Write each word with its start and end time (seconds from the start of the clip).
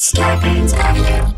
Scarpins 0.00 0.72
Avenue. 0.72 1.34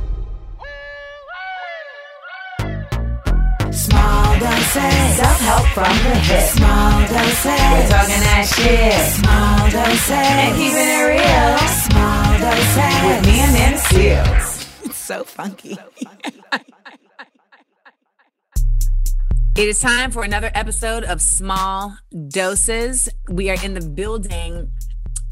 Small 3.73 4.39
doses. 4.39 5.17
Self-help 5.17 5.67
from 5.75 5.97
the 6.05 6.15
hip. 6.15 6.49
Small 6.49 7.01
doses. 7.09 7.45
We're 7.45 7.89
talking 7.91 8.23
that 8.23 8.47
shit. 8.55 8.95
Small 9.19 9.69
doses. 9.69 10.11
And 10.11 10.55
keeping 10.55 10.79
it 10.79 11.03
real. 11.11 11.59
Small 11.91 12.39
doses. 12.39 13.03
With 13.03 13.23
me 13.27 13.41
and 13.41 13.53
them 13.57 13.75
seals. 13.91 14.67
It's 14.85 14.97
so 14.97 15.25
funky. 15.25 15.77
It 19.57 19.69
is 19.69 19.81
time 19.81 20.13
for 20.13 20.23
another 20.23 20.53
episode 20.55 21.03
of 21.03 21.21
Small 21.21 21.97
Doses. 22.29 23.09
We 23.29 23.51
are 23.51 23.57
in 23.65 23.75
the 23.75 23.81
building. 23.81 24.71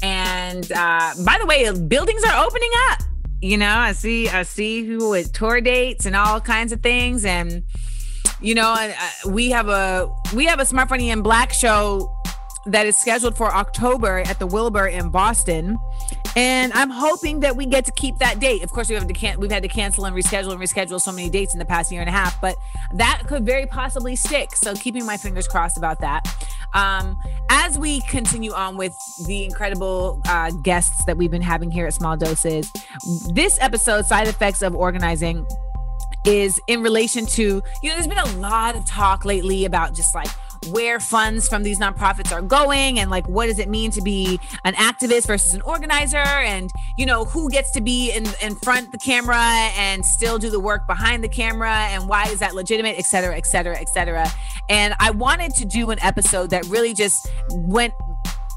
And 0.03 0.69
uh, 0.69 1.13
by 1.25 1.37
the 1.39 1.45
way, 1.45 1.71
buildings 1.87 2.25
are 2.25 2.45
opening 2.45 2.71
up. 2.89 3.03
You 3.41 3.57
know, 3.57 3.75
I 3.75 3.93
see 3.93 4.29
I 4.29 4.43
see 4.43 4.85
who 4.85 5.09
with 5.09 5.33
tour 5.33 5.61
dates 5.61 6.05
and 6.05 6.15
all 6.15 6.39
kinds 6.39 6.71
of 6.71 6.81
things. 6.81 7.25
And 7.25 7.63
you 8.39 8.53
know, 8.55 8.93
we 9.25 9.49
have 9.49 9.67
a 9.67 10.13
we 10.35 10.45
have 10.45 10.59
a 10.59 10.65
Smart 10.65 10.89
Funny 10.89 11.09
and 11.09 11.23
Black 11.23 11.51
show 11.51 12.15
that 12.67 12.85
is 12.85 12.95
scheduled 12.95 13.35
for 13.35 13.53
October 13.53 14.19
at 14.19 14.37
the 14.37 14.45
Wilbur 14.45 14.87
in 14.87 15.09
Boston. 15.09 15.77
And 16.35 16.71
I'm 16.73 16.89
hoping 16.89 17.41
that 17.41 17.55
we 17.57 17.65
get 17.65 17.83
to 17.85 17.91
keep 17.91 18.17
that 18.19 18.39
date. 18.39 18.63
Of 18.63 18.71
course, 18.71 18.87
we 18.87 18.95
have 18.95 19.07
to 19.07 19.13
can- 19.13 19.39
we've 19.39 19.51
had 19.51 19.63
to 19.63 19.69
cancel 19.69 20.05
and 20.05 20.15
reschedule 20.15 20.51
and 20.51 20.61
reschedule 20.61 21.01
so 21.01 21.11
many 21.11 21.29
dates 21.29 21.53
in 21.53 21.59
the 21.59 21.65
past 21.65 21.91
year 21.91 21.99
and 21.99 22.09
a 22.09 22.13
half, 22.13 22.39
but 22.39 22.55
that 22.93 23.23
could 23.27 23.45
very 23.45 23.65
possibly 23.65 24.15
stick. 24.15 24.55
So 24.55 24.73
keeping 24.75 25.05
my 25.05 25.17
fingers 25.17 25.47
crossed 25.47 25.77
about 25.77 25.99
that. 26.01 26.25
Um, 26.73 27.17
as 27.49 27.77
we 27.77 28.01
continue 28.01 28.53
on 28.53 28.77
with 28.77 28.95
the 29.25 29.43
incredible 29.43 30.21
uh, 30.27 30.51
guests 30.63 31.03
that 31.05 31.17
we've 31.17 31.31
been 31.31 31.41
having 31.41 31.71
here 31.71 31.85
at 31.87 31.93
Small 31.93 32.15
Doses, 32.17 32.71
this 33.33 33.57
episode, 33.61 34.05
Side 34.05 34.27
Effects 34.27 34.61
of 34.61 34.75
Organizing, 34.75 35.45
is 36.25 36.59
in 36.67 36.81
relation 36.81 37.25
to, 37.25 37.61
you 37.81 37.89
know, 37.89 37.95
there's 37.95 38.07
been 38.07 38.17
a 38.17 38.37
lot 38.37 38.75
of 38.75 38.85
talk 38.85 39.25
lately 39.25 39.65
about 39.65 39.93
just 39.93 40.13
like 40.13 40.27
where 40.67 40.99
funds 40.99 41.47
from 41.47 41.63
these 41.63 41.79
nonprofits 41.79 42.31
are 42.31 42.41
going 42.41 42.99
and 42.99 43.09
like 43.09 43.27
what 43.27 43.47
does 43.47 43.57
it 43.57 43.67
mean 43.67 43.89
to 43.91 44.01
be 44.01 44.39
an 44.63 44.73
activist 44.75 45.25
versus 45.25 45.53
an 45.53 45.61
organizer? 45.61 46.17
And 46.17 46.71
you 46.97 47.05
know 47.05 47.25
who 47.25 47.49
gets 47.49 47.71
to 47.71 47.81
be 47.81 48.11
in 48.11 48.25
in 48.41 48.55
front 48.55 48.91
the 48.91 48.97
camera 48.97 49.37
and 49.75 50.05
still 50.05 50.37
do 50.37 50.49
the 50.49 50.59
work 50.59 50.85
behind 50.87 51.23
the 51.23 51.29
camera? 51.29 51.73
And 51.89 52.07
why 52.07 52.25
is 52.25 52.39
that 52.39 52.53
legitimate? 52.53 52.97
Et 52.97 53.05
cetera 53.05 53.35
et 53.35 53.45
cetera 53.45 53.77
et 53.77 53.89
cetera. 53.89 54.27
And 54.69 54.93
i 54.99 55.09
wanted 55.11 55.55
to 55.55 55.65
do 55.65 55.89
an 55.89 55.99
episode 56.01 56.51
that 56.51 56.65
really 56.67 56.93
just 56.93 57.27
went 57.51 57.93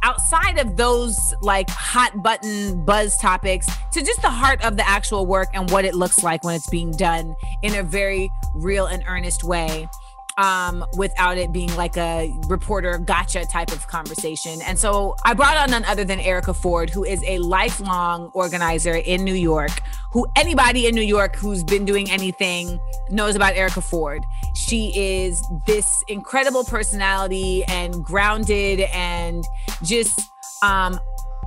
outside 0.03 0.59
of 0.59 0.77
those 0.77 1.35
like 1.41 1.69
hot 1.71 2.23
button 2.23 2.85
buzz 2.85 3.17
topics 3.17 3.67
to 3.91 4.03
just 4.03 4.21
the 4.21 4.31
heart 4.31 4.63
of 4.63 4.77
the 4.77 4.87
actual 4.87 5.25
work 5.25 5.49
and 5.55 5.71
what 5.71 5.87
it 5.87 5.95
looks 5.95 6.23
like 6.23 6.45
when 6.45 6.55
it's 6.55 6.69
being 6.69 6.91
done 6.93 7.35
in 7.63 7.75
a 7.75 7.83
very 7.83 8.31
real 8.55 8.85
and 8.85 9.03
earnest 9.09 9.43
way 9.43 9.89
um, 10.37 10.85
without 10.97 11.39
it 11.39 11.53
being 11.53 11.75
like 11.77 11.97
a 11.97 12.33
reporter 12.49 12.99
gotcha 12.99 13.45
type 13.47 13.73
of 13.73 13.87
conversation. 13.89 14.61
And 14.63 14.79
so 14.79 15.15
I 15.25 15.35
brought 15.35 15.57
on 15.57 15.71
none 15.71 15.85
other 15.85 16.05
than 16.05 16.21
Erica 16.21 16.55
Ford, 16.55 16.91
who 16.91 17.05
is 17.05 17.23
a 17.27 17.39
lifelong 17.39 18.31
organizer 18.35 18.95
in 18.95 19.25
New 19.25 19.35
York, 19.35 19.71
who 20.13 20.27
anybody 20.37 20.87
in 20.87 20.95
New 20.95 21.03
York 21.03 21.37
who's 21.37 21.63
been 21.63 21.85
doing 21.85 22.11
anything 22.11 22.81
knows 23.11 23.37
about 23.37 23.55
Erica 23.55 23.81
Ford. 23.81 24.23
She 24.55 24.93
is 24.97 25.43
this 25.67 26.03
incredible 26.09 26.65
personality 26.65 27.65
and 27.65 28.05
grounded 28.05 28.81
and 28.93 29.45
just 29.83 30.21
um, 30.63 30.99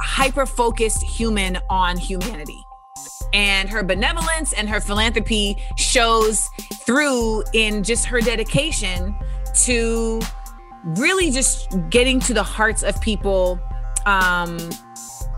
hyper 0.02 0.46
focused 0.46 1.04
human 1.04 1.58
on 1.70 1.98
humanity 1.98 2.67
and 3.34 3.70
her 3.70 3.84
benevolence 3.84 4.54
and 4.54 4.70
her 4.70 4.80
philanthropy 4.80 5.58
shows 5.78 6.50
through 6.86 7.44
in 7.54 7.84
just 7.84 8.06
her 8.06 8.22
dedication 8.22 9.16
to 9.54 10.22
really 10.84 11.32
just 11.32 11.76
getting 11.90 12.20
to 12.20 12.34
the 12.34 12.44
hearts 12.44 12.84
of 12.84 13.00
people 13.02 13.60
um, 14.06 14.58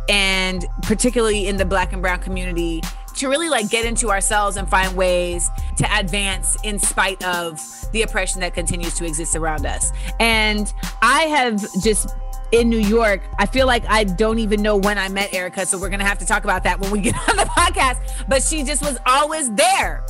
and 0.10 0.66
particularly 0.84 1.48
in 1.48 1.58
the 1.58 1.66
black 1.66 1.94
and 1.94 2.02
brown 2.02 2.20
community 2.20 2.82
to 3.16 3.28
really 3.28 3.50
like 3.50 3.70
get 3.70 3.86
into 3.86 4.10
ourselves 4.10 4.56
and 4.56 4.70
find 4.70 4.96
ways 4.96 5.50
to 5.78 5.98
advance 5.98 6.56
in 6.64 6.80
spite 6.80 7.22
of 7.24 7.60
the 7.92 8.02
oppression 8.02 8.40
that 8.40 8.54
continues 8.54 8.94
to 8.96 9.06
exist 9.06 9.36
around 9.36 9.66
us. 9.66 9.92
And 10.20 10.72
i 11.02 11.24
have 11.24 11.60
just 11.82 12.16
in 12.52 12.70
New 12.70 12.80
York. 12.80 13.22
I 13.38 13.46
feel 13.46 13.68
like 13.68 13.86
I 13.88 14.04
don't 14.04 14.40
even 14.40 14.62
know 14.62 14.78
when 14.78 14.98
I 14.98 15.10
met 15.10 15.34
Erica, 15.34 15.66
so 15.66 15.78
we're 15.78 15.90
gonna 15.90 16.06
have 16.06 16.20
to 16.20 16.26
talk 16.26 16.44
about 16.44 16.64
that 16.64 16.80
when 16.80 16.92
we 16.92 17.00
get 17.00 17.16
on 17.30 17.36
the 17.36 17.44
podcast. 17.44 18.00
But 18.28 18.44
she 18.44 18.64
just 18.64 18.82
was 18.82 18.98
always 19.06 19.52
there. 19.54 20.06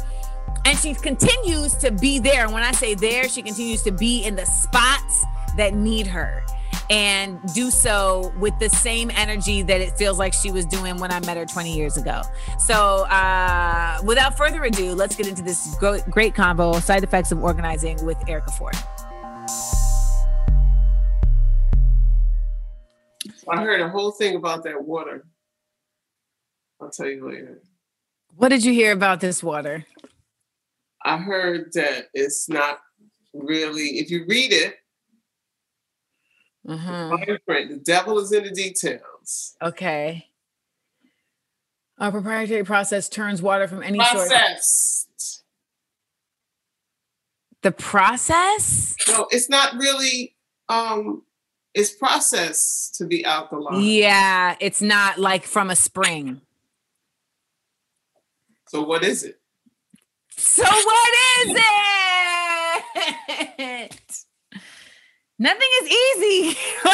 And 0.65 0.77
she 0.77 0.93
continues 0.93 1.73
to 1.75 1.91
be 1.91 2.19
there. 2.19 2.43
And 2.43 2.53
when 2.53 2.63
I 2.63 2.71
say 2.73 2.93
there, 2.93 3.29
she 3.29 3.41
continues 3.41 3.81
to 3.83 3.91
be 3.91 4.23
in 4.23 4.35
the 4.35 4.45
spots 4.45 5.25
that 5.55 5.73
need 5.73 6.05
her 6.07 6.43
and 6.89 7.39
do 7.53 7.69
so 7.69 8.33
with 8.39 8.57
the 8.59 8.69
same 8.69 9.11
energy 9.11 9.61
that 9.61 9.79
it 9.79 9.97
feels 9.97 10.17
like 10.17 10.33
she 10.33 10.51
was 10.51 10.65
doing 10.65 10.97
when 10.97 11.11
I 11.11 11.19
met 11.21 11.37
her 11.37 11.45
20 11.45 11.75
years 11.75 11.97
ago. 11.97 12.21
So, 12.57 13.05
uh, 13.05 13.99
without 14.03 14.37
further 14.37 14.63
ado, 14.63 14.95
let's 14.95 15.15
get 15.15 15.27
into 15.27 15.43
this 15.43 15.75
great 15.75 16.33
convo 16.33 16.81
side 16.81 17.03
effects 17.03 17.31
of 17.31 17.43
organizing 17.43 18.03
with 18.05 18.17
Erica 18.27 18.51
Ford. 18.51 18.75
I 23.49 23.61
heard 23.61 23.81
a 23.81 23.89
whole 23.89 24.11
thing 24.11 24.35
about 24.35 24.63
that 24.63 24.83
water. 24.83 25.25
I'll 26.81 26.89
tell 26.89 27.07
you 27.07 27.27
later. 27.29 27.61
What 28.35 28.49
did 28.49 28.63
you 28.63 28.73
hear 28.73 28.91
about 28.91 29.19
this 29.19 29.43
water? 29.43 29.85
I 31.03 31.17
heard 31.17 31.73
that 31.73 32.07
it's 32.13 32.47
not 32.47 32.79
really, 33.33 33.99
if 33.99 34.11
you 34.11 34.25
read 34.27 34.53
it, 34.53 34.75
uh-huh. 36.67 37.17
print, 37.47 37.71
the 37.71 37.77
devil 37.77 38.19
is 38.19 38.31
in 38.31 38.43
the 38.43 38.51
details. 38.51 39.55
Okay. 39.61 40.27
Our 41.97 42.11
proprietary 42.11 42.63
process 42.63 43.09
turns 43.09 43.41
water 43.41 43.67
from 43.67 43.83
any 43.83 43.97
Processed. 43.97 45.07
source. 45.07 45.43
The 47.61 47.71
process? 47.71 48.95
No, 49.07 49.27
it's 49.31 49.49
not 49.49 49.73
really 49.73 50.35
um 50.69 51.23
it's 51.73 51.91
processed 51.91 52.95
to 52.95 53.05
be 53.05 53.23
alkaline. 53.23 53.81
Yeah, 53.81 54.55
it's 54.59 54.81
not 54.81 55.19
like 55.19 55.45
from 55.45 55.69
a 55.69 55.75
spring. 55.75 56.41
So 58.67 58.83
what 58.83 59.03
is 59.03 59.23
it? 59.23 59.39
So 60.37 60.63
what 60.63 61.13
is 61.41 61.55
it? 61.57 61.63
Nothing 65.41 65.69
is 65.83 65.89
easy. 65.89 66.57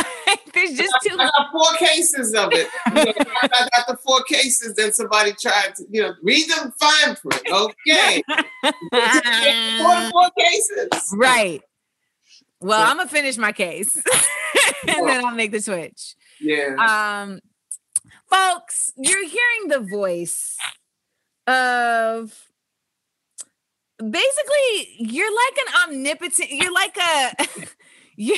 There's 0.54 0.78
just 0.78 0.94
two. 1.04 1.18
I 1.20 1.26
got 1.26 1.52
four 1.52 1.76
cases 1.78 2.36
of 2.36 2.54
it. 2.54 2.68
You 2.96 3.04
know, 3.04 3.14
I 3.42 3.48
got 3.76 3.88
the 3.88 3.98
four 4.06 4.22
cases. 4.24 4.76
Then 4.76 4.94
somebody 4.94 5.34
tried 5.34 5.74
to, 5.76 5.84
you 5.90 6.04
know, 6.04 6.14
read 6.22 6.46
the 6.48 6.72
fine 6.80 7.16
print. 7.16 7.42
Okay, 7.52 8.22
four, 9.82 10.10
four 10.12 10.30
cases. 10.38 10.90
Right. 11.16 11.64
Well, 12.62 12.82
I'm 12.82 12.98
gonna 12.98 13.10
finish 13.10 13.38
my 13.38 13.52
case, 13.52 13.96
and 14.88 15.08
then 15.08 15.26
I'll 15.26 15.36
make 15.36 15.52
the 15.52 15.62
switch. 15.62 16.16
Yeah. 16.40 16.76
Um, 16.78 17.40
folks, 18.30 18.94
you're 18.98 19.28
hearing 19.28 19.68
the 19.68 19.80
voice 19.80 20.56
of 21.48 22.34
basically 23.98 24.96
you're 24.98 25.34
like 25.34 25.58
an 25.58 25.90
omnipotent. 25.90 26.50
You're 26.52 26.74
like 26.74 26.98
a 26.98 27.48
you. 28.16 28.38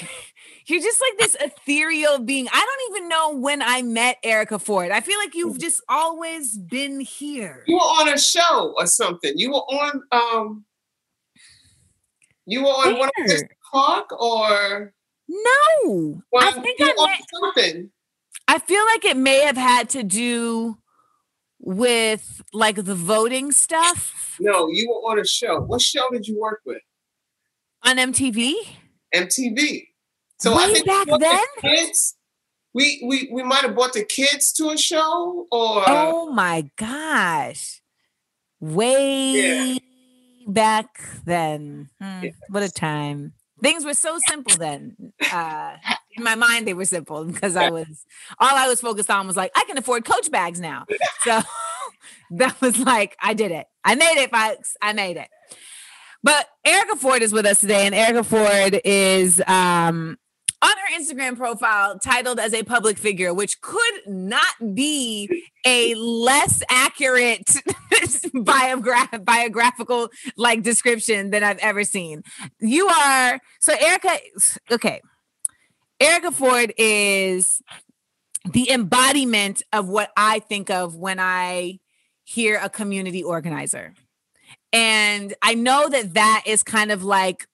You're 0.69 0.81
just 0.81 0.99
like 0.99 1.17
this 1.17 1.37
ethereal 1.39 2.19
being. 2.19 2.49
I 2.51 2.59
don't 2.59 2.97
even 2.97 3.07
know 3.07 3.37
when 3.37 3.61
I 3.61 3.81
met 3.83 4.17
Erica 4.21 4.59
Ford. 4.59 4.91
I 4.91 4.99
feel 4.99 5.17
like 5.17 5.33
you've 5.33 5.59
just 5.59 5.81
always 5.87 6.57
been 6.57 6.99
here. 6.99 7.63
You 7.67 7.75
were 7.75 7.81
on 7.81 8.09
a 8.09 8.17
show 8.17 8.75
or 8.77 8.85
something. 8.85 9.31
You 9.37 9.51
were 9.51 9.59
on 9.59 10.03
um 10.11 10.65
you 12.45 12.63
were 12.63 12.69
on 12.69 12.99
one 12.99 13.09
of 13.17 13.27
the 13.27 13.47
talk 13.71 14.11
or 14.19 14.93
no? 15.27 16.21
I 16.37 16.51
think 16.51 16.79
I 16.81 16.93
met 17.05 17.21
something. 17.33 17.89
I 18.47 18.59
feel 18.59 18.85
like 18.85 19.03
it 19.05 19.17
may 19.17 19.39
have 19.41 19.57
had 19.57 19.89
to 19.89 20.03
do 20.03 20.77
with 21.59 22.41
like 22.53 22.75
the 22.85 22.95
voting 22.95 23.51
stuff. 23.51 24.37
No, 24.39 24.67
you 24.69 24.89
were 24.89 25.11
on 25.11 25.19
a 25.19 25.25
show. 25.25 25.59
What 25.61 25.81
show 25.81 26.09
did 26.11 26.27
you 26.27 26.39
work 26.39 26.61
with? 26.65 26.81
On 27.83 27.97
MTV. 27.97 28.53
MTV. 29.13 29.87
So 30.39 30.55
Way 30.55 30.63
I 30.63 30.73
think 30.73 30.85
back 30.85 31.07
then? 31.07 31.19
the 31.19 31.61
kids. 31.61 32.15
We 32.73 33.01
we 33.07 33.29
we 33.33 33.43
might 33.43 33.61
have 33.61 33.73
brought 33.73 33.93
the 33.93 34.03
kids 34.05 34.53
to 34.53 34.69
a 34.69 34.77
show 34.77 35.47
or 35.51 35.83
Oh 35.87 36.31
my 36.31 36.69
gosh. 36.77 37.81
Way 38.59 39.31
Yeah. 39.31 39.77
back 40.47 40.99
then. 41.25 41.89
Hmm, 41.99 42.23
Yes. 42.23 42.35
What 42.49 42.63
a 42.63 42.69
time. 42.71 43.33
Things 43.61 43.85
were 43.85 43.93
so 43.93 44.19
simple 44.27 44.57
then. 44.57 45.13
Uh, 45.31 45.75
in 46.15 46.23
my 46.23 46.35
mind, 46.35 46.67
they 46.67 46.73
were 46.73 46.85
simple 46.85 47.25
because 47.25 47.55
I 47.55 47.69
was 47.69 48.05
all 48.39 48.55
I 48.55 48.67
was 48.67 48.81
focused 48.81 49.09
on 49.09 49.27
was 49.27 49.37
like, 49.37 49.51
I 49.55 49.63
can 49.65 49.77
afford 49.77 50.05
coach 50.05 50.29
bags 50.31 50.59
now. 50.59 50.85
So 51.23 51.41
that 52.31 52.59
was 52.61 52.77
like, 52.79 53.15
I 53.21 53.33
did 53.33 53.51
it. 53.51 53.67
I 53.83 53.95
made 53.95 54.21
it, 54.21 54.31
folks. 54.31 54.75
I 54.81 54.93
made 54.93 55.17
it. 55.17 55.29
But 56.23 56.47
Erica 56.65 56.95
Ford 56.97 57.21
is 57.21 57.31
with 57.31 57.45
us 57.45 57.59
today, 57.59 57.85
and 57.85 57.95
Erica 57.95 58.23
Ford 58.23 58.81
is 58.83 59.41
um, 59.47 60.17
on 60.61 60.71
her 60.71 60.99
Instagram 60.99 61.37
profile 61.37 61.99
titled 61.99 62.39
as 62.39 62.53
a 62.53 62.63
public 62.63 62.97
figure, 62.97 63.33
which 63.33 63.61
could 63.61 64.01
not 64.07 64.73
be 64.73 65.43
a 65.65 65.93
less 65.95 66.63
accurate 66.69 67.45
biogra- 68.33 69.23
biographical 69.23 70.09
like 70.35 70.63
description 70.63 71.29
than 71.29 71.43
I've 71.43 71.59
ever 71.59 71.83
seen. 71.83 72.23
You 72.59 72.87
are 72.87 73.39
so 73.59 73.73
Erica. 73.79 74.17
Okay, 74.71 75.01
Erica 75.99 76.31
Ford 76.31 76.73
is 76.77 77.61
the 78.51 78.71
embodiment 78.71 79.61
of 79.73 79.87
what 79.89 80.11
I 80.17 80.39
think 80.39 80.69
of 80.69 80.95
when 80.95 81.19
I 81.19 81.79
hear 82.23 82.59
a 82.61 82.69
community 82.69 83.23
organizer. 83.23 83.93
And 84.73 85.33
I 85.41 85.53
know 85.53 85.87
that 85.89 86.13
that 86.15 86.43
is 86.45 86.63
kind 86.63 86.91
of 86.91 87.03
like 87.03 87.47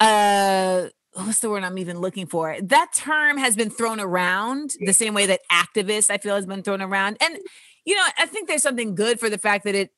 uh 0.00 0.88
what's 1.14 1.40
the 1.40 1.50
word 1.50 1.64
I'm 1.64 1.78
even 1.78 1.98
looking 1.98 2.26
for? 2.26 2.56
That 2.62 2.92
term 2.94 3.36
has 3.38 3.56
been 3.56 3.70
thrown 3.70 4.00
around 4.00 4.72
the 4.80 4.92
same 4.92 5.14
way 5.14 5.26
that 5.26 5.40
activist 5.50 6.10
I 6.10 6.18
feel 6.18 6.34
has 6.34 6.46
been 6.46 6.62
thrown 6.62 6.80
around. 6.80 7.18
And 7.20 7.38
you 7.84 7.94
know, 7.94 8.04
I 8.18 8.26
think 8.26 8.48
there's 8.48 8.62
something 8.62 8.94
good 8.94 9.18
for 9.18 9.28
the 9.28 9.38
fact 9.38 9.64
that 9.64 9.74
it 9.74 9.90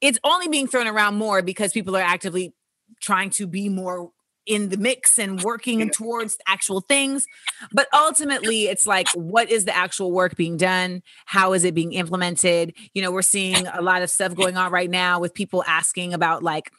it's 0.00 0.18
only 0.24 0.48
being 0.48 0.66
thrown 0.66 0.86
around 0.86 1.16
more 1.16 1.42
because 1.42 1.72
people 1.72 1.96
are 1.96 2.02
actively 2.02 2.54
trying 3.00 3.30
to 3.30 3.46
be 3.46 3.68
more 3.68 4.10
in 4.46 4.68
the 4.68 4.76
mix 4.76 5.18
and 5.18 5.42
working 5.42 5.90
towards 5.90 6.36
actual 6.46 6.80
things. 6.80 7.26
But 7.72 7.88
ultimately, 7.92 8.66
it's 8.66 8.86
like, 8.86 9.08
what 9.14 9.50
is 9.50 9.64
the 9.64 9.76
actual 9.76 10.12
work 10.12 10.36
being 10.36 10.56
done? 10.56 11.02
How 11.26 11.52
is 11.52 11.64
it 11.64 11.74
being 11.74 11.92
implemented? 11.92 12.74
You 12.94 13.02
know, 13.02 13.10
we're 13.10 13.22
seeing 13.22 13.66
a 13.66 13.82
lot 13.82 14.02
of 14.02 14.10
stuff 14.10 14.34
going 14.34 14.56
on 14.56 14.70
right 14.70 14.90
now 14.90 15.20
with 15.20 15.34
people 15.34 15.64
asking 15.66 16.14
about 16.14 16.42
like 16.42 16.70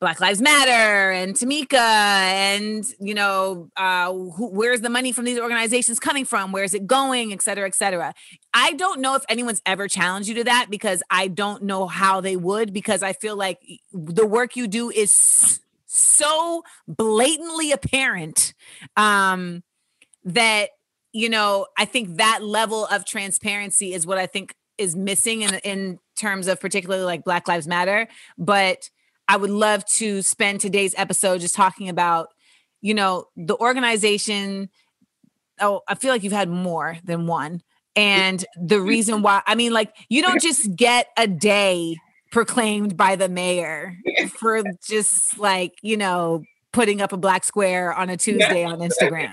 Black 0.00 0.20
Lives 0.20 0.40
Matter 0.40 1.10
and 1.12 1.34
Tamika 1.34 1.74
and, 1.74 2.84
you 3.00 3.14
know, 3.14 3.70
uh, 3.76 4.12
who, 4.12 4.50
where's 4.50 4.82
the 4.82 4.90
money 4.90 5.12
from 5.12 5.24
these 5.24 5.38
organizations 5.38 5.98
coming 5.98 6.24
from? 6.24 6.52
Where 6.52 6.64
is 6.64 6.74
it 6.74 6.86
going, 6.86 7.32
et 7.32 7.42
cetera, 7.42 7.66
et 7.66 7.74
cetera. 7.74 8.14
I 8.54 8.72
don't 8.72 9.00
know 9.00 9.14
if 9.14 9.24
anyone's 9.28 9.60
ever 9.66 9.88
challenged 9.88 10.28
you 10.28 10.34
to 10.36 10.44
that 10.44 10.66
because 10.70 11.02
I 11.10 11.28
don't 11.28 11.64
know 11.64 11.86
how 11.86 12.20
they 12.20 12.36
would, 12.36 12.72
because 12.72 13.02
I 13.02 13.12
feel 13.12 13.36
like 13.36 13.58
the 13.92 14.26
work 14.26 14.56
you 14.56 14.66
do 14.66 14.90
is 14.90 15.60
so 15.86 16.62
blatantly 16.88 17.72
apparent 17.72 18.54
um, 18.96 19.62
that 20.24 20.70
you 21.12 21.28
know 21.28 21.66
i 21.78 21.84
think 21.84 22.16
that 22.16 22.42
level 22.42 22.84
of 22.86 23.06
transparency 23.06 23.94
is 23.94 24.06
what 24.06 24.18
i 24.18 24.26
think 24.26 24.54
is 24.78 24.94
missing 24.94 25.42
in 25.42 25.54
in 25.56 25.98
terms 26.16 26.48
of 26.48 26.60
particularly 26.60 27.04
like 27.04 27.24
black 27.24 27.46
lives 27.48 27.68
matter. 27.68 28.08
But 28.38 28.90
i 29.28 29.36
would 29.36 29.50
love 29.50 29.84
to 29.86 30.22
spend 30.22 30.60
today's 30.60 30.94
episode 30.96 31.40
just 31.40 31.54
talking 31.54 31.88
about 31.88 32.28
you 32.80 32.94
know 32.94 33.26
the 33.36 33.56
organization. 33.56 34.70
Oh 35.60 35.82
i 35.88 35.94
feel 35.94 36.10
like 36.10 36.22
you've 36.22 36.32
had 36.32 36.48
more 36.48 36.98
than 37.04 37.26
one. 37.26 37.62
And 37.94 38.44
the 38.60 38.80
reason 38.80 39.22
why 39.22 39.42
i 39.46 39.54
mean 39.54 39.72
like 39.72 39.94
you 40.08 40.22
don't 40.22 40.42
just 40.50 40.74
get 40.74 41.08
a 41.16 41.26
day 41.26 41.96
proclaimed 42.30 42.96
by 42.96 43.16
the 43.16 43.28
mayor 43.28 43.96
for 44.30 44.62
just 44.86 45.38
like, 45.38 45.74
you 45.82 45.96
know, 45.96 46.42
putting 46.72 47.00
up 47.00 47.12
a 47.12 47.16
black 47.16 47.44
square 47.44 47.94
on 47.94 48.10
a 48.10 48.16
Tuesday 48.16 48.64
on 48.64 48.78
Instagram. 48.80 49.32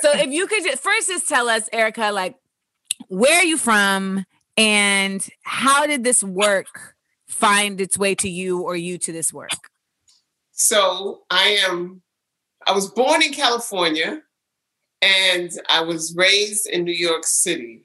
so 0.00 0.10
if 0.14 0.30
you 0.30 0.46
could 0.46 0.64
just 0.64 0.82
first 0.82 1.08
just 1.08 1.28
tell 1.28 1.48
us, 1.48 1.68
Erica, 1.72 2.10
like 2.12 2.36
where 3.08 3.38
are 3.38 3.44
you 3.44 3.56
from 3.56 4.24
and 4.56 5.28
how 5.42 5.86
did 5.86 6.02
this 6.02 6.24
work 6.24 6.96
find 7.28 7.80
its 7.80 7.98
way 7.98 8.14
to 8.14 8.28
you 8.28 8.62
or 8.62 8.76
you 8.76 8.98
to 8.98 9.12
this 9.12 9.32
work? 9.32 9.70
So 10.52 11.22
I 11.30 11.60
am 11.68 12.02
I 12.66 12.72
was 12.72 12.90
born 12.90 13.22
in 13.22 13.32
California 13.32 14.22
and 15.02 15.50
I 15.68 15.82
was 15.82 16.14
raised 16.16 16.66
in 16.66 16.82
New 16.84 16.92
York 16.92 17.24
City, 17.24 17.84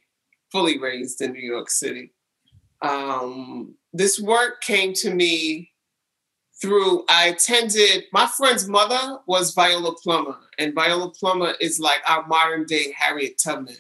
fully 0.52 0.80
raised 0.80 1.22
in 1.22 1.34
New 1.34 1.42
York 1.42 1.70
City 1.70 2.14
um, 2.82 3.76
this 3.94 4.20
work 4.20 4.62
came 4.62 4.94
to 4.94 5.14
me 5.14 5.72
through 6.62 7.04
I 7.10 7.28
attended 7.28 8.04
my 8.14 8.28
friend's 8.28 8.68
mother 8.68 9.20
was 9.26 9.54
Viola 9.54 9.96
Plummer, 9.96 10.38
and 10.60 10.76
Viola 10.76 11.10
Plummer 11.12 11.54
is 11.60 11.80
like 11.80 12.02
our 12.08 12.26
modern 12.28 12.66
day 12.66 12.94
Harriet 12.96 13.40
Tubman. 13.44 13.76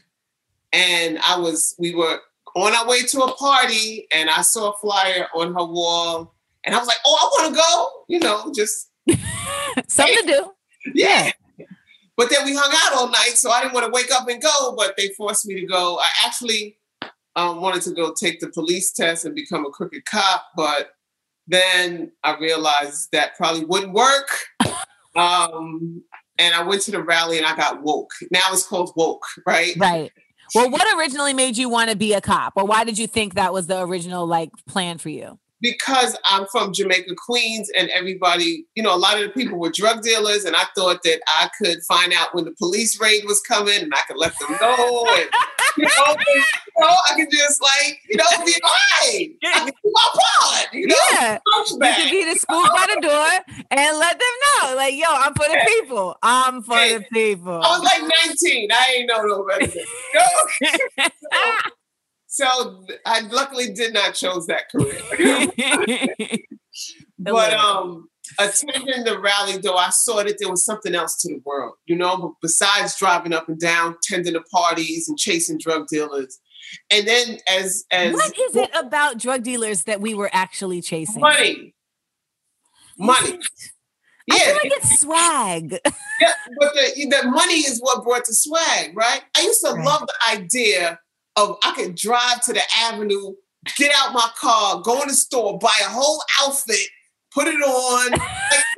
And 0.74 1.19
I 1.19 1.38
was 1.38 1.75
we 1.77 1.94
were 1.94 2.19
on 2.56 2.74
our 2.74 2.88
way 2.88 3.03
to 3.03 3.21
a 3.21 3.33
party, 3.36 4.07
and 4.13 4.30
I 4.30 4.42
saw 4.42 4.71
a 4.71 4.77
flyer 4.77 5.27
on 5.36 5.53
her 5.53 5.65
wall, 5.65 6.33
and 6.63 6.74
I 6.75 6.80
was 6.80 6.88
like, 6.88 6.98
"Oh, 7.06 7.18
I 7.19 7.44
want 7.44 7.56
to 7.56 7.62
go!" 7.62 8.06
You 8.07 8.19
know, 8.19 8.51
just 8.56 8.89
something 9.88 10.15
to 10.15 10.25
do. 10.25 10.51
Yeah. 10.94 11.31
But 12.18 12.30
then 12.30 12.45
we 12.45 12.53
hung 12.56 12.71
out 12.71 13.00
all 13.00 13.09
night, 13.09 13.33
so 13.36 13.50
I 13.51 13.62
didn't 13.62 13.74
want 13.74 13.86
to 13.86 13.92
wake 13.92 14.12
up 14.12 14.27
and 14.27 14.42
go. 14.42 14.75
But 14.77 14.95
they 14.98 15.09
forced 15.09 15.45
me 15.45 15.59
to 15.59 15.65
go. 15.65 15.98
I 15.98 16.25
actually 16.25 16.77
um, 17.36 17.62
wanted 17.62 17.81
to 17.83 17.92
go 17.92 18.13
take 18.13 18.39
the 18.39 18.50
police 18.50 18.92
test 18.92 19.25
and 19.25 19.36
become 19.36 19.66
a 19.66 19.69
crooked 19.69 20.06
cop, 20.06 20.45
but 20.56 20.92
then 21.48 22.12
I 22.24 22.38
realized 22.38 23.10
that 23.12 23.36
probably 23.36 23.66
wouldn't 23.66 23.94
work. 23.94 24.30
Um, 25.13 26.04
and 26.38 26.56
I 26.56 26.63
went 26.63 26.83
to 26.83 26.92
the 26.92 27.04
rally 27.04 27.38
and 27.38 27.45
I 27.45 27.54
got 27.54 27.83
woke. 27.83 28.12
Now 28.31 28.39
it's 28.51 28.66
called 28.66 28.94
woke, 28.95 29.25
right? 29.45 29.75
Right. 29.78 30.10
Well, 30.56 30.69
what 30.69 30.98
originally 30.98 31.33
made 31.33 31.57
you 31.57 31.69
want 31.69 31.89
to 31.89 31.95
be 31.95 32.13
a 32.13 32.22
cop, 32.22 32.54
or 32.56 32.66
why 32.66 32.83
did 32.83 32.98
you 32.98 33.07
think 33.07 33.36
that 33.36 33.54
was 33.54 33.68
the 33.68 33.81
original 33.81 34.25
like 34.25 34.51
plan 34.68 34.98
for 34.98 35.10
you? 35.10 35.38
Because 35.62 36.18
I'm 36.25 36.48
from 36.52 36.74
Jamaica, 36.74 37.13
Queens, 37.16 37.69
and 37.78 37.90
everybody, 37.90 38.66
you 38.75 38.84
know, 38.84 38.96
a 38.96 38.98
lot 38.98 39.18
of 39.18 39.24
the 39.24 39.30
people 39.30 39.60
were 39.60 39.72
drug 39.72 40.02
dealers, 40.02 40.46
and 40.46 40.56
I 40.56 40.63
thought 40.75 41.04
that 41.04 41.22
I 41.28 41.50
could 41.62 41.80
find 41.88 42.13
out 42.13 42.34
when 42.34 42.46
the 42.46 42.56
police 42.58 43.00
raid 43.00 43.24
was 43.25 43.42
coming, 43.42 43.81
and 43.81 43.94
I 43.94 44.02
could 44.08 44.18
let 44.18 44.34
them 44.40 44.58
know, 44.60 45.06
and 45.10 45.30
you 45.78 45.86
know, 45.86 46.16
you 46.28 46.44
know 46.80 46.96
I 47.10 47.16
could 47.16 47.30
just 47.31 47.62
like, 47.62 48.00
you 48.10 48.18
know, 48.18 48.25
be 48.46 48.52
like, 48.52 49.31
I 49.44 49.60
can 49.60 49.66
do 49.68 49.74
my 49.86 50.10
part, 50.13 50.74
you 50.74 50.88
know, 50.88 50.96
yeah. 51.12 51.40
you 51.56 51.78
could 51.80 52.12
be 52.12 52.25
the 52.25 52.40
spook 52.40 52.66
by 52.74 52.88
the 52.94 53.02
door 53.02 53.56
and 53.72 53.98
let 53.98 54.19
them 54.19 54.69
know, 54.69 54.75
like, 54.75 54.96
yo, 54.96 55.06
I'm 55.10 55.34
for 55.34 55.48
the 55.48 55.60
people, 55.68 56.18
I'm 56.24 56.63
for 56.63 56.75
the 56.75 57.06
people. 57.12 57.54
I 57.54 57.78
was 57.78 57.84
like 57.84 58.02
19, 58.28 58.72
I 58.72 58.96
ain't 58.98 59.08
know 59.08 59.22
no 59.22 59.46
better. 59.46 59.66
You 59.66 59.86
know? 61.00 61.08
so, 61.31 61.72
so 62.33 62.86
I 63.06 63.19
luckily 63.30 63.74
did 63.74 63.94
not 63.94 64.13
chose 64.13 64.48
that 64.48 64.72
career. 64.72 65.48
but 67.20 67.53
um 67.53 68.08
attending 68.39 69.03
the 69.03 69.20
rally 69.20 69.58
though 69.58 69.75
I 69.75 69.89
saw 69.89 70.24
that 70.24 70.38
there 70.39 70.50
was 70.50 70.63
something 70.63 70.96
else 70.96 71.17
to 71.17 71.27
the 71.27 71.41
world, 71.46 71.75
you 71.88 71.98
know, 71.98 72.38
besides 72.41 72.98
driving 72.98 73.34
up 73.34 73.50
and 73.50 73.60
down, 73.60 73.98
tending 74.01 74.34
to 74.34 74.41
parties 74.44 75.10
and 75.10 75.20
chasing 75.20 75.58
drug 75.58 75.88
dealers. 75.88 76.39
And 76.89 77.06
then 77.06 77.39
as 77.50 77.84
as 77.91 78.13
What 78.13 78.39
is 78.39 78.56
it 78.56 78.72
about 78.75 79.17
drug 79.17 79.44
dealers 79.44 79.84
that 79.84 80.00
we 80.00 80.13
were 80.13 80.29
actually 80.32 80.82
chasing? 80.82 81.20
Money. 81.20 81.75
Money. 82.98 83.39
Yeah. 84.27 84.36
I 84.36 84.39
feel 84.39 84.53
like 84.53 84.63
it's 84.63 85.00
swag. 85.01 85.72
yeah, 86.22 86.34
but 86.62 86.74
the, 86.75 87.08
the 87.10 87.29
money 87.29 87.56
is 87.56 87.82
what 87.82 88.06
brought 88.06 88.24
the 88.24 88.34
swag, 88.34 88.96
right? 88.96 89.22
I 89.36 89.41
used 89.41 89.65
to 89.65 89.74
right. 89.74 89.86
love 89.86 90.08
the 90.08 90.38
idea 90.38 90.98
of 91.36 91.58
I 91.64 91.74
could 91.76 91.96
drive 91.96 92.42
to 92.46 92.54
the 92.54 92.62
avenue, 92.78 93.34
get 93.78 93.92
out 93.98 94.14
my 94.14 94.30
car, 94.40 94.82
go 94.82 95.02
in 95.02 95.08
the 95.08 95.14
store, 95.14 95.58
buy 95.60 95.74
a 95.82 95.90
whole 95.90 96.24
outfit, 96.42 96.88
put 97.34 97.48
it 97.48 97.62
on. 97.62 98.12
like, 98.12 98.22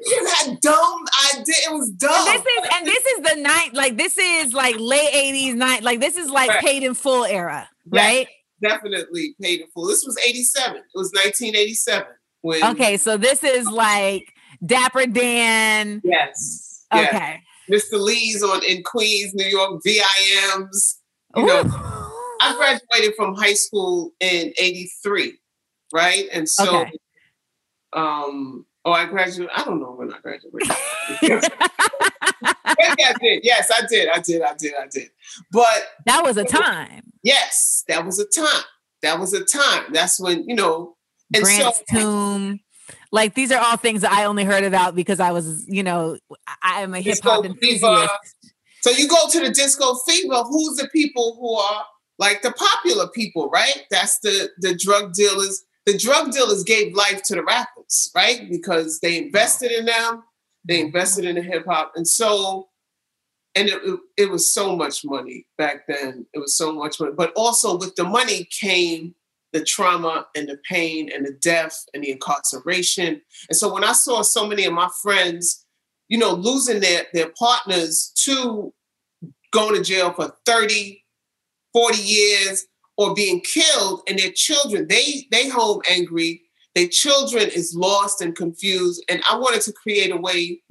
you 0.05 0.29
had 0.37 0.59
dumb 0.61 1.05
idea. 1.33 1.55
It 1.67 1.73
was 1.73 1.89
dumb. 1.91 2.27
And 2.27 2.27
this 2.27 2.45
is 2.45 2.69
and 2.75 2.87
this 2.87 3.05
is 3.05 3.33
the 3.33 3.41
night, 3.41 3.69
like 3.73 3.97
this 3.97 4.17
is 4.17 4.53
like 4.53 4.75
late 4.79 5.13
80s 5.13 5.55
night, 5.55 5.83
like 5.83 5.99
this 5.99 6.17
is 6.17 6.29
like 6.29 6.49
right. 6.49 6.63
paid 6.63 6.83
in 6.83 6.93
full 6.93 7.25
era, 7.25 7.67
right? 7.87 8.27
definitely 8.63 9.35
paid 9.41 9.61
in 9.61 9.67
full. 9.73 9.87
This 9.87 10.03
was 10.05 10.17
87. 10.25 10.77
It 10.77 10.83
was 10.95 11.11
1987. 11.13 12.07
When 12.41 12.63
Okay, 12.63 12.97
so 12.97 13.17
this 13.17 13.43
is 13.43 13.67
like 13.69 14.33
Dapper 14.65 15.05
Dan. 15.05 16.01
Yes. 16.03 16.85
Okay. 16.93 17.39
Yes. 17.67 17.85
Mr. 17.91 18.01
Lee's 18.01 18.43
on 18.43 18.63
in 18.65 18.83
Queens, 18.83 19.33
New 19.33 19.45
York, 19.45 19.81
VIMs. 19.85 20.99
You 21.35 21.43
Ooh. 21.43 21.47
know, 21.47 22.12
I 22.43 22.55
graduated 22.55 23.15
from 23.15 23.35
high 23.35 23.53
school 23.53 24.11
in 24.19 24.53
83, 24.59 25.37
right? 25.93 26.25
And 26.31 26.47
so, 26.47 26.81
okay. 26.81 26.91
um, 27.93 28.65
oh, 28.83 28.91
I 28.91 29.05
graduated, 29.05 29.49
I 29.55 29.63
don't 29.63 29.79
know 29.79 29.91
when 29.91 30.13
I 30.13 30.19
graduated. 30.19 30.69
Maybe 31.21 33.03
I 33.03 33.13
did. 33.21 33.41
Yes, 33.43 33.71
I 33.71 33.85
did. 33.87 34.09
I 34.09 34.19
did. 34.19 34.41
I 34.41 34.53
did. 34.55 34.73
I 34.79 34.87
did. 34.87 35.09
But 35.51 35.87
that 36.05 36.23
was 36.23 36.37
a 36.37 36.43
time. 36.45 37.03
Yes, 37.23 37.83
that 37.87 38.05
was 38.05 38.19
a 38.19 38.25
time. 38.25 38.63
That 39.01 39.19
was 39.19 39.33
a 39.33 39.43
time. 39.43 39.93
That's 39.93 40.19
when, 40.19 40.47
you 40.47 40.55
know, 40.55 40.95
and 41.33 41.43
Grant's 41.43 41.83
so, 41.89 41.99
tomb. 41.99 42.59
Like 43.11 43.35
these 43.35 43.51
are 43.51 43.63
all 43.63 43.77
things 43.77 44.01
that 44.01 44.11
I 44.11 44.25
only 44.25 44.43
heard 44.43 44.63
about 44.63 44.95
because 44.95 45.19
I 45.19 45.31
was, 45.31 45.65
you 45.67 45.83
know, 45.83 46.17
I 46.61 46.81
am 46.81 46.93
a 46.93 46.99
hip 46.99 47.19
hop 47.23 47.45
enthusiast. 47.45 48.11
So 48.81 48.89
you 48.89 49.07
go 49.07 49.29
to 49.29 49.39
the 49.39 49.49
disco 49.49 49.95
fever. 50.05 50.43
Who's 50.43 50.77
the 50.77 50.89
people 50.91 51.37
who 51.39 51.53
are 51.53 51.85
like 52.19 52.41
the 52.41 52.51
popular 52.51 53.07
people, 53.07 53.49
right? 53.49 53.83
That's 53.89 54.19
the 54.19 54.49
the 54.59 54.75
drug 54.75 55.13
dealers. 55.13 55.63
The 55.85 55.97
drug 55.97 56.31
dealers 56.31 56.63
gave 56.63 56.95
life 56.95 57.23
to 57.23 57.35
the 57.35 57.43
rappers, 57.43 58.11
right? 58.15 58.49
Because 58.49 58.99
they 59.01 59.17
invested 59.17 59.71
in 59.71 59.85
them, 59.85 60.23
they 60.63 60.79
invested 60.79 61.25
in 61.25 61.35
the 61.35 61.41
hip 61.41 61.65
hop, 61.67 61.91
and 61.95 62.07
so, 62.07 62.69
and 63.53 63.67
it, 63.67 63.99
it, 64.15 64.31
was 64.31 64.53
so 64.53 64.77
much 64.77 65.03
money 65.03 65.45
back 65.57 65.85
then. 65.87 66.25
It 66.33 66.39
was 66.39 66.55
so 66.55 66.71
much 66.71 67.01
money, 67.01 67.11
but 67.17 67.33
also 67.35 67.77
with 67.77 67.95
the 67.95 68.05
money 68.05 68.47
came 68.49 69.13
the 69.53 69.63
trauma 69.63 70.25
and 70.35 70.49
the 70.49 70.57
pain 70.67 71.09
and 71.13 71.25
the 71.25 71.31
death 71.31 71.85
and 71.93 72.03
the 72.03 72.11
incarceration. 72.11 73.21
And 73.49 73.55
so 73.55 73.71
when 73.71 73.83
I 73.83 73.93
saw 73.93 74.23
so 74.23 74.47
many 74.47 74.65
of 74.65 74.73
my 74.73 74.89
friends, 75.01 75.65
you 76.09 76.17
know, 76.17 76.33
losing 76.33 76.81
their 76.81 77.03
their 77.13 77.31
partners 77.37 78.11
to 78.25 78.73
going 79.51 79.75
to 79.75 79.83
jail 79.83 80.11
for 80.11 80.35
30, 80.45 81.02
40 81.73 82.01
years 82.01 82.65
or 82.97 83.13
being 83.13 83.41
killed 83.41 84.01
and 84.07 84.19
their 84.19 84.31
children, 84.31 84.87
they 84.87 85.27
they 85.31 85.49
home 85.49 85.81
angry, 85.89 86.41
their 86.75 86.87
children 86.87 87.49
is 87.49 87.75
lost 87.75 88.21
and 88.21 88.35
confused. 88.35 89.03
And 89.09 89.21
I 89.29 89.37
wanted 89.37 89.61
to 89.61 89.73
create 89.73 90.11
a 90.11 90.17
way, 90.17 90.61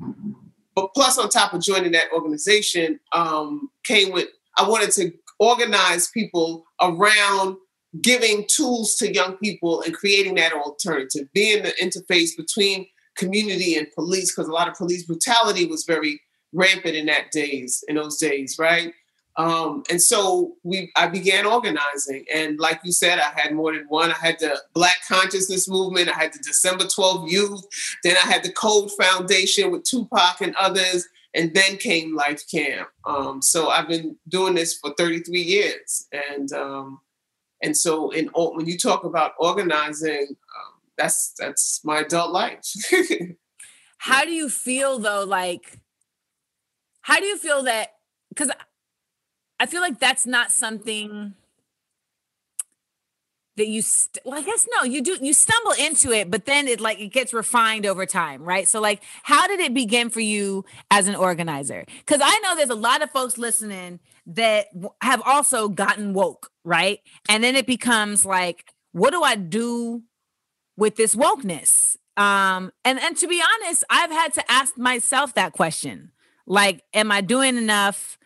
but 0.75 0.95
plus 0.95 1.19
on 1.19 1.29
top 1.29 1.53
of 1.53 1.63
joining 1.63 1.93
that 1.93 2.13
organization, 2.13 3.01
um, 3.13 3.71
came 3.85 4.13
with 4.13 4.29
I 4.59 4.69
wanted 4.69 4.93
to 4.93 5.13
organize 5.39 6.09
people 6.11 6.65
around 6.81 7.57
giving 8.01 8.47
tools 8.49 8.95
to 8.97 9.13
young 9.13 9.37
people 9.37 9.83
and 9.83 9.95
creating 9.95 10.37
that 10.37 10.53
alternative, 10.53 11.29
being 11.35 11.63
the 11.63 11.73
interface 11.83 12.31
between 12.37 12.87
community 13.17 13.77
and 13.77 13.87
police, 13.95 14.35
because 14.35 14.49
a 14.49 14.53
lot 14.53 14.69
of 14.69 14.75
police 14.75 15.05
brutality 15.05 15.67
was 15.67 15.85
very 15.85 16.21
rampant 16.53 16.95
in 16.95 17.07
that 17.07 17.31
days, 17.31 17.85
in 17.89 17.97
those 17.97 18.19
days, 18.19 18.57
right? 18.59 18.93
Um, 19.37 19.83
and 19.91 20.01
so 20.01 20.57
we 20.63 20.93
I 20.97 21.07
began 21.07 21.47
organizing. 21.47 22.25
And 22.33 22.59
like 22.59 22.81
you 22.85 22.93
said, 22.93 23.19
I 23.19 23.33
had 23.35 23.55
more 23.55 23.73
than 23.73 23.87
one. 23.89 24.11
I 24.11 24.15
had 24.15 24.39
the 24.39 24.61
Black 24.75 24.99
Consciousness 25.09 25.69
Movement, 25.69 26.09
I 26.09 26.19
had 26.19 26.33
the 26.33 26.39
December 26.39 26.85
12 26.87 27.31
Youth, 27.31 27.65
then 28.05 28.17
I 28.17 28.27
had 28.31 28.43
the 28.43 28.53
Code 28.53 28.91
Foundation 29.01 29.71
with 29.71 29.85
Tupac 29.85 30.41
and 30.41 30.55
others, 30.57 31.09
and 31.35 31.55
then 31.55 31.79
came 31.79 32.15
Life 32.15 32.43
Camp. 32.51 32.89
Um, 33.07 33.41
so 33.41 33.69
I've 33.69 33.89
been 33.89 34.17
doing 34.29 34.55
this 34.55 34.77
for 34.77 34.93
33 34.99 35.41
years. 35.41 36.07
And 36.13 36.53
um, 36.53 37.01
and 37.63 37.77
so, 37.77 38.11
in 38.11 38.29
when 38.35 38.67
you 38.67 38.77
talk 38.77 39.05
about 39.05 39.33
organizing, 39.39 40.27
um, 40.31 40.73
that's 40.99 41.33
that's 41.39 41.81
my 41.85 42.01
adult 42.01 42.33
life. 42.33 42.61
how 43.99 44.25
do 44.25 44.33
you 44.33 44.49
feel 44.49 44.99
though? 44.99 45.25
Like, 45.25 45.79
how 47.03 47.21
do 47.21 47.25
you 47.25 47.39
feel 47.39 47.63
that? 47.63 47.93
Because 48.29 48.51
I 49.63 49.67
feel 49.67 49.81
like 49.81 50.01
that's 50.01 50.27
not 50.27 50.51
something 50.51 51.35
that 53.57 53.69
you 53.69 53.81
st- 53.81 54.19
well 54.25 54.37
i 54.37 54.43
guess 54.43 54.67
no 54.75 54.83
you 54.83 55.01
do 55.01 55.17
you 55.23 55.33
stumble 55.33 55.71
into 55.79 56.11
it 56.11 56.29
but 56.29 56.47
then 56.47 56.67
it 56.67 56.81
like 56.81 56.99
it 56.99 57.13
gets 57.13 57.33
refined 57.33 57.87
over 57.87 58.05
time 58.05 58.43
right? 58.43 58.67
So 58.67 58.81
like 58.81 59.03
how 59.23 59.47
did 59.47 59.61
it 59.61 59.73
begin 59.73 60.11
for 60.11 60.19
you 60.19 60.65
as 60.91 61.07
an 61.07 61.15
organizer? 61.15 61.85
Because 61.99 62.21
i 62.25 62.39
know 62.41 62.57
there's 62.57 62.71
a 62.71 62.75
lot 62.75 63.03
of 63.03 63.13
folks 63.13 63.39
listening 63.39 64.01
that 64.27 64.67
have 65.01 65.23
also 65.25 65.69
gotten 65.69 66.13
woke 66.13 66.51
right? 66.65 66.99
And 67.29 67.45
then 67.45 67.55
it 67.55 67.67
becomes 67.67 68.25
like 68.27 68.73
what 68.91 69.11
do 69.11 69.23
i 69.23 69.37
do 69.37 70.03
with 70.77 70.97
this 70.97 71.15
wokeness? 71.15 71.97
Um 72.17 72.73
and 72.85 72.99
and 72.99 73.17
to 73.19 73.29
be 73.29 73.41
honest 73.55 73.85
i've 73.89 74.11
had 74.11 74.35
to 74.35 74.51
ask 74.51 74.77
myself 74.77 75.35
that 75.35 75.53
question. 75.53 76.11
Like 76.47 76.83
am 76.93 77.13
i 77.13 77.21
doing 77.21 77.57
enough 77.57 78.19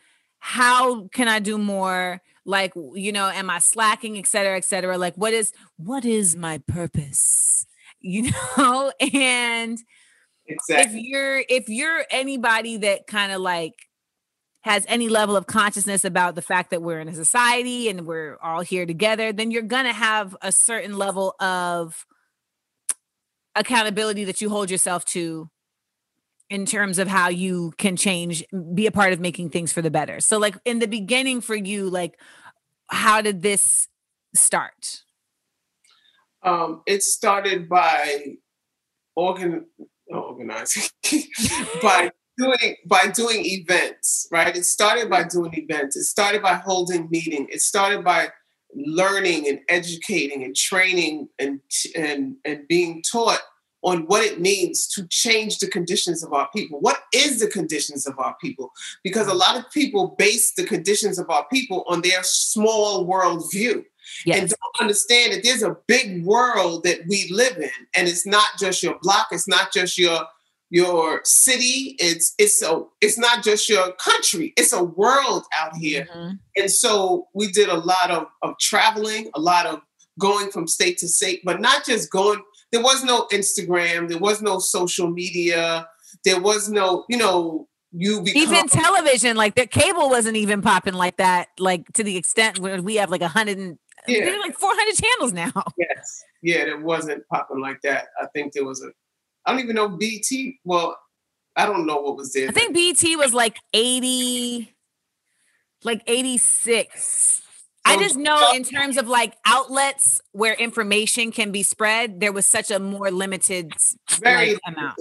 how 0.46 1.08
can 1.08 1.26
i 1.26 1.40
do 1.40 1.58
more? 1.58 2.22
Like 2.44 2.72
you 2.76 3.10
know 3.10 3.28
am 3.28 3.50
i 3.50 3.58
slacking 3.58 4.16
et 4.16 4.28
cetera 4.28 4.56
et 4.56 4.64
cetera? 4.64 4.96
Like 4.96 5.16
what 5.16 5.32
is 5.32 5.52
what 5.76 6.04
is 6.04 6.36
my 6.36 6.58
purpose? 6.58 7.66
You 8.00 8.30
know? 8.30 8.92
And 9.00 9.78
exactly. 10.46 10.84
if 10.84 11.04
you're 11.04 11.38
if 11.48 11.68
you're 11.68 12.04
anybody 12.08 12.76
that 12.76 13.08
kind 13.08 13.32
of 13.32 13.40
like 13.40 13.74
has 14.60 14.84
any 14.86 15.08
level 15.08 15.34
of 15.34 15.46
consciousness 15.46 16.04
about 16.04 16.36
the 16.36 16.42
fact 16.42 16.70
that 16.70 16.82
we're 16.82 17.00
in 17.00 17.08
a 17.08 17.14
society 17.14 17.88
and 17.88 18.06
we're 18.06 18.36
all 18.40 18.60
here 18.60 18.86
together 18.86 19.32
then 19.32 19.50
you're 19.50 19.62
gonna 19.62 19.92
have 19.92 20.36
a 20.42 20.52
certain 20.52 20.96
level 20.96 21.34
of 21.40 22.06
accountability 23.56 24.22
that 24.24 24.40
you 24.40 24.50
hold 24.50 24.70
yourself 24.70 25.04
to 25.06 25.50
in 26.48 26.66
terms 26.66 26.98
of 26.98 27.08
how 27.08 27.28
you 27.28 27.72
can 27.76 27.96
change 27.96 28.44
be 28.74 28.86
a 28.86 28.92
part 28.92 29.12
of 29.12 29.20
making 29.20 29.50
things 29.50 29.72
for 29.72 29.82
the 29.82 29.90
better. 29.90 30.20
So 30.20 30.38
like 30.38 30.56
in 30.64 30.78
the 30.78 30.86
beginning 30.86 31.40
for 31.40 31.54
you 31.56 31.88
like 31.88 32.18
how 32.88 33.20
did 33.20 33.42
this 33.42 33.88
start? 34.34 35.02
Um 36.42 36.82
it 36.86 37.02
started 37.02 37.68
by 37.68 38.36
organ 39.16 39.66
organizing 40.08 40.84
by 41.82 42.12
doing 42.38 42.76
by 42.86 43.08
doing 43.08 43.44
events 43.44 44.28
right? 44.30 44.56
It 44.56 44.64
started 44.64 45.10
by 45.10 45.24
doing 45.24 45.52
events. 45.54 45.96
It 45.96 46.04
started 46.04 46.42
by 46.42 46.54
holding 46.54 47.08
meeting 47.10 47.48
it 47.50 47.60
started 47.60 48.04
by 48.04 48.28
learning 48.74 49.48
and 49.48 49.60
educating 49.68 50.44
and 50.44 50.54
training 50.54 51.28
and 51.38 51.60
and 51.96 52.36
and 52.44 52.68
being 52.68 53.02
taught 53.10 53.40
on 53.86 54.02
what 54.06 54.24
it 54.24 54.40
means 54.40 54.88
to 54.88 55.06
change 55.06 55.58
the 55.58 55.68
conditions 55.68 56.24
of 56.24 56.32
our 56.32 56.48
people. 56.54 56.80
What 56.80 56.98
is 57.14 57.38
the 57.38 57.46
conditions 57.46 58.04
of 58.04 58.18
our 58.18 58.36
people? 58.42 58.72
Because 59.04 59.28
a 59.28 59.34
lot 59.34 59.56
of 59.56 59.70
people 59.70 60.16
base 60.18 60.52
the 60.54 60.64
conditions 60.64 61.20
of 61.20 61.30
our 61.30 61.46
people 61.52 61.84
on 61.86 62.02
their 62.02 62.22
small 62.24 63.06
world 63.06 63.44
view. 63.52 63.84
Yes. 64.24 64.40
And 64.40 64.48
don't 64.48 64.82
understand 64.82 65.32
that 65.32 65.44
there's 65.44 65.62
a 65.62 65.76
big 65.86 66.24
world 66.24 66.82
that 66.82 67.00
we 67.08 67.28
live 67.30 67.58
in. 67.58 67.70
And 67.94 68.08
it's 68.08 68.26
not 68.26 68.48
just 68.58 68.82
your 68.82 68.98
block, 69.02 69.28
it's 69.30 69.48
not 69.48 69.72
just 69.72 69.96
your 69.96 70.20
your 70.68 71.20
city, 71.22 71.94
it's 72.00 72.34
it's 72.38 72.60
a 72.62 72.82
it's 73.00 73.18
not 73.18 73.44
just 73.44 73.68
your 73.68 73.92
country, 73.92 74.52
it's 74.56 74.72
a 74.72 74.82
world 74.82 75.44
out 75.60 75.76
here. 75.76 76.08
Mm-hmm. 76.12 76.34
And 76.56 76.70
so 76.70 77.28
we 77.34 77.52
did 77.52 77.68
a 77.68 77.76
lot 77.76 78.10
of, 78.10 78.26
of 78.42 78.58
traveling, 78.58 79.30
a 79.34 79.40
lot 79.40 79.66
of 79.66 79.80
going 80.18 80.50
from 80.50 80.66
state 80.66 80.98
to 80.98 81.08
state, 81.08 81.42
but 81.44 81.60
not 81.60 81.84
just 81.84 82.10
going 82.10 82.42
there 82.72 82.82
was 82.82 83.04
no 83.04 83.26
Instagram, 83.32 84.08
there 84.08 84.18
was 84.18 84.42
no 84.42 84.58
social 84.58 85.10
media, 85.10 85.88
there 86.24 86.40
was 86.40 86.68
no, 86.68 87.04
you 87.08 87.16
know, 87.16 87.68
you 87.92 88.20
become- 88.20 88.42
even 88.42 88.68
television, 88.68 89.36
like 89.36 89.54
the 89.54 89.66
cable 89.66 90.10
wasn't 90.10 90.36
even 90.36 90.62
popping 90.62 90.94
like 90.94 91.16
that, 91.16 91.48
like 91.58 91.90
to 91.94 92.02
the 92.02 92.16
extent 92.16 92.58
where 92.58 92.82
we 92.82 92.96
have 92.96 93.10
like 93.10 93.22
a 93.22 93.28
hundred 93.28 93.58
and 93.58 93.78
yeah. 94.08 94.36
like 94.40 94.58
400 94.58 94.94
channels 94.94 95.32
now. 95.32 95.52
Yes. 95.78 96.24
Yeah, 96.42 96.58
it 96.58 96.82
wasn't 96.82 97.26
popping 97.28 97.60
like 97.60 97.80
that. 97.82 98.06
I 98.20 98.26
think 98.34 98.52
there 98.52 98.64
was 98.64 98.82
a, 98.82 98.90
I 99.44 99.52
don't 99.52 99.60
even 99.60 99.74
know 99.74 99.88
BET. 99.88 100.26
Well, 100.64 100.96
I 101.56 101.66
don't 101.66 101.86
know 101.86 102.00
what 102.00 102.16
was 102.16 102.32
there. 102.32 102.48
I 102.48 102.52
think 102.52 102.74
BET 102.74 103.18
was 103.18 103.34
like 103.34 103.58
80, 103.72 104.74
like 105.82 106.02
86. 106.06 107.42
I 107.86 107.96
just 107.98 108.16
know 108.16 108.52
in 108.54 108.64
terms 108.64 108.96
of 108.96 109.08
like 109.08 109.34
outlets 109.44 110.20
where 110.32 110.54
information 110.54 111.30
can 111.32 111.52
be 111.52 111.62
spread, 111.62 112.20
there 112.20 112.32
was 112.32 112.46
such 112.46 112.70
a 112.70 112.78
more 112.78 113.10
limited 113.10 113.72
very 114.20 114.54
like, 114.54 114.60
limited, 114.66 114.78
amount. 114.78 114.96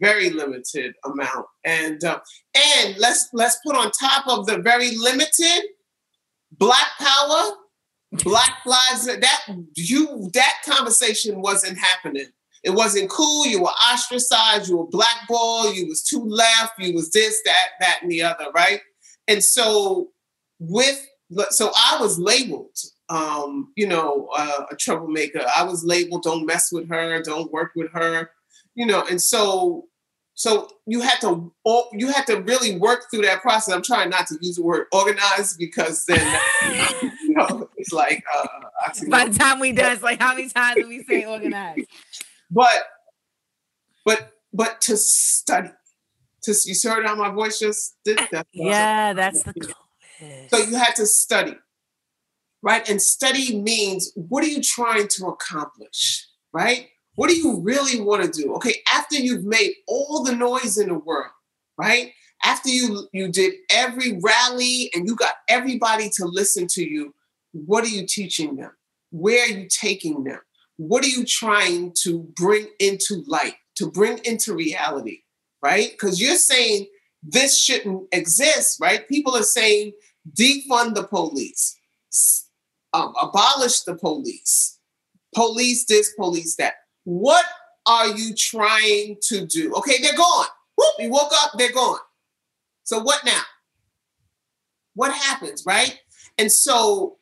Very 0.00 0.30
limited 0.30 0.94
amount. 1.04 1.46
And 1.64 2.02
uh, 2.04 2.20
and 2.56 2.96
let's 2.98 3.28
let's 3.32 3.58
put 3.66 3.76
on 3.76 3.90
top 3.90 4.26
of 4.28 4.46
the 4.46 4.58
very 4.58 4.96
limited 4.96 5.62
black 6.52 6.88
power, 6.98 7.52
black 8.24 8.58
lives 8.64 9.06
that 9.06 9.40
you 9.76 10.30
that 10.34 10.54
conversation 10.64 11.42
wasn't 11.42 11.78
happening. 11.78 12.26
It 12.64 12.70
wasn't 12.70 13.08
cool. 13.08 13.46
You 13.46 13.62
were 13.62 13.74
ostracized. 13.92 14.68
You 14.68 14.78
were 14.78 14.88
blackballed. 14.88 15.76
You 15.76 15.86
was 15.86 16.02
too 16.02 16.24
left. 16.24 16.72
You 16.78 16.92
was 16.94 17.10
this, 17.10 17.40
that, 17.44 17.68
that, 17.80 17.98
and 18.02 18.10
the 18.10 18.22
other, 18.22 18.46
right? 18.54 18.80
And 19.28 19.42
so 19.44 20.08
with 20.58 21.06
so 21.50 21.70
I 21.76 21.98
was 22.00 22.18
labeled, 22.18 22.76
um, 23.08 23.72
you 23.76 23.86
know, 23.86 24.28
uh, 24.36 24.64
a 24.70 24.76
troublemaker. 24.76 25.40
I 25.56 25.62
was 25.62 25.84
labeled, 25.84 26.22
don't 26.22 26.46
mess 26.46 26.72
with 26.72 26.88
her, 26.88 27.22
don't 27.22 27.52
work 27.52 27.72
with 27.76 27.90
her, 27.92 28.30
you 28.74 28.86
know, 28.86 29.04
and 29.08 29.20
so 29.20 29.88
so 30.38 30.68
you 30.86 31.00
had 31.00 31.20
to 31.22 31.52
you 31.92 32.12
had 32.12 32.24
to 32.28 32.40
really 32.42 32.78
work 32.78 33.06
through 33.10 33.22
that 33.22 33.42
process. 33.42 33.74
I'm 33.74 33.82
trying 33.82 34.08
not 34.08 34.28
to 34.28 34.38
use 34.40 34.54
the 34.54 34.62
word 34.62 34.86
organized 34.92 35.58
because 35.58 36.04
then 36.06 36.40
you 37.02 37.30
know 37.30 37.68
it's 37.76 37.92
like 37.92 38.22
uh, 38.36 38.46
by 39.08 39.26
the 39.26 39.36
time 39.36 39.58
we 39.58 39.72
done, 39.72 39.94
it's 39.94 40.02
like 40.02 40.20
how 40.20 40.34
many 40.34 40.48
times 40.48 40.76
do 40.76 40.88
we 40.88 41.02
say 41.02 41.24
organized? 41.24 41.88
But 42.52 42.84
but 44.04 44.30
but 44.52 44.80
to 44.82 44.96
study, 44.96 45.70
to 46.42 46.54
you 46.64 46.74
heard 46.88 47.04
how 47.04 47.16
my 47.16 47.30
voice 47.30 47.58
just 47.58 47.96
did 48.04 48.20
that. 48.30 48.46
Yeah, 48.52 49.14
that's 49.14 49.42
the 49.42 49.74
so 50.50 50.58
you 50.58 50.76
had 50.76 50.94
to 50.96 51.06
study, 51.06 51.56
right? 52.62 52.88
And 52.88 53.00
study 53.00 53.60
means 53.60 54.12
what 54.14 54.44
are 54.44 54.48
you 54.48 54.62
trying 54.62 55.08
to 55.08 55.26
accomplish, 55.26 56.26
right? 56.52 56.88
What 57.14 57.30
do 57.30 57.36
you 57.36 57.60
really 57.60 58.00
want 58.00 58.22
to 58.22 58.30
do? 58.30 58.54
Okay, 58.54 58.76
after 58.92 59.16
you've 59.16 59.44
made 59.44 59.72
all 59.86 60.22
the 60.22 60.34
noise 60.34 60.78
in 60.78 60.88
the 60.88 60.98
world, 60.98 61.30
right? 61.76 62.12
After 62.44 62.68
you 62.68 63.08
you 63.12 63.28
did 63.28 63.54
every 63.70 64.20
rally 64.22 64.90
and 64.94 65.06
you 65.06 65.16
got 65.16 65.34
everybody 65.48 66.10
to 66.16 66.24
listen 66.26 66.66
to 66.70 66.84
you, 66.88 67.14
what 67.52 67.84
are 67.84 67.88
you 67.88 68.06
teaching 68.06 68.56
them? 68.56 68.70
Where 69.10 69.44
are 69.44 69.48
you 69.48 69.66
taking 69.68 70.24
them? 70.24 70.40
What 70.76 71.04
are 71.04 71.08
you 71.08 71.24
trying 71.24 71.92
to 72.02 72.28
bring 72.36 72.68
into 72.78 73.24
light, 73.26 73.54
to 73.76 73.90
bring 73.90 74.18
into 74.18 74.54
reality, 74.54 75.22
right? 75.60 75.90
Because 75.90 76.20
you're 76.20 76.36
saying 76.36 76.86
this 77.22 77.60
shouldn't 77.60 78.04
exist, 78.12 78.78
right? 78.80 79.08
People 79.08 79.36
are 79.36 79.42
saying 79.42 79.92
defund 80.34 80.94
the 80.94 81.04
police, 81.04 81.76
um, 82.92 83.14
abolish 83.20 83.80
the 83.82 83.94
police, 83.94 84.78
police 85.34 85.84
this, 85.84 86.12
police 86.14 86.56
that. 86.56 86.74
What 87.04 87.44
are 87.86 88.08
you 88.08 88.34
trying 88.34 89.16
to 89.22 89.46
do? 89.46 89.72
Okay, 89.74 90.00
they're 90.02 90.16
gone. 90.16 90.46
Whoop, 90.76 90.94
you 90.98 91.10
woke 91.10 91.32
up, 91.42 91.52
they're 91.56 91.72
gone. 91.72 91.98
So 92.84 93.00
what 93.00 93.24
now? 93.24 93.42
What 94.94 95.12
happens, 95.12 95.64
right? 95.66 95.98
And 96.38 96.50
so 96.50 97.16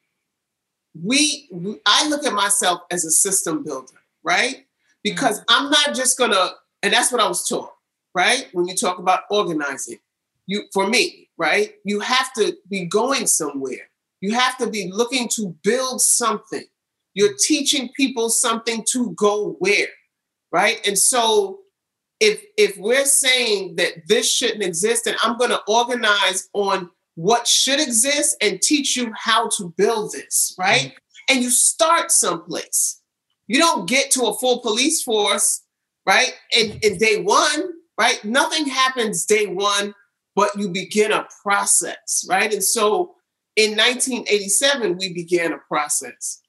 we, 1.02 1.48
I 1.86 2.08
look 2.08 2.24
at 2.24 2.32
myself 2.32 2.80
as 2.90 3.04
a 3.04 3.10
system 3.10 3.62
builder, 3.64 3.98
right? 4.22 4.66
Because 5.02 5.42
I'm 5.48 5.70
not 5.70 5.94
just 5.94 6.18
gonna, 6.18 6.50
and 6.82 6.92
that's 6.92 7.12
what 7.12 7.20
I 7.20 7.28
was 7.28 7.46
taught, 7.46 7.70
right? 8.14 8.48
When 8.52 8.66
you 8.66 8.74
talk 8.74 8.98
about 8.98 9.22
organizing, 9.30 9.98
you 10.46 10.64
for 10.72 10.86
me, 10.86 11.28
right? 11.38 11.74
You 11.84 12.00
have 12.00 12.32
to 12.34 12.56
be 12.68 12.86
going 12.86 13.26
somewhere. 13.26 13.90
You 14.20 14.34
have 14.34 14.56
to 14.58 14.68
be 14.68 14.90
looking 14.92 15.28
to 15.36 15.54
build 15.62 16.00
something. 16.00 16.64
You're 17.14 17.34
teaching 17.38 17.90
people 17.96 18.28
something 18.28 18.84
to 18.92 19.12
go 19.12 19.56
where, 19.58 19.88
right? 20.52 20.86
And 20.86 20.98
so 20.98 21.60
if 22.20 22.42
if 22.56 22.76
we're 22.78 23.04
saying 23.04 23.76
that 23.76 24.08
this 24.08 24.30
shouldn't 24.30 24.62
exist, 24.62 25.06
and 25.06 25.16
I'm 25.22 25.36
going 25.36 25.50
to 25.50 25.62
organize 25.66 26.48
on 26.52 26.90
what 27.14 27.46
should 27.46 27.80
exist 27.80 28.36
and 28.40 28.60
teach 28.60 28.96
you 28.96 29.12
how 29.16 29.48
to 29.56 29.72
build 29.76 30.12
this, 30.12 30.54
right? 30.58 30.92
And 31.28 31.42
you 31.42 31.50
start 31.50 32.10
someplace. 32.12 33.00
You 33.46 33.58
don't 33.58 33.88
get 33.88 34.10
to 34.12 34.26
a 34.26 34.36
full 34.38 34.60
police 34.60 35.02
force, 35.02 35.62
right? 36.04 36.34
In, 36.56 36.78
in 36.82 36.98
day 36.98 37.22
one, 37.22 37.72
right? 37.98 38.22
Nothing 38.24 38.66
happens 38.66 39.24
day 39.24 39.46
one, 39.46 39.94
but 40.36 40.56
you 40.56 40.68
begin 40.68 41.10
a 41.10 41.26
process, 41.42 42.24
right? 42.28 42.52
And 42.52 42.62
so 42.62 43.14
in 43.56 43.70
1987, 43.70 44.98
we 44.98 45.12
began 45.12 45.52
a 45.52 45.58
process. 45.66 46.42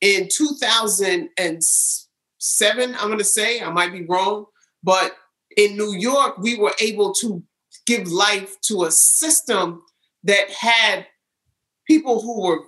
In 0.00 0.26
2007, 0.28 2.94
I'm 2.94 3.06
going 3.06 3.18
to 3.18 3.24
say, 3.24 3.60
I 3.60 3.70
might 3.70 3.92
be 3.92 4.06
wrong, 4.06 4.46
but 4.82 5.12
in 5.56 5.76
New 5.76 5.94
York, 5.94 6.38
we 6.38 6.58
were 6.58 6.74
able 6.80 7.14
to 7.14 7.44
give 7.86 8.08
life 8.08 8.60
to 8.62 8.84
a 8.84 8.90
system 8.90 9.82
that 10.24 10.50
had 10.50 11.06
people 11.86 12.22
who 12.22 12.42
were 12.42 12.64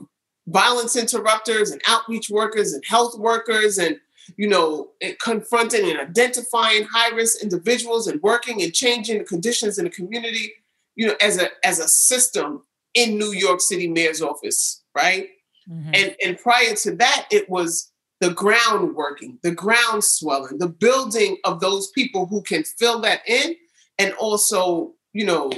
violence 0.46 0.94
interrupters 0.96 1.70
and 1.70 1.82
outreach 1.86 2.30
workers 2.30 2.72
and 2.72 2.82
health 2.86 3.18
workers 3.18 3.76
and 3.78 3.98
you 4.36 4.48
know 4.48 4.88
confronting 5.20 5.90
and 5.90 5.98
identifying 5.98 6.84
high 6.84 7.14
risk 7.14 7.42
individuals 7.42 8.06
and 8.06 8.22
working 8.22 8.62
and 8.62 8.72
changing 8.72 9.18
the 9.18 9.24
conditions 9.24 9.78
in 9.78 9.84
the 9.84 9.90
community 9.90 10.54
you 10.98 11.06
know 11.06 11.14
as 11.20 11.38
a 11.38 11.48
as 11.64 11.78
a 11.78 11.88
system 11.88 12.62
in 12.92 13.16
new 13.16 13.32
york 13.32 13.60
city 13.60 13.88
mayor's 13.88 14.20
office 14.20 14.84
right 14.94 15.28
mm-hmm. 15.68 15.90
and 15.94 16.14
and 16.22 16.38
prior 16.38 16.74
to 16.74 16.94
that 16.94 17.26
it 17.30 17.48
was 17.48 17.90
the 18.20 18.30
ground 18.30 18.94
working 18.94 19.38
the 19.42 19.50
ground 19.50 20.04
swelling 20.04 20.58
the 20.58 20.68
building 20.68 21.38
of 21.44 21.60
those 21.60 21.90
people 21.92 22.26
who 22.26 22.42
can 22.42 22.62
fill 22.78 23.00
that 23.00 23.20
in 23.26 23.54
and 23.98 24.12
also 24.14 24.92
you 25.14 25.24
know 25.24 25.50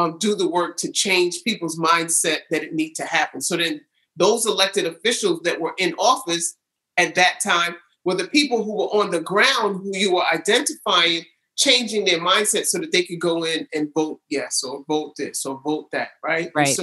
um, 0.00 0.18
do 0.18 0.34
the 0.34 0.48
work 0.48 0.76
to 0.78 0.90
change 0.90 1.44
people's 1.44 1.78
mindset 1.78 2.40
that 2.50 2.62
it 2.62 2.74
need 2.74 2.94
to 2.94 3.04
happen. 3.04 3.40
So 3.40 3.56
then 3.56 3.80
those 4.16 4.46
elected 4.46 4.86
officials 4.86 5.40
that 5.42 5.60
were 5.60 5.74
in 5.78 5.94
office 5.94 6.56
at 6.96 7.14
that 7.14 7.40
time 7.42 7.76
were 8.04 8.14
the 8.14 8.28
people 8.28 8.64
who 8.64 8.76
were 8.76 8.86
on 8.86 9.10
the 9.10 9.20
ground 9.20 9.82
who 9.82 9.96
you 9.96 10.14
were 10.14 10.24
identifying, 10.32 11.24
changing 11.60 12.06
their 12.06 12.18
mindset 12.18 12.64
so 12.64 12.78
that 12.78 12.90
they 12.90 13.04
could 13.04 13.20
go 13.20 13.44
in 13.44 13.68
and 13.74 13.90
vote 13.94 14.20
yes 14.30 14.64
or 14.64 14.82
vote 14.88 15.12
this 15.18 15.44
or 15.44 15.60
vote 15.62 15.90
that, 15.92 16.08
right? 16.24 16.50
Right. 16.54 16.74
So, 16.74 16.82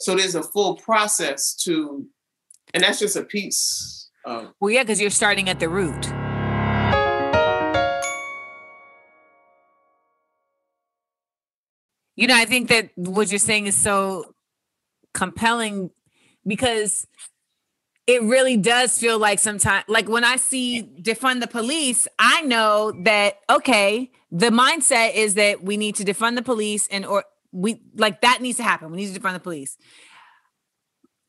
so 0.00 0.14
there's 0.16 0.34
a 0.34 0.42
full 0.42 0.76
process 0.76 1.54
to, 1.64 2.06
and 2.72 2.82
that's 2.82 2.98
just 2.98 3.16
a 3.16 3.22
piece. 3.22 4.08
Of, 4.24 4.52
well, 4.60 4.70
yeah, 4.70 4.82
because 4.82 5.00
you're 5.00 5.10
starting 5.10 5.48
at 5.50 5.60
the 5.60 5.68
root. 5.68 6.06
You 12.16 12.26
know, 12.26 12.34
I 12.34 12.46
think 12.46 12.70
that 12.70 12.90
what 12.94 13.30
you're 13.30 13.38
saying 13.38 13.66
is 13.66 13.76
so 13.76 14.34
compelling 15.12 15.90
because 16.46 17.06
it 18.06 18.22
really 18.22 18.56
does 18.56 18.98
feel 18.98 19.18
like 19.18 19.38
sometimes 19.38 19.84
like 19.88 20.08
when 20.08 20.24
I 20.24 20.36
see 20.36 20.88
defund 21.00 21.40
the 21.40 21.46
police, 21.46 22.06
I 22.18 22.42
know 22.42 22.92
that 23.04 23.38
okay, 23.50 24.10
the 24.30 24.50
mindset 24.50 25.14
is 25.14 25.34
that 25.34 25.62
we 25.62 25.76
need 25.76 25.96
to 25.96 26.04
defund 26.04 26.36
the 26.36 26.42
police 26.42 26.86
and 26.88 27.04
or 27.04 27.24
we 27.52 27.80
like 27.94 28.20
that 28.20 28.40
needs 28.40 28.58
to 28.58 28.62
happen. 28.62 28.90
We 28.90 28.98
need 28.98 29.14
to 29.14 29.20
defund 29.20 29.34
the 29.34 29.40
police. 29.40 29.76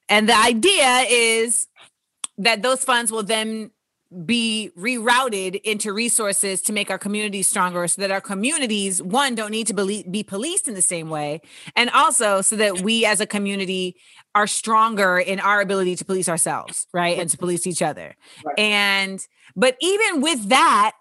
And 0.10 0.30
the 0.30 0.38
idea 0.38 1.06
is 1.10 1.68
that 2.38 2.62
those 2.62 2.84
funds 2.84 3.12
will 3.12 3.24
then 3.24 3.72
be 4.26 4.72
rerouted 4.78 5.62
into 5.64 5.92
resources 5.92 6.62
to 6.62 6.74
make 6.74 6.90
our 6.90 6.98
communities 6.98 7.48
stronger 7.48 7.88
so 7.88 8.02
that 8.02 8.12
our 8.12 8.22
communities 8.22 9.02
one 9.02 9.36
don't 9.36 9.52
need 9.52 9.68
to 9.68 9.74
be, 9.74 10.04
be 10.10 10.24
policed 10.24 10.68
in 10.68 10.74
the 10.74 10.82
same 10.82 11.10
way 11.10 11.42
and 11.76 11.90
also 11.90 12.42
so 12.42 12.56
that 12.56 12.82
we 12.82 13.06
as 13.06 13.20
a 13.20 13.26
community 13.26 13.96
are 14.34 14.48
stronger 14.48 15.18
in 15.18 15.40
our 15.40 15.60
ability 15.60 15.96
to 15.96 16.06
police 16.06 16.30
ourselves 16.30 16.88
right 16.94 17.20
and 17.20 17.30
to 17.30 17.38
police 17.38 17.68
each 17.68 17.82
other. 17.82 18.16
Right. 18.46 18.60
and 18.60 19.28
but 19.56 19.76
even 19.82 20.22
with 20.22 20.50
that 20.50 20.94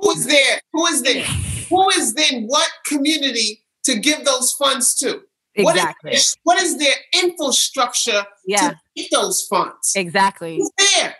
who 0.00 0.10
is 0.12 0.26
there? 0.26 0.60
Who 0.72 0.86
is 0.86 1.02
there? 1.02 1.24
Who 1.68 1.88
is 1.90 2.14
then 2.14 2.46
what 2.46 2.68
community 2.86 3.62
to 3.84 3.98
give 3.98 4.24
those 4.24 4.52
funds 4.52 4.94
to? 4.96 5.22
Exactly 5.54 6.10
what 6.10 6.14
is, 6.14 6.36
what 6.44 6.62
is 6.62 6.78
their 6.78 6.94
infrastructure 7.22 8.24
yeah. 8.46 8.70
to 8.70 8.76
get 8.96 9.10
those 9.10 9.42
funds? 9.42 9.92
Exactly. 9.94 10.56
Who's 10.56 10.70
there 10.78 11.16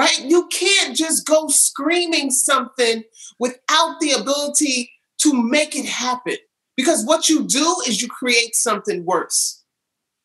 right? 0.00 0.24
You 0.24 0.46
can't 0.46 0.96
just 0.96 1.26
go 1.26 1.48
screaming 1.48 2.30
something 2.30 3.04
without 3.38 4.00
the 4.00 4.12
ability 4.12 4.90
to 5.18 5.34
make 5.34 5.76
it 5.76 5.84
happen. 5.84 6.36
Because 6.74 7.04
what 7.04 7.28
you 7.28 7.46
do 7.46 7.76
is 7.86 8.00
you 8.00 8.08
create 8.08 8.54
something 8.54 9.04
worse. 9.04 9.62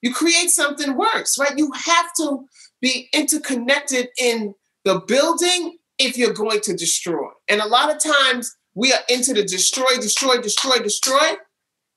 You 0.01 0.13
create 0.13 0.49
something 0.49 0.95
worse, 0.95 1.37
right? 1.37 1.57
You 1.57 1.73
have 1.73 2.05
to 2.19 2.45
be 2.81 3.09
interconnected 3.13 4.07
in 4.17 4.55
the 4.85 5.01
building 5.01 5.75
if 5.99 6.17
you're 6.17 6.31
going 6.31 6.61
to 6.61 6.73
destroy. 6.73 7.27
And 7.49 7.59
a 7.59 7.67
lot 7.67 7.93
of 7.93 8.01
times 8.01 8.55
we 8.75 8.93
are 8.93 9.03
into 9.09 9.33
the 9.33 9.43
destroy, 9.43 9.97
destroy, 9.99 10.37
destroy, 10.37 10.77
destroy, 10.77 11.33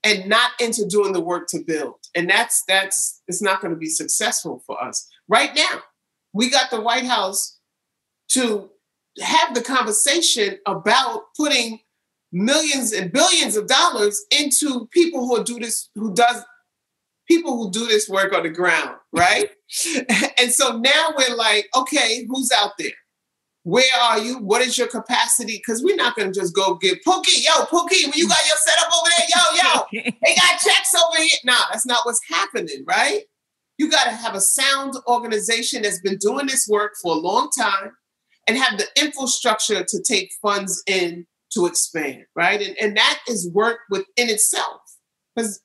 and 0.02 0.28
not 0.28 0.50
into 0.58 0.84
doing 0.84 1.12
the 1.12 1.20
work 1.20 1.46
to 1.50 1.60
build. 1.64 1.94
And 2.16 2.28
that's 2.28 2.64
that's 2.66 3.22
it's 3.28 3.42
not 3.42 3.60
going 3.60 3.72
to 3.72 3.78
be 3.78 3.88
successful 3.88 4.64
for 4.66 4.82
us. 4.82 5.08
Right 5.28 5.54
now, 5.54 5.82
we 6.32 6.50
got 6.50 6.72
the 6.72 6.80
White 6.80 7.04
House 7.04 7.57
to 8.30 8.70
have 9.20 9.54
the 9.54 9.62
conversation 9.62 10.58
about 10.66 11.22
putting 11.36 11.80
millions 12.32 12.92
and 12.92 13.12
billions 13.12 13.56
of 13.56 13.66
dollars 13.66 14.24
into 14.30 14.86
people 14.92 15.26
who 15.26 15.42
do 15.44 15.58
this, 15.58 15.88
who 15.94 16.14
does 16.14 16.42
people 17.26 17.56
who 17.56 17.70
do 17.70 17.86
this 17.86 18.08
work 18.08 18.32
on 18.32 18.42
the 18.42 18.50
ground, 18.50 18.96
right? 19.12 19.50
and 20.38 20.52
so 20.52 20.78
now 20.78 21.12
we're 21.16 21.36
like, 21.36 21.68
okay, 21.76 22.26
who's 22.28 22.50
out 22.52 22.72
there? 22.78 22.90
Where 23.64 24.00
are 24.00 24.18
you? 24.18 24.38
What 24.38 24.62
is 24.62 24.78
your 24.78 24.86
capacity? 24.86 25.58
Because 25.58 25.82
we're 25.82 25.96
not 25.96 26.16
going 26.16 26.32
to 26.32 26.40
just 26.40 26.54
go 26.54 26.76
get 26.76 27.04
Pookie, 27.04 27.44
yo, 27.44 27.64
Pookie, 27.64 28.04
when 28.04 28.14
you 28.14 28.26
got 28.26 28.46
your 28.46 28.56
setup 28.56 28.88
over 28.96 29.10
there, 29.18 29.26
yo, 29.28 30.02
yo, 30.02 30.02
they 30.24 30.34
got 30.34 30.58
checks 30.58 30.94
over 30.94 31.22
here. 31.22 31.38
Nah, 31.44 31.64
that's 31.70 31.84
not 31.84 32.00
what's 32.04 32.20
happening, 32.30 32.84
right? 32.86 33.22
You 33.76 33.90
got 33.90 34.04
to 34.04 34.10
have 34.10 34.34
a 34.34 34.40
sound 34.40 34.94
organization 35.06 35.82
that's 35.82 36.00
been 36.00 36.16
doing 36.16 36.46
this 36.46 36.66
work 36.66 36.94
for 37.02 37.14
a 37.14 37.18
long 37.18 37.50
time 37.56 37.92
and 38.48 38.56
have 38.56 38.78
the 38.78 38.86
infrastructure 39.00 39.84
to 39.84 40.02
take 40.02 40.32
funds 40.42 40.82
in 40.86 41.26
to 41.52 41.66
expand, 41.66 42.24
right? 42.34 42.60
And, 42.60 42.76
and 42.80 42.96
that 42.96 43.20
is 43.28 43.50
work 43.52 43.80
within 43.90 44.28
itself. 44.28 44.80
Because, 45.36 45.60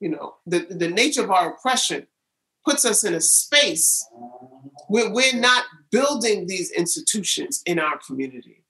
you 0.00 0.08
know, 0.08 0.36
the, 0.46 0.66
the 0.70 0.88
nature 0.88 1.22
of 1.22 1.30
our 1.30 1.52
oppression 1.52 2.06
puts 2.64 2.84
us 2.84 3.04
in 3.04 3.14
a 3.14 3.20
space 3.20 4.06
where 4.88 5.10
we're 5.10 5.36
not 5.36 5.64
building 5.92 6.46
these 6.46 6.70
institutions 6.70 7.62
in 7.66 7.78
our 7.78 7.98
community. 8.06 8.64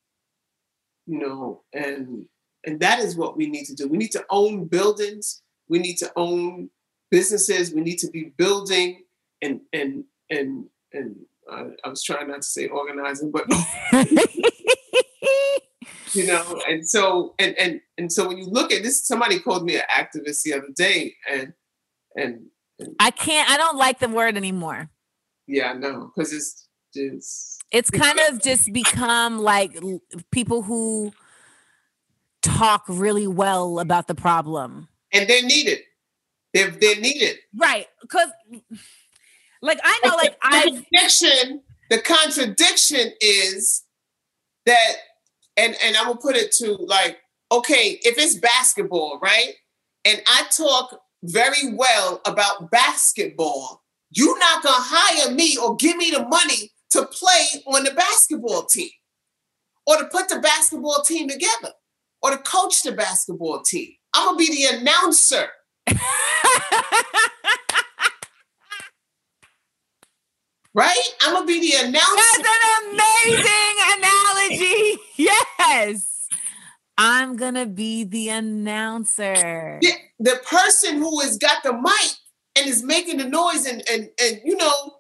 You 1.07 1.19
know, 1.19 1.63
and 1.73 2.27
and 2.67 2.81
that 2.81 2.99
is 2.99 3.15
what 3.15 3.37
we 3.37 3.47
need 3.47 3.67
to 3.67 3.75
do. 3.75 3.87
We 3.87 3.99
need 3.99 4.13
to 4.13 4.25
own 4.31 4.67
buildings, 4.67 5.43
we 5.69 5.79
need 5.79 5.97
to 5.99 6.11
own 6.17 6.71
businesses, 7.11 7.75
we 7.75 7.83
need 7.83 7.99
to 7.99 8.11
be 8.11 8.33
building 8.39 9.05
and 9.43 9.61
and 9.73 10.05
and 10.31 10.65
and 10.93 11.17
I, 11.51 11.67
I 11.85 11.89
was 11.89 12.03
trying 12.03 12.29
not 12.29 12.43
to 12.43 12.49
say 12.49 12.67
organizing, 12.69 13.31
but 13.31 13.45
you 16.15 16.27
know, 16.27 16.61
and 16.69 16.89
so 16.89 17.35
and 17.39 17.57
and 17.59 17.81
and 17.99 18.13
so 18.13 18.29
when 18.29 18.39
you 18.39 18.47
look 18.47 18.73
at 18.73 18.83
this, 18.83 19.07
somebody 19.07 19.39
called 19.41 19.65
me 19.65 19.77
an 19.77 19.83
activist 19.91 20.43
the 20.43 20.55
other 20.55 20.69
day, 20.75 21.15
and 21.31 21.53
and 22.17 22.47
I 23.01 23.11
can't. 23.11 23.51
I 23.51 23.57
don't 23.57 23.77
like 23.77 23.99
the 24.01 24.09
word 24.09 24.37
anymore. 24.37 24.91
Yeah, 25.47 25.71
I 25.73 25.75
know 25.75 26.11
because 26.15 26.33
it's 26.33 26.69
just 26.95 27.63
It's 27.71 27.91
kind 27.91 28.19
of 28.29 28.41
just 28.43 28.73
become 28.73 29.39
like 29.41 29.77
people 30.31 30.63
who 30.63 31.13
talk 32.43 32.85
really 32.89 33.27
well 33.27 33.79
about 33.81 34.07
the 34.07 34.15
problem. 34.15 34.89
and 35.13 35.29
they're 35.29 35.43
needed. 35.43 35.81
They're 36.53 36.71
they're 36.71 37.01
needed. 37.01 37.37
Right. 37.57 37.87
Cause 38.09 38.29
like 39.65 39.81
I 39.83 40.01
know 40.05 40.15
like 40.17 40.33
the 40.33 40.47
I 40.47 40.63
contradiction, 40.63 41.63
the 41.91 41.99
contradiction 41.99 43.13
is 43.21 43.83
that, 44.67 44.93
and 45.57 45.75
and 45.83 45.97
I'm 45.97 46.07
gonna 46.07 46.19
put 46.21 46.37
it 46.37 46.53
to 46.59 46.75
like, 46.75 47.19
okay, 47.51 47.99
if 48.03 48.19
it's 48.19 48.37
basketball, 48.37 49.19
right, 49.23 49.55
and 50.05 50.21
I 50.27 50.45
talk 50.55 51.01
very 51.25 51.73
well 51.75 52.21
about 52.27 52.71
basketball, 52.71 53.83
you're 54.11 54.39
not 54.39 54.63
gonna 54.63 54.77
hire 54.79 55.35
me 55.35 55.57
or 55.57 55.77
give 55.77 55.97
me 55.97 56.11
the 56.11 56.29
money 56.29 56.71
to 56.91 57.07
play 57.07 57.47
on 57.67 57.85
the 57.85 57.93
basketball 57.93 58.67
team, 58.67 58.91
or 59.87 59.97
to 59.97 60.05
put 60.13 60.29
the 60.29 60.41
basketball 60.41 61.03
team 61.03 61.27
together, 61.27 61.73
or 62.23 62.33
to 62.33 62.39
coach 62.39 62.83
the 62.83 62.93
basketball 62.93 63.63
team. 63.63 63.93
I'm 64.13 64.27
gonna 64.27 64.39
be 64.39 64.49
the 64.49 64.77
announcer. 64.79 65.49
Right? 70.75 70.99
I'm 71.23 71.35
gonna 71.35 71.47
be 71.47 71.61
the 71.61 71.87
announcer. 71.87 72.17
That's 72.17 72.39
an 72.39 72.91
amazing 72.91 73.77
analogy. 73.99 74.99
Yes. 75.17 76.07
I'm 76.99 77.37
gonna 77.37 77.67
be 77.67 78.05
the 78.05 78.29
announcer. 78.31 79.79
the, 79.81 79.93
the 80.19 80.41
person 80.49 80.97
who 80.99 81.21
has 81.21 81.39
got 81.39 81.63
the 81.63 81.73
mic 81.73 82.13
and 82.57 82.67
is 82.69 82.83
making 82.83 83.19
the 83.19 83.25
noise 83.25 83.67
and 83.67 83.83
and 83.91 84.11
and 84.21 84.41
you 84.45 84.57
know 84.57 84.97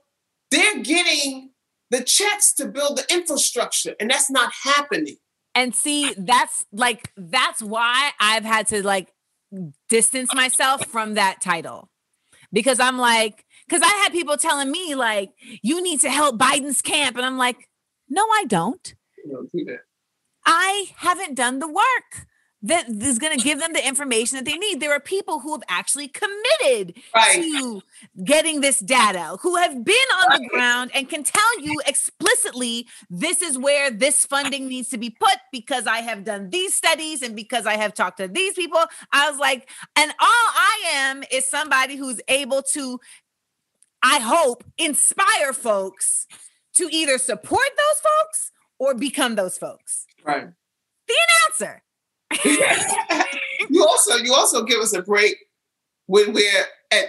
they're 0.50 0.80
getting 0.82 1.50
the 1.90 2.02
checks 2.02 2.52
to 2.54 2.66
build 2.66 2.98
the 2.98 3.04
infrastructure 3.12 3.94
and 4.00 4.10
that's 4.10 4.30
not 4.30 4.52
happening 4.64 5.16
And 5.54 5.74
see, 5.74 6.14
that's 6.16 6.64
like 6.72 7.10
that's 7.16 7.62
why 7.62 8.10
I've 8.20 8.44
had 8.44 8.66
to 8.68 8.84
like 8.84 9.12
distance 9.88 10.34
myself 10.34 10.87
from 10.87 11.14
that 11.14 11.40
title. 11.40 11.90
Because 12.52 12.80
I'm 12.80 12.98
like, 12.98 13.43
because 13.68 13.83
I 13.83 14.03
had 14.03 14.12
people 14.12 14.37
telling 14.37 14.70
me, 14.70 14.94
like, 14.94 15.31
you 15.62 15.83
need 15.83 16.00
to 16.00 16.11
help 16.11 16.38
Biden's 16.38 16.83
camp. 16.83 17.16
And 17.16 17.24
I'm 17.24 17.38
like, 17.38 17.68
no, 18.09 18.22
I 18.22 18.44
don't. 18.46 18.94
you 19.24 19.33
know 19.33 19.42
do 19.53 19.79
I 20.46 20.87
haven't 20.96 21.35
done 21.35 21.59
the 21.59 21.68
work 21.68 22.27
that 22.64 22.88
is 22.88 23.18
going 23.18 23.37
to 23.37 23.44
give 23.44 23.61
them 23.61 23.74
the 23.74 23.87
information 23.87 24.37
that 24.37 24.46
they 24.46 24.57
need. 24.57 24.81
There 24.81 24.92
are 24.92 25.00
people 25.00 25.40
who 25.40 25.53
have 25.53 25.62
actually 25.68 26.09
committed 26.09 26.98
right 27.14 27.35
to 27.35 27.83
getting 28.24 28.62
this 28.62 28.79
data, 28.79 29.37
who 29.42 29.57
have 29.57 29.85
been 29.85 30.09
on 30.22 30.40
the 30.40 30.48
ground 30.48 30.90
and 30.94 31.09
can 31.09 31.22
tell 31.24 31.61
you 31.61 31.79
explicitly 31.87 32.87
this 33.11 33.42
is 33.42 33.59
where 33.59 33.90
this 33.90 34.24
funding 34.24 34.66
needs 34.66 34.88
to 34.88 34.98
be 34.98 35.11
put 35.11 35.37
because 35.53 35.87
I 35.87 35.98
have 35.98 36.24
done 36.24 36.48
these 36.48 36.74
studies 36.74 37.20
and 37.20 37.37
because 37.37 37.66
I 37.66 37.74
have 37.74 37.92
talked 37.92 38.16
to 38.18 38.29
these 38.29 38.55
people. 38.55 38.83
I 39.12 39.31
was 39.31 39.38
like, 39.38 39.68
and 39.94 40.11
all 40.12 40.16
I 40.29 40.85
am 40.94 41.22
is 41.31 41.48
somebody 41.48 41.96
who's 41.96 42.20
able 42.29 42.62
to, 42.72 42.98
I 44.04 44.18
hope, 44.18 44.64
inspire 44.76 45.54
folks 45.54 46.26
to 46.74 46.88
either 46.92 47.16
support 47.16 47.68
those 47.76 48.00
folks 48.00 48.52
or 48.78 48.94
become 48.94 49.34
those 49.34 49.56
folks. 49.56 50.06
right 50.24 50.48
The 51.08 51.14
announcer. 51.58 51.82
you 53.70 53.86
also 53.86 54.16
you 54.16 54.34
also 54.34 54.64
give 54.64 54.80
us 54.80 54.92
a 54.92 55.02
break 55.02 55.36
when 56.06 56.32
we're 56.34 56.66
at 56.92 57.06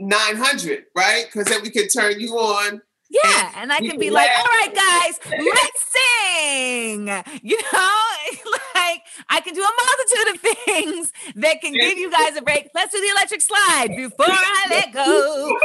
900 0.00 0.84
right 0.96 1.26
because 1.26 1.46
then 1.46 1.62
we 1.62 1.70
can 1.70 1.86
turn 1.88 2.18
you 2.18 2.30
on 2.32 2.80
Yeah, 3.10 3.52
and 3.56 3.72
I 3.72 3.78
can 3.78 3.98
be 3.98 4.06
can 4.06 4.14
like, 4.14 4.30
all 4.36 4.44
right, 4.44 4.74
guys, 4.74 5.20
let's 5.30 5.94
sing. 5.94 7.08
You 7.42 7.60
know, 7.72 8.00
like 8.90 9.02
I 9.28 9.40
can 9.40 9.54
do 9.54 9.62
a 9.62 9.72
multitude 9.84 10.34
of 10.34 10.40
things 10.64 11.12
that 11.36 11.60
can 11.60 11.72
give 11.72 11.98
you 11.98 12.10
guys 12.10 12.36
a 12.36 12.42
break. 12.42 12.70
Let's 12.74 12.92
do 12.92 13.00
the 13.00 13.08
electric 13.08 13.40
slide 13.40 13.88
before 13.96 14.26
I 14.28 14.66
let 14.70 14.92
go. 14.92 15.58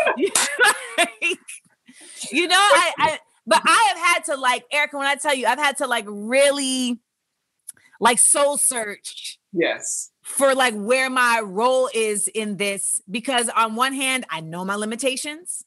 You 2.32 2.48
know, 2.48 2.56
I, 2.56 2.94
I 2.98 3.20
but 3.48 3.62
I 3.66 3.94
have 3.94 3.98
had 3.98 4.24
to 4.26 4.40
like 4.40 4.66
Erica, 4.72 4.98
when 4.98 5.08
I 5.08 5.16
tell 5.16 5.34
you, 5.34 5.48
I've 5.48 5.58
had 5.58 5.78
to 5.78 5.88
like 5.88 6.06
really 6.08 7.00
like 8.00 8.20
soul 8.20 8.58
search 8.58 9.40
yes 9.52 10.12
for 10.22 10.54
like 10.54 10.74
where 10.74 11.10
my 11.10 11.42
role 11.44 11.90
is 11.94 12.28
in 12.28 12.58
this 12.58 13.02
because 13.10 13.50
on 13.50 13.76
one 13.76 13.94
hand 13.94 14.26
I 14.30 14.42
know 14.42 14.64
my 14.64 14.76
limitations 14.76 15.66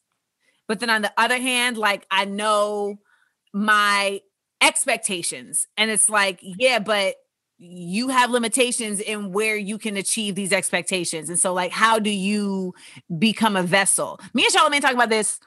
but 0.69 0.81
then 0.81 0.89
on 0.89 1.03
the 1.03 1.13
other 1.17 1.39
hand 1.39 1.77
like 1.77 2.07
I 2.11 2.25
know 2.25 3.01
my 3.53 4.21
expectations 4.61 5.67
and 5.77 5.91
it's 5.91 6.09
like 6.09 6.41
yeah 6.43 6.79
but 6.79 7.17
you 7.65 8.09
have 8.09 8.31
limitations 8.31 8.99
in 8.99 9.33
where 9.33 9.57
you 9.57 9.79
can 9.79 9.97
achieve 9.97 10.35
these 10.35 10.53
expectations 10.53 11.29
and 11.29 11.39
so 11.39 11.53
like 11.53 11.71
how 11.71 11.99
do 11.99 12.11
you 12.11 12.75
become 13.19 13.57
a 13.57 13.63
vessel 13.63 14.19
me 14.35 14.45
and 14.45 14.53
Charlamagne 14.53 14.81
talk 14.81 14.95
about 14.95 15.11
this 15.11 15.39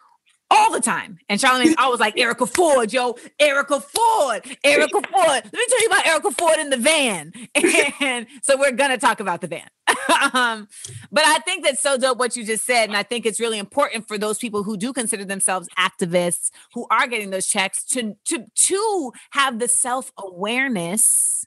all 0.52 0.72
the 0.72 0.80
time. 0.80 1.18
And 1.30 1.40
Charlamagne's 1.40 1.76
always 1.80 2.00
like, 2.00 2.20
Erica 2.20 2.46
Ford, 2.46 2.92
yo, 2.94 3.16
Erica 3.40 3.80
Ford, 3.80 4.46
Erica 4.64 5.02
Ford. 5.02 5.44
Let 5.44 5.54
me 5.54 5.66
tell 5.70 5.82
you 5.82 5.88
about 5.88 6.08
Erica 6.08 6.32
Ford 6.32 6.60
in 6.60 6.70
the 6.70 6.78
van. 6.78 7.34
And 8.02 8.28
so 8.42 8.58
we're 8.58 8.72
gonna 8.72 8.98
talk 8.98 9.20
about 9.20 9.42
the 9.42 9.48
van. 9.48 9.68
um, 10.34 10.68
but 11.12 11.24
I 11.26 11.40
think 11.40 11.64
that's 11.64 11.82
so 11.82 11.98
dope 11.98 12.18
what 12.18 12.36
you 12.36 12.46
just 12.46 12.66
said. 12.66 12.86
And 12.86 12.98
I 12.98 13.04
think 13.04 13.26
it's 13.26 13.40
really 13.40 13.58
important 13.58 14.08
for 14.08 14.18
those 14.18 14.38
people 14.38 14.64
who 14.64 14.78
do 14.78 14.94
consider 14.94 15.26
themselves 15.26 15.68
activists 15.78 16.52
who 16.74 16.86
are 16.92 17.08
getting 17.08 17.30
those 17.30 17.48
checks 17.48 17.84
to 17.86 18.16
to 18.26 18.46
to 18.54 19.12
have 19.32 19.60
the 19.60 19.68
self-awareness 19.68 21.46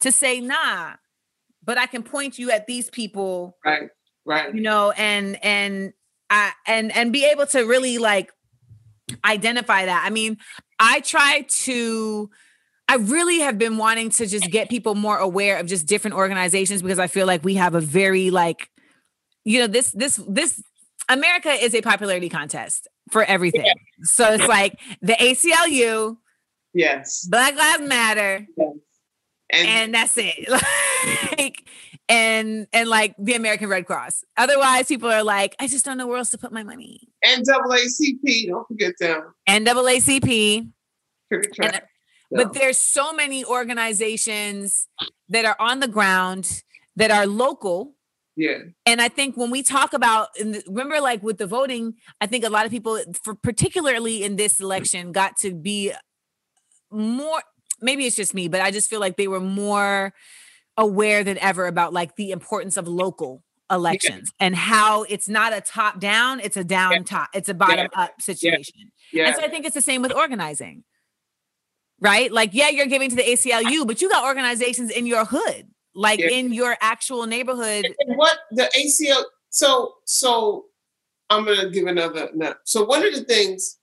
to 0.00 0.12
say, 0.12 0.40
nah, 0.40 0.94
but 1.64 1.78
I 1.78 1.86
can 1.86 2.02
point 2.02 2.38
you 2.38 2.50
at 2.50 2.66
these 2.66 2.90
people. 2.90 3.56
Right 3.64 3.90
right. 4.26 4.54
You 4.54 4.60
know 4.60 4.90
and 4.90 5.42
and 5.42 5.92
I 6.28 6.52
and 6.66 6.94
and 6.94 7.12
be 7.12 7.24
able 7.24 7.46
to 7.46 7.60
really 7.60 7.98
like 7.98 8.32
identify 9.24 9.86
that. 9.86 10.04
I 10.04 10.10
mean 10.10 10.38
i 10.78 11.00
try 11.00 11.44
to 11.48 12.30
i 12.88 12.96
really 12.96 13.40
have 13.40 13.58
been 13.58 13.78
wanting 13.78 14.10
to 14.10 14.26
just 14.26 14.50
get 14.50 14.68
people 14.68 14.94
more 14.94 15.18
aware 15.18 15.58
of 15.58 15.66
just 15.66 15.86
different 15.86 16.16
organizations 16.16 16.82
because 16.82 16.98
i 16.98 17.06
feel 17.06 17.26
like 17.26 17.44
we 17.44 17.54
have 17.54 17.74
a 17.74 17.80
very 17.80 18.30
like 18.30 18.68
you 19.44 19.58
know 19.58 19.66
this 19.66 19.90
this 19.92 20.20
this 20.28 20.62
america 21.08 21.50
is 21.50 21.74
a 21.74 21.80
popularity 21.80 22.28
contest 22.28 22.88
for 23.10 23.22
everything. 23.24 23.72
So 24.02 24.32
it's 24.32 24.48
like 24.48 24.78
the 25.00 25.12
aclu 25.14 26.16
yes. 26.74 27.26
Black 27.30 27.56
lives 27.56 27.88
matter 27.88 28.46
and, 29.50 29.68
and 29.68 29.94
that's 29.94 30.16
it. 30.16 30.48
Like 31.38 31.68
and 32.08 32.66
and 32.72 32.88
like 32.88 33.14
the 33.18 33.34
american 33.34 33.68
red 33.68 33.86
cross. 33.86 34.24
Otherwise 34.36 34.86
people 34.86 35.10
are 35.10 35.22
like 35.22 35.54
i 35.60 35.66
just 35.66 35.84
don't 35.84 35.98
know 35.98 36.06
where 36.06 36.18
else 36.18 36.30
to 36.30 36.38
put 36.38 36.50
my 36.52 36.62
money. 36.64 37.00
NAACP, 37.24 38.48
don't 38.48 38.66
forget 38.66 38.94
them. 38.98 39.34
naacp 39.48 40.58
And- 40.58 40.72
uh, 41.32 41.48
track. 41.54 41.88
but 42.30 42.52
there's 42.54 42.78
so 42.78 43.12
many 43.12 43.44
organizations 43.44 44.88
that 45.28 45.44
are 45.44 45.56
on 45.60 45.80
the 45.80 45.88
ground 45.88 46.62
that 46.96 47.10
are 47.10 47.26
local. 47.26 47.94
Yeah, 48.36 48.58
and 48.84 49.00
i 49.00 49.08
think 49.08 49.36
when 49.36 49.50
we 49.50 49.62
talk 49.62 49.92
about 49.94 50.28
remember 50.68 51.00
like 51.00 51.22
with 51.22 51.38
the 51.38 51.46
voting 51.46 51.94
i 52.20 52.26
think 52.26 52.44
a 52.44 52.50
lot 52.50 52.66
of 52.66 52.70
people 52.70 52.98
for 53.22 53.34
particularly 53.34 54.22
in 54.24 54.36
this 54.36 54.60
election 54.60 55.10
got 55.12 55.36
to 55.38 55.54
be 55.54 55.92
more 56.90 57.40
maybe 57.80 58.06
it's 58.06 58.16
just 58.16 58.34
me 58.34 58.48
but 58.48 58.60
i 58.60 58.70
just 58.70 58.88
feel 58.90 59.00
like 59.00 59.16
they 59.16 59.28
were 59.28 59.40
more 59.40 60.12
aware 60.76 61.24
than 61.24 61.38
ever 61.38 61.66
about 61.66 61.92
like 61.92 62.16
the 62.16 62.30
importance 62.30 62.76
of 62.76 62.86
local 62.88 63.42
elections 63.70 64.32
and 64.38 64.54
how 64.54 65.02
it's 65.04 65.28
not 65.28 65.52
a 65.52 65.60
top 65.60 65.98
down 65.98 66.38
it's 66.40 66.56
a 66.56 66.64
down 66.64 66.92
Yeah. 66.92 67.02
top 67.02 67.28
it's 67.34 67.48
a 67.48 67.54
bottom 67.54 67.88
up 67.94 68.20
situation 68.20 68.92
yeah, 69.12 69.28
and 69.28 69.36
so 69.36 69.42
I 69.42 69.48
think 69.48 69.64
it's 69.64 69.74
the 69.74 69.80
same 69.80 70.02
with 70.02 70.12
organizing. 70.12 70.82
Right? 72.00 72.30
Like, 72.30 72.50
yeah, 72.52 72.68
you're 72.68 72.86
giving 72.86 73.08
to 73.08 73.16
the 73.16 73.22
ACLU, 73.22 73.86
but 73.86 74.02
you 74.02 74.10
got 74.10 74.24
organizations 74.24 74.90
in 74.90 75.06
your 75.06 75.24
hood, 75.24 75.68
like 75.94 76.20
Yeah. 76.20 76.28
in 76.30 76.52
your 76.52 76.76
actual 76.80 77.26
neighborhood. 77.26 77.86
And 78.00 78.18
what 78.18 78.36
the 78.50 78.68
ACL? 78.76 79.24
So, 79.50 79.94
so 80.04 80.66
I'm 81.30 81.44
gonna 81.46 81.70
give 81.70 81.86
another. 81.86 82.30
No. 82.34 82.54
So 82.64 82.84
one 82.84 83.04
of 83.06 83.14
the 83.14 83.24
things 83.24 83.78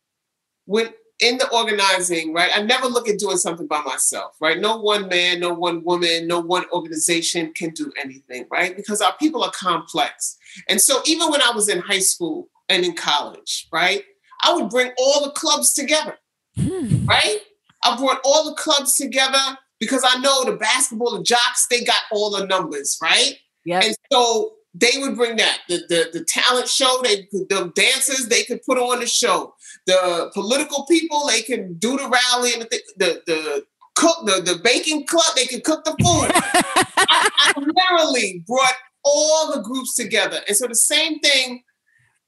when 0.65 0.93
in 1.23 1.37
the 1.37 1.49
organizing, 1.51 2.33
right? 2.33 2.51
I 2.53 2.61
never 2.61 2.87
look 2.87 3.07
at 3.07 3.19
doing 3.19 3.37
something 3.37 3.67
by 3.67 3.81
myself, 3.81 4.35
right? 4.41 4.59
No 4.59 4.77
one 4.77 5.07
man, 5.07 5.39
no 5.39 5.53
one 5.53 5.83
woman, 5.83 6.27
no 6.27 6.39
one 6.39 6.65
organization 6.71 7.53
can 7.53 7.71
do 7.71 7.91
anything, 8.03 8.45
right? 8.51 8.75
Because 8.75 9.01
our 9.01 9.15
people 9.17 9.43
are 9.43 9.51
complex. 9.51 10.37
And 10.67 10.79
so 10.79 11.01
even 11.05 11.29
when 11.31 11.41
I 11.41 11.51
was 11.51 11.69
in 11.69 11.79
high 11.79 11.99
school 11.99 12.49
and 12.69 12.83
in 12.85 12.95
college, 12.95 13.67
right, 13.71 14.03
I 14.43 14.53
would 14.53 14.69
bring 14.69 14.91
all 14.97 15.23
the 15.23 15.31
clubs 15.31 15.73
together 15.73 16.17
Hmm. 16.55 17.05
right? 17.05 17.39
I 17.83 17.97
brought 17.97 18.21
all 18.23 18.49
the 18.49 18.55
clubs 18.55 18.95
together 18.95 19.57
because 19.79 20.03
I 20.07 20.19
know 20.19 20.45
the 20.45 20.53
basketball, 20.53 21.17
the 21.17 21.23
jocks, 21.23 21.67
they 21.69 21.83
got 21.83 22.01
all 22.11 22.31
the 22.31 22.45
numbers, 22.45 22.97
right? 23.01 23.37
Yep. 23.65 23.83
And 23.83 23.95
so 24.11 24.53
they 24.73 24.91
would 24.97 25.15
bring 25.15 25.37
that 25.37 25.59
the 25.69 25.77
the, 25.89 26.19
the 26.19 26.25
talent 26.25 26.67
show. 26.67 26.99
They 27.03 27.23
could 27.23 27.49
the 27.49 27.71
dancers 27.75 28.27
they 28.27 28.43
could 28.43 28.63
put 28.63 28.77
on 28.77 28.99
the 28.99 29.07
show. 29.07 29.53
The 29.85 30.31
political 30.33 30.85
people 30.85 31.27
they 31.27 31.41
can 31.41 31.73
do 31.75 31.97
the 31.97 32.09
rally 32.09 32.53
and 32.53 32.63
the 32.63 32.81
the, 32.97 33.21
the 33.27 33.65
cook 33.95 34.25
the 34.25 34.41
the 34.41 34.59
baking 34.63 35.05
club 35.05 35.35
they 35.35 35.45
could 35.45 35.63
cook 35.63 35.83
the 35.85 35.91
food. 35.91 36.31
I, 36.97 37.29
I 37.39 37.53
literally 37.57 38.43
brought 38.47 38.75
all 39.03 39.53
the 39.53 39.61
groups 39.61 39.95
together, 39.95 40.39
and 40.47 40.57
so 40.57 40.67
the 40.67 40.75
same 40.75 41.19
thing 41.19 41.63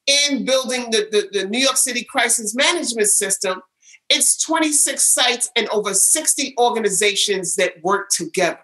in 0.07 0.45
building 0.45 0.91
the, 0.91 1.07
the, 1.11 1.39
the 1.39 1.47
New 1.47 1.59
York 1.59 1.77
City 1.77 2.03
crisis 2.03 2.55
management 2.55 3.07
system. 3.07 3.61
It's 4.07 4.37
26 4.45 5.03
sites 5.13 5.49
and 5.55 5.67
over 5.69 5.95
60 5.95 6.53
organizations 6.59 7.55
that 7.55 7.73
work 7.81 8.09
together. 8.15 8.59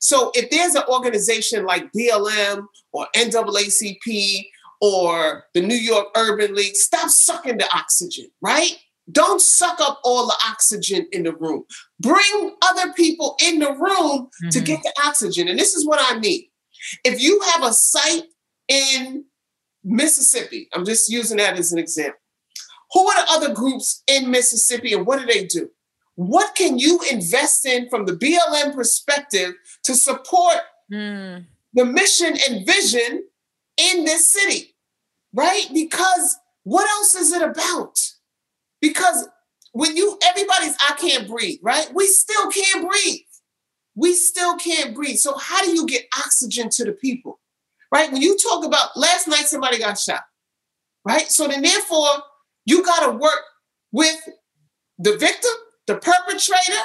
So 0.00 0.32
if 0.34 0.50
there's 0.50 0.74
an 0.74 0.82
organization 0.88 1.64
like 1.64 1.90
BLM 1.96 2.66
or 2.92 3.06
NAACP 3.16 4.44
or 4.80 5.44
the 5.54 5.60
New 5.60 5.76
York 5.76 6.08
Urban 6.16 6.54
League, 6.54 6.74
stop 6.74 7.08
sucking 7.08 7.58
the 7.58 7.68
oxygen, 7.74 8.26
right? 8.40 8.78
Don't 9.10 9.40
suck 9.40 9.80
up 9.80 10.00
all 10.04 10.26
the 10.26 10.36
oxygen 10.48 11.06
in 11.12 11.24
the 11.24 11.34
room. 11.34 11.64
Bring 12.00 12.56
other 12.62 12.92
people 12.92 13.36
in 13.44 13.58
the 13.58 13.72
room 13.72 14.28
mm-hmm. 14.28 14.48
to 14.50 14.60
get 14.60 14.82
the 14.82 14.92
oxygen. 15.04 15.48
And 15.48 15.58
this 15.58 15.74
is 15.74 15.86
what 15.86 16.00
I 16.02 16.18
mean. 16.18 16.44
If 17.04 17.20
you 17.20 17.40
have 17.52 17.64
a 17.64 17.72
site 17.72 18.24
in 18.68 19.24
Mississippi, 19.84 20.68
I'm 20.72 20.84
just 20.84 21.10
using 21.10 21.38
that 21.38 21.58
as 21.58 21.72
an 21.72 21.78
example. 21.78 22.18
Who 22.92 23.06
are 23.08 23.24
the 23.24 23.30
other 23.30 23.54
groups 23.54 24.02
in 24.06 24.30
Mississippi 24.30 24.92
and 24.92 25.06
what 25.06 25.20
do 25.20 25.26
they 25.26 25.46
do? 25.46 25.70
What 26.14 26.54
can 26.54 26.78
you 26.78 27.00
invest 27.10 27.64
in 27.64 27.88
from 27.88 28.04
the 28.04 28.12
BLM 28.12 28.74
perspective 28.74 29.54
to 29.84 29.94
support 29.94 30.58
mm. 30.92 31.44
The 31.74 31.84
mission 31.84 32.36
and 32.48 32.66
vision 32.66 33.24
in 33.76 34.04
this 34.04 34.32
city? 34.32 34.74
Right? 35.34 35.66
Because 35.72 36.36
what 36.64 36.88
else 36.88 37.14
is 37.14 37.32
it 37.32 37.42
about? 37.42 37.98
Because 38.80 39.28
when 39.72 39.96
you, 39.96 40.18
everybody's, 40.28 40.76
I 40.88 40.94
can't 40.98 41.28
breathe, 41.28 41.58
right? 41.62 41.90
We 41.94 42.06
still 42.06 42.50
can't 42.50 42.88
breathe. 42.88 43.20
We 43.94 44.14
still 44.14 44.56
can't 44.56 44.94
breathe. 44.94 45.16
So, 45.16 45.36
how 45.36 45.64
do 45.64 45.72
you 45.72 45.86
get 45.86 46.04
oxygen 46.18 46.68
to 46.70 46.84
the 46.84 46.92
people? 46.92 47.40
Right? 47.92 48.10
When 48.10 48.22
you 48.22 48.38
talk 48.38 48.64
about 48.64 48.96
last 48.96 49.28
night, 49.28 49.46
somebody 49.46 49.78
got 49.78 49.98
shot, 49.98 50.22
right? 51.04 51.30
So, 51.30 51.46
then 51.46 51.62
therefore, 51.62 52.08
you 52.64 52.82
got 52.82 53.10
to 53.10 53.18
work 53.18 53.40
with 53.92 54.16
the 54.98 55.16
victim 55.16 55.52
the 55.86 55.94
perpetrator, 55.94 56.82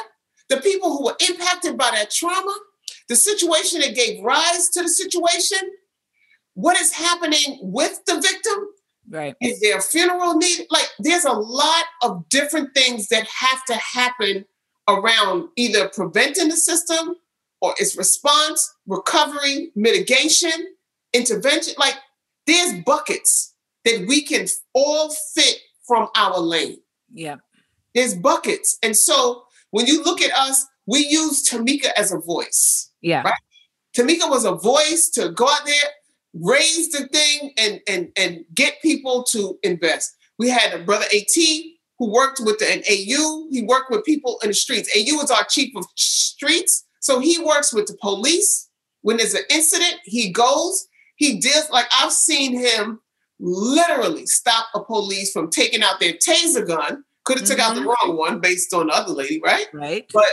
the 0.50 0.58
people 0.58 0.96
who 0.96 1.06
were 1.06 1.16
impacted 1.30 1.78
by 1.78 1.92
that 1.92 2.12
trauma, 2.12 2.56
the 3.10 3.16
situation 3.16 3.82
that 3.82 3.96
gave 3.96 4.24
rise 4.24 4.70
to 4.70 4.82
the 4.82 4.90
situation, 4.90 5.60
what 6.54 6.78
is 6.80 6.94
happening 6.94 7.60
with 7.62 8.04
the 8.06 8.20
victim? 8.20 8.68
Right. 9.10 9.36
Is 9.42 9.60
there 9.62 9.78
a 9.78 9.82
funeral 9.82 10.36
needed? 10.36 10.68
Like 10.70 10.90
there's 11.00 11.26
a 11.26 11.32
lot 11.32 11.86
of 12.04 12.28
different 12.30 12.74
things 12.74 13.08
that 13.08 13.26
have 13.28 13.64
to 13.66 13.76
happen 13.76 14.46
around 14.88 15.50
either 15.56 15.90
preventing 15.90 16.50
the 16.50 16.58
system 16.58 17.16
or 17.62 17.74
its 17.78 17.98
response, 17.98 18.76
recovery, 18.86 19.72
mitigation, 19.76 20.52
intervention. 21.14 21.74
Like 21.78 21.96
there's 22.46 22.82
buckets 22.86 23.54
that 23.86 24.06
we 24.08 24.24
can 24.24 24.48
all 24.74 25.10
fit 25.36 25.60
from 25.88 26.10
our 26.16 26.40
lane. 26.40 26.80
Yeah. 27.14 27.38
There's 27.96 28.14
buckets. 28.16 28.78
And 28.84 28.96
so 28.96 29.44
when 29.72 29.88
you 29.88 30.04
look 30.04 30.22
at 30.22 30.32
us, 30.34 30.66
we 30.88 31.06
use 31.06 31.48
Tamika 31.48 31.90
as 31.96 32.12
a 32.12 32.18
voice. 32.18 32.92
Yeah. 33.02 33.22
Right? 33.22 33.34
Tamika 33.96 34.30
was 34.30 34.46
a 34.46 34.54
voice 34.54 35.10
to 35.16 35.30
go 35.32 35.48
out 35.48 35.66
there, 35.66 35.90
raise 36.34 36.90
the 36.90 37.08
thing, 37.08 37.54
and 37.58 37.82
and 37.88 38.10
and 38.18 38.46
get 38.54 38.82
people 38.82 39.24
to 39.32 39.60
invest. 39.64 40.16
We 40.40 40.50
had 40.50 40.74
a 40.74 40.84
brother 40.84 41.06
AT 41.14 41.36
who 42.00 42.12
worked 42.12 42.40
with 42.40 42.60
the, 42.60 42.72
an 42.72 42.84
AU. 42.90 43.48
He 43.52 43.64
worked 43.64 43.92
with 43.92 44.06
people 44.06 44.40
in 44.44 44.50
the 44.50 44.54
streets. 44.54 44.90
AU 44.96 45.20
is 45.22 45.32
our 45.32 45.46
chief 45.50 45.76
of 45.76 45.86
streets. 45.96 46.86
So 47.00 47.20
he 47.20 47.40
works 47.44 47.74
with 47.74 47.88
the 47.88 47.98
police. 48.02 48.70
When 49.02 49.18
there's 49.18 49.34
an 49.34 49.44
incident, 49.50 49.96
he 50.04 50.32
goes, 50.32 50.88
he 51.16 51.40
deals 51.40 51.70
like 51.72 51.86
I've 51.92 52.12
seen 52.12 52.60
him 52.60 53.00
literally 53.40 54.26
stop 54.26 54.68
a 54.76 54.84
police 54.84 55.32
from 55.32 55.50
taking 55.50 55.82
out 55.82 56.00
their 56.00 56.14
taser 56.14 56.68
gun 56.68 57.04
could 57.28 57.40
have 57.40 57.48
mm-hmm. 57.48 57.58
took 57.58 57.60
out 57.60 57.76
the 57.76 57.82
mm-hmm. 57.82 58.08
wrong 58.10 58.18
one 58.18 58.40
based 58.40 58.74
on 58.74 58.88
the 58.88 58.94
other 58.94 59.12
lady, 59.12 59.42
right? 59.44 59.68
Right. 59.74 60.06
But 60.14 60.28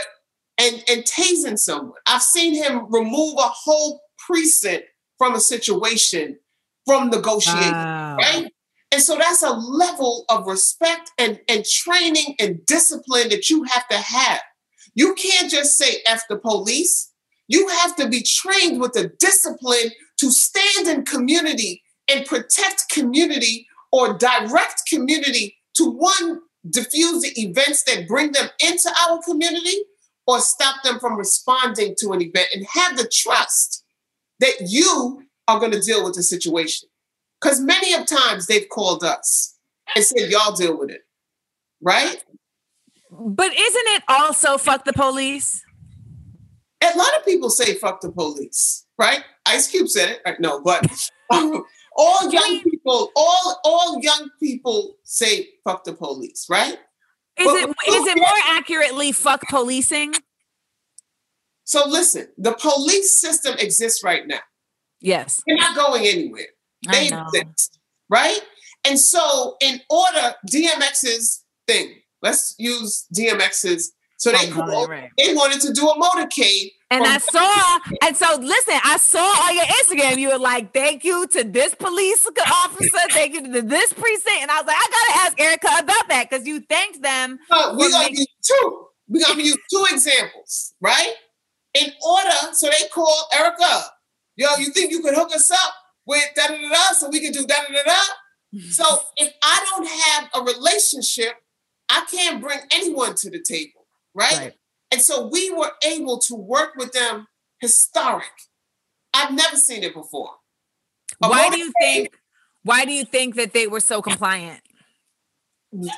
and 0.59 0.83
and 0.89 1.03
tasing 1.03 1.57
someone. 1.57 1.99
I've 2.07 2.21
seen 2.21 2.55
him 2.55 2.91
remove 2.91 3.35
a 3.37 3.47
whole 3.47 4.01
precinct 4.25 4.85
from 5.17 5.35
a 5.35 5.39
situation 5.39 6.37
from 6.85 7.09
negotiation, 7.09 7.71
wow. 7.71 8.17
right? 8.17 8.51
And 8.91 9.01
so 9.01 9.17
that's 9.17 9.41
a 9.41 9.51
level 9.51 10.25
of 10.29 10.45
respect 10.45 11.11
and, 11.17 11.39
and 11.49 11.65
training 11.65 12.35
and 12.39 12.65
discipline 12.65 13.29
that 13.29 13.49
you 13.49 13.63
have 13.63 13.87
to 13.89 13.97
have. 13.97 14.41
You 14.93 15.15
can't 15.15 15.51
just 15.51 15.77
say 15.77 15.97
F 16.05 16.23
the 16.29 16.37
police. 16.37 17.11
You 17.47 17.67
have 17.67 17.95
to 17.97 18.07
be 18.07 18.23
trained 18.23 18.79
with 18.79 18.93
the 18.93 19.11
discipline 19.19 19.91
to 20.19 20.31
stand 20.31 20.87
in 20.87 21.03
community 21.03 21.83
and 22.09 22.25
protect 22.25 22.85
community 22.89 23.67
or 23.91 24.17
direct 24.17 24.83
community 24.87 25.57
to 25.75 25.89
one 25.89 26.39
diffuse 26.69 27.21
the 27.21 27.33
events 27.39 27.83
that 27.83 28.07
bring 28.07 28.31
them 28.31 28.47
into 28.63 28.89
our 29.07 29.19
community 29.23 29.77
or 30.27 30.39
stop 30.39 30.83
them 30.83 30.99
from 30.99 31.17
responding 31.17 31.95
to 31.99 32.11
an 32.11 32.21
event 32.21 32.47
and 32.53 32.65
have 32.73 32.97
the 32.97 33.07
trust 33.07 33.83
that 34.39 34.55
you 34.67 35.23
are 35.47 35.59
going 35.59 35.71
to 35.71 35.79
deal 35.79 36.03
with 36.03 36.15
the 36.15 36.23
situation. 36.23 36.89
Because 37.39 37.59
many 37.59 37.93
of 37.93 38.05
times 38.05 38.47
they've 38.47 38.67
called 38.69 39.03
us 39.03 39.57
and 39.95 40.03
said, 40.03 40.29
y'all 40.29 40.55
deal 40.55 40.77
with 40.77 40.89
it. 40.89 41.01
Right? 41.81 42.23
But 43.11 43.53
isn't 43.53 43.87
it 43.87 44.03
also 44.07 44.57
fuck 44.57 44.85
the 44.85 44.93
police? 44.93 45.63
A 46.81 46.97
lot 46.97 47.17
of 47.17 47.25
people 47.25 47.49
say 47.49 47.75
fuck 47.75 48.01
the 48.01 48.11
police, 48.11 48.85
right? 48.97 49.23
Ice 49.45 49.67
Cube 49.67 49.87
said 49.87 50.09
it. 50.09 50.21
Right? 50.25 50.39
No, 50.39 50.61
but 50.61 51.09
um, 51.29 51.63
all 51.95 52.29
young 52.31 52.61
people, 52.63 53.11
all 53.15 53.61
all 53.63 53.99
young 54.01 54.29
people 54.39 54.97
say 55.03 55.49
fuck 55.63 55.83
the 55.83 55.93
police, 55.93 56.47
right? 56.49 56.77
Is 57.37 57.47
it 57.47 57.69
is 57.69 58.07
it 58.07 58.17
more 58.17 58.27
accurately 58.47 59.11
fuck 59.11 59.41
policing? 59.49 60.13
So 61.65 61.87
listen, 61.87 62.27
the 62.37 62.53
police 62.53 63.19
system 63.19 63.55
exists 63.57 64.03
right 64.03 64.25
now. 64.27 64.39
Yes. 65.01 65.41
They're 65.45 65.57
not 65.57 65.75
going 65.75 66.05
anywhere. 66.05 66.47
They 66.91 67.07
exist, 67.07 67.79
right? 68.09 68.39
And 68.87 68.99
so 68.99 69.57
in 69.61 69.81
order, 69.89 70.35
DMX's 70.51 71.43
thing, 71.67 71.95
let's 72.21 72.55
use 72.59 73.07
DMX's 73.13 73.93
so 74.17 74.31
they, 74.31 74.49
oh, 74.53 74.87
right. 74.87 75.09
they 75.17 75.33
wanted 75.33 75.61
to 75.61 75.73
do 75.73 75.87
a 75.87 76.01
motorcade 76.01 76.71
and 76.91 77.03
I 77.03 77.17
saw, 77.17 77.79
and 78.03 78.15
so 78.15 78.37
listen, 78.39 78.75
I 78.83 78.97
saw 78.97 79.19
on 79.19 79.55
your 79.55 79.65
Instagram, 79.65 80.17
you 80.19 80.29
were 80.29 80.37
like, 80.37 80.73
thank 80.73 81.03
you 81.03 81.25
to 81.27 81.43
this 81.43 81.73
police 81.75 82.27
officer, 82.27 82.97
thank 83.09 83.33
you 83.33 83.41
to 83.53 83.61
this 83.61 83.91
precinct. 83.93 84.41
And 84.41 84.51
I 84.51 84.61
was 84.61 84.67
like, 84.67 84.77
I 84.77 84.87
gotta 84.91 85.19
ask 85.25 85.41
Erica 85.41 85.83
about 85.83 86.07
that 86.09 86.27
because 86.29 86.45
you 86.45 86.61
thanked 86.61 87.01
them. 87.01 87.39
Uh, 87.49 87.75
we 87.77 87.89
gotta 87.89 88.11
use 88.11 88.27
two. 88.43 88.85
We 89.07 89.19
gotta 89.19 89.41
use 89.41 89.57
two 89.71 89.85
examples, 89.91 90.73
right? 90.79 91.13
In 91.73 91.91
order, 92.07 92.53
so 92.53 92.69
they 92.69 92.87
called 92.89 93.25
Erica. 93.33 93.85
Yo, 94.37 94.47
you 94.59 94.71
think 94.71 94.91
you 94.91 95.01
could 95.01 95.15
hook 95.15 95.33
us 95.33 95.49
up 95.51 95.73
with 96.05 96.23
da 96.35 96.47
da 96.47 96.69
da 96.69 96.93
so 96.97 97.09
we 97.09 97.19
can 97.19 97.31
do 97.31 97.45
da 97.45 97.55
da 97.67 97.73
da 97.73 97.83
da? 97.83 97.99
So 98.69 98.85
if 99.17 99.33
I 99.43 99.65
don't 99.69 99.85
have 99.85 100.29
a 100.35 100.53
relationship, 100.53 101.33
I 101.89 102.05
can't 102.09 102.41
bring 102.41 102.59
anyone 102.71 103.15
to 103.15 103.29
the 103.29 103.41
table, 103.41 103.85
right? 104.13 104.37
right. 104.37 104.53
And 104.91 105.01
so 105.01 105.27
we 105.27 105.51
were 105.51 105.71
able 105.85 106.19
to 106.19 106.35
work 106.35 106.75
with 106.75 106.93
them 106.93 107.27
historic. 107.59 108.31
I've 109.13 109.33
never 109.33 109.55
seen 109.55 109.83
it 109.83 109.93
before. 109.93 110.31
A 111.21 111.29
why 111.29 111.49
do 111.49 111.57
you 111.57 111.71
think 111.79 112.09
why 112.63 112.83
do 112.83 112.91
you 112.91 113.05
think 113.05 113.35
that 113.35 113.53
they 113.53 113.67
were 113.67 113.79
so 113.79 114.01
compliant? 114.01 114.61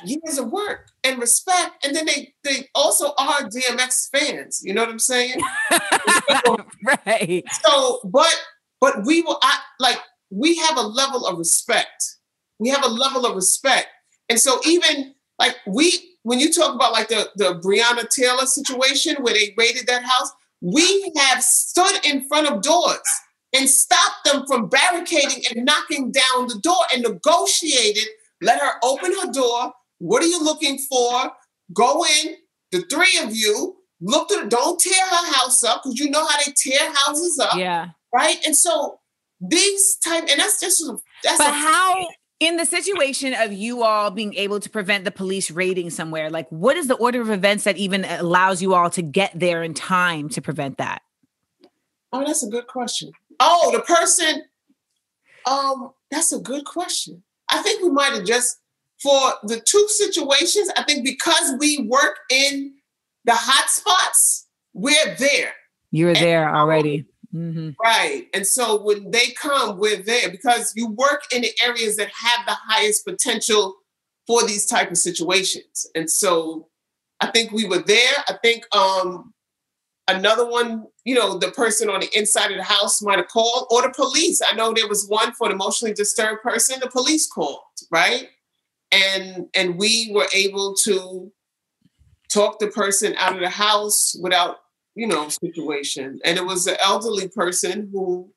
Years 0.04 0.38
of 0.38 0.50
work 0.50 0.90
and 1.04 1.18
respect. 1.18 1.84
And 1.84 1.94
then 1.94 2.06
they 2.06 2.34
they 2.44 2.68
also 2.74 3.14
are 3.18 3.42
DMX 3.42 4.10
fans. 4.10 4.60
You 4.62 4.74
know 4.74 4.82
what 4.82 4.90
I'm 4.90 4.98
saying? 4.98 5.40
right. 7.06 7.44
So, 7.64 8.00
but 8.04 8.34
but 8.80 9.04
we 9.06 9.22
will 9.22 9.38
I, 9.42 9.58
like 9.78 9.98
we 10.30 10.56
have 10.56 10.76
a 10.76 10.82
level 10.82 11.26
of 11.26 11.38
respect. 11.38 12.16
We 12.58 12.68
have 12.70 12.84
a 12.84 12.88
level 12.88 13.24
of 13.24 13.34
respect. 13.34 13.88
And 14.28 14.38
so 14.38 14.60
even 14.66 15.14
like 15.38 15.56
we 15.66 15.92
when 16.22 16.40
you 16.40 16.52
talk 16.52 16.74
about 16.74 16.92
like 16.92 17.08
the, 17.08 17.30
the 17.36 17.54
Breonna 17.60 18.08
Taylor 18.08 18.44
situation 18.46 19.16
where 19.22 19.34
they 19.34 19.54
raided 19.56 19.86
that 19.86 20.02
house, 20.02 20.30
we 20.60 21.12
have 21.16 21.42
stood 21.42 22.04
in 22.04 22.26
front 22.28 22.48
of 22.48 22.60
doors 22.60 22.98
and 23.56 23.68
stopped 23.68 24.24
them 24.24 24.44
from 24.46 24.68
barricading 24.68 25.44
and 25.54 25.64
knocking 25.64 26.12
down 26.12 26.48
the 26.48 26.58
door 26.62 26.82
and 26.92 27.02
negotiated. 27.02 28.04
Let 28.42 28.60
her 28.60 28.72
open 28.82 29.12
her 29.20 29.32
door. 29.32 29.72
What 29.98 30.22
are 30.22 30.26
you 30.26 30.42
looking 30.42 30.78
for? 30.78 31.32
Go 31.72 32.04
in. 32.04 32.34
The 32.72 32.82
three 32.82 33.18
of 33.22 33.34
you 33.34 33.76
look 34.00 34.30
at. 34.32 34.50
Don't 34.50 34.78
tear 34.78 35.06
her 35.06 35.32
house 35.34 35.64
up 35.64 35.82
because 35.82 35.98
you 35.98 36.10
know 36.10 36.26
how 36.26 36.36
they 36.44 36.52
tear 36.56 36.92
houses 36.94 37.38
up. 37.38 37.56
Yeah. 37.56 37.86
Right. 38.14 38.36
And 38.44 38.54
so 38.56 39.00
these 39.40 39.96
type, 40.04 40.24
and 40.30 40.38
that's 40.40 40.60
just 40.60 40.82
that's 41.24 41.38
But 41.38 41.48
a- 41.50 41.52
how 41.52 41.94
in 42.40 42.56
the 42.56 42.64
situation 42.64 43.34
of 43.34 43.52
you 43.52 43.82
all 43.82 44.10
being 44.10 44.34
able 44.34 44.60
to 44.60 44.70
prevent 44.70 45.04
the 45.04 45.10
police 45.10 45.50
raiding 45.50 45.90
somewhere, 45.90 46.30
like 46.30 46.48
what 46.50 46.76
is 46.76 46.86
the 46.86 46.94
order 46.94 47.20
of 47.20 47.30
events 47.30 47.64
that 47.64 47.76
even 47.76 48.04
allows 48.04 48.62
you 48.62 48.74
all 48.74 48.90
to 48.90 49.02
get 49.02 49.32
there 49.34 49.62
in 49.62 49.74
time 49.74 50.28
to 50.30 50.40
prevent 50.40 50.78
that? 50.78 51.02
Oh, 52.12 52.24
that's 52.24 52.44
a 52.44 52.48
good 52.48 52.66
question. 52.66 53.10
Oh, 53.40 53.70
the 53.72 53.80
person. 53.80 54.44
Um, 55.46 55.92
that's 56.10 56.32
a 56.32 56.38
good 56.38 56.64
question. 56.64 57.22
I 57.50 57.62
think 57.62 57.82
we 57.82 57.90
might 57.90 58.12
have 58.12 58.24
just 58.24 58.58
for 59.02 59.32
the 59.44 59.60
two 59.60 59.88
situations. 59.88 60.70
I 60.76 60.82
think 60.84 61.04
because 61.04 61.54
we 61.58 61.86
work 61.88 62.18
in 62.30 62.74
the 63.24 63.34
hot 63.34 63.68
spots, 63.68 64.46
we're 64.74 65.14
there, 65.16 65.52
You're 65.90 66.14
there 66.14 66.54
already. 66.54 67.06
Mhm. 67.38 67.76
right? 67.82 68.26
And 68.34 68.46
so 68.46 68.82
when 68.82 69.10
they 69.12 69.28
come, 69.30 69.78
we're 69.78 70.02
there 70.02 70.30
because 70.30 70.72
you 70.76 70.88
work 70.90 71.22
in 71.32 71.42
the 71.42 71.52
areas 71.62 71.96
that 71.96 72.10
have 72.10 72.46
the 72.46 72.54
highest 72.68 73.04
potential 73.06 73.76
for 74.26 74.44
these 74.44 74.66
type 74.66 74.90
of 74.90 74.98
situations. 74.98 75.86
And 75.94 76.10
so 76.10 76.68
I 77.20 77.28
think 77.28 77.52
we 77.52 77.64
were 77.66 77.78
there. 77.82 78.14
I 78.28 78.34
think 78.42 78.64
um 78.74 79.34
another 80.08 80.46
one, 80.48 80.86
you 81.04 81.14
know, 81.14 81.38
the 81.38 81.50
person 81.52 81.90
on 81.90 82.00
the 82.00 82.10
inside 82.18 82.50
of 82.50 82.56
the 82.58 82.64
house 82.64 83.02
might 83.02 83.18
have 83.18 83.28
called, 83.28 83.66
or 83.70 83.82
the 83.82 83.90
police. 83.90 84.40
I 84.42 84.54
know 84.56 84.72
there 84.74 84.88
was 84.88 85.06
one 85.08 85.32
for 85.34 85.46
an 85.46 85.52
emotionally 85.52 85.94
disturbed 85.94 86.42
person, 86.42 86.80
the 86.80 86.90
police 86.90 87.26
called, 87.28 87.60
right? 87.90 88.28
And 88.92 89.48
and 89.54 89.78
we 89.78 90.10
were 90.14 90.28
able 90.34 90.74
to 90.86 91.32
talk 92.32 92.58
the 92.60 92.68
person 92.68 93.14
out 93.18 93.34
of 93.34 93.40
the 93.40 93.48
house 93.50 94.16
without, 94.22 94.58
you 94.98 95.06
know, 95.06 95.28
situation. 95.28 96.18
And 96.24 96.36
it 96.36 96.44
was 96.44 96.66
an 96.66 96.76
elderly 96.84 97.28
person 97.28 97.88
who 97.92 98.32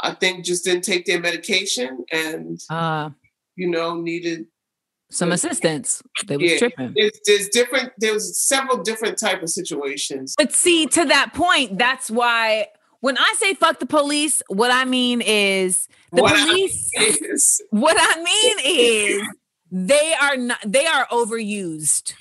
I 0.00 0.12
think 0.12 0.44
just 0.44 0.64
didn't 0.64 0.82
take 0.84 1.06
their 1.06 1.20
medication 1.20 2.04
and, 2.12 2.60
Uh, 2.68 3.10
you 3.54 3.68
know, 3.70 3.94
needed 3.94 4.46
some 5.10 5.30
assistance. 5.32 6.02
They 6.26 6.36
was 6.36 6.50
Yeah. 6.50 6.58
tripping. 6.58 6.92
there's, 6.96 7.18
there's 7.26 7.48
different 7.50 7.92
there's 7.98 8.36
several 8.36 8.78
different 8.82 9.16
type 9.18 9.40
of 9.42 9.48
situations. 9.48 10.34
But 10.36 10.52
see, 10.52 10.86
to 10.86 11.04
that 11.04 11.32
point, 11.32 11.78
that's 11.78 12.10
why 12.10 12.66
when 13.00 13.16
I 13.16 13.34
say 13.38 13.54
fuck 13.54 13.78
the 13.78 13.86
police, 13.86 14.42
what 14.48 14.70
I 14.72 14.84
mean 14.84 15.20
is 15.20 15.86
the 16.12 16.22
What 16.22 16.32
I 16.34 16.44
police. 16.46 16.90
Is 16.98 17.62
what 17.70 17.96
I 17.98 18.12
mean 18.22 18.56
is 18.64 19.22
they 19.70 20.14
are 20.20 20.36
not. 20.36 20.58
They 20.66 20.86
are 20.86 21.06
overused. 21.12 22.14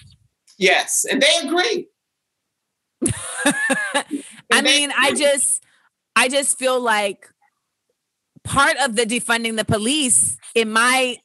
yes, 0.60 1.06
and 1.10 1.22
they 1.24 1.34
agree. 1.48 1.88
I 4.52 4.62
mean, 4.62 4.92
I 4.98 5.14
just, 5.14 5.64
I 6.16 6.30
just 6.30 6.58
feel 6.58 6.80
like 6.80 7.30
part 8.44 8.78
of 8.78 8.96
the 8.96 9.06
defunding 9.06 9.58
the 9.58 9.66
police, 9.66 10.38
in 10.54 10.72
my, 10.72 11.18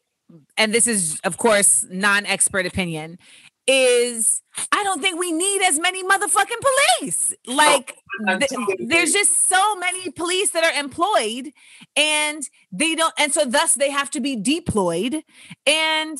and 0.56 0.72
this 0.72 0.86
is 0.86 1.20
of 1.24 1.36
course 1.36 1.84
non-expert 1.90 2.66
opinion, 2.66 3.18
is 3.66 4.42
I 4.72 4.82
don't 4.82 5.00
think 5.00 5.18
we 5.18 5.32
need 5.32 5.62
as 5.62 5.78
many 5.78 6.02
motherfucking 6.02 6.98
police. 6.98 7.34
Like, 7.46 7.96
oh, 8.28 8.38
th- 8.38 8.78
there's 8.80 9.12
just 9.12 9.48
so 9.48 9.76
many 9.76 10.10
police 10.10 10.50
that 10.50 10.64
are 10.64 10.78
employed, 10.78 11.52
and 11.96 12.42
they 12.72 12.94
don't, 12.94 13.14
and 13.18 13.32
so 13.32 13.44
thus 13.44 13.74
they 13.74 13.90
have 13.90 14.10
to 14.10 14.20
be 14.20 14.34
deployed, 14.36 15.22
and 15.66 16.18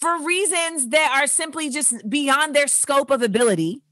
for 0.00 0.24
reasons 0.24 0.88
that 0.88 1.12
are 1.18 1.26
simply 1.26 1.68
just 1.70 2.08
beyond 2.08 2.54
their 2.54 2.68
scope 2.68 3.10
of 3.10 3.20
ability 3.22 3.82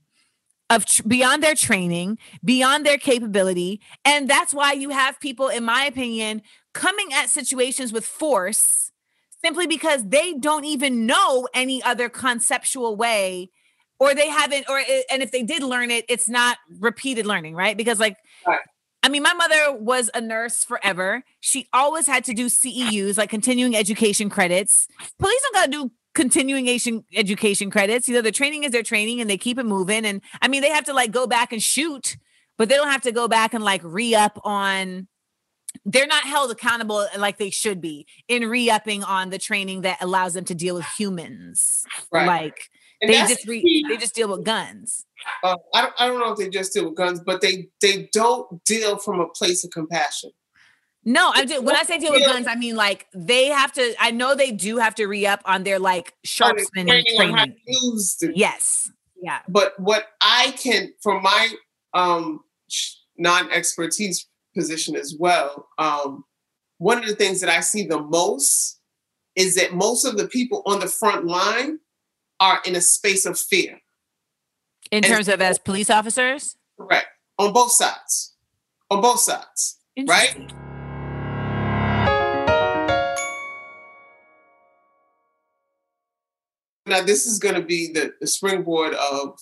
of 0.71 0.85
tr- 0.87 1.03
beyond 1.07 1.43
their 1.43 1.55
training, 1.55 2.19
beyond 2.45 2.85
their 2.85 2.99
capability. 2.99 3.81
And 4.05 4.29
that's 4.29 4.53
why 4.53 4.73
you 4.73 4.91
have 4.91 5.21
people, 5.21 5.49
in 5.49 5.65
my 5.65 5.85
opinion, 5.85 6.43
coming 6.75 7.13
at 7.13 7.31
situations 7.31 7.93
with 7.93 8.05
force 8.05 8.93
simply 9.45 9.67
because 9.67 10.09
they 10.09 10.35
don't 10.35 10.65
even 10.65 11.07
know 11.07 11.49
any 11.55 11.83
other 11.83 12.09
conceptual 12.09 12.97
way 12.97 13.51
or 13.99 14.15
they 14.15 14.29
haven't 14.29 14.67
or 14.69 14.79
eh, 14.79 15.03
and 15.11 15.23
if 15.23 15.31
they 15.31 15.43
did 15.43 15.63
learn 15.63 15.91
it 15.91 16.05
it's 16.09 16.29
not 16.29 16.59
repeated 16.81 17.27
learning 17.27 17.55
right 17.55 17.77
because 17.77 18.01
like 18.01 18.17
Right. 18.47 18.59
I 19.03 19.09
mean, 19.09 19.23
my 19.23 19.35
mother 19.35 19.73
was 19.79 20.11
a 20.15 20.21
nurse 20.21 20.65
forever. 20.65 21.23
She 21.39 21.69
always 21.73 22.09
had 22.09 22.25
to 22.25 22.35
do 22.35 22.47
CEUs, 22.47 23.17
like 23.17 23.31
continuing 23.31 23.77
education 23.77 24.29
credits. 24.29 24.89
Police 25.21 25.41
don't 25.43 25.55
got 25.55 25.65
to 25.67 25.71
do 25.71 25.93
continuing 26.17 26.67
ation- 26.67 27.05
education 27.15 27.71
credits. 27.71 28.09
You 28.09 28.15
know, 28.15 28.23
their 28.23 28.33
training 28.33 28.65
is 28.65 28.73
their 28.73 28.83
training 28.83 29.21
and 29.21 29.31
they 29.31 29.37
keep 29.37 29.59
it 29.59 29.67
moving. 29.67 30.05
And 30.05 30.21
I 30.43 30.49
mean, 30.49 30.63
they 30.63 30.71
have 30.71 30.85
to 30.87 30.93
like 30.93 31.13
go 31.13 31.29
back 31.29 31.53
and 31.53 31.63
shoot, 31.63 32.17
but 32.59 32.69
they 32.69 32.75
don't 32.75 32.91
have 32.91 33.03
to 33.03 33.13
go 33.13 33.29
back 33.29 33.55
and 33.55 33.63
like 33.63 33.83
re 33.85 34.17
up 34.17 34.41
on. 34.43 35.07
They're 35.85 36.07
not 36.07 36.25
held 36.25 36.51
accountable 36.51 37.07
like 37.19 37.37
they 37.37 37.51
should 37.51 37.83
be 37.83 38.07
in 38.29 38.49
re 38.49 38.71
upping 38.71 39.05
on 39.05 39.29
the 39.29 39.39
training 39.39 39.83
that 39.83 40.03
allows 40.03 40.33
them 40.33 40.47
to 40.47 40.55
deal 40.55 40.75
with 40.75 40.87
humans. 40.97 41.85
Right. 42.11 42.27
Like 42.27 42.71
And 43.03 43.11
they 43.11 43.19
just 43.19 43.47
re- 43.47 43.85
they 43.87 43.99
just 43.99 44.15
deal 44.15 44.29
with 44.29 44.43
guns. 44.43 45.05
Uh, 45.45 45.57
I 45.75 45.83
don't 45.83 45.95
I 45.99 46.07
don't 46.07 46.19
know 46.19 46.33
if 46.33 46.39
they 46.39 46.49
just 46.49 46.73
deal 46.73 46.87
with 46.87 46.97
guns, 46.97 47.21
but 47.21 47.43
they 47.43 47.69
they 47.83 48.09
don't 48.13 48.65
deal 48.65 48.97
from 48.97 49.21
a 49.21 49.29
place 49.29 49.65
of 49.65 49.71
compassion. 49.71 50.31
No, 51.09 51.31
I 51.35 51.45
do. 51.45 51.63
When 51.63 51.77
I 51.77 51.85
say 51.85 51.99
deal 51.99 52.11
with 52.11 52.25
guns, 52.27 52.47
I 52.49 52.57
mean 52.57 52.75
like 52.75 53.07
they 53.15 53.47
have 53.47 53.73
to. 53.75 53.95
I 54.01 54.11
know 54.11 54.35
they 54.35 54.51
do 54.51 54.77
have 54.79 54.95
to 54.97 55.07
re 55.07 55.25
up 55.25 55.41
on 55.45 55.63
their 55.63 55.79
like 55.79 56.15
sharpsman 56.27 56.89
Training 56.89 57.17
training. 57.17 57.55
to 57.67 57.87
use 57.87 58.17
the 58.21 58.33
Yes. 58.37 58.91
Yeah. 59.23 59.39
but 59.49 59.79
what 59.81 60.09
I 60.21 60.53
can, 60.59 60.93
from 61.03 61.23
my 61.23 61.49
um, 61.95 62.41
non 63.17 63.51
expertise 63.53 64.27
position 64.55 64.97
as 64.97 65.15
well, 65.19 65.69
um, 65.79 66.25
one 66.79 66.99
of 66.99 67.07
the 67.07 67.15
things 67.15 67.41
that 67.41 67.49
I 67.51 67.61
see 67.61 67.87
the 67.87 68.01
most 68.03 68.81
is 69.37 69.55
that 69.55 69.73
most 69.75 70.05
of 70.05 70.17
the 70.17 70.27
people 70.27 70.63
on 70.67 70.81
the 70.81 70.87
front 70.89 71.25
line 71.27 71.79
are 72.41 72.61
in 72.67 72.75
a 72.75 72.81
space 72.81 73.25
of 73.27 73.39
fear. 73.39 73.81
In 74.91 75.05
And- 75.05 75.07
terms 75.07 75.29
of 75.29 75.41
as 75.41 75.59
police 75.59 75.89
officers. 75.89 76.57
Correct. 76.79 77.07
On 77.39 77.53
both 77.53 77.73
sides. 77.73 78.35
On 78.91 79.01
both 79.01 79.21
sides. 79.21 79.79
Right? 80.07 80.37
Now, 86.87 87.03
this 87.03 87.27
is 87.27 87.39
going 87.39 87.57
to 87.57 87.63
be 87.63 87.93
the, 87.93 88.13
the 88.21 88.27
springboard 88.27 88.95
of 88.95 89.39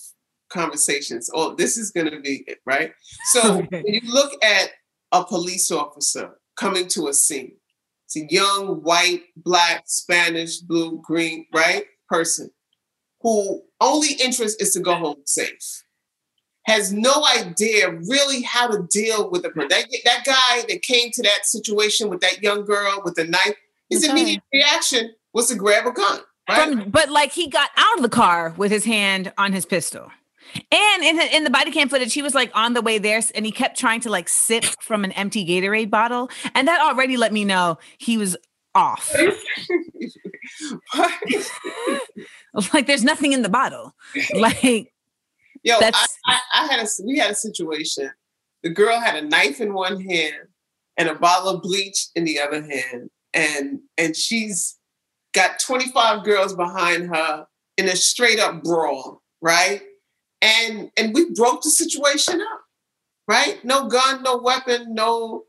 conversations. 0.49 1.29
Oh, 1.33 1.53
this 1.55 1.77
is 1.77 1.91
going 1.91 2.09
to 2.09 2.19
be 2.19 2.43
it, 2.47 2.59
right? 2.65 2.91
So 3.31 3.57
Okay. 3.63 3.81
when 3.83 3.93
you 3.93 4.01
look 4.11 4.33
at 4.43 4.69
a 5.11 5.23
police 5.23 5.71
officer 5.71 6.31
coming 6.57 6.87
to 6.89 7.07
a 7.07 7.13
scene, 7.13 7.57
it's 8.05 8.15
a 8.17 8.25
young, 8.33 8.81
white, 8.83 9.23
black, 9.35 9.83
Spanish, 9.87 10.57
blue, 10.57 11.01
green, 11.03 11.45
right? 11.53 11.85
Person 12.09 12.49
who 13.21 13.63
only 13.81 14.09
interest 14.23 14.61
is 14.61 14.71
to 14.73 14.79
go 14.79 14.93
home 14.95 15.15
safe. 15.25 15.83
Has 16.67 16.93
no 16.93 17.25
idea 17.35 17.91
really 17.91 18.41
how 18.43 18.67
to 18.67 18.87
deal 18.91 19.29
with 19.31 19.45
a 19.45 19.49
person. 19.49 19.69
That, 19.69 19.85
that 20.03 20.23
guy 20.25 20.63
that 20.67 20.81
came 20.83 21.09
to 21.11 21.23
that 21.23 21.45
situation 21.45 22.09
with 22.09 22.21
that 22.21 22.41
young 22.43 22.65
girl 22.65 23.01
with 23.03 23.15
the 23.15 23.23
knife, 23.25 23.55
his 23.89 24.03
Okay. 24.03 24.11
immediate 24.11 24.43
reaction 24.53 25.13
was 25.33 25.47
to 25.47 25.55
grab 25.55 25.85
a 25.87 25.91
gun. 25.91 26.19
Right? 26.47 26.69
From, 26.69 26.89
but 26.89 27.09
like 27.09 27.31
he 27.31 27.47
got 27.49 27.69
out 27.75 27.97
of 27.97 28.03
the 28.03 28.09
car 28.09 28.53
with 28.57 28.71
his 28.71 28.85
hand 28.85 29.33
on 29.37 29.53
his 29.53 29.65
pistol. 29.65 30.11
And 30.71 31.03
in 31.03 31.17
the, 31.17 31.35
in 31.35 31.43
the 31.43 31.49
body 31.49 31.71
cam 31.71 31.89
footage, 31.89 32.13
he 32.13 32.21
was 32.21 32.35
like 32.35 32.51
on 32.53 32.73
the 32.73 32.81
way 32.81 32.97
there 32.97 33.19
and 33.33 33.45
he 33.45 33.51
kept 33.51 33.77
trying 33.79 33.99
to 34.01 34.09
like 34.09 34.29
sip 34.29 34.63
from 34.79 35.03
an 35.03 35.11
empty 35.13 35.45
Gatorade 35.45 35.89
bottle. 35.89 36.29
And 36.53 36.67
that 36.67 36.79
already 36.81 37.17
let 37.17 37.33
me 37.33 37.45
know 37.45 37.77
he 37.97 38.17
was 38.17 38.37
off. 38.73 39.13
like 42.73 42.87
there's 42.87 43.03
nothing 43.03 43.33
in 43.33 43.41
the 43.41 43.49
bottle. 43.49 43.95
Like, 44.35 44.93
Yo, 45.63 45.77
I, 45.77 45.79
That's- 45.79 46.17
I, 46.27 46.39
I 46.53 46.67
had 46.67 46.85
a 46.85 46.87
we 47.03 47.17
had 47.17 47.31
a 47.31 47.35
situation. 47.35 48.11
The 48.61 48.69
girl 48.69 48.99
had 48.99 49.15
a 49.21 49.27
knife 49.27 49.59
in 49.59 49.73
one 49.73 49.99
hand 49.99 50.47
and 50.95 51.09
a 51.09 51.15
bottle 51.15 51.49
of 51.49 51.63
bleach 51.63 52.07
in 52.15 52.23
the 52.23 52.39
other 52.39 52.61
hand, 52.61 53.09
and 53.33 53.79
and 53.97 54.15
she's 54.15 54.77
got 55.35 55.59
25 55.59 56.23
girls 56.23 56.55
behind 56.55 57.13
her 57.15 57.45
in 57.77 57.87
a 57.87 57.95
straight 57.95 58.39
up 58.39 58.63
brawl, 58.63 59.21
right? 59.41 59.81
And 60.41 60.89
and 60.97 61.13
we 61.13 61.31
broke 61.33 61.61
the 61.63 61.69
situation 61.69 62.41
up, 62.41 62.61
right? 63.27 63.63
No 63.63 63.87
gun, 63.87 64.23
no 64.23 64.37
weapon, 64.37 64.93
no 64.95 65.43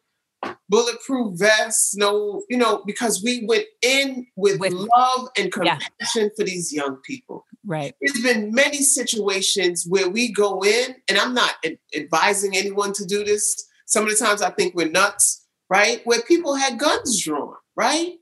bulletproof 0.69 1.39
vests, 1.39 1.97
no, 1.97 2.43
you 2.49 2.57
know, 2.57 2.83
because 2.87 3.23
we 3.25 3.45
went 3.47 3.65
in 3.83 4.27
with, 4.37 4.61
With- 4.61 4.73
love 4.73 5.29
and 5.37 5.51
Yeah. 5.63 5.79
compassion 5.79 6.31
for 6.37 6.45
these 6.45 6.73
young 6.73 6.97
people 7.05 7.45
right. 7.65 7.95
there's 8.01 8.23
been 8.23 8.53
many 8.53 8.79
situations 8.83 9.85
where 9.89 10.09
we 10.09 10.33
go 10.33 10.63
in, 10.63 10.97
and 11.09 11.19
I'm 11.19 11.35
not 11.35 11.55
ad- 11.65 11.79
advising 11.95 12.57
anyone 12.57 12.93
to 12.95 13.05
do 13.05 13.25
this. 13.25 13.67
Some 13.87 14.05
of 14.05 14.11
the 14.11 14.17
times 14.17 14.41
I 14.43 14.51
think 14.51 14.75
we're 14.75 14.89
nuts, 14.89 15.45
right? 15.69 16.01
Where 16.05 16.23
people 16.23 16.55
had 16.55 16.79
guns 16.79 17.23
drawn, 17.23 17.55
right? 17.77 18.13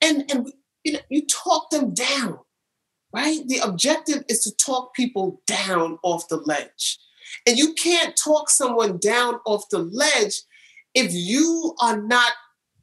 And 0.00 0.30
and 0.30 0.50
you 0.84 0.92
know, 0.92 1.00
you 1.08 1.26
talk 1.26 1.70
them 1.70 1.92
down, 1.94 2.38
right? 3.12 3.40
The 3.46 3.58
objective 3.58 4.24
is 4.28 4.40
to 4.44 4.54
talk 4.54 4.94
people 4.94 5.40
down 5.46 5.98
off 6.02 6.28
the 6.28 6.36
ledge. 6.36 6.98
And 7.46 7.58
you 7.58 7.74
can't 7.74 8.16
talk 8.16 8.50
someone 8.50 8.98
down 8.98 9.40
off 9.46 9.64
the 9.70 9.78
ledge 9.78 10.42
if 10.94 11.12
you 11.12 11.74
are 11.80 12.00
not 12.00 12.32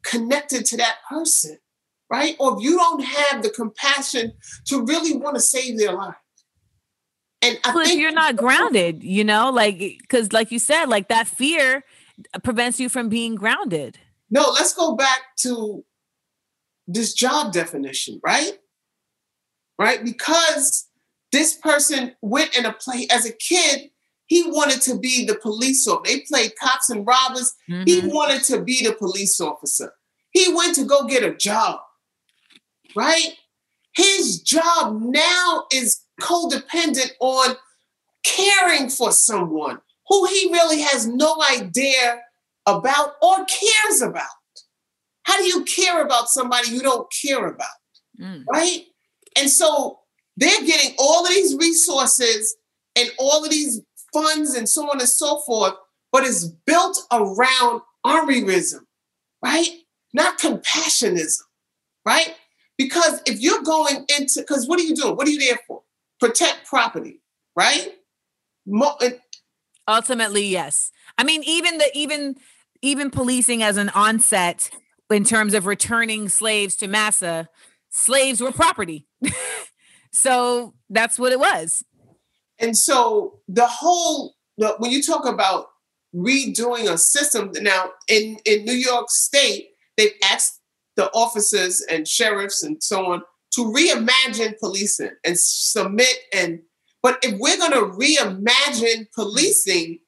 connected 0.04 0.66
to 0.66 0.78
that 0.78 0.97
person, 1.10 1.58
right? 2.12 2.36
Or 2.39 2.58
if 2.58 2.64
you 2.64 2.76
don't 2.78 3.04
have 3.04 3.43
the 3.43 3.49
compassion 3.49 4.34
to 4.68 4.84
really 4.84 5.16
want 5.16 5.36
to 5.36 5.41
save 5.41 5.78
their 5.78 5.93
life. 5.93 6.16
And 7.41 7.60
I 7.64 7.74
Well, 7.74 7.82
if 7.82 7.89
think 7.89 8.02
you're 8.02 8.12
not 8.12 8.36
grounded, 8.36 9.04
you 9.04 9.24
know, 9.24 9.49
like 9.49 9.80
because 9.80 10.32
like 10.32 10.52
you 10.52 10.60
said, 10.60 10.86
like 10.86 11.08
that 11.08 11.28
fear 11.28 11.84
prevents 12.43 12.80
you 12.80 12.88
from 12.89 13.10
being 13.10 13.36
grounded. 13.36 13.97
No, 14.30 14.52
let's 14.52 14.74
go 14.74 14.95
back 14.95 15.22
to 15.39 15.84
this 16.93 17.13
job 17.13 17.53
definition, 17.53 18.19
right? 18.23 18.53
Right? 19.79 20.03
Because 20.03 20.87
this 21.31 21.55
person 21.55 22.15
went 22.21 22.57
in 22.57 22.65
a 22.65 22.73
play 22.73 23.07
as 23.11 23.25
a 23.25 23.31
kid, 23.33 23.89
he 24.27 24.43
wanted 24.49 24.81
to 24.83 24.97
be 24.97 25.25
the 25.25 25.35
police 25.35 25.87
officer. 25.87 26.15
They 26.15 26.21
played 26.21 26.53
cops 26.57 26.89
and 26.89 27.05
robbers. 27.05 27.53
He 27.67 28.01
Mhm. 28.01 28.11
wanted 28.13 28.43
to 28.45 28.61
be 28.61 28.83
the 28.85 28.93
police 28.93 29.39
officer. 29.41 29.93
He 30.31 30.53
went 30.53 30.75
to 30.75 30.85
go 30.85 31.05
get 31.05 31.23
a 31.23 31.33
job, 31.35 31.81
right? 32.95 33.37
His 33.93 34.39
job 34.41 35.01
now 35.01 35.65
is 35.71 36.01
codependent 36.21 37.11
on 37.19 37.57
caring 38.23 38.89
for 38.89 39.11
someone 39.11 39.81
who 40.07 40.25
he 40.27 40.49
really 40.51 40.81
has 40.81 41.07
no 41.07 41.41
idea 41.43 42.21
about 42.65 43.15
or 43.21 43.45
cares 43.45 44.01
about. 44.01 44.29
How 45.32 45.38
do 45.38 45.45
you 45.45 45.63
care 45.63 46.01
about 46.01 46.27
somebody 46.27 46.71
you 46.71 46.82
don't 46.82 47.07
care 47.23 47.47
about? 47.47 47.67
Mm. 48.19 48.43
right? 48.51 48.82
And 49.38 49.49
so 49.49 49.99
they're 50.36 50.65
getting 50.65 50.93
all 50.99 51.23
of 51.25 51.29
these 51.29 51.55
resources 51.55 52.55
and 52.97 53.09
all 53.17 53.45
of 53.45 53.49
these 53.49 53.82
funds 54.13 54.53
and 54.53 54.67
so 54.67 54.89
on 54.89 54.99
and 54.99 55.07
so 55.07 55.39
forth, 55.39 55.73
but 56.11 56.25
it's 56.25 56.45
built 56.45 56.99
around 57.13 57.82
armyism, 58.05 58.82
right? 59.41 59.69
Not 60.13 60.38
compassionism, 60.38 61.43
right? 62.05 62.36
Because 62.77 63.21
if 63.25 63.39
you're 63.39 63.63
going 63.63 64.05
into, 64.19 64.41
because 64.41 64.67
what 64.67 64.79
are 64.79 64.84
you 64.84 64.95
doing? 64.95 65.15
What 65.15 65.29
are 65.29 65.32
you 65.32 65.39
there 65.39 65.59
for? 65.65 65.84
Protect 66.19 66.67
property, 66.67 67.21
right? 67.55 67.93
Mo- 68.65 68.97
Ultimately, 69.88 70.45
yes. 70.45 70.91
I 71.17 71.23
mean, 71.23 71.41
even 71.45 71.77
the 71.77 71.89
even 71.95 72.36
even 72.82 73.09
policing 73.09 73.63
as 73.63 73.77
an 73.77 73.89
onset 73.89 74.69
in 75.12 75.24
terms 75.24 75.53
of 75.53 75.66
returning 75.66 76.30
slaves 76.30 76.76
to 76.78 76.88
massa, 76.88 77.49
slaves 77.89 78.41
were 78.41 78.51
property. 78.51 79.07
so 80.12 80.74
that's 80.89 81.20
what 81.20 81.32
it 81.32 81.39
was. 81.39 81.84
And 82.59 82.78
so 82.78 83.39
the 83.47 83.68
whole 83.68 84.36
when 84.55 84.91
you 84.91 85.01
talk 85.01 85.26
about 85.28 85.68
redoing 86.16 86.91
a 86.91 86.97
system 86.97 87.51
now 87.62 87.91
in 88.07 88.38
in 88.45 88.66
New 88.66 88.74
York 88.74 89.09
State, 89.09 89.70
they've 89.97 90.12
asked 90.32 90.62
the 90.95 91.09
officers 91.12 91.84
and 91.89 92.07
sheriffs 92.07 92.64
and 92.64 92.82
so 92.84 93.05
on 93.05 93.24
to 93.53 93.62
reimagine 93.62 94.57
policing 94.59 95.12
and 95.26 95.38
submit 95.38 96.16
and 96.34 96.59
but 97.01 97.18
if 97.24 97.36
we're 97.39 97.57
going 97.57 97.72
to 97.72 97.97
reimagine 97.97 99.07
policing 99.14 99.99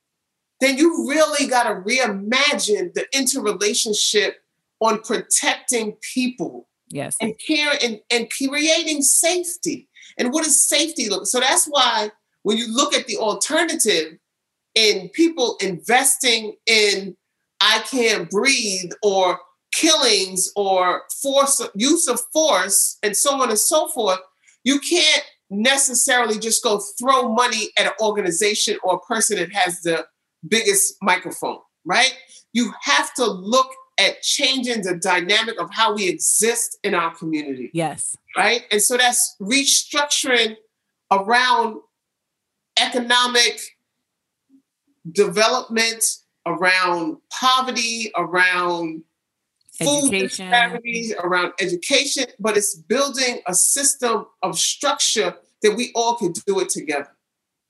then 0.62 0.78
you 0.78 1.08
really 1.10 1.48
got 1.48 1.64
to 1.64 1.82
reimagine 1.82 2.94
the 2.94 3.06
interrelationship 3.14 4.38
on 4.84 5.02
protecting 5.02 5.98
people 6.14 6.68
Yes. 6.90 7.16
and 7.20 7.34
care 7.46 7.74
and, 7.84 8.00
and 8.12 8.30
creating 8.30 9.02
safety. 9.02 9.90
And 10.18 10.32
what 10.32 10.44
does 10.44 10.68
safety 10.68 11.10
look? 11.10 11.26
So 11.26 11.40
that's 11.40 11.66
why 11.66 12.12
when 12.44 12.58
you 12.58 12.72
look 12.72 12.94
at 12.94 13.08
the 13.08 13.18
alternative 13.18 14.18
in 14.76 15.10
people 15.10 15.58
investing 15.62 16.56
in 16.68 17.16
I 17.62 17.80
can't 17.90 18.30
breathe 18.30 18.92
or 19.02 19.40
killings 19.74 20.52
or 20.56 21.04
force 21.22 21.62
use 21.74 22.08
of 22.08 22.20
force 22.32 22.98
and 23.02 23.16
so 23.18 23.42
on 23.42 23.50
and 23.50 23.58
so 23.58 23.88
forth, 23.88 24.20
you 24.64 24.80
can't 24.80 25.24
necessarily 25.50 26.38
just 26.38 26.64
go 26.64 26.82
throw 27.00 27.34
money 27.34 27.70
at 27.78 27.86
an 27.86 27.94
organization 28.02 28.78
or 28.84 28.96
a 28.96 29.00
person 29.00 29.38
that 29.38 29.54
has 29.54 29.82
the 29.82 30.06
biggest 30.48 30.96
microphone, 31.02 31.60
right? 31.86 32.14
You 32.52 32.74
have 32.84 33.14
to 33.16 33.26
look 33.26 33.70
at 34.00 34.22
changing 34.22 34.82
the 34.84 34.96
dynamic 34.96 35.60
of 35.62 35.70
how 35.72 35.94
we 35.94 36.08
exist 36.08 36.78
in 36.84 36.94
our 36.96 37.14
community, 37.16 37.70
Yes. 37.74 38.18
right? 38.36 38.64
And 38.72 38.82
so 38.82 38.98
that's 38.98 39.36
restructuring 39.40 40.56
around 41.12 41.78
economic 42.82 43.60
development, 45.12 46.04
around 46.46 47.18
poverty, 47.32 48.12
around 48.18 49.04
food 49.78 50.14
Education. 50.14 50.28
disparities, 50.50 51.14
around 51.20 51.54
education, 51.60 52.26
but 52.40 52.58
it's 52.58 52.76
building 52.76 53.42
a 53.48 53.54
system 53.54 54.26
of 54.42 54.58
structure 54.58 55.36
that 55.62 55.76
we 55.76 55.92
all 55.96 56.16
can 56.16 56.32
do 56.46 56.60
it 56.60 56.70
together. 56.70 57.10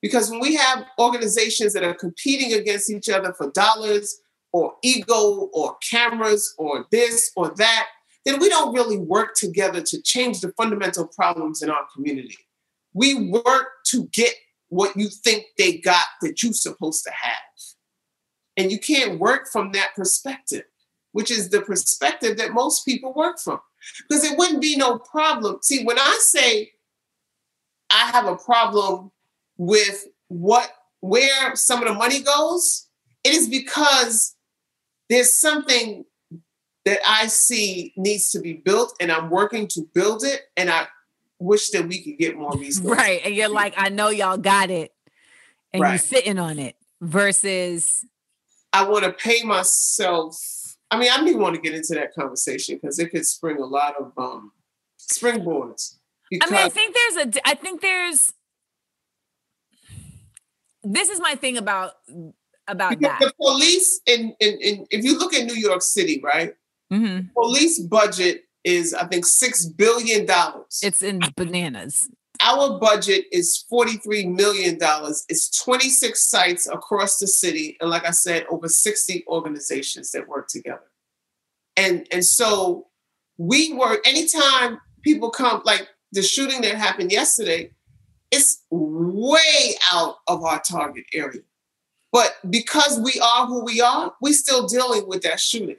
Because 0.02 0.30
when 0.30 0.42
we 0.42 0.56
have 0.56 0.86
organizations 1.00 1.74
that 1.74 1.84
are 1.84 1.94
competing 1.94 2.54
against 2.54 2.90
each 2.90 3.08
other 3.10 3.34
for 3.34 3.52
dollars 3.52 4.20
or 4.54 4.76
ego 4.84 5.50
or 5.52 5.76
cameras 5.92 6.54
or 6.58 6.86
this 6.92 7.32
or 7.36 7.50
that, 7.58 7.88
then 8.24 8.40
we 8.40 8.48
don't 8.48 8.74
really 8.74 8.98
work 8.98 9.34
together 9.36 9.82
to 9.82 10.02
change 10.02 10.40
the 10.40 10.54
fundamental 10.54 11.08
problems 11.08 11.62
in 11.62 11.70
our 11.70 11.86
community. 11.94 12.38
We 12.94 13.30
work 13.30 13.68
to 13.88 14.08
get 14.14 14.34
what 14.70 14.96
you 14.96 15.10
think 15.10 15.46
they 15.58 15.78
got 15.78 16.06
that 16.22 16.42
you're 16.42 16.54
supposed 16.54 17.04
to 17.04 17.12
have. 17.12 17.38
And 18.56 18.72
you 18.72 18.80
can't 18.80 19.20
work 19.20 19.48
from 19.52 19.72
that 19.72 19.90
perspective, 19.96 20.64
which 21.12 21.32
is 21.32 21.50
the 21.50 21.62
perspective 21.62 22.38
that 22.38 22.54
most 22.54 22.86
people 22.86 23.14
work 23.14 23.40
from. 23.40 23.60
Because 24.08 24.24
it 24.24 24.38
wouldn't 24.38 24.62
be 24.62 24.78
no 24.78 25.00
problem. 25.00 25.58
See, 25.62 25.84
when 25.84 26.00
I 26.00 26.18
say 26.22 26.72
I 27.90 28.12
have 28.12 28.26
a 28.26 28.38
problem 28.38 29.12
with 29.58 30.08
what 30.28 30.72
where 31.02 31.56
some 31.56 31.82
of 31.82 31.88
the 31.90 31.94
money 31.94 32.22
goes, 32.22 32.88
it 33.26 33.34
is 33.34 33.50
because 33.50 34.36
there's 35.10 35.36
something 35.36 36.06
that 36.86 37.00
I 37.08 37.28
see 37.28 37.94
needs 37.96 38.32
to 38.32 38.40
be 38.40 38.54
built 38.54 38.96
and 39.00 39.12
I'm 39.12 39.30
working 39.30 39.68
to 39.70 39.82
build 39.94 40.24
it 40.24 40.42
and 40.58 40.70
I 40.70 40.88
wish 41.40 41.70
that 41.72 41.88
we 41.88 42.02
could 42.02 42.18
get 42.18 42.38
more 42.38 42.52
resources. 42.58 42.98
Right. 42.98 43.22
And 43.24 43.36
you're 43.36 43.50
like, 43.50 43.74
I 43.78 43.90
know 43.90 44.10
y'all 44.10 44.38
got 44.38 44.70
it. 44.70 44.94
And 45.72 45.82
you're 45.82 45.98
sitting 45.98 46.38
on 46.38 46.60
it 46.60 46.76
versus 47.02 48.06
I 48.72 48.88
want 48.88 49.06
to 49.06 49.12
pay 49.12 49.44
myself. 49.44 50.38
I 50.92 51.00
mean, 51.00 51.10
I 51.12 51.18
don't 51.18 51.28
even 51.28 51.42
want 51.42 51.56
to 51.56 51.62
get 51.62 51.74
into 51.74 51.96
that 51.96 52.14
conversation 52.14 52.80
because 52.82 53.00
it 53.00 53.10
could 53.10 53.26
spring 53.26 53.58
a 53.58 53.66
lot 53.66 53.96
of 54.00 54.12
um 54.18 54.52
springboards. 55.00 55.96
I 56.42 56.50
mean, 56.50 56.60
I 56.60 56.70
think 56.70 56.96
there's 56.96 57.28
a, 57.28 57.48
I 57.48 57.56
think 57.56 57.82
there's 57.82 58.34
this 60.84 61.10
is 61.10 61.20
my 61.20 61.36
thing 61.36 61.58
about 61.58 61.94
about 62.68 62.92
because 62.92 63.20
that. 63.20 63.20
the 63.20 63.34
police 63.40 64.02
in, 64.06 64.36
in 64.40 64.58
in 64.62 64.86
if 64.92 65.04
you 65.04 65.18
look 65.18 65.34
at 65.34 65.46
New 65.46 65.56
York 65.56 65.82
City, 65.82 66.22
right? 66.24 66.54
Mhm. 66.92 67.34
Police 67.34 67.80
budget 67.80 68.44
is 68.64 68.94
I 68.94 69.06
think 69.08 69.26
six 69.26 69.66
billion 69.66 70.26
dollars. 70.26 70.80
It's 70.82 71.02
in 71.02 71.22
bananas. 71.36 72.10
Our 72.42 72.80
budget 72.80 73.26
is 73.32 73.66
forty-three 73.70 74.28
million 74.28 74.78
dollars. 74.78 75.26
It's 75.30 75.50
twenty-six 75.64 76.30
sites 76.30 76.68
across 76.68 77.18
the 77.18 77.28
city, 77.28 77.78
and 77.80 77.90
like 77.90 78.06
I 78.08 78.12
said, 78.12 78.46
over 78.50 78.68
sixty 78.68 79.24
organizations 79.28 80.12
that 80.12 80.28
work 80.28 80.48
together. 80.48 80.92
And 81.78 82.08
and 82.12 82.24
so 82.24 82.88
we 83.38 83.74
work 83.74 84.06
anytime 84.06 84.80
people 85.02 85.30
come, 85.30 85.62
like 85.66 85.88
the 86.12 86.22
shooting 86.22 86.62
that 86.62 86.76
happened 86.76 87.12
yesterday, 87.12 87.72
it's 88.32 88.64
way 88.70 89.76
out 89.92 90.18
of 90.28 90.44
our 90.44 90.62
target 90.62 91.06
area. 91.14 91.42
But 92.14 92.36
because 92.50 93.00
we 93.00 93.20
are 93.20 93.48
who 93.48 93.66
we 93.66 93.82
are, 93.82 94.14
we're 94.22 94.34
still 94.34 94.68
dealing 94.68 95.08
with 95.08 95.24
that 95.24 95.40
shooting, 95.40 95.78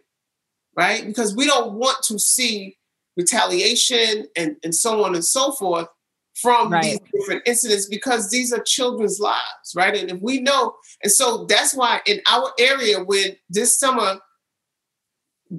right? 0.76 1.06
Because 1.06 1.34
we 1.34 1.46
don't 1.46 1.74
want 1.74 2.02
to 2.04 2.18
see 2.18 2.76
retaliation 3.16 4.26
and, 4.36 4.56
and 4.64 4.74
so 4.74 5.04
on 5.04 5.14
and 5.14 5.24
so 5.24 5.52
forth 5.52 5.86
from 6.34 6.70
Right. 6.70 6.82
these 6.82 6.98
different 7.14 7.42
incidents 7.46 7.86
because 7.86 8.30
these 8.30 8.52
are 8.52 8.60
children's 8.64 9.20
lives, 9.20 9.74
right? 9.76 9.94
And 9.96 10.10
if 10.10 10.20
we 10.20 10.40
know, 10.40 10.74
and 11.04 11.12
so 11.12 11.46
that's 11.46 11.72
why 11.74 12.00
in 12.06 12.20
our 12.28 12.50
area, 12.58 13.04
when 13.04 13.36
this 13.48 13.78
summer 13.78 14.18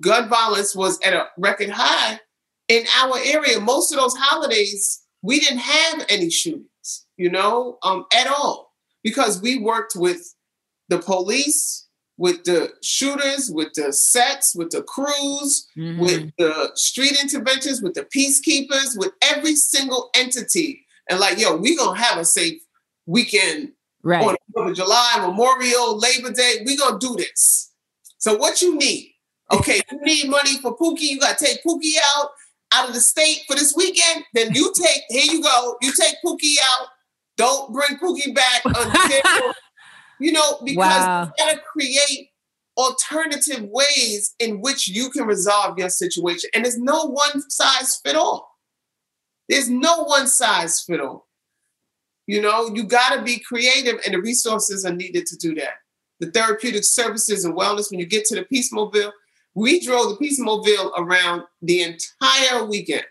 gun 0.02 0.28
violence 0.28 0.76
was 0.76 1.00
at 1.06 1.14
a 1.14 1.28
record 1.38 1.70
high, 1.70 2.20
in 2.68 2.84
our 2.98 3.18
area, 3.24 3.62
most 3.62 3.94
of 3.94 4.00
those 4.00 4.16
holidays, 4.18 5.04
we 5.22 5.40
didn't 5.40 5.60
have 5.60 6.06
any 6.10 6.30
shootings, 6.30 7.06
you 7.16 7.30
know, 7.30 7.78
um, 7.84 8.06
at 8.14 8.28
all, 8.28 8.74
because 9.04 9.42
we 9.42 9.58
worked 9.58 9.94
with 9.96 10.35
the 10.90 11.00
police, 11.00 11.88
with 12.18 12.44
the 12.46 12.72
shooters, 12.82 13.52
with 13.52 13.74
the 13.74 13.92
sets, 13.92 14.56
with 14.56 14.70
the 14.70 14.82
crews, 14.84 15.68
Mhm. 15.78 16.00
with 16.00 16.32
the 16.38 16.72
street 16.76 17.20
interventions, 17.22 17.82
with 17.82 17.94
the 17.94 18.06
peacekeepers, 18.06 18.98
with 18.98 19.12
every 19.22 19.56
single 19.56 20.10
entity. 20.14 20.86
And 21.10 21.20
like, 21.20 21.38
yo, 21.38 21.56
we 21.58 21.76
gonna 21.76 22.00
have 22.00 22.18
a 22.18 22.26
safe 22.26 22.62
weekend 23.06 23.74
right. 24.02 24.24
on 24.26 24.38
Fourth 24.54 24.70
of 24.72 24.76
July, 24.76 25.18
Memorial, 25.20 25.98
Labor 25.98 26.32
Day. 26.32 26.64
We 26.66 26.78
gonna 26.78 27.00
do 27.00 27.16
this. 27.18 27.72
So 28.18 28.36
what 28.36 28.62
you 28.62 28.76
need? 28.78 29.12
Okay, 29.52 29.82
you 29.92 30.00
need 30.02 30.30
money 30.30 30.58
for 30.62 30.76
Pookie. 30.76 31.02
You 31.02 31.20
got 31.20 31.38
to 31.38 31.46
take 31.46 31.64
Pookie 31.64 31.98
out 32.16 32.32
out 32.72 32.88
of 32.88 32.96
the 32.96 33.02
state 33.02 33.44
for 33.48 33.56
this 33.56 33.76
weekend. 33.76 34.24
Then 34.34 34.56
you 34.56 34.74
take. 34.76 35.04
Here 35.10 35.32
you 35.32 35.44
go. 35.44 35.78
You 35.82 35.92
take 36.00 36.16
Pookie 36.26 36.56
out. 36.64 36.88
Don't 37.38 37.72
bring 37.72 38.00
Pookie 38.00 38.34
back 38.34 38.62
until 38.66 39.54
you 40.20 40.32
know 40.32 40.60
because 40.64 40.78
Wow. 40.78 41.24
you 41.26 41.46
gotta 41.46 41.60
create 41.60 42.30
alternative 42.78 43.64
ways 43.70 44.36
in 44.40 44.62
which 44.62 44.88
you 44.88 45.10
can 45.10 45.26
resolve 45.26 45.78
your 45.78 45.90
situation. 45.90 46.50
And 46.54 46.66
there's 46.66 46.78
no 46.78 47.06
one 47.06 47.50
size 47.50 48.00
fit 48.04 48.16
all. 48.16 48.52
There's 49.48 49.70
no 49.70 50.04
one 50.04 50.28
size 50.28 50.82
fit 50.82 51.00
all. 51.00 51.28
You 52.28 52.42
know, 52.42 52.74
you 52.74 52.84
got 52.84 53.16
to 53.16 53.22
be 53.22 53.40
creative, 53.40 54.00
and 54.04 54.16
the 54.16 54.20
resources 54.20 54.84
are 54.84 54.94
needed 54.94 55.28
to 55.28 55.38
do 55.38 55.54
that. 55.56 55.76
The 56.20 56.32
therapeutic 56.32 56.84
services 56.84 57.46
and 57.46 57.56
wellness, 57.56 57.92
when 57.92 58.00
you 58.00 58.08
get 58.08 58.26
to 58.26 58.36
the 58.36 58.44
Peace 58.44 58.72
Mobile, 58.72 59.12
we 59.54 59.80
drove 59.80 60.10
the 60.10 60.16
Peace 60.16 60.40
Mobile 60.40 60.92
around 60.98 61.44
the 61.62 61.84
entire 61.84 62.66
weekend. 62.66 63.06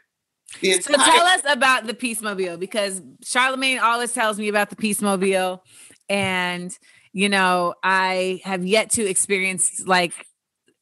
The 0.61 0.81
So 0.81 0.95
tell 0.95 1.27
us 1.27 1.43
about 1.49 1.87
the 1.87 1.95
Peace 1.95 2.21
Mobile 2.21 2.57
because 2.57 3.03
Charlemagne 3.23 3.79
always 3.79 4.13
tells 4.13 4.39
me 4.39 4.49
about 4.49 4.71
the 4.71 4.77
Peace 4.77 5.01
Mobile, 5.01 5.63
and 6.09 6.77
you 7.15 7.31
know 7.31 7.75
I 7.83 8.43
have 8.45 8.67
yet 8.67 8.91
to 8.91 9.09
experience 9.09 9.83
like 9.87 10.27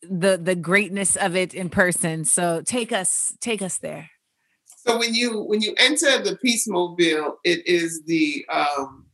the 0.03 0.37
the 0.43 0.57
greatness 0.57 1.15
of 1.15 1.37
it 1.37 1.55
in 1.55 1.69
person. 1.69 2.25
So 2.25 2.63
take 2.63 2.91
us 2.91 3.37
take 3.41 3.63
us 3.63 3.79
there. 3.79 4.11
So 4.85 4.99
when 4.99 5.15
you 5.15 5.43
when 5.43 5.61
you 5.63 5.75
enter 5.79 6.21
the 6.21 6.37
Peace 6.43 6.67
Mobile, 6.67 7.37
it 7.45 7.65
is 7.69 8.03
the 8.07 8.45
um 8.53 9.07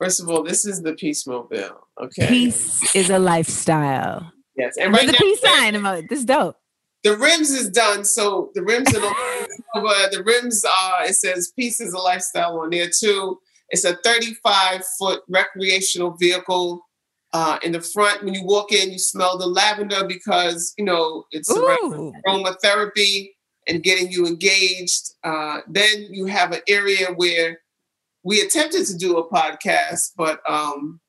first 0.00 0.20
of 0.20 0.28
all, 0.28 0.42
this 0.42 0.64
is 0.66 0.82
the 0.82 0.94
Peace 0.94 1.26
Mobile. 1.26 1.86
Okay. 2.02 2.26
Peace 2.26 2.96
is 2.96 3.10
a 3.10 3.18
lifestyle. 3.18 4.32
Yes. 4.56 4.74
And 4.80 4.92
right 4.92 5.06
the 5.06 5.12
now 5.12 5.18
peace 5.18 5.40
sign 5.40 5.74
emoji. 5.74 6.08
This 6.08 6.20
is 6.20 6.24
dope. 6.24 6.56
the 7.04 7.16
rims 7.16 7.50
is 7.50 7.70
done. 7.70 8.04
So 8.04 8.50
the 8.54 8.62
rims 8.62 8.92
are 8.94 9.04
over. 9.04 9.14
The 10.10 10.22
rims 10.24 10.64
are 10.64 11.04
it 11.04 11.14
says 11.14 11.52
peace 11.56 11.80
is 11.80 11.92
a 11.92 11.98
lifestyle 11.98 12.58
on 12.58 12.70
there 12.70 12.88
too. 12.90 13.38
It's 13.70 13.84
a 13.84 13.96
35 13.96 14.84
foot 14.98 15.22
recreational 15.28 16.16
vehicle. 16.18 16.86
Uh, 17.32 17.60
in 17.62 17.70
the 17.70 17.80
front, 17.80 18.24
when 18.24 18.34
you 18.34 18.44
walk 18.44 18.72
in, 18.72 18.90
you 18.90 18.98
smell 18.98 19.38
the 19.38 19.46
lavender 19.46 20.04
because 20.04 20.74
you 20.76 20.84
know 20.84 21.24
it's 21.30 21.48
aromatherapy 21.48 23.28
and 23.68 23.84
getting 23.84 24.10
you 24.10 24.26
engaged. 24.26 25.12
Uh, 25.22 25.60
then 25.68 26.08
you 26.10 26.26
have 26.26 26.50
an 26.50 26.60
area 26.68 27.06
where 27.14 27.60
we 28.24 28.40
attempted 28.40 28.86
to 28.86 28.96
do 28.96 29.16
a 29.16 29.28
podcast, 29.28 30.10
but 30.16 30.40
um, 30.48 31.00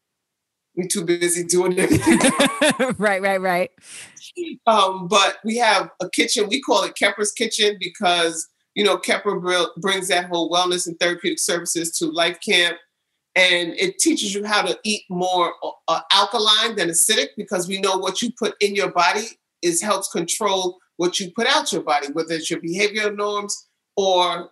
we're 0.75 0.87
too 0.87 1.03
busy 1.03 1.43
doing 1.43 1.77
everything. 1.77 2.19
right, 2.97 3.21
right, 3.21 3.41
right. 3.41 3.71
um, 4.67 5.07
but 5.07 5.37
we 5.43 5.57
have 5.57 5.89
a 6.01 6.09
kitchen. 6.09 6.47
We 6.47 6.61
call 6.61 6.83
it 6.83 6.95
Kepper's 6.95 7.31
Kitchen 7.31 7.77
because 7.79 8.47
you 8.81 8.87
know 8.87 8.97
Kepper 8.97 9.39
brings 9.77 10.07
that 10.07 10.25
whole 10.25 10.49
wellness 10.49 10.87
and 10.87 10.99
therapeutic 10.99 11.37
services 11.37 11.91
to 11.99 12.07
Life 12.07 12.39
Camp, 12.43 12.77
and 13.35 13.75
it 13.77 13.99
teaches 13.99 14.33
you 14.33 14.43
how 14.43 14.63
to 14.63 14.75
eat 14.83 15.03
more 15.07 15.53
uh, 15.87 16.01
alkaline 16.11 16.75
than 16.75 16.89
acidic 16.89 17.27
because 17.37 17.67
we 17.67 17.79
know 17.79 17.95
what 17.99 18.23
you 18.23 18.31
put 18.39 18.55
in 18.59 18.73
your 18.73 18.89
body 18.91 19.27
is 19.61 19.83
helps 19.83 20.09
control 20.09 20.79
what 20.97 21.19
you 21.19 21.29
put 21.35 21.45
out 21.45 21.71
your 21.71 21.83
body, 21.83 22.07
whether 22.13 22.33
it's 22.33 22.49
your 22.49 22.59
behavioral 22.59 23.15
norms 23.15 23.67
or 23.95 24.49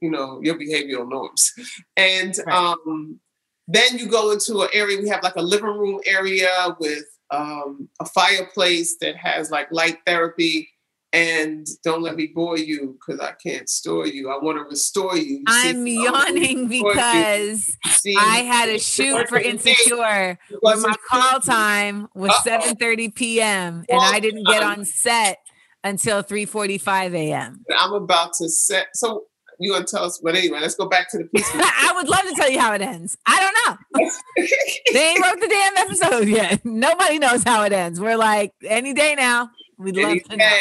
you 0.00 0.10
know 0.10 0.40
your 0.42 0.54
behavioral 0.58 1.06
norms, 1.06 1.52
and 1.98 2.38
Right. 2.46 2.56
um, 2.56 3.20
then 3.66 3.98
you 3.98 4.06
go 4.08 4.30
into 4.30 4.62
an 4.62 4.70
area. 4.72 4.98
We 4.98 5.10
have 5.10 5.22
like 5.22 5.36
a 5.36 5.42
living 5.42 5.66
room 5.66 6.00
area 6.06 6.74
with 6.80 7.04
um, 7.30 7.90
a 8.00 8.06
fireplace 8.06 8.96
that 9.02 9.16
has 9.16 9.50
like 9.50 9.70
light 9.70 9.98
therapy. 10.06 10.70
And 11.12 11.66
don't 11.84 12.02
let 12.02 12.16
me 12.16 12.30
bore 12.34 12.58
you 12.58 12.98
because 12.98 13.18
I 13.18 13.32
can't 13.32 13.66
store 13.68 14.06
you. 14.06 14.30
I 14.30 14.38
want 14.42 14.58
to 14.58 14.64
restore 14.64 15.16
you. 15.16 15.42
I'm 15.46 15.76
um, 15.76 15.86
yawning 15.86 16.68
because 16.68 17.74
See, 17.86 18.14
I 18.14 18.38
had 18.42 18.68
a 18.68 18.78
shoot 18.78 19.26
for 19.28 19.38
Insecure. 19.38 20.38
Where 20.60 20.76
my 20.76 20.94
call 21.08 21.40
time 21.40 22.08
was 22.14 22.30
Uh-oh. 22.46 22.74
7:30 22.74 23.14
p.m. 23.14 23.84
and 23.88 24.00
I 24.00 24.20
didn't 24.20 24.44
get 24.44 24.62
on 24.62 24.84
set 24.84 25.38
until 25.82 26.22
3:45 26.22 27.14
a.m. 27.14 27.64
I'm 27.78 27.94
about 27.94 28.34
to 28.34 28.48
set. 28.50 28.88
So 28.94 29.24
you 29.58 29.72
gonna 29.72 29.84
tell 29.84 30.04
us? 30.04 30.20
But 30.22 30.36
anyway, 30.36 30.60
let's 30.60 30.74
go 30.74 30.88
back 30.88 31.10
to 31.10 31.18
the 31.18 31.24
piece. 31.34 31.48
I 31.54 31.92
would 31.96 32.08
love 32.08 32.22
to 32.22 32.34
tell 32.34 32.50
you 32.50 32.60
how 32.60 32.72
it 32.74 32.82
ends. 32.82 33.16
I 33.26 33.40
don't 33.40 33.54
know. 33.66 34.06
They 34.92 35.10
ain't 35.10 35.22
wrote 35.22 35.40
the 35.40 35.48
damn 35.48 35.76
episode 35.76 36.28
yet. 36.28 36.64
Nobody 36.64 37.18
knows 37.18 37.42
how 37.42 37.64
it 37.64 37.72
ends. 37.72 38.00
We're 38.00 38.16
like 38.16 38.52
any 38.64 38.94
day 38.94 39.14
now. 39.14 39.50
We'd 39.76 39.96
love 39.96 40.18
to 40.30 40.36
know. 40.36 40.60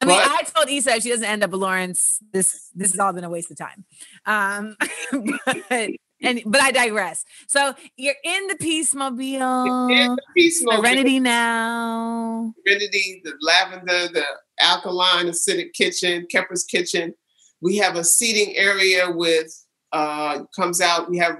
I 0.00 0.06
mean, 0.06 0.16
But- 0.16 0.30
I 0.30 0.42
told 0.42 0.68
Issa 0.70 0.96
if 0.96 1.02
she 1.02 1.10
doesn't 1.10 1.24
end 1.24 1.42
up 1.42 1.50
with 1.50 1.60
Lawrence, 1.60 2.20
this 2.32 2.70
this 2.74 2.92
has 2.92 3.00
all 3.00 3.12
been 3.12 3.24
a 3.24 3.30
waste 3.30 3.50
of 3.50 3.56
time. 3.56 3.84
Um, 4.26 4.76
but 5.68 5.90
and 6.22 6.42
but 6.46 6.60
I 6.60 6.70
digress. 6.70 7.24
So 7.46 7.74
you're 7.96 8.14
in 8.24 8.46
the 8.46 8.56
Peace 8.56 8.92
In 8.92 8.98
Mobile, 9.00 9.88
the 9.88 10.22
piece 10.36 10.62
mode, 10.62 10.76
Serenity 10.76 11.20
now. 11.20 12.52
Serenity, 12.66 13.22
the 13.24 13.34
lavender, 13.40 14.08
the 14.12 14.24
alkaline 14.60 15.26
acidic 15.26 15.72
kitchen, 15.72 16.26
Kepper's 16.30 16.64
kitchen. 16.64 17.14
We 17.60 17.76
have 17.78 17.96
a 17.96 18.04
seating 18.04 18.56
area 18.56 19.10
with 19.10 19.52
uh 19.92 20.44
comes 20.54 20.80
out. 20.80 21.10
We 21.10 21.18
have 21.18 21.38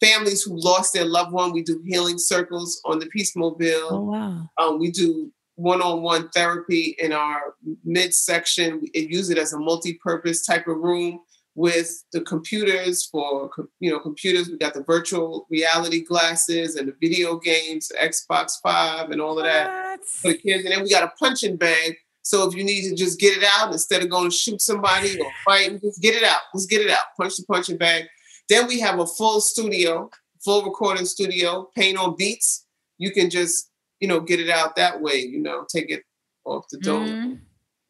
families 0.00 0.42
who 0.42 0.58
lost 0.58 0.94
their 0.94 1.04
loved 1.04 1.32
one. 1.32 1.52
We 1.52 1.62
do 1.62 1.82
healing 1.86 2.18
circles 2.18 2.80
on 2.86 2.98
the 2.98 3.06
Peace 3.06 3.36
Mobile. 3.36 3.88
Oh 3.90 4.00
wow! 4.04 4.50
Um, 4.58 4.78
we 4.78 4.90
do 4.90 5.30
one-on-one 5.60 6.30
therapy 6.30 6.96
in 6.98 7.12
our 7.12 7.54
midsection. 7.84 8.80
We 8.80 9.08
use 9.10 9.30
it 9.30 9.38
as 9.38 9.52
a 9.52 9.58
multi-purpose 9.58 10.46
type 10.46 10.66
of 10.66 10.78
room 10.78 11.20
with 11.54 12.04
the 12.12 12.20
computers 12.20 13.04
for 13.04 13.50
you 13.80 13.90
know 13.90 13.98
computers. 13.98 14.48
We 14.48 14.56
got 14.56 14.74
the 14.74 14.84
virtual 14.84 15.46
reality 15.50 16.04
glasses 16.04 16.76
and 16.76 16.88
the 16.88 16.94
video 17.00 17.38
games, 17.38 17.90
Xbox 18.00 18.52
Five, 18.62 19.10
and 19.10 19.20
all 19.20 19.38
of 19.38 19.44
that 19.44 19.98
for 20.04 20.28
the 20.28 20.38
kids. 20.38 20.64
And 20.64 20.72
then 20.72 20.82
we 20.82 20.90
got 20.90 21.04
a 21.04 21.12
punching 21.18 21.56
bag. 21.56 21.96
So 22.22 22.48
if 22.48 22.54
you 22.54 22.64
need 22.64 22.88
to 22.88 22.94
just 22.94 23.18
get 23.18 23.36
it 23.36 23.44
out 23.44 23.72
instead 23.72 24.02
of 24.02 24.10
going 24.10 24.30
to 24.30 24.36
shoot 24.36 24.60
somebody 24.60 25.18
or 25.18 25.26
fight, 25.44 25.80
just 25.80 26.00
get 26.00 26.14
it 26.14 26.22
out. 26.22 26.40
Just 26.54 26.70
get 26.70 26.82
it 26.82 26.90
out. 26.90 27.04
Punch 27.16 27.36
the 27.36 27.44
punching 27.44 27.78
bag. 27.78 28.04
Then 28.48 28.66
we 28.66 28.78
have 28.80 28.98
a 28.98 29.06
full 29.06 29.40
studio, 29.40 30.10
full 30.44 30.64
recording 30.64 31.06
studio, 31.06 31.68
paint 31.76 31.98
on 31.98 32.16
beats. 32.16 32.66
You 32.98 33.10
can 33.10 33.30
just, 33.30 33.69
you 34.00 34.08
know, 34.08 34.20
get 34.20 34.40
it 34.40 34.50
out 34.50 34.74
that 34.76 35.00
way, 35.00 35.16
you 35.18 35.38
know, 35.40 35.64
take 35.68 35.90
it 35.90 36.02
off 36.44 36.66
the 36.70 36.78
dome 36.78 37.08
Mhm. 37.08 37.40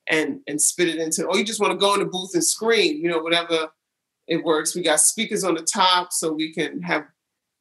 and 0.09 0.41
and 0.47 0.61
spit 0.61 0.89
it 0.89 0.97
into 0.97 1.25
or 1.27 1.39
you 1.39 1.45
just 1.45 1.61
want 1.61 1.73
to 1.73 1.79
go 1.79 1.95
in 1.95 2.01
the 2.01 2.07
booth 2.07 2.35
and 2.35 2.45
scream, 2.45 3.01
you 3.03 3.09
know, 3.09 3.21
whatever 3.21 3.71
it 4.27 4.45
works. 4.45 4.75
We 4.75 4.83
got 4.83 5.01
speakers 5.01 5.45
on 5.45 5.55
the 5.55 5.63
top 5.63 6.13
so 6.13 6.33
we 6.33 6.53
can 6.53 6.83
have 6.83 7.05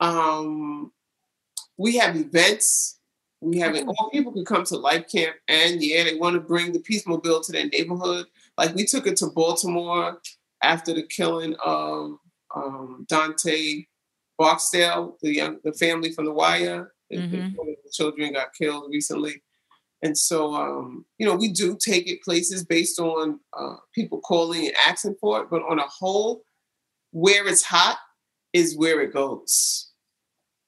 Um, 0.00 0.92
we 1.76 1.96
have 1.96 2.16
events. 2.16 2.98
We 3.40 3.58
have 3.58 3.74
it. 3.74 3.86
All 3.86 4.10
people 4.10 4.32
can 4.32 4.44
come 4.44 4.64
to 4.64 4.76
Life 4.76 5.10
Camp, 5.10 5.36
and 5.48 5.82
yeah, 5.82 6.04
they 6.04 6.14
want 6.14 6.34
to 6.34 6.40
bring 6.40 6.72
the 6.72 6.80
Peace 6.80 7.06
Mobile 7.06 7.40
to 7.40 7.52
their 7.52 7.66
neighborhood. 7.66 8.26
Like 8.56 8.74
we 8.74 8.84
took 8.84 9.06
it 9.06 9.16
to 9.18 9.26
Baltimore 9.26 10.20
after 10.62 10.94
the 10.94 11.02
killing 11.02 11.54
of 11.64 12.18
um, 12.54 13.06
Dante 13.08 13.84
Barksdale, 14.38 15.16
the 15.20 15.34
young, 15.34 15.58
the 15.64 15.72
family 15.72 16.12
from 16.12 16.24
The 16.24 16.32
Wire. 16.32 16.92
Mhm. 17.12 17.54
the 17.56 17.90
children 17.90 18.34
got 18.34 18.52
killed 18.52 18.90
recently. 18.90 19.42
And 20.02 20.16
so, 20.16 20.54
um, 20.54 21.06
you 21.16 21.26
know, 21.26 21.34
we 21.34 21.48
do 21.48 21.76
take 21.76 22.06
it 22.06 22.22
places 22.22 22.64
based 22.64 23.00
on 23.00 23.40
uh, 23.58 23.76
people 23.94 24.20
calling 24.20 24.66
and 24.66 24.76
asking 24.86 25.16
for 25.20 25.40
it, 25.40 25.48
but 25.50 25.62
on 25.62 25.78
a 25.78 25.86
whole, 25.88 26.44
where 27.12 27.48
it's 27.48 27.62
hot 27.62 27.98
is 28.52 28.76
where 28.76 29.00
it 29.00 29.12
goes 29.14 29.90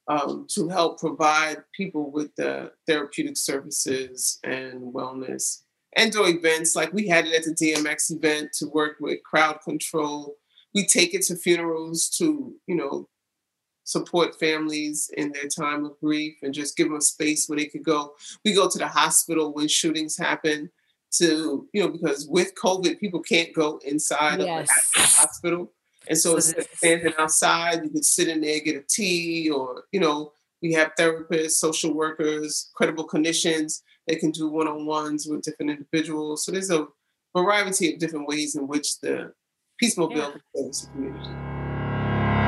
um, 0.07 0.47
to 0.49 0.67
help 0.67 0.99
provide 0.99 1.57
people 1.73 2.11
with 2.11 2.35
the 2.35 2.71
therapeutic 2.87 3.37
services 3.37 4.39
and 4.43 4.93
wellness 4.93 5.61
and 5.97 6.11
do 6.11 6.25
events 6.25 6.75
like 6.75 6.93
we 6.93 7.07
had 7.07 7.25
it 7.27 7.33
at 7.33 7.43
the 7.43 7.51
DMX 7.53 8.11
event 8.11 8.53
to 8.53 8.67
work 8.67 8.97
with 8.99 9.23
crowd 9.23 9.59
control. 9.63 10.35
We 10.73 10.85
take 10.85 11.13
it 11.13 11.23
to 11.23 11.35
funerals 11.35 12.09
to, 12.17 12.53
you 12.67 12.75
know, 12.75 13.09
support 13.83 14.39
families 14.39 15.09
in 15.17 15.31
their 15.31 15.47
time 15.47 15.85
of 15.85 15.99
grief 15.99 16.35
and 16.43 16.53
just 16.53 16.77
give 16.77 16.87
them 16.87 16.97
a 16.97 17.01
space 17.01 17.47
where 17.47 17.57
they 17.57 17.65
could 17.65 17.83
go. 17.83 18.13
We 18.45 18.53
go 18.53 18.69
to 18.69 18.77
the 18.77 18.87
hospital 18.87 19.53
when 19.53 19.67
shootings 19.67 20.17
happen 20.17 20.71
to, 21.17 21.67
you 21.73 21.81
know, 21.81 21.89
because 21.89 22.25
with 22.27 22.55
COVID, 22.55 22.99
people 22.99 23.19
can't 23.19 23.53
go 23.53 23.81
inside 23.85 24.39
Yes. 24.39 24.69
of 24.69 24.93
the 24.95 25.07
hospital. 25.21 25.73
And 26.07 26.17
so, 26.17 26.31
So 26.31 26.35
instead 26.37 26.57
of 26.59 26.67
standing 26.75 27.13
outside, 27.19 27.83
you 27.83 27.89
could 27.89 28.05
sit 28.05 28.27
in 28.29 28.41
there, 28.41 28.59
get 28.59 28.77
a 28.77 28.81
tea, 28.81 29.49
or, 29.49 29.83
you 29.91 29.99
know, 29.99 30.31
we 30.61 30.73
have 30.73 30.93
therapists, 30.97 31.51
social 31.51 31.93
workers, 31.93 32.69
credible 32.75 33.07
clinicians. 33.07 33.81
They 34.07 34.15
can 34.15 34.31
do 34.31 34.47
one 34.49 34.67
on 34.67 34.85
ones 34.85 35.27
with 35.27 35.43
different 35.43 35.71
individuals. 35.71 36.45
So 36.45 36.51
there's 36.51 36.71
a 36.71 36.87
variety 37.35 37.93
of 37.93 37.99
different 37.99 38.27
ways 38.27 38.55
in 38.55 38.67
which 38.67 38.99
the 38.99 39.33
Peace 39.79 39.97
Mobile 39.97 40.17
Yeah. 40.17 40.31
can 40.31 40.41
service 40.73 40.81
the 40.81 40.91
community. 40.91 42.41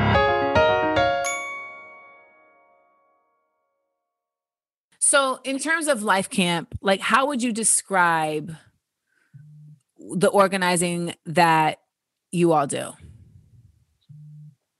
So, 5.00 5.38
in 5.44 5.58
terms 5.58 5.86
of 5.86 6.02
Life 6.02 6.28
Camp, 6.30 6.76
like 6.80 7.00
how 7.00 7.26
would 7.26 7.42
you 7.42 7.52
describe 7.52 8.56
the 9.98 10.28
organizing 10.28 11.14
that 11.26 11.78
you 12.32 12.52
all 12.52 12.66
do? 12.66 12.90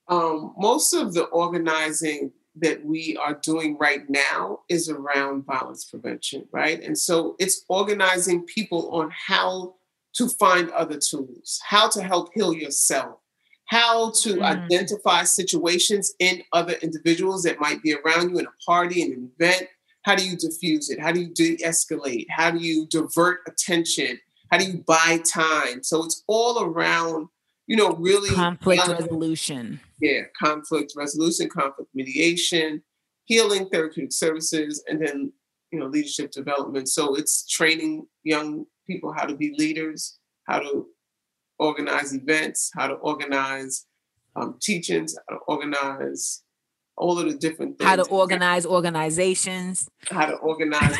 Um, 0.08 0.54
most 0.56 0.92
of 0.92 1.14
the 1.14 1.24
organizing 1.24 2.32
that 2.56 2.84
we 2.84 3.16
are 3.16 3.34
doing 3.42 3.76
right 3.78 4.08
now 4.08 4.60
is 4.68 4.88
around 4.88 5.44
violence 5.44 5.84
prevention, 5.84 6.46
right? 6.52 6.80
And 6.82 6.96
so 6.96 7.34
it's 7.38 7.64
organizing 7.68 8.44
people 8.44 8.90
on 8.94 9.10
how 9.10 9.74
to 10.14 10.28
find 10.28 10.70
other 10.70 10.98
tools, 10.98 11.60
how 11.66 11.88
to 11.88 12.02
help 12.02 12.30
heal 12.34 12.52
yourself, 12.54 13.18
how 13.66 14.12
to 14.22 14.36
Mm. 14.36 14.42
identify 14.42 15.24
situations 15.24 16.14
in 16.20 16.44
other 16.52 16.74
individuals 16.74 17.42
that 17.42 17.60
might 17.60 17.82
be 17.82 17.94
around 17.94 18.30
you 18.30 18.38
in 18.38 18.46
a 18.46 18.64
party, 18.64 19.02
in 19.02 19.12
an 19.12 19.32
event. 19.38 19.68
How 20.02 20.14
do 20.14 20.24
you 20.24 20.36
diffuse 20.36 20.90
it? 20.90 21.00
How 21.00 21.10
do 21.12 21.20
you 21.20 21.28
de 21.28 21.56
escalate? 21.56 22.26
How 22.28 22.50
do 22.50 22.58
you 22.58 22.86
divert 22.86 23.40
attention? 23.48 24.20
How 24.50 24.58
do 24.58 24.66
you 24.66 24.84
buy 24.86 25.20
time? 25.26 25.82
So 25.82 26.04
it's 26.04 26.22
all 26.28 26.62
around, 26.62 27.28
you 27.66 27.74
know, 27.76 27.92
really 27.94 28.28
Conflict 28.28 28.86
resolution. 28.86 29.80
Yeah, 30.00 30.22
conflict 30.40 30.92
resolution, 30.96 31.48
conflict 31.48 31.90
mediation, 31.94 32.82
healing 33.24 33.68
therapeutic 33.68 34.12
services, 34.12 34.82
and 34.88 35.04
then 35.04 35.32
you 35.70 35.78
know 35.78 35.86
leadership 35.86 36.30
development. 36.30 36.88
So 36.88 37.14
it's 37.14 37.46
training 37.48 38.06
young 38.22 38.66
people 38.86 39.12
how 39.12 39.24
to 39.24 39.36
be 39.36 39.54
leaders, 39.56 40.18
how 40.46 40.60
to 40.60 40.86
organize 41.58 42.14
events, 42.14 42.70
how 42.74 42.88
to 42.88 42.94
organize 42.94 43.86
um, 44.36 44.58
teachings, 44.60 45.16
how 45.28 45.36
to 45.36 45.40
organize 45.46 46.42
all 46.96 47.18
of 47.18 47.26
the 47.26 47.34
different 47.34 47.78
things. 47.78 47.88
How 47.88 47.96
to 47.96 48.04
organize 48.04 48.66
organizations. 48.66 49.88
how 50.10 50.26
to 50.26 50.34
organize 50.34 50.96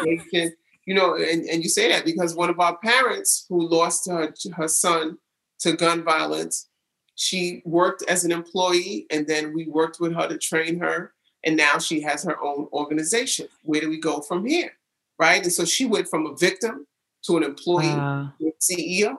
organization. 0.00 0.52
You 0.86 0.94
know, 0.94 1.14
and, 1.14 1.44
and 1.46 1.62
you 1.62 1.70
say 1.70 1.88
that 1.88 2.04
because 2.04 2.34
one 2.34 2.50
of 2.50 2.60
our 2.60 2.76
parents 2.78 3.46
who 3.48 3.68
lost 3.68 4.08
her 4.08 4.34
her 4.54 4.68
son 4.68 5.16
to 5.60 5.72
gun 5.72 6.04
violence, 6.04 6.68
she 7.16 7.62
worked 7.64 8.02
as 8.08 8.24
an 8.24 8.32
employee, 8.32 9.06
and 9.10 9.26
then 9.26 9.54
we 9.54 9.66
worked 9.66 10.00
with 10.00 10.14
her 10.14 10.28
to 10.28 10.38
train 10.38 10.78
her, 10.80 11.12
and 11.44 11.56
now 11.56 11.78
she 11.78 12.00
has 12.00 12.24
her 12.24 12.40
own 12.42 12.68
organization. 12.72 13.48
Where 13.62 13.80
do 13.80 13.88
we 13.88 14.00
go 14.00 14.20
from 14.20 14.46
here? 14.46 14.72
Right? 15.18 15.42
And 15.42 15.52
so 15.52 15.64
she 15.64 15.86
went 15.86 16.08
from 16.08 16.26
a 16.26 16.36
victim 16.36 16.86
to 17.26 17.36
an 17.36 17.42
employee 17.42 17.94
Wow. 17.96 18.32
to 18.40 18.52
CEO, 18.60 19.16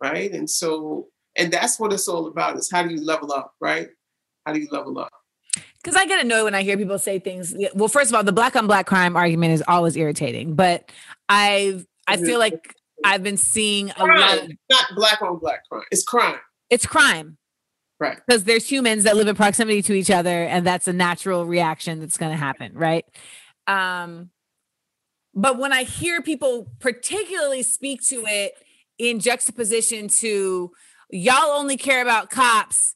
right? 0.00 0.32
And 0.32 0.48
so, 0.48 1.08
and 1.36 1.52
that's 1.52 1.78
what 1.80 1.92
it's 1.92 2.08
all 2.08 2.26
about: 2.26 2.56
is 2.56 2.70
how 2.70 2.82
do 2.82 2.94
you 2.94 3.04
level 3.04 3.32
up, 3.32 3.54
right? 3.60 3.88
How 4.46 4.52
do 4.52 4.60
you 4.60 4.68
level 4.70 4.98
up? 4.98 5.10
Because 5.82 5.96
I 5.96 6.06
get 6.06 6.24
annoyed 6.24 6.44
when 6.44 6.54
I 6.54 6.62
hear 6.62 6.76
people 6.76 6.98
say 6.98 7.18
things. 7.18 7.54
Well, 7.74 7.88
first 7.88 8.10
of 8.10 8.14
all, 8.14 8.24
the 8.24 8.32
black 8.32 8.56
on 8.56 8.66
black 8.66 8.86
crime 8.86 9.16
argument 9.16 9.52
is 9.52 9.62
always 9.68 9.96
irritating, 9.96 10.54
but 10.54 10.90
I 11.28 11.84
I 12.06 12.16
feel 12.16 12.38
like 12.38 12.74
I've 13.04 13.22
been 13.22 13.36
seeing 13.36 13.90
a 13.92 14.04
lot. 14.04 14.38
Of, 14.38 14.50
not 14.70 14.84
black 14.94 15.22
on 15.22 15.38
black 15.38 15.68
crime. 15.70 15.84
It's 15.90 16.02
crime. 16.02 16.38
It's 16.70 16.86
crime 16.86 17.36
Right. 18.00 18.18
because 18.26 18.44
there's 18.44 18.70
humans 18.70 19.04
that 19.04 19.16
live 19.16 19.26
in 19.26 19.34
proximity 19.34 19.82
to 19.82 19.92
each 19.92 20.10
other, 20.10 20.44
and 20.44 20.64
that's 20.66 20.86
a 20.86 20.92
natural 20.92 21.46
reaction 21.46 21.98
that's 22.00 22.16
going 22.16 22.30
to 22.30 22.36
happen, 22.36 22.72
right? 22.74 23.04
Um, 23.66 24.30
but 25.34 25.58
when 25.58 25.72
I 25.72 25.82
hear 25.82 26.22
people 26.22 26.70
particularly 26.78 27.62
speak 27.62 28.02
to 28.08 28.24
it 28.26 28.54
in 28.98 29.18
juxtaposition 29.20 30.08
to 30.08 30.72
y'all 31.10 31.50
only 31.58 31.76
care 31.76 32.02
about 32.02 32.30
cops, 32.30 32.94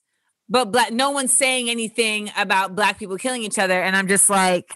but 0.48 0.70
black 0.72 0.92
no 0.92 1.10
one's 1.10 1.32
saying 1.32 1.68
anything 1.70 2.30
about 2.36 2.74
black 2.76 2.98
people 2.98 3.16
killing 3.16 3.42
each 3.42 3.58
other, 3.58 3.82
and 3.82 3.96
I'm 3.96 4.06
just 4.08 4.30
like, 4.30 4.72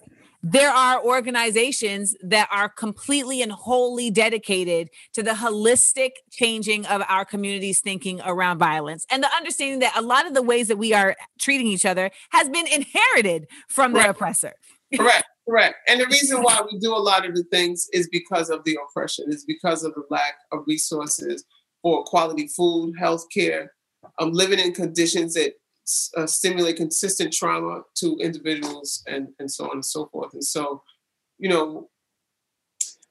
there 0.48 0.70
are 0.70 1.02
organizations 1.04 2.14
that 2.22 2.48
are 2.52 2.68
completely 2.68 3.42
and 3.42 3.50
wholly 3.50 4.12
dedicated 4.12 4.88
to 5.12 5.20
the 5.20 5.32
holistic 5.32 6.10
changing 6.30 6.86
of 6.86 7.02
our 7.08 7.24
community's 7.24 7.80
thinking 7.80 8.20
around 8.24 8.58
violence 8.58 9.04
and 9.10 9.24
the 9.24 9.34
understanding 9.34 9.80
that 9.80 9.96
a 9.96 10.02
lot 10.02 10.24
of 10.24 10.34
the 10.34 10.42
ways 10.42 10.68
that 10.68 10.76
we 10.76 10.94
are 10.94 11.16
treating 11.40 11.66
each 11.66 11.84
other 11.84 12.12
has 12.30 12.48
been 12.48 12.66
inherited 12.68 13.48
from 13.68 13.92
the 13.92 14.08
oppressor. 14.08 14.52
Correct, 14.94 15.24
correct. 15.48 15.74
And 15.88 16.00
the 16.00 16.06
reason 16.12 16.40
why 16.44 16.60
we 16.70 16.78
do 16.78 16.94
a 16.94 16.98
lot 16.98 17.26
of 17.26 17.34
the 17.34 17.42
things 17.50 17.88
is 17.92 18.08
because 18.08 18.48
of 18.48 18.62
the 18.62 18.78
oppression, 18.88 19.24
is 19.28 19.44
because 19.44 19.82
of 19.82 19.94
the 19.94 20.04
lack 20.10 20.34
of 20.52 20.60
resources 20.68 21.44
for 21.82 22.04
quality 22.04 22.46
food, 22.46 22.94
health 22.96 23.26
care, 23.34 23.72
um, 24.20 24.30
living 24.30 24.60
in 24.60 24.72
conditions 24.72 25.34
that 25.34 25.54
uh, 26.16 26.26
stimulate 26.26 26.76
consistent 26.76 27.32
trauma 27.32 27.82
to 27.94 28.16
individuals 28.20 29.02
and, 29.06 29.28
and 29.38 29.50
so 29.50 29.64
on 29.66 29.72
and 29.72 29.84
so 29.84 30.06
forth. 30.06 30.32
And 30.34 30.44
so, 30.44 30.82
you 31.38 31.48
know, 31.48 31.88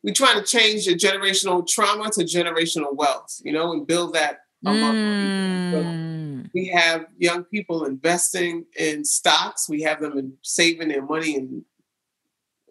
we 0.04 0.12
try 0.12 0.34
to 0.34 0.44
change 0.44 0.86
the 0.86 0.96
generational 0.96 1.66
trauma 1.68 2.12
to 2.12 2.24
generational 2.24 2.94
wealth, 2.96 3.42
you 3.44 3.54
know, 3.54 3.72
and 3.72 3.88
build 3.88 4.14
that 4.14 4.40
among 4.66 4.96
people. 5.20 5.62
So, 5.72 5.96
Mm. 6.36 6.50
we 6.54 6.68
have 6.68 7.06
young 7.18 7.44
people 7.46 7.86
investing 7.86 8.66
in 8.78 9.06
stocks. 9.06 9.70
We 9.70 9.82
have 9.84 10.02
them 10.02 10.18
in 10.18 10.34
saving 10.42 10.90
their 10.90 11.02
money 11.04 11.36
in 11.36 11.66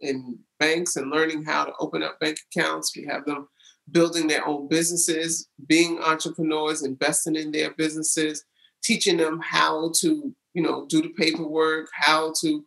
in 0.00 0.38
banks 0.58 0.96
and 0.96 1.10
learning 1.10 1.44
how 1.44 1.64
to 1.64 1.72
open 1.80 2.02
up 2.02 2.20
bank 2.20 2.38
accounts. 2.50 2.94
We 2.96 3.04
have 3.04 3.24
them 3.24 3.48
building 3.90 4.26
their 4.26 4.46
own 4.46 4.68
businesses, 4.68 5.48
being 5.66 5.98
entrepreneurs, 6.00 6.82
investing 6.82 7.36
in 7.36 7.52
their 7.52 7.70
businesses, 7.70 8.44
teaching 8.84 9.16
them 9.16 9.40
how 9.42 9.90
to, 10.00 10.34
you 10.52 10.62
know, 10.62 10.86
do 10.88 11.02
the 11.02 11.08
paperwork, 11.10 11.88
how 11.92 12.32
to 12.42 12.64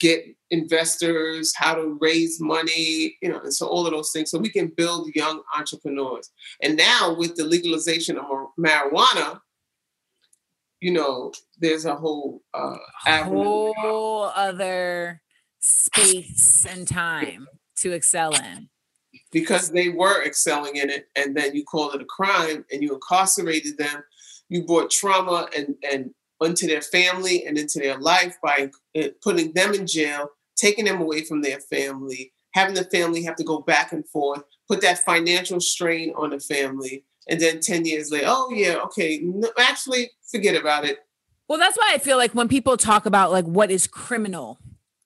get 0.00 0.24
investors, 0.50 1.52
how 1.56 1.74
to 1.74 1.98
raise 2.00 2.40
money, 2.40 3.16
you 3.20 3.28
know, 3.28 3.40
and 3.40 3.52
so 3.52 3.66
all 3.66 3.86
of 3.86 3.92
those 3.92 4.12
things. 4.12 4.30
So 4.30 4.38
we 4.38 4.48
can 4.50 4.68
build 4.68 5.14
young 5.14 5.42
entrepreneurs. 5.56 6.30
And 6.62 6.76
now 6.76 7.14
with 7.16 7.36
the 7.36 7.44
legalization 7.44 8.16
of 8.18 8.24
marijuana, 8.58 9.40
you 10.80 10.92
know, 10.92 11.32
there's 11.58 11.86
a 11.86 11.94
whole 11.96 12.42
uh, 12.52 12.76
whole 13.06 14.30
other 14.34 15.22
space 15.60 16.66
and 16.68 16.86
time 16.86 17.46
to 17.78 17.92
excel 17.92 18.34
in. 18.34 18.68
because 19.32 19.70
they 19.70 19.88
were 19.88 20.24
excelling 20.24 20.76
in 20.76 20.90
it, 20.90 21.08
and 21.16 21.36
then 21.36 21.54
you 21.54 21.64
call 21.64 21.90
it 21.90 22.00
a 22.00 22.04
crime 22.04 22.64
and 22.70 22.82
you 22.82 22.94
incarcerated 22.94 23.76
them. 23.78 24.02
You 24.48 24.64
brought 24.64 24.90
trauma 24.90 25.48
and 25.56 25.74
and 25.90 26.10
into 26.42 26.66
their 26.66 26.82
family 26.82 27.46
and 27.46 27.56
into 27.56 27.78
their 27.78 27.98
life 27.98 28.36
by 28.42 28.70
uh, 28.98 29.08
putting 29.22 29.52
them 29.52 29.72
in 29.72 29.86
jail, 29.86 30.28
taking 30.56 30.84
them 30.84 31.00
away 31.00 31.24
from 31.24 31.42
their 31.42 31.58
family, 31.58 32.32
having 32.52 32.74
the 32.74 32.84
family 32.84 33.22
have 33.24 33.36
to 33.36 33.44
go 33.44 33.60
back 33.60 33.92
and 33.92 34.06
forth, 34.08 34.42
put 34.68 34.80
that 34.82 34.98
financial 34.98 35.60
strain 35.60 36.12
on 36.16 36.30
the 36.30 36.40
family, 36.40 37.04
and 37.28 37.40
then 37.40 37.60
ten 37.60 37.84
years 37.84 38.10
later, 38.10 38.26
oh 38.28 38.50
yeah, 38.52 38.76
okay, 38.84 39.20
no, 39.22 39.48
actually 39.58 40.10
forget 40.30 40.54
about 40.54 40.84
it. 40.84 40.98
Well, 41.48 41.58
that's 41.58 41.76
why 41.76 41.92
I 41.92 41.98
feel 41.98 42.16
like 42.16 42.32
when 42.32 42.48
people 42.48 42.76
talk 42.76 43.06
about 43.06 43.32
like 43.32 43.44
what 43.44 43.70
is 43.70 43.86
criminal, 43.86 44.58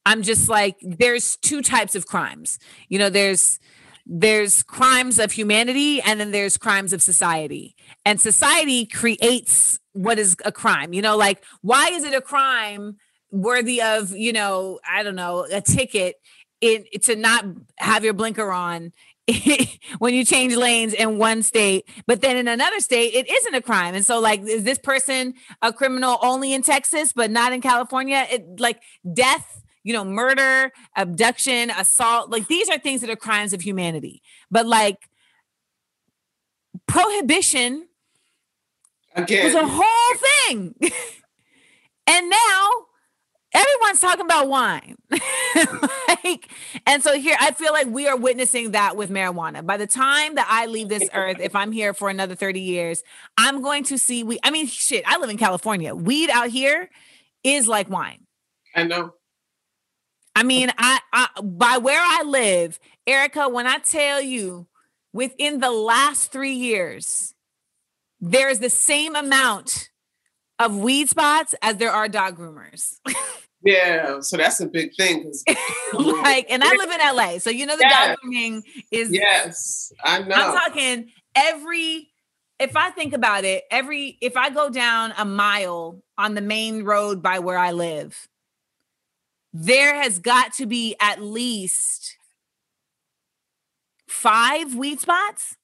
I'm 0.07 0.23
just 0.23 0.49
like 0.49 0.77
there's 0.83 1.37
two 1.37 1.63
types 1.63 1.95
of 1.95 2.07
crimes. 2.07 2.59
You 2.89 2.99
know, 2.99 3.11
there's 3.11 3.59
there's 4.09 4.63
crimes 4.63 5.19
of 5.19 5.33
humanity 5.33 6.01
and 6.01 6.19
then 6.19 6.31
there's 6.31 6.57
crimes 6.57 6.95
of 6.95 7.03
society. 7.03 7.77
And 8.07 8.19
society 8.19 8.87
creates 8.87 9.79
what 9.93 10.19
is 10.19 10.35
a 10.47 10.51
crime. 10.51 10.95
You 10.95 11.03
know, 11.03 11.17
like 11.17 11.45
why 11.61 11.89
is 11.91 12.05
it 12.05 12.15
a 12.15 12.23
crime 12.23 12.97
worthy 13.31 13.83
of, 13.83 14.13
you 14.13 14.33
know, 14.33 14.81
I 14.89 15.03
don't 15.03 15.15
know, 15.15 15.47
a 15.53 15.61
ticket 15.61 16.17
in 16.63 16.87
to 17.03 17.17
not 17.17 17.45
have 17.79 18.03
your 18.03 18.15
blinker 18.15 18.51
on 18.51 18.93
when 19.99 20.15
you 20.15 20.25
change 20.25 20.57
lanes 20.57 20.95
in 20.95 21.19
one 21.19 21.43
state, 21.43 21.87
but 22.07 22.23
then 22.23 22.39
in 22.39 22.49
another 22.49 22.81
state, 22.81 23.13
it 23.15 23.31
isn't 23.31 23.55
a 23.55 23.61
crime. 23.61 23.95
And 23.95 24.05
so, 24.05 24.21
like, 24.21 24.41
is 24.41 24.65
this 24.65 24.79
person 24.79 25.35
a 25.61 25.71
criminal 25.71 26.19
only 26.23 26.55
in 26.55 26.63
Texas, 26.63 27.13
but 27.13 27.31
not 27.31 27.53
in 27.53 27.61
California? 27.61 28.27
It 28.31 28.59
like 28.59 28.81
death, 29.13 29.63
you 29.89 29.95
know, 29.95 30.05
murder, 30.05 30.71
abduction, 30.97 31.71
assault, 31.71 32.29
like 32.29 32.47
these 32.47 32.69
are 32.69 32.79
things 32.79 33.01
that 33.01 33.09
are 33.09 33.17
crimes 33.17 33.55
of 33.55 33.63
humanity. 33.63 34.21
But 34.51 34.67
like 34.67 35.09
prohibition 36.87 37.89
was 39.47 39.55
a 39.55 39.67
whole 39.67 40.19
thing. 40.47 40.75
and 42.07 42.29
now 42.29 42.71
everyone's 43.55 43.99
talking 43.99 44.27
about 44.27 44.51
wine. 44.51 44.97
like, 46.23 46.51
and 46.87 47.03
so 47.03 47.19
here 47.19 47.39
I 47.41 47.53
feel 47.53 47.73
like 47.73 47.87
we 47.87 48.09
are 48.09 48.17
witnessing 48.19 48.73
that 48.73 48.95
with 48.95 49.09
marijuana. 49.09 49.65
By 49.65 49.79
the 49.79 49.87
time 49.87 50.35
that 50.35 50.47
I 50.51 50.67
leave 50.67 50.91
this 50.91 51.09
earth, 51.15 51.39
if 51.41 51.57
I'm 51.57 51.73
here 51.73 51.95
for 51.95 52.11
another 52.11 52.35
30 52.35 52.61
years, 52.61 53.03
I'm 53.39 53.63
going 53.63 53.85
to 53.85 53.97
see 53.97 54.23
we 54.23 54.39
I 54.45 54.51
mean 54.51 54.67
shit, 54.67 55.03
I 55.07 55.17
live 55.17 55.31
in 55.31 55.39
California. 55.39 55.95
Weed 55.95 56.29
out 56.29 56.51
here 56.51 56.91
is 57.43 57.67
like 57.67 57.89
wine. 57.89 58.27
I 58.75 58.85
know. 58.85 59.15
I 60.39 60.45
mean, 60.45 60.71
I, 60.79 61.01
I 61.13 61.29
by 61.43 61.79
where 61.79 62.01
I 62.01 62.23
live, 62.25 62.79
Erica, 63.07 63.49
when 63.49 63.67
I 63.67 63.79
tell 63.79 64.21
you 64.21 64.69
within 65.13 65.59
the 65.59 65.71
last 65.71 66.31
3 66.31 66.53
years 66.53 67.35
there 68.21 68.49
is 68.49 68.59
the 68.61 68.71
same 68.71 69.17
amount 69.17 69.91
of 70.59 70.77
weed 70.77 71.09
spots 71.09 71.55
as 71.63 71.77
there 71.77 71.91
are 71.91 72.09
dog 72.09 72.37
groomers. 72.39 72.99
Yeah, 73.63 74.21
so 74.21 74.37
that's 74.37 74.61
a 74.61 74.67
big 74.67 74.95
thing. 74.97 75.33
like, 75.93 76.47
and 76.49 76.63
I 76.63 76.73
live 76.77 76.91
in 76.93 77.17
LA, 77.17 77.39
so 77.39 77.51
you 77.51 77.67
know 77.67 77.77
the 77.77 77.83
Yes. 77.83 78.07
dog 78.09 78.17
grooming 78.21 78.63
is. 78.93 79.11
yes, 79.11 79.93
I 80.05 80.21
know. 80.21 80.35
I'm 80.37 80.53
talking 80.55 81.11
every. 81.35 82.09
If 82.61 82.77
I 82.77 82.91
think 82.91 83.15
about 83.15 83.45
it, 83.45 83.65
every 83.69 84.17
if 84.21 84.37
I 84.37 84.51
go 84.51 84.71
down 84.71 85.13
a 85.19 85.25
mile 85.25 86.01
on 86.17 86.35
the 86.35 86.41
main 86.41 86.85
road 86.85 87.21
by 87.21 87.41
where 87.41 87.59
I 87.59 87.73
live, 87.73 88.29
there 89.53 89.95
has 90.01 90.19
got 90.19 90.53
to 90.55 90.67
be 90.67 90.95
at 91.01 91.21
least 91.23 92.17
five 94.09 94.75
weed 94.75 95.01
spots, 95.01 95.57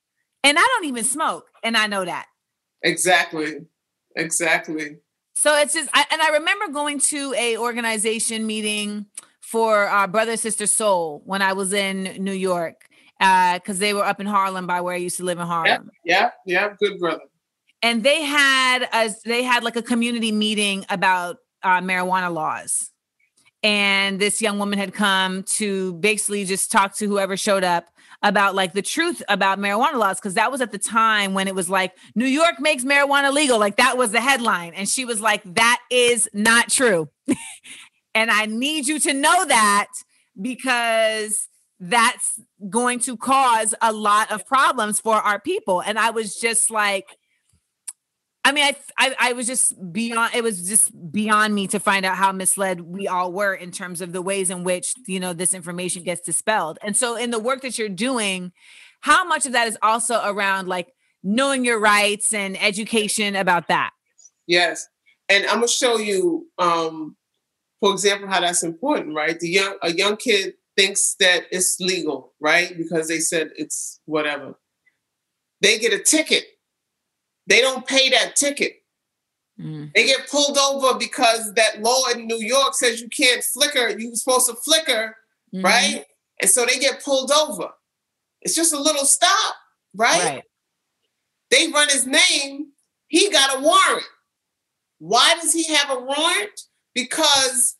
and 0.42 0.58
I 0.58 0.62
don't 0.62 0.84
even 0.86 1.04
smoke, 1.04 1.46
and 1.62 1.76
I 1.76 1.86
know 1.86 2.04
that. 2.04 2.26
exactly, 2.82 3.60
exactly. 4.16 4.98
So 5.36 5.56
it's 5.56 5.74
just, 5.74 5.90
I, 5.92 6.04
and 6.12 6.22
I 6.22 6.28
remember 6.28 6.68
going 6.68 7.00
to 7.00 7.34
a 7.36 7.56
organization 7.58 8.46
meeting 8.46 9.06
for 9.40 9.88
uh, 9.88 10.06
Brother 10.06 10.36
Sister 10.36 10.66
Sol 10.66 11.22
when 11.24 11.42
I 11.42 11.52
was 11.54 11.72
in 11.72 12.22
New 12.22 12.32
York, 12.32 12.82
because 13.18 13.78
they 13.78 13.92
were 13.94 14.04
up 14.04 14.20
in 14.20 14.26
Harlem 14.26 14.66
by 14.66 14.80
where 14.80 14.94
I 14.94 14.98
used 14.98 15.16
to 15.16 15.24
live 15.24 15.38
in 15.38 15.46
Harlem, 15.46 15.90
Yeah, 16.04 16.30
yeah, 16.46 16.74
good 16.78 16.98
brother. 16.98 17.22
and 17.82 18.02
they 18.02 18.22
had 18.22 18.88
a 18.92 19.10
they 19.24 19.42
had 19.42 19.64
like 19.64 19.76
a 19.76 19.82
community 19.82 20.30
meeting 20.32 20.84
about 20.88 21.36
uh, 21.62 21.80
marijuana 21.80 22.32
laws, 22.32 22.90
and 23.64 24.20
this 24.20 24.40
young 24.42 24.58
woman 24.58 24.78
had 24.78 24.92
come 24.92 25.42
to 25.42 25.94
basically 25.94 26.44
just 26.44 26.70
talk 26.70 26.94
to 26.96 27.08
whoever 27.08 27.36
showed 27.36 27.64
up 27.64 27.86
about 28.22 28.54
like 28.54 28.74
the 28.74 28.82
truth 28.82 29.22
about 29.28 29.58
marijuana 29.58 29.94
laws 29.94 30.20
because 30.20 30.34
that 30.34 30.52
was 30.52 30.60
at 30.60 30.70
the 30.70 30.78
time 30.78 31.34
when 31.34 31.48
it 31.48 31.54
was 31.54 31.68
like 31.68 31.96
New 32.14 32.26
York 32.26 32.60
makes 32.60 32.84
marijuana 32.84 33.32
legal. 33.32 33.58
Like 33.58 33.76
that 33.76 33.98
was 33.98 34.12
the 34.12 34.20
headline. 34.20 34.74
And 34.74 34.88
she 34.88 35.04
was 35.04 35.20
like 35.20 35.42
that 35.54 35.80
is 35.90 36.28
not 36.32 36.70
true. 36.70 37.08
And 38.14 38.30
I 38.30 38.46
need 38.46 38.86
you 38.86 39.00
to 39.00 39.12
know 39.12 39.44
that 39.44 39.88
because 40.40 41.48
that's 41.80 42.40
going 42.70 43.00
to 43.00 43.16
cause 43.16 43.74
a 43.82 43.92
lot 43.92 44.30
of 44.30 44.46
problems 44.46 45.00
for 45.00 45.16
our 45.16 45.40
people. 45.40 45.82
And 45.82 45.98
I 45.98 46.10
was 46.10 46.36
just 46.36 46.70
like 46.70 47.06
I 48.44 48.52
mean, 48.52 48.64
I, 48.64 48.76
I 48.98 49.16
I 49.18 49.32
was 49.32 49.46
just 49.46 49.74
beyond. 49.92 50.34
It 50.34 50.42
was 50.42 50.68
just 50.68 50.92
beyond 51.10 51.54
me 51.54 51.66
to 51.68 51.80
find 51.80 52.04
out 52.04 52.16
how 52.16 52.30
misled 52.30 52.82
we 52.82 53.08
all 53.08 53.32
were 53.32 53.54
in 53.54 53.70
terms 53.70 54.02
of 54.02 54.12
the 54.12 54.20
ways 54.20 54.50
in 54.50 54.64
which 54.64 54.94
you 55.06 55.18
know 55.18 55.32
this 55.32 55.54
information 55.54 56.02
gets 56.02 56.20
dispelled. 56.20 56.78
And 56.82 56.94
so, 56.94 57.16
in 57.16 57.30
the 57.30 57.38
work 57.38 57.62
that 57.62 57.78
you're 57.78 57.88
doing, 57.88 58.52
how 59.00 59.24
much 59.24 59.46
of 59.46 59.52
that 59.52 59.66
is 59.66 59.78
also 59.80 60.20
around 60.22 60.68
like 60.68 60.88
knowing 61.22 61.64
your 61.64 61.80
rights 61.80 62.34
and 62.34 62.60
education 62.62 63.34
about 63.34 63.68
that? 63.68 63.92
Yes, 64.46 64.88
and 65.30 65.46
I'm 65.46 65.56
gonna 65.56 65.68
show 65.68 65.96
you, 65.96 66.46
um, 66.58 67.16
for 67.80 67.92
example, 67.92 68.28
how 68.28 68.40
that's 68.40 68.62
important, 68.62 69.14
right? 69.14 69.40
The 69.40 69.48
young 69.48 69.78
a 69.82 69.90
young 69.90 70.18
kid 70.18 70.54
thinks 70.76 71.14
that 71.20 71.44
it's 71.50 71.80
legal, 71.80 72.34
right? 72.40 72.76
Because 72.76 73.08
they 73.08 73.20
said 73.20 73.52
it's 73.56 74.00
whatever. 74.04 74.56
They 75.62 75.78
get 75.78 75.94
a 75.94 75.98
ticket. 75.98 76.44
They 77.46 77.60
don't 77.60 77.86
pay 77.86 78.08
that 78.10 78.36
ticket. 78.36 78.76
They 79.94 80.06
get 80.06 80.28
pulled 80.28 80.58
over 80.58 80.98
because 80.98 81.52
that 81.54 81.80
law 81.80 82.08
in 82.12 82.26
New 82.26 82.38
York 82.40 82.74
says 82.74 83.00
you 83.00 83.08
can't 83.08 83.42
flicker. 83.44 83.96
You're 83.96 84.14
supposed 84.16 84.48
to 84.48 84.56
flicker, 84.56 85.16
Mhm. 85.54 85.62
right? 85.62 86.04
And 86.40 86.50
so 86.50 86.66
they 86.66 86.78
get 86.78 87.04
pulled 87.04 87.30
over. 87.30 87.72
It's 88.40 88.54
just 88.56 88.72
a 88.72 88.78
little 88.80 89.04
stop, 89.04 89.54
right? 89.94 90.24
Right. 90.24 90.42
They 91.50 91.68
run 91.68 91.88
his 91.88 92.04
name. 92.06 92.72
He 93.06 93.30
got 93.30 93.56
a 93.56 93.60
warrant. 93.60 94.06
Why 94.98 95.34
does 95.40 95.52
he 95.52 95.64
have 95.72 95.90
a 95.90 96.00
warrant? 96.00 96.60
Because 96.94 97.76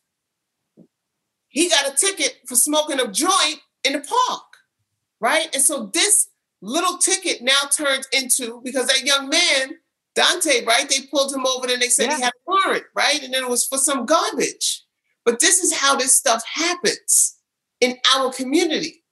he 1.49 1.69
got 1.69 1.91
a 1.91 1.95
ticket 1.95 2.39
for 2.47 2.55
smoking 2.55 2.99
a 2.99 3.07
joint 3.11 3.59
in 3.83 3.93
the 3.93 3.99
park, 3.99 4.43
right? 5.19 5.53
And 5.53 5.63
so 5.63 5.87
this 5.87 6.29
little 6.65 6.97
ticket 6.97 7.41
now 7.41 7.69
turns 7.75 8.07
into 8.11 8.61
because 8.63 8.87
that 8.87 9.03
young 9.03 9.29
man, 9.29 9.75
Dante, 10.15 10.65
right? 10.65 10.89
They 10.89 11.07
pulled 11.11 11.33
him 11.33 11.45
over 11.45 11.67
and 11.71 11.81
they 11.81 11.89
said 11.89 12.11
he 12.11 12.21
had 12.21 12.33
a 12.33 12.51
warrant, 12.51 12.85
right? 12.95 13.21
And 13.23 13.33
then 13.33 13.43
it 13.43 13.49
was 13.49 13.65
for 13.65 13.77
some 13.77 14.05
garbage. 14.05 14.83
But 15.23 15.39
this 15.39 15.59
is 15.59 15.73
how 15.73 15.95
this 15.95 16.15
stuff 16.15 16.43
happens 16.45 17.37
in 17.81 17.97
our 18.15 18.31
community, 18.31 19.03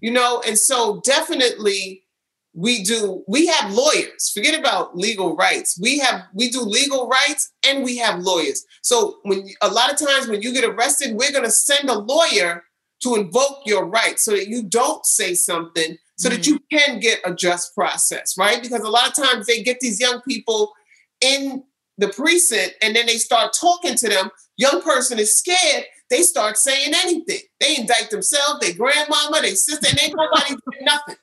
you 0.00 0.10
know? 0.10 0.42
And 0.46 0.58
so 0.58 1.00
definitely 1.04 2.04
we 2.52 2.82
do 2.82 3.22
we 3.28 3.46
have 3.46 3.72
lawyers 3.72 4.30
forget 4.34 4.58
about 4.58 4.96
legal 4.96 5.36
rights 5.36 5.78
we 5.80 5.98
have 5.98 6.22
we 6.34 6.50
do 6.50 6.60
legal 6.60 7.08
rights 7.08 7.52
and 7.64 7.84
we 7.84 7.96
have 7.96 8.18
lawyers 8.18 8.64
so 8.82 9.18
when 9.22 9.48
a 9.62 9.68
lot 9.68 9.92
of 9.92 9.96
times 9.96 10.26
when 10.26 10.42
you 10.42 10.52
get 10.52 10.64
arrested 10.64 11.14
we're 11.14 11.30
going 11.30 11.44
to 11.44 11.50
send 11.50 11.88
a 11.88 11.96
lawyer 11.96 12.64
to 13.00 13.14
invoke 13.14 13.58
your 13.66 13.86
rights 13.86 14.24
so 14.24 14.32
that 14.32 14.48
you 14.48 14.64
don't 14.64 15.06
say 15.06 15.32
something 15.32 15.96
so 16.20 16.28
that 16.28 16.46
you 16.46 16.60
can 16.70 17.00
get 17.00 17.18
a 17.24 17.34
just 17.34 17.74
process 17.74 18.34
right? 18.38 18.62
Because 18.62 18.82
a 18.82 18.90
lot 18.90 19.08
of 19.08 19.14
times 19.14 19.46
they 19.46 19.62
get 19.62 19.80
these 19.80 20.00
young 20.00 20.20
people 20.22 20.72
in 21.20 21.64
the 21.98 22.08
precinct 22.08 22.74
and 22.82 22.94
then 22.94 23.06
they 23.06 23.16
start 23.16 23.52
talking 23.58 23.94
to 23.94 24.08
them. 24.08 24.30
Young 24.56 24.82
person 24.82 25.18
is 25.18 25.36
scared 25.36 25.84
they 26.10 26.22
start 26.22 26.58
saying 26.58 26.92
anything. 26.92 27.38
They 27.60 27.76
indict 27.76 28.10
themselves 28.10 28.58
their 28.60 28.74
grandmama 28.74 29.42
their 29.42 29.54
sister 29.54 29.86
and 29.88 30.02
ain't 30.02 30.16
nobody 30.16 30.56
nothing 30.82 31.16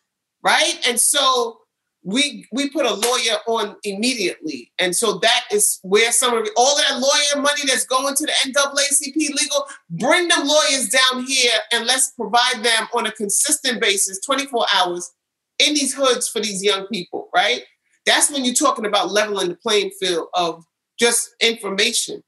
right? 0.44 0.80
And 0.88 1.00
so 1.00 1.60
we 2.08 2.48
we 2.54 2.70
put 2.70 2.86
a 2.86 2.94
lawyer 2.94 3.38
on 3.48 3.76
immediately, 3.84 4.72
and 4.80 4.96
so 4.96 5.20
that 5.20 5.44
is 5.52 5.78
where 5.82 6.14
some 6.14 6.38
of 6.38 6.48
all 6.56 6.78
that 6.78 7.00
lawyer 7.00 7.42
money 7.42 7.64
that's 7.66 7.84
going 7.84 8.16
to 8.16 8.26
the 8.26 8.32
NAACP 8.46 9.14
legal, 9.14 9.66
bring 9.90 10.30
them 10.30 10.48
lawyers 10.48 10.88
down 10.88 11.26
here 11.26 11.52
and 11.74 11.86
let's 11.86 12.12
provide 12.12 12.64
them 12.64 12.88
on 12.94 13.08
a 13.08 13.12
consistent 13.12 13.82
basis, 13.82 14.22
24 14.22 14.66
hours 14.74 15.12
in 15.60 15.74
these 15.74 15.94
hoods 15.94 16.30
for 16.30 16.40
these 16.40 16.64
young 16.64 16.88
people, 16.88 17.28
right? 17.36 17.64
That's 18.06 18.32
when 18.32 18.46
you're 18.46 18.54
talking 18.54 18.86
about 18.86 19.12
leveling 19.12 19.50
the 19.50 19.56
playing 19.56 19.92
field 20.00 20.30
of 20.34 20.64
just 20.98 21.36
information 21.42 22.24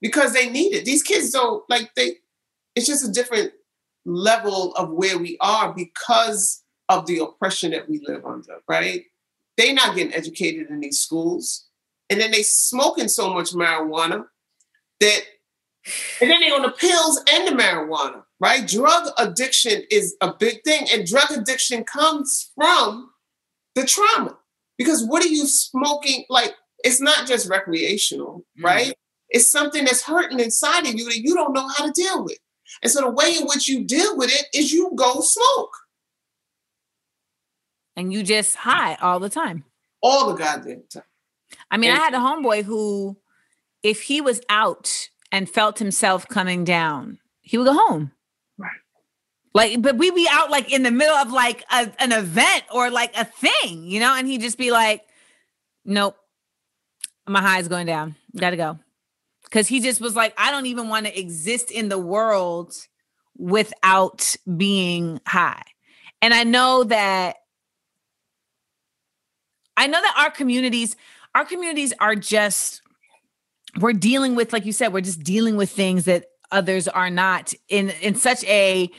because 0.00 0.32
they 0.32 0.48
need 0.48 0.74
it. 0.74 0.86
These 0.86 1.02
kids 1.02 1.30
don't 1.30 1.62
like 1.68 1.90
they. 1.94 2.16
It's 2.74 2.86
just 2.86 3.06
a 3.06 3.12
different 3.12 3.52
level 4.06 4.72
of 4.76 4.88
where 4.88 5.18
we 5.18 5.36
are 5.42 5.74
because 5.74 6.62
of 6.88 7.06
the 7.06 7.18
oppression 7.18 7.72
that 7.72 7.88
we 7.88 8.00
live 8.06 8.24
under, 8.24 8.60
right? 8.68 9.04
They 9.56 9.72
not 9.72 9.94
getting 9.96 10.14
educated 10.14 10.68
in 10.70 10.80
these 10.80 10.98
schools. 11.00 11.66
And 12.10 12.20
then 12.20 12.30
they 12.30 12.42
smoking 12.42 13.08
so 13.08 13.32
much 13.34 13.50
marijuana 13.52 14.26
that 15.00 15.20
and 16.20 16.30
then 16.30 16.40
they 16.40 16.50
on 16.50 16.62
the 16.62 16.70
pills 16.70 17.22
and 17.32 17.46
the 17.46 17.52
marijuana, 17.62 18.22
right? 18.40 18.66
Drug 18.66 19.08
addiction 19.18 19.82
is 19.90 20.16
a 20.20 20.32
big 20.32 20.62
thing. 20.64 20.86
And 20.92 21.06
drug 21.06 21.30
addiction 21.30 21.84
comes 21.84 22.50
from 22.54 23.10
the 23.74 23.84
trauma. 23.84 24.36
Because 24.76 25.04
what 25.04 25.24
are 25.24 25.28
you 25.28 25.46
smoking? 25.46 26.24
Like, 26.28 26.54
it's 26.84 27.00
not 27.00 27.26
just 27.26 27.48
recreational, 27.48 28.44
Mm. 28.58 28.64
right? 28.64 28.94
It's 29.30 29.50
something 29.50 29.84
that's 29.84 30.02
hurting 30.02 30.40
inside 30.40 30.86
of 30.86 30.94
you 30.94 31.04
that 31.06 31.18
you 31.18 31.34
don't 31.34 31.52
know 31.52 31.68
how 31.68 31.86
to 31.86 31.92
deal 31.92 32.24
with. 32.24 32.38
And 32.82 32.90
so 32.92 33.00
the 33.00 33.10
way 33.10 33.36
in 33.36 33.46
which 33.46 33.68
you 33.68 33.84
deal 33.84 34.16
with 34.16 34.30
it 34.30 34.46
is 34.54 34.72
you 34.72 34.92
go 34.94 35.20
smoke 35.20 35.72
And 37.98 38.12
you 38.12 38.22
just 38.22 38.54
high 38.54 38.94
all 39.02 39.18
the 39.18 39.28
time. 39.28 39.64
all 40.02 40.28
the 40.28 40.34
goddamn 40.36 40.84
time. 40.88 41.02
I 41.70 41.76
mean, 41.76 41.90
I 41.90 41.96
had 41.96 42.14
a 42.14 42.18
homeboy 42.18 42.62
who, 42.62 43.16
if 43.82 44.02
he 44.02 44.20
was 44.20 44.40
out 44.48 45.08
and 45.32 45.50
felt 45.50 45.80
himself 45.80 46.28
coming 46.28 46.62
down, 46.64 47.18
he 47.40 47.58
would 47.58 47.66
go 47.66 47.72
home. 47.72 48.12
Right. 48.56 48.70
Like, 49.54 49.82
but 49.82 49.96
we'd 49.96 50.14
be 50.14 50.28
out 50.30 50.48
like 50.50 50.72
in 50.72 50.84
the 50.84 50.92
middle 50.92 51.16
of 51.16 51.32
like 51.32 51.64
a, 51.72 51.90
an 51.98 52.12
event 52.12 52.62
or 52.72 52.90
like 52.90 53.16
a 53.16 53.24
thing, 53.24 53.82
you 53.82 53.98
know, 53.98 54.14
and 54.14 54.28
he'd 54.28 54.42
just 54.42 54.58
be 54.58 54.70
like, 54.70 55.02
nope, 55.84 56.16
my 57.26 57.40
high 57.40 57.58
is 57.58 57.66
going 57.66 57.86
down. 57.86 58.14
Gotta 58.36 58.56
go. 58.56 58.78
Cause 59.50 59.66
he 59.66 59.80
just 59.80 60.00
was 60.00 60.14
like, 60.14 60.34
I 60.38 60.52
don't 60.52 60.66
even 60.66 60.88
want 60.88 61.06
to 61.06 61.18
exist 61.18 61.72
in 61.72 61.88
the 61.88 61.98
world 61.98 62.74
without 63.36 64.36
being 64.56 65.20
high. 65.26 65.62
And 66.22 66.32
I 66.34 66.44
know 66.44 66.84
that 66.84 67.37
I 69.78 69.86
know 69.86 70.00
that 70.00 70.14
our 70.18 70.30
communities, 70.30 70.96
our 71.34 71.44
communities 71.44 71.94
are 72.00 72.16
just 72.16 72.82
we're 73.80 73.92
dealing 73.92 74.34
with, 74.34 74.52
like 74.52 74.66
you 74.66 74.72
said, 74.72 74.92
we're 74.92 75.02
just 75.02 75.22
dealing 75.22 75.56
with 75.56 75.70
things 75.70 76.04
that 76.06 76.26
others 76.50 76.88
are 76.88 77.10
not 77.10 77.54
in 77.68 77.90
in 78.02 78.14
such 78.14 78.42
a 78.44 78.90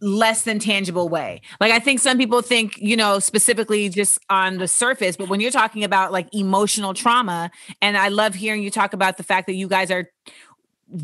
less 0.00 0.42
than 0.42 0.58
tangible 0.58 1.08
way. 1.08 1.40
Like 1.60 1.70
I 1.70 1.78
think 1.78 2.00
some 2.00 2.18
people 2.18 2.42
think, 2.42 2.76
you 2.78 2.96
know, 2.96 3.20
specifically 3.20 3.88
just 3.88 4.18
on 4.28 4.58
the 4.58 4.66
surface, 4.66 5.16
but 5.16 5.28
when 5.28 5.40
you're 5.40 5.52
talking 5.52 5.84
about 5.84 6.10
like 6.10 6.28
emotional 6.34 6.92
trauma, 6.92 7.50
and 7.80 7.96
I 7.96 8.08
love 8.08 8.34
hearing 8.34 8.64
you 8.64 8.70
talk 8.70 8.92
about 8.92 9.16
the 9.16 9.22
fact 9.22 9.46
that 9.46 9.54
you 9.54 9.68
guys 9.68 9.92
are 9.92 10.10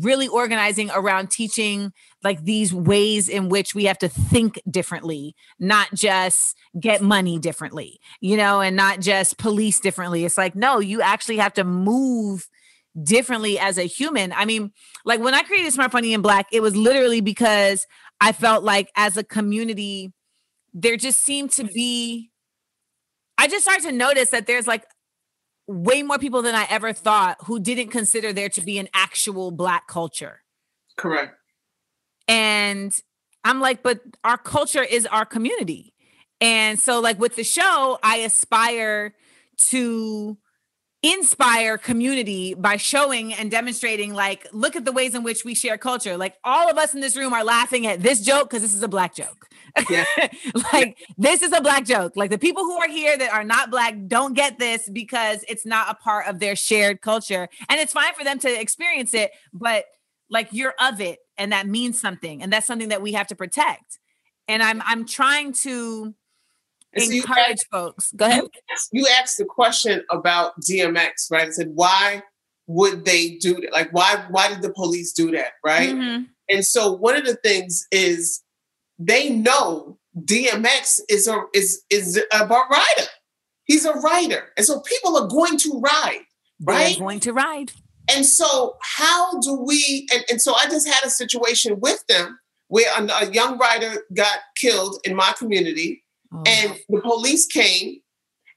really 0.01 0.27
organizing 0.27 0.91
around 0.91 1.31
teaching 1.31 1.91
like 2.23 2.43
these 2.43 2.73
ways 2.73 3.27
in 3.27 3.49
which 3.49 3.73
we 3.73 3.85
have 3.85 3.97
to 3.99 4.07
think 4.07 4.61
differently, 4.69 5.35
not 5.59 5.87
just 5.93 6.55
get 6.79 7.01
money 7.01 7.39
differently, 7.39 7.99
you 8.21 8.37
know, 8.37 8.61
and 8.61 8.75
not 8.75 8.99
just 8.99 9.37
police 9.37 9.79
differently. 9.79 10.25
It's 10.25 10.37
like, 10.37 10.55
no, 10.55 10.79
you 10.79 11.01
actually 11.01 11.37
have 11.37 11.53
to 11.53 11.63
move 11.63 12.47
differently 13.01 13.57
as 13.57 13.77
a 13.77 13.83
human. 13.83 14.31
I 14.33 14.45
mean, 14.45 14.71
like 15.05 15.19
when 15.19 15.33
I 15.33 15.41
created 15.43 15.73
Smart 15.73 15.91
Funny 15.91 16.13
in 16.13 16.21
Black, 16.21 16.47
it 16.51 16.61
was 16.61 16.75
literally 16.75 17.21
because 17.21 17.87
I 18.21 18.31
felt 18.31 18.63
like 18.63 18.91
as 18.95 19.17
a 19.17 19.23
community, 19.23 20.13
there 20.73 20.97
just 20.97 21.21
seemed 21.21 21.51
to 21.51 21.63
be, 21.63 22.29
I 23.37 23.47
just 23.47 23.63
started 23.63 23.83
to 23.85 23.91
notice 23.91 24.31
that 24.31 24.45
there's 24.45 24.67
like 24.67 24.83
way 25.69 26.01
more 26.01 26.17
people 26.17 26.41
than 26.41 26.55
I 26.55 26.65
ever 26.69 26.93
thought 26.93 27.37
who 27.45 27.59
didn't 27.59 27.89
consider 27.89 28.33
there 28.33 28.49
to 28.49 28.61
be 28.61 28.79
an 28.79 28.89
actual 28.93 29.51
Black 29.51 29.87
culture. 29.87 30.41
Correct. 30.97 31.35
And 32.27 32.93
I'm 33.43 33.61
like, 33.61 33.83
but 33.83 34.01
our 34.23 34.37
culture 34.37 34.83
is 34.83 35.05
our 35.05 35.25
community. 35.25 35.93
And 36.41 36.79
so, 36.79 36.99
like, 36.99 37.19
with 37.19 37.35
the 37.35 37.43
show, 37.43 37.99
I 38.01 38.17
aspire 38.17 39.13
to 39.67 40.37
inspire 41.01 41.77
community 41.77 42.55
by 42.55 42.75
showing 42.75 43.33
and 43.33 43.49
demonstrating 43.49 44.13
like 44.13 44.45
look 44.51 44.75
at 44.75 44.83
the 44.83 44.91
ways 44.91 45.15
in 45.15 45.23
which 45.23 45.45
we 45.45 45.55
share 45.55 45.77
culture 45.77 46.17
like 46.17 46.35
all 46.43 46.69
of 46.69 46.77
us 46.77 46.93
in 46.93 46.99
this 46.99 47.15
room 47.15 47.31
are 47.31 47.45
laughing 47.45 47.87
at 47.87 48.03
this 48.03 48.19
joke 48.19 48.49
because 48.49 48.61
this 48.61 48.73
is 48.73 48.83
a 48.83 48.87
black 48.87 49.15
joke 49.15 49.47
Yeah. 49.89 50.05
like 50.73 50.97
this 51.17 51.41
is 51.41 51.51
a 51.53 51.61
black 51.61 51.85
joke 51.85 52.13
like 52.15 52.29
the 52.29 52.37
people 52.37 52.63
who 52.63 52.77
are 52.77 52.87
here 52.89 53.17
that 53.17 53.31
are 53.33 53.43
not 53.43 53.71
black 53.71 53.95
don't 54.07 54.33
get 54.33 54.59
this 54.59 54.89
because 54.89 55.43
it's 55.47 55.65
not 55.65 55.89
a 55.89 55.95
part 55.95 56.27
of 56.27 56.39
their 56.39 56.55
shared 56.55 57.01
culture 57.01 57.47
and 57.69 57.79
it's 57.79 57.93
fine 57.93 58.13
for 58.13 58.23
them 58.23 58.39
to 58.39 58.59
experience 58.61 59.13
it 59.13 59.31
but 59.53 59.85
like 60.29 60.49
you're 60.51 60.73
of 60.79 61.01
it 61.01 61.19
and 61.37 61.51
that 61.51 61.67
means 61.67 61.99
something 61.99 62.41
and 62.43 62.51
that's 62.53 62.67
something 62.67 62.89
that 62.89 63.01
we 63.01 63.13
have 63.13 63.27
to 63.27 63.35
protect 63.35 63.99
and 64.47 64.61
i'm 64.61 64.81
i'm 64.85 65.05
trying 65.05 65.51
to 65.53 66.13
so 66.97 67.11
encourage 67.11 67.37
asked- 67.51 67.67
folks 67.71 68.11
go 68.15 68.25
ahead 68.25 68.43
you 68.91 69.07
asked 69.19 69.37
the 69.37 69.45
question 69.45 70.03
about 70.11 70.53
DMX, 70.61 71.29
right? 71.31 71.47
I 71.47 71.51
said, 71.51 71.71
why 71.75 72.23
would 72.67 73.05
they 73.05 73.31
do 73.35 73.55
that? 73.61 73.71
Like, 73.71 73.91
why 73.91 74.25
why 74.29 74.47
did 74.49 74.61
the 74.61 74.71
police 74.73 75.11
do 75.13 75.29
that, 75.31 75.51
right? 75.63 75.89
Mhm. 75.91 76.27
And 76.49 76.65
so 76.65 76.91
one 76.93 77.15
of 77.15 77.25
the 77.25 77.35
things 77.35 77.85
is 77.91 78.41
they 78.99 79.29
know 79.29 79.97
DMX 80.17 80.99
is 81.09 81.27
a 81.27 81.41
is 81.53 81.83
is 81.89 82.21
a 82.31 82.45
rider. 82.47 83.07
He's 83.65 83.85
a 83.85 83.93
rider, 83.93 84.49
and 84.57 84.65
so 84.65 84.81
people 84.81 85.15
are 85.17 85.27
going 85.27 85.57
to 85.59 85.79
ride, 85.79 86.21
They're 86.59 86.75
right? 86.75 86.97
going 86.99 87.19
to 87.21 87.33
ride 87.33 87.71
And 88.11 88.25
so, 88.25 88.75
how 88.81 89.39
do 89.41 89.53
we? 89.55 90.07
And, 90.13 90.23
and 90.31 90.41
so, 90.41 90.53
I 90.55 90.65
just 90.65 90.87
had 90.87 91.05
a 91.05 91.09
situation 91.09 91.79
with 91.79 92.03
them 92.07 92.39
where 92.67 92.91
a, 92.97 93.03
a 93.05 93.31
young 93.31 93.57
rider 93.59 94.03
got 94.15 94.37
killed 94.57 94.97
in 95.03 95.15
my 95.15 95.33
community, 95.37 96.03
Oh. 96.33 96.43
and 96.45 96.77
the 96.89 97.01
police 97.01 97.45
came, 97.47 98.01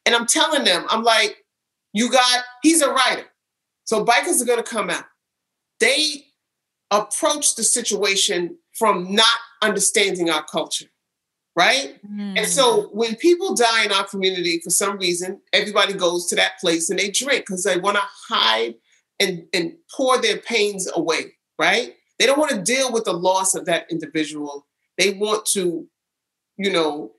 and 0.06 0.14
I'm 0.14 0.26
telling 0.26 0.64
them, 0.64 0.84
I'm 0.90 1.02
like, 1.04 1.36
you 1.94 2.10
got, 2.10 2.42
he's 2.62 2.80
a 2.82 2.90
rider, 2.90 3.24
So, 3.84 4.04
bikers 4.04 4.40
are 4.42 4.46
going 4.46 4.62
to 4.64 4.70
come 4.70 4.88
out. 4.90 5.04
They 5.80 6.24
approach 6.90 7.54
the 7.56 7.64
situation 7.64 8.56
from 8.78 9.14
not 9.14 9.36
understanding 9.62 10.28
our 10.28 10.44
culture, 10.44 10.86
right? 11.56 11.98
Mm. 12.06 12.38
And 12.38 12.46
so 12.46 12.88
when 12.92 13.16
people 13.16 13.54
die 13.54 13.84
in 13.84 13.92
our 13.92 14.04
community 14.04 14.60
for 14.62 14.70
some 14.70 14.98
reason, 14.98 15.40
everybody 15.52 15.94
goes 15.94 16.26
to 16.26 16.36
that 16.36 16.58
place 16.60 16.90
and 16.90 16.98
they 16.98 17.10
drink 17.10 17.46
because 17.46 17.64
they 17.64 17.78
want 17.78 17.96
to 17.96 18.02
hide 18.28 18.74
and, 19.18 19.46
and 19.54 19.74
pour 19.94 20.20
their 20.20 20.38
pains 20.38 20.90
away, 20.94 21.34
right? 21.58 21.94
They 22.18 22.26
don't 22.26 22.38
want 22.38 22.50
to 22.50 22.62
deal 22.62 22.92
with 22.92 23.04
the 23.04 23.12
loss 23.12 23.54
of 23.54 23.64
that 23.66 23.90
individual. 23.90 24.66
They 24.98 25.14
want 25.14 25.46
to, 25.46 25.86
you 26.56 26.70
know, 26.70 27.12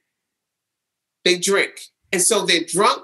they 1.26 1.38
drink. 1.38 1.80
And 2.12 2.22
so 2.22 2.46
they're 2.46 2.64
drunk, 2.68 3.04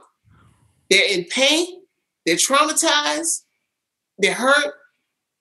they're 0.90 1.10
in 1.10 1.26
pain, 1.26 1.82
they're 2.26 2.36
traumatized, 2.36 3.44
they're 4.18 4.34
hurt, 4.34 4.74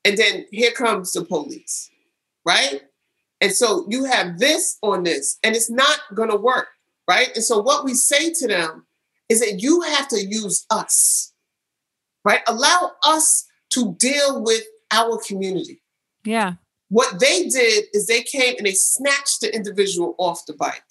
and 0.05 0.17
then 0.17 0.47
here 0.51 0.71
comes 0.71 1.13
the 1.13 1.25
police, 1.25 1.91
right? 2.47 2.83
And 3.41 3.53
so 3.53 3.87
you 3.89 4.05
have 4.05 4.39
this 4.39 4.79
on 4.83 5.05
this, 5.05 5.39
and 5.43 5.55
it's 5.55 5.71
not 5.71 6.01
going 6.15 6.31
to 6.31 6.37
work, 6.37 6.69
right? 7.07 7.31
And 7.35 7.45
so 7.45 7.61
what 7.61 7.85
we 7.85 7.95
say 7.95 8.33
to 8.33 8.49
them 8.49 8.87
is 9.29 9.41
that 9.41 9.63
you 9.63 9.83
have 9.83 10.09
to 10.09 10.25
use 10.25 10.67
us, 10.71 11.33
right? 12.25 12.41
Allow 12.49 12.93
us 13.05 13.47
to 13.71 13.95
deal 13.99 14.43
with 14.43 14.63
our 14.91 15.19
community. 15.27 15.83
yeah 16.25 16.55
What 16.89 17.21
they 17.21 17.49
did 17.49 17.85
is 17.93 18.07
they 18.07 18.23
came 18.23 18.55
and 18.57 18.67
they 18.67 18.73
snatched 18.73 19.43
the 19.43 19.55
individual 19.55 20.15
off 20.19 20.47
the 20.47 20.55
bike 20.55 20.83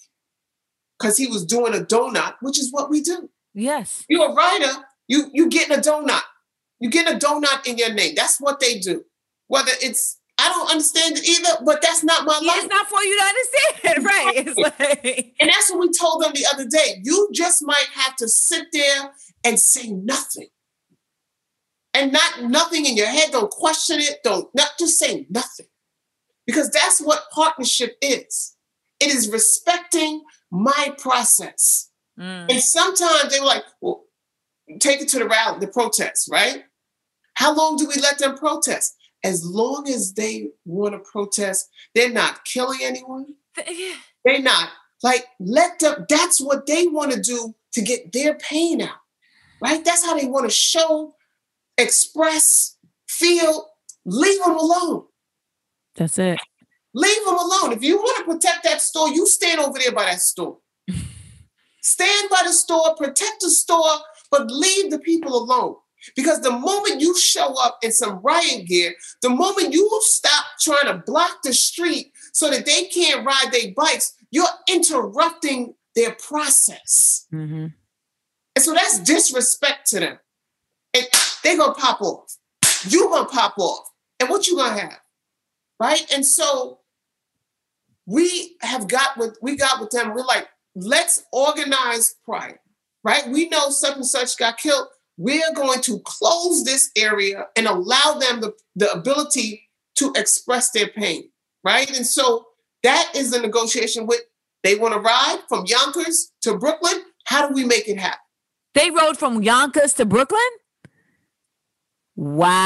because 0.98 1.16
he 1.16 1.26
was 1.26 1.44
doing 1.44 1.74
a 1.74 1.78
donut, 1.84 2.36
which 2.40 2.58
is 2.58 2.72
what 2.72 2.88
we 2.88 3.00
do. 3.00 3.28
yes 3.52 4.04
You're 4.08 4.30
a 4.30 4.34
rider, 4.34 4.72
you 5.08 5.30
you 5.32 5.48
getting 5.48 5.76
a 5.76 5.80
donut. 5.80 6.22
You 6.80 6.88
getting 6.90 7.14
a 7.14 7.18
donut 7.18 7.66
in 7.66 7.76
your 7.76 7.92
name. 7.92 8.14
That's 8.14 8.40
what 8.40 8.60
they 8.60 8.78
do. 8.78 9.04
Whether 9.48 9.72
it's 9.82 10.17
I 10.48 10.50
don't 10.50 10.70
understand 10.70 11.18
it 11.18 11.28
either, 11.28 11.62
but 11.64 11.82
that's 11.82 12.02
not 12.02 12.24
my 12.24 12.38
life. 12.38 12.56
it's 12.56 12.72
not 12.72 12.86
for 12.88 13.02
you 13.02 13.18
to 13.18 13.24
understand 13.24 14.04
right 14.04 14.46
it's 14.46 14.56
like 14.56 15.34
And 15.38 15.50
that's 15.50 15.70
what 15.70 15.80
we 15.80 15.90
told 15.92 16.22
them 16.22 16.32
the 16.34 16.46
other 16.52 16.66
day. 16.66 17.00
You 17.04 17.28
just 17.34 17.62
might 17.64 17.86
have 17.94 18.16
to 18.16 18.28
sit 18.28 18.68
there 18.72 19.12
and 19.44 19.58
say 19.58 19.90
nothing. 19.90 20.48
And 21.92 22.12
not 22.12 22.44
nothing 22.44 22.86
in 22.86 22.96
your 22.96 23.08
head. 23.08 23.30
Don't 23.32 23.50
question 23.50 23.98
it. 24.00 24.20
Don't 24.24 24.48
not 24.54 24.70
just 24.78 24.98
say 24.98 25.26
nothing. 25.28 25.66
Because 26.46 26.70
that's 26.70 27.00
what 27.00 27.30
partnership 27.34 27.96
is. 28.00 28.56
It 29.00 29.14
is 29.14 29.28
respecting 29.28 30.22
my 30.50 30.94
process. 30.98 31.90
Mm. 32.18 32.50
And 32.50 32.60
sometimes 32.60 33.32
they 33.32 33.40
were 33.40 33.46
like, 33.46 33.64
well, 33.82 34.04
take 34.80 35.02
it 35.02 35.08
to 35.08 35.18
the 35.18 35.26
rally, 35.26 35.58
the 35.60 35.68
protest, 35.68 36.28
right? 36.30 36.64
How 37.34 37.54
long 37.54 37.76
do 37.76 37.86
we 37.86 38.00
let 38.00 38.18
them 38.18 38.36
protest? 38.36 38.94
As 39.24 39.44
long 39.44 39.88
as 39.88 40.14
they 40.14 40.50
want 40.64 40.94
to 40.94 41.10
protest, 41.10 41.68
they're 41.94 42.12
not 42.12 42.44
killing 42.44 42.80
anyone. 42.82 43.34
They're 44.24 44.40
not 44.40 44.70
like 45.02 45.26
let 45.40 45.78
them. 45.80 46.06
That's 46.08 46.40
what 46.40 46.66
they 46.66 46.86
want 46.86 47.12
to 47.12 47.20
do 47.20 47.54
to 47.72 47.82
get 47.82 48.12
their 48.12 48.34
pain 48.34 48.82
out, 48.82 48.96
right? 49.60 49.84
That's 49.84 50.04
how 50.04 50.16
they 50.16 50.26
want 50.26 50.46
to 50.46 50.54
show, 50.54 51.14
express, 51.76 52.76
feel. 53.08 53.70
Leave 54.04 54.42
them 54.42 54.56
alone. 54.56 55.04
that's 55.94 56.18
it 56.18 56.38
Leave 56.94 57.24
them 57.26 57.34
alone. 57.34 57.72
If 57.72 57.82
you 57.82 57.96
want 57.96 58.18
to 58.18 58.32
protect 58.32 58.64
that 58.64 58.80
store, 58.80 59.10
you 59.10 59.26
stand 59.26 59.60
over 59.60 59.78
there 59.78 59.92
by 59.92 60.06
that 60.06 60.20
store. 60.20 60.58
stand 61.82 62.30
by 62.30 62.40
the 62.44 62.52
store, 62.52 62.94
protect 62.96 63.40
the 63.40 63.50
store, 63.50 63.98
but 64.30 64.50
leave 64.50 64.90
the 64.90 64.98
people 64.98 65.36
alone. 65.36 65.76
Because 66.14 66.40
the 66.40 66.52
moment 66.52 67.00
you 67.00 67.18
show 67.18 67.54
up 67.62 67.78
in 67.82 67.92
some 67.92 68.20
riot 68.22 68.66
gear, 68.66 68.94
the 69.22 69.30
moment 69.30 69.72
you 69.72 69.88
stop 70.02 70.44
trying 70.60 70.86
to 70.86 71.02
block 71.06 71.42
the 71.42 71.52
street 71.52 72.12
so 72.32 72.50
that 72.50 72.66
they 72.66 72.84
can't 72.84 73.26
ride 73.26 73.50
their 73.52 73.72
bikes, 73.76 74.14
you're 74.30 74.46
interrupting 74.68 75.74
their 75.94 76.12
process. 76.12 77.26
mm-hmm. 77.32 77.66
And 78.56 78.64
so 78.64 78.74
that's 78.74 78.98
disrespect 78.98 79.88
to 79.90 80.00
them. 80.00 80.18
And 80.92 81.06
they're 81.44 81.56
gonna 81.56 81.74
pop 81.74 82.00
off. 82.00 82.36
You're 82.88 83.08
gonna 83.08 83.28
pop 83.28 83.54
off. 83.56 83.88
And 84.18 84.28
what 84.28 84.48
you 84.48 84.56
gonna 84.56 84.80
have? 84.80 84.98
Right? 85.78 86.04
And 86.12 86.26
so 86.26 86.80
we 88.04 88.56
have 88.62 88.88
got 88.88 89.16
with 89.16 89.38
we 89.42 89.56
got 89.56 89.80
with 89.80 89.90
them. 89.90 90.12
We're 90.12 90.24
like, 90.24 90.48
let's 90.74 91.24
organize 91.32 92.16
prior. 92.24 92.58
Right? 93.04 93.28
We 93.28 93.48
know 93.48 93.70
such 93.70 93.94
and 93.94 94.06
such 94.06 94.36
got 94.36 94.58
killed. 94.58 94.88
We're 95.18 95.52
going 95.54 95.82
to 95.82 96.00
close 96.06 96.64
this 96.64 96.90
area 96.96 97.48
and 97.56 97.66
allow 97.66 98.18
them 98.18 98.40
the, 98.40 98.54
the 98.74 98.90
ability 98.90 99.68
to 99.96 100.12
express 100.16 100.70
their 100.70 100.88
pain. 100.88 101.28
Right? 101.62 101.94
And 101.94 102.06
so 102.06 102.46
that 102.82 103.12
is 103.14 103.32
the 103.32 103.40
negotiation 103.40 104.06
with 104.06 104.22
they 104.62 104.76
want 104.76 104.94
to 104.94 105.00
ride 105.00 105.40
from 105.48 105.66
Yonkers 105.66 106.32
to 106.42 106.56
Brooklyn. 106.56 107.02
How 107.24 107.46
do 107.46 107.54
we 107.54 107.64
make 107.64 107.88
it 107.88 107.98
happen? 107.98 108.20
they 108.78 108.90
rode 108.90 109.16
from 109.18 109.42
yonkers 109.42 109.94
to 109.94 110.04
brooklyn 110.04 110.40
wow 112.14 112.62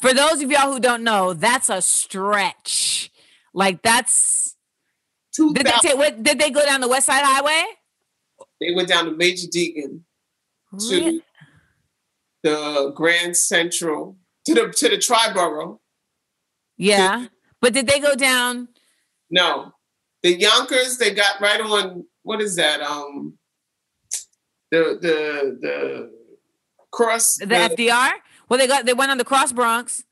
for 0.00 0.14
those 0.14 0.40
of 0.42 0.50
y'all 0.50 0.72
who 0.72 0.78
don't 0.80 1.02
know 1.02 1.32
that's 1.34 1.68
a 1.68 1.82
stretch 1.82 3.10
like 3.52 3.82
that's 3.82 4.47
Did 5.52 5.66
they, 5.66 5.72
take, 5.82 5.96
what, 5.96 6.22
did 6.22 6.38
they 6.38 6.50
go 6.50 6.64
down 6.64 6.80
the 6.80 6.88
west 6.88 7.06
side 7.06 7.22
highway 7.24 7.64
They 8.60 8.72
went 8.74 8.88
down 8.88 9.04
to 9.06 9.12
Major 9.12 9.46
Deegan 9.48 10.00
to 10.80 10.94
Really? 10.94 11.22
the 12.42 12.92
Grand 12.94 13.36
Central 13.36 14.16
to 14.46 14.54
the 14.54 14.68
to 14.76 14.88
the 14.88 14.96
Triborough. 14.96 15.78
Yeah. 16.76 17.26
But 17.60 17.72
did 17.72 17.86
they 17.86 17.98
go 18.00 18.14
down? 18.14 18.68
No, 19.30 19.72
the 20.22 20.38
Yonkers. 20.38 20.96
They 20.98 21.12
got 21.12 21.40
right 21.40 21.60
on. 21.60 22.04
What 22.22 22.40
is 22.40 22.56
that? 22.56 22.80
Um, 22.80 23.38
the 24.70 24.98
the 25.00 25.58
the 25.60 26.10
cross 26.92 27.36
The 27.36 27.46
FDR? 27.46 28.12
Well, 28.48 28.58
they 28.58 28.66
got 28.66 28.86
they 28.86 28.94
went 28.94 29.10
on 29.10 29.18
the 29.18 29.24
Cross 29.24 29.52
Bronx, 29.52 30.04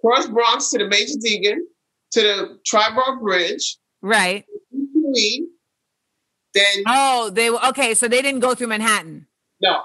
cross 0.00 0.26
Bronx 0.26 0.70
to 0.70 0.78
the 0.78 0.88
Major 0.88 1.14
Deegan 1.24 1.58
to 2.12 2.20
the 2.20 2.58
Triborough 2.70 3.20
Bridge. 3.20 3.78
right? 4.02 4.44
Then 6.54 6.82
Oh, 6.86 7.30
they 7.30 7.50
were 7.50 7.64
okay. 7.68 7.94
So 7.94 8.08
they 8.08 8.22
didn't 8.22 8.40
go 8.40 8.54
through 8.54 8.68
Manhattan. 8.68 9.26
no, 9.60 9.82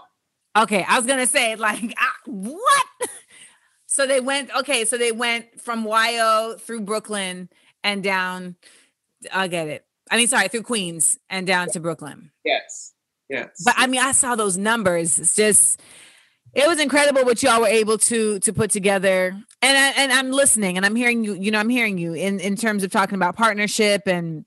Okay, 0.56 0.86
I 0.88 0.98
was 0.98 1.06
gonna 1.08 1.26
say 1.28 1.56
like 1.56 1.94
ah, 1.98 2.14
what? 2.26 2.88
So 3.86 4.08
they 4.08 4.22
went 4.22 4.50
okay. 4.60 4.86
So 4.86 4.98
they 4.98 5.12
went 5.12 5.62
from 5.62 5.86
YO 5.86 6.56
through 6.60 6.82
Brooklyn 6.82 7.50
and 7.84 8.02
down. 8.04 8.56
I 9.32 9.48
get 9.48 9.68
it. 9.68 9.86
I 10.10 10.18
mean, 10.18 10.28
sorry, 10.28 10.48
through 10.48 10.64
Queens 10.64 11.18
and 11.30 11.46
down 11.48 11.70
to 11.70 11.80
Brooklyn. 11.80 12.32
yes, 12.44 12.94
yes. 13.30 13.50
But 13.64 13.76
I 13.78 13.88
mean, 13.88 14.02
I 14.02 14.12
saw 14.12 14.36
those 14.36 14.58
numbers. 14.58 15.18
It's 15.20 15.36
just, 15.36 15.80
it 16.54 16.68
was 16.68 16.80
incredible 16.80 17.24
what 17.24 17.42
y'all 17.42 17.62
were 17.62 17.68
able 17.68 17.98
to 18.00 18.40
to 18.40 18.54
put 18.54 18.70
together. 18.72 19.28
And 19.62 19.78
I, 19.78 19.90
and 20.02 20.12
I'm 20.12 20.32
listening 20.32 20.76
and 20.78 20.86
I'm 20.86 20.96
hearing 20.96 21.24
you. 21.24 21.34
You 21.36 21.52
know, 21.52 21.60
I'm 21.60 21.70
hearing 21.70 21.98
you 21.98 22.14
in 22.14 22.40
in 22.40 22.56
terms 22.56 22.84
of 22.84 22.92
talking 22.92 23.16
about 23.16 23.36
partnership 23.36 24.08
and 24.08 24.44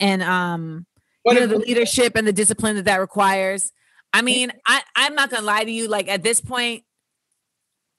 and 0.00 0.22
um 0.22 0.86
you 1.24 1.34
know 1.34 1.46
the 1.46 1.58
leadership 1.58 2.16
and 2.16 2.26
the 2.26 2.32
discipline 2.32 2.76
that 2.76 2.84
that 2.86 3.00
requires. 3.00 3.72
I 4.12 4.22
mean, 4.22 4.52
I 4.66 4.82
I'm 4.96 5.14
not 5.14 5.30
gonna 5.30 5.44
lie 5.44 5.64
to 5.64 5.70
you. 5.70 5.88
Like 5.88 6.08
at 6.08 6.22
this 6.22 6.40
point, 6.40 6.84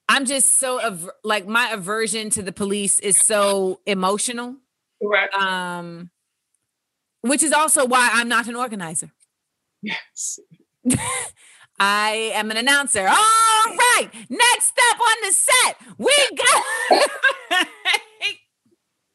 I'm 0.08 0.24
just 0.24 0.54
so 0.54 0.80
aver- 0.80 1.14
like 1.22 1.46
my 1.46 1.70
aversion 1.70 2.30
to 2.30 2.42
the 2.42 2.52
police 2.52 2.98
is 2.98 3.20
so 3.20 3.80
emotional. 3.86 4.56
correct. 5.00 5.34
Um, 5.34 6.10
which 7.20 7.42
is 7.42 7.52
also 7.52 7.86
why 7.86 8.10
I'm 8.12 8.28
not 8.28 8.48
an 8.48 8.56
organizer. 8.56 9.12
yes. 9.82 10.40
I 11.78 12.32
am 12.34 12.50
an 12.50 12.56
announcer. 12.58 13.00
All 13.00 13.06
right, 13.08 14.08
next 14.28 14.72
up 14.90 14.98
on 15.00 15.16
the 15.22 15.32
set, 15.32 15.76
we 15.96 16.12
got. 16.36 17.08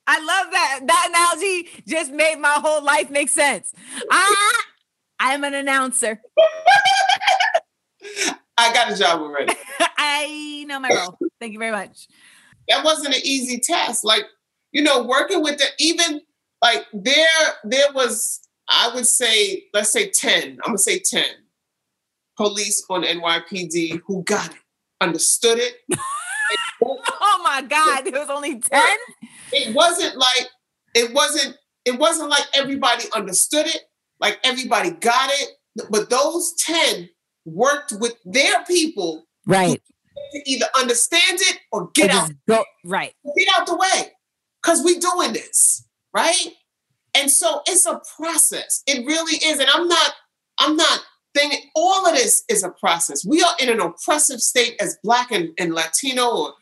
I 0.07 0.19
love 0.19 0.51
that. 0.51 0.81
That 0.85 1.07
analogy 1.09 1.69
just 1.87 2.11
made 2.11 2.37
my 2.39 2.57
whole 2.61 2.83
life 2.83 3.09
make 3.09 3.29
sense. 3.29 3.73
I, 4.09 4.61
I'm 5.19 5.43
an 5.43 5.53
announcer. 5.53 6.21
I 8.57 8.73
got 8.73 8.91
a 8.91 8.95
job 8.95 9.21
already. 9.21 9.53
I 9.97 10.65
know 10.67 10.79
my 10.79 10.89
role. 10.89 11.17
Thank 11.39 11.53
you 11.53 11.59
very 11.59 11.71
much. 11.71 12.07
that 12.67 12.83
wasn't 12.85 13.15
an 13.15 13.21
easy 13.23 13.59
task. 13.59 14.03
Like, 14.03 14.25
you 14.71 14.81
know, 14.83 15.03
working 15.03 15.41
with 15.43 15.57
the 15.57 15.65
even 15.79 16.21
like 16.61 16.85
there 16.93 17.27
there 17.63 17.91
was, 17.93 18.41
I 18.69 18.91
would 18.93 19.07
say, 19.07 19.65
let's 19.73 19.91
say 19.91 20.09
10, 20.09 20.51
I'm 20.51 20.57
gonna 20.67 20.77
say 20.77 20.99
10 20.99 21.23
police 22.37 22.85
on 22.89 23.03
NYPD 23.03 24.01
who 24.05 24.23
got 24.23 24.51
it, 24.51 24.57
understood 25.01 25.59
it. 25.59 25.75
My 27.55 27.61
God, 27.61 28.01
there 28.01 28.19
was 28.19 28.29
only 28.29 28.59
10? 28.59 28.81
it 29.53 29.73
wasn't 29.73 30.17
like 30.17 30.49
it 30.93 31.13
wasn't 31.13 31.55
it 31.85 31.97
wasn't 31.97 32.29
like 32.29 32.43
everybody 32.53 33.05
understood 33.15 33.65
it, 33.67 33.81
like 34.19 34.39
everybody 34.43 34.91
got 34.91 35.29
it. 35.31 35.49
But 35.89 36.09
those 36.09 36.53
10 36.59 37.09
worked 37.45 37.93
with 37.99 38.15
their 38.25 38.63
people 38.65 39.25
Right. 39.45 39.81
to 40.33 40.41
either 40.49 40.65
understand 40.77 41.37
it 41.39 41.59
or 41.71 41.89
get 41.93 42.09
Or 42.11 42.17
out 42.17 42.31
go, 42.47 42.63
right. 42.83 43.13
get 43.37 43.47
out 43.57 43.67
the 43.67 43.75
way 43.75 44.11
because 44.61 44.83
we 44.83 44.97
doing 44.97 45.33
this 45.33 45.85
right 46.15 46.47
and 47.13 47.29
so 47.29 47.61
it's 47.67 47.85
a 47.85 48.01
process 48.17 48.81
it 48.87 49.05
really 49.05 49.37
is 49.45 49.59
and 49.59 49.69
i'm 49.75 49.87
not 49.87 50.13
i'm 50.57 50.75
not 50.75 51.01
thinking 51.35 51.69
all 51.75 52.07
of 52.07 52.15
this 52.15 52.43
is 52.49 52.63
a 52.63 52.71
process 52.71 53.23
we 53.23 53.43
are 53.43 53.53
in 53.59 53.69
an 53.69 53.79
oppressive 53.79 54.39
state 54.41 54.75
as 54.81 54.97
black 55.03 55.31
and, 55.31 55.49
and 55.59 55.75
latino 55.75 56.27
or 56.35 56.53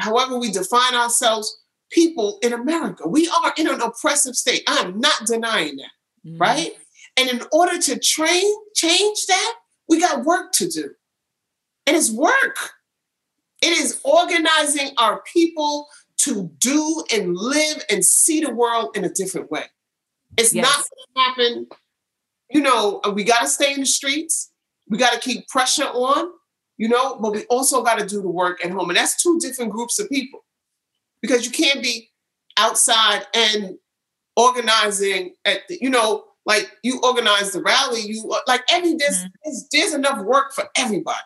however 0.00 0.38
we 0.38 0.50
define 0.50 0.94
ourselves 0.94 1.58
people 1.90 2.38
in 2.42 2.52
america 2.52 3.06
we 3.08 3.28
are 3.28 3.52
in 3.56 3.68
an 3.68 3.80
oppressive 3.80 4.34
state 4.36 4.62
i'm 4.68 4.98
not 4.98 5.26
denying 5.26 5.76
that 5.76 5.90
Mm-hmm. 6.26 6.36
right 6.38 6.72
and 7.16 7.30
in 7.30 7.40
order 7.50 7.78
to 7.78 7.98
train 7.98 8.44
change 8.74 9.24
that 9.26 9.54
we 9.88 9.98
got 9.98 10.24
work 10.26 10.52
to 10.52 10.68
do 10.68 10.90
and 11.86 11.96
it's 11.96 12.10
work 12.10 12.56
it 13.62 13.72
is 13.78 14.00
organizing 14.04 14.90
our 14.98 15.22
people 15.32 15.88
to 16.18 16.50
do 16.58 17.02
and 17.12 17.34
live 17.36 17.82
and 17.90 18.04
see 18.04 18.40
the 18.44 18.52
world 18.54 18.94
in 18.96 19.04
a 19.04 19.08
different 19.08 19.50
way. 19.50 19.64
It's 20.36 20.52
Yes. 20.54 20.64
not 20.66 20.76
going 20.76 21.36
to 21.36 21.42
happen. 21.42 21.66
You 22.50 22.60
know, 22.60 23.00
we 23.14 23.24
got 23.24 23.40
to 23.40 23.48
stay 23.48 23.72
in 23.72 23.80
the 23.80 23.86
streets. 23.86 24.50
We 24.88 24.98
got 24.98 25.12
to 25.14 25.18
keep 25.20 25.48
pressure 25.48 25.84
on, 25.84 26.30
you 26.80 26.88
know, 26.88 27.18
but 27.20 27.32
we 27.32 27.44
also 27.50 27.82
got 27.82 27.98
to 27.98 28.06
do 28.06 28.22
the 28.22 28.30
work 28.30 28.64
at 28.64 28.70
home. 28.70 28.88
And 28.88 28.96
that's 28.96 29.22
two 29.22 29.38
different 29.38 29.70
groups 29.70 29.98
of 29.98 30.08
people 30.08 30.40
because 31.20 31.44
you 31.44 31.52
can't 31.52 31.82
be 31.82 32.08
outside 32.56 33.26
and 33.34 33.76
organizing 34.34 35.34
at 35.44 35.60
the, 35.68 35.76
you 35.78 35.90
know, 35.90 36.24
like 36.46 36.72
you 36.82 36.98
organize 37.02 37.52
the 37.52 37.60
rally, 37.60 38.00
you 38.00 38.34
like 38.46 38.62
every, 38.72 38.94
there's, 38.94 39.18
mm-hmm. 39.18 39.26
there's, 39.44 39.68
there's 39.70 39.92
enough 39.92 40.24
work 40.24 40.54
for 40.54 40.64
everybody. 40.74 41.18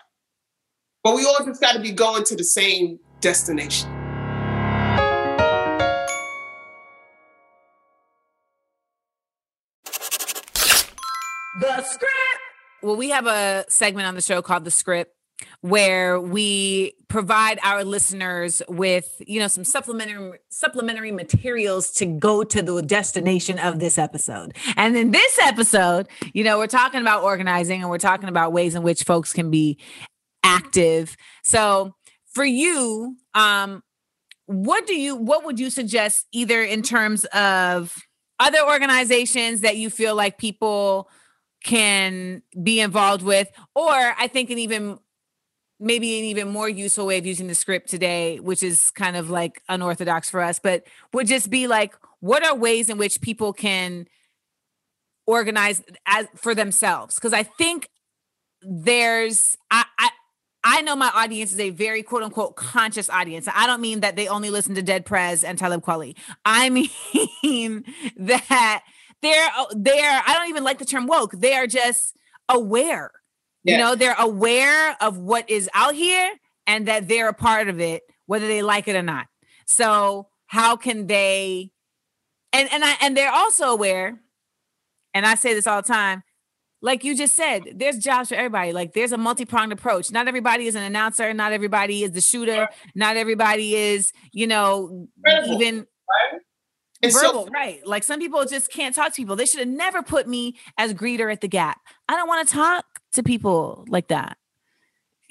But 1.04 1.14
we 1.14 1.24
all 1.24 1.38
just 1.46 1.60
got 1.60 1.74
to 1.74 1.80
be 1.80 1.92
going 1.92 2.24
to 2.24 2.34
the 2.34 2.42
same 2.42 2.98
destination. 3.20 3.88
The 11.60 11.82
script. 11.84 12.12
Well, 12.82 12.96
we 12.96 13.10
have 13.10 13.28
a 13.28 13.64
segment 13.68 14.08
on 14.08 14.16
the 14.16 14.20
show 14.20 14.42
called 14.42 14.64
The 14.64 14.72
Script 14.72 15.13
where 15.60 16.20
we 16.20 16.94
provide 17.08 17.58
our 17.62 17.84
listeners 17.84 18.62
with, 18.68 19.20
you 19.26 19.40
know, 19.40 19.48
some 19.48 19.64
supplementary 19.64 20.38
supplementary 20.48 21.12
materials 21.12 21.90
to 21.92 22.06
go 22.06 22.44
to 22.44 22.62
the 22.62 22.82
destination 22.82 23.58
of 23.58 23.78
this 23.78 23.98
episode. 23.98 24.56
And 24.76 24.96
in 24.96 25.10
this 25.10 25.38
episode, 25.42 26.08
you 26.32 26.44
know, 26.44 26.58
we're 26.58 26.66
talking 26.66 27.00
about 27.00 27.22
organizing 27.22 27.80
and 27.80 27.90
we're 27.90 27.98
talking 27.98 28.28
about 28.28 28.52
ways 28.52 28.74
in 28.74 28.82
which 28.82 29.02
folks 29.02 29.32
can 29.32 29.50
be 29.50 29.78
active. 30.42 31.16
So, 31.42 31.94
for 32.32 32.44
you, 32.44 33.16
um 33.34 33.82
what 34.46 34.86
do 34.86 34.94
you 34.94 35.16
what 35.16 35.44
would 35.44 35.58
you 35.58 35.70
suggest 35.70 36.26
either 36.32 36.62
in 36.62 36.82
terms 36.82 37.24
of 37.26 37.94
other 38.38 38.58
organizations 38.62 39.62
that 39.62 39.76
you 39.76 39.88
feel 39.88 40.14
like 40.14 40.38
people 40.38 41.08
can 41.62 42.42
be 42.62 42.80
involved 42.80 43.22
with 43.22 43.50
or 43.74 43.90
i 44.18 44.28
think 44.30 44.50
an 44.50 44.58
even 44.58 44.98
maybe 45.84 46.18
an 46.18 46.24
even 46.24 46.48
more 46.48 46.68
useful 46.68 47.06
way 47.06 47.18
of 47.18 47.26
using 47.26 47.46
the 47.46 47.54
script 47.54 47.88
today 47.88 48.40
which 48.40 48.62
is 48.62 48.90
kind 48.90 49.16
of 49.16 49.30
like 49.30 49.62
unorthodox 49.68 50.30
for 50.30 50.40
us 50.40 50.58
but 50.58 50.84
would 51.12 51.26
just 51.26 51.50
be 51.50 51.66
like 51.66 51.94
what 52.20 52.44
are 52.44 52.54
ways 52.54 52.88
in 52.88 52.98
which 52.98 53.20
people 53.20 53.52
can 53.52 54.06
organize 55.26 55.82
as 56.06 56.26
for 56.36 56.54
themselves 56.54 57.14
because 57.14 57.32
i 57.32 57.42
think 57.42 57.88
there's 58.62 59.56
I, 59.70 59.84
I 59.98 60.10
I 60.66 60.80
know 60.80 60.96
my 60.96 61.10
audience 61.14 61.52
is 61.52 61.60
a 61.60 61.68
very 61.70 62.02
quote 62.02 62.22
unquote 62.22 62.56
conscious 62.56 63.10
audience. 63.10 63.46
I 63.54 63.66
don't 63.66 63.82
mean 63.82 64.00
that 64.00 64.16
they 64.16 64.28
only 64.28 64.48
listen 64.48 64.74
to 64.76 64.82
Dead 64.82 65.04
Prez 65.04 65.44
and 65.44 65.58
Talib 65.58 65.82
Kweli. 65.82 66.16
I 66.46 66.70
mean 67.42 67.84
that 68.16 68.82
they're 69.20 69.48
they're 69.72 70.22
I 70.26 70.32
don't 70.32 70.48
even 70.48 70.64
like 70.64 70.78
the 70.78 70.86
term 70.86 71.06
woke. 71.06 71.32
They 71.32 71.54
are 71.54 71.66
just 71.66 72.16
aware. 72.48 73.10
You 73.64 73.78
know, 73.78 73.94
they're 73.94 74.16
aware 74.18 74.96
of 75.00 75.18
what 75.18 75.48
is 75.48 75.70
out 75.74 75.94
here 75.94 76.32
and 76.66 76.86
that 76.86 77.08
they're 77.08 77.28
a 77.28 77.34
part 77.34 77.68
of 77.68 77.80
it, 77.80 78.02
whether 78.26 78.46
they 78.46 78.62
like 78.62 78.88
it 78.88 78.96
or 78.96 79.02
not. 79.02 79.26
So 79.66 80.28
how 80.46 80.76
can 80.76 81.06
they 81.06 81.70
and 82.52 82.68
and 82.72 82.84
I 82.84 82.94
and 83.00 83.16
they're 83.16 83.32
also 83.32 83.66
aware, 83.66 84.20
and 85.12 85.26
I 85.26 85.34
say 85.34 85.54
this 85.54 85.66
all 85.66 85.82
the 85.82 85.88
time, 85.88 86.22
like 86.82 87.02
you 87.02 87.16
just 87.16 87.34
said, 87.34 87.62
there's 87.76 87.98
jobs 87.98 88.28
for 88.28 88.34
everybody. 88.34 88.72
Like 88.72 88.92
there's 88.92 89.12
a 89.12 89.18
multi-pronged 89.18 89.72
approach. 89.72 90.10
Not 90.12 90.28
everybody 90.28 90.66
is 90.66 90.74
an 90.74 90.82
announcer, 90.82 91.32
not 91.32 91.52
everybody 91.52 92.04
is 92.04 92.12
the 92.12 92.20
shooter, 92.20 92.68
not 92.94 93.16
everybody 93.16 93.74
is, 93.74 94.12
you 94.32 94.46
know, 94.46 95.08
Credible, 95.24 95.54
even? 95.54 95.86
And 97.02 97.12
verbal, 97.12 97.46
so, 97.46 97.50
right? 97.52 97.84
Like 97.86 98.04
some 98.04 98.20
people 98.20 98.44
just 98.44 98.70
can't 98.70 98.94
talk 98.94 99.08
to 99.08 99.16
people. 99.16 99.34
They 99.34 99.46
should 99.46 99.60
have 99.60 99.68
never 99.68 100.02
put 100.02 100.28
me 100.28 100.56
as 100.78 100.94
greeter 100.94 101.32
at 101.32 101.40
the 101.40 101.48
gap. 101.48 101.80
I 102.08 102.16
don't 102.16 102.28
want 102.28 102.46
to 102.46 102.54
talk 102.54 102.93
to 103.14 103.22
people 103.22 103.84
like 103.88 104.08
that. 104.08 104.36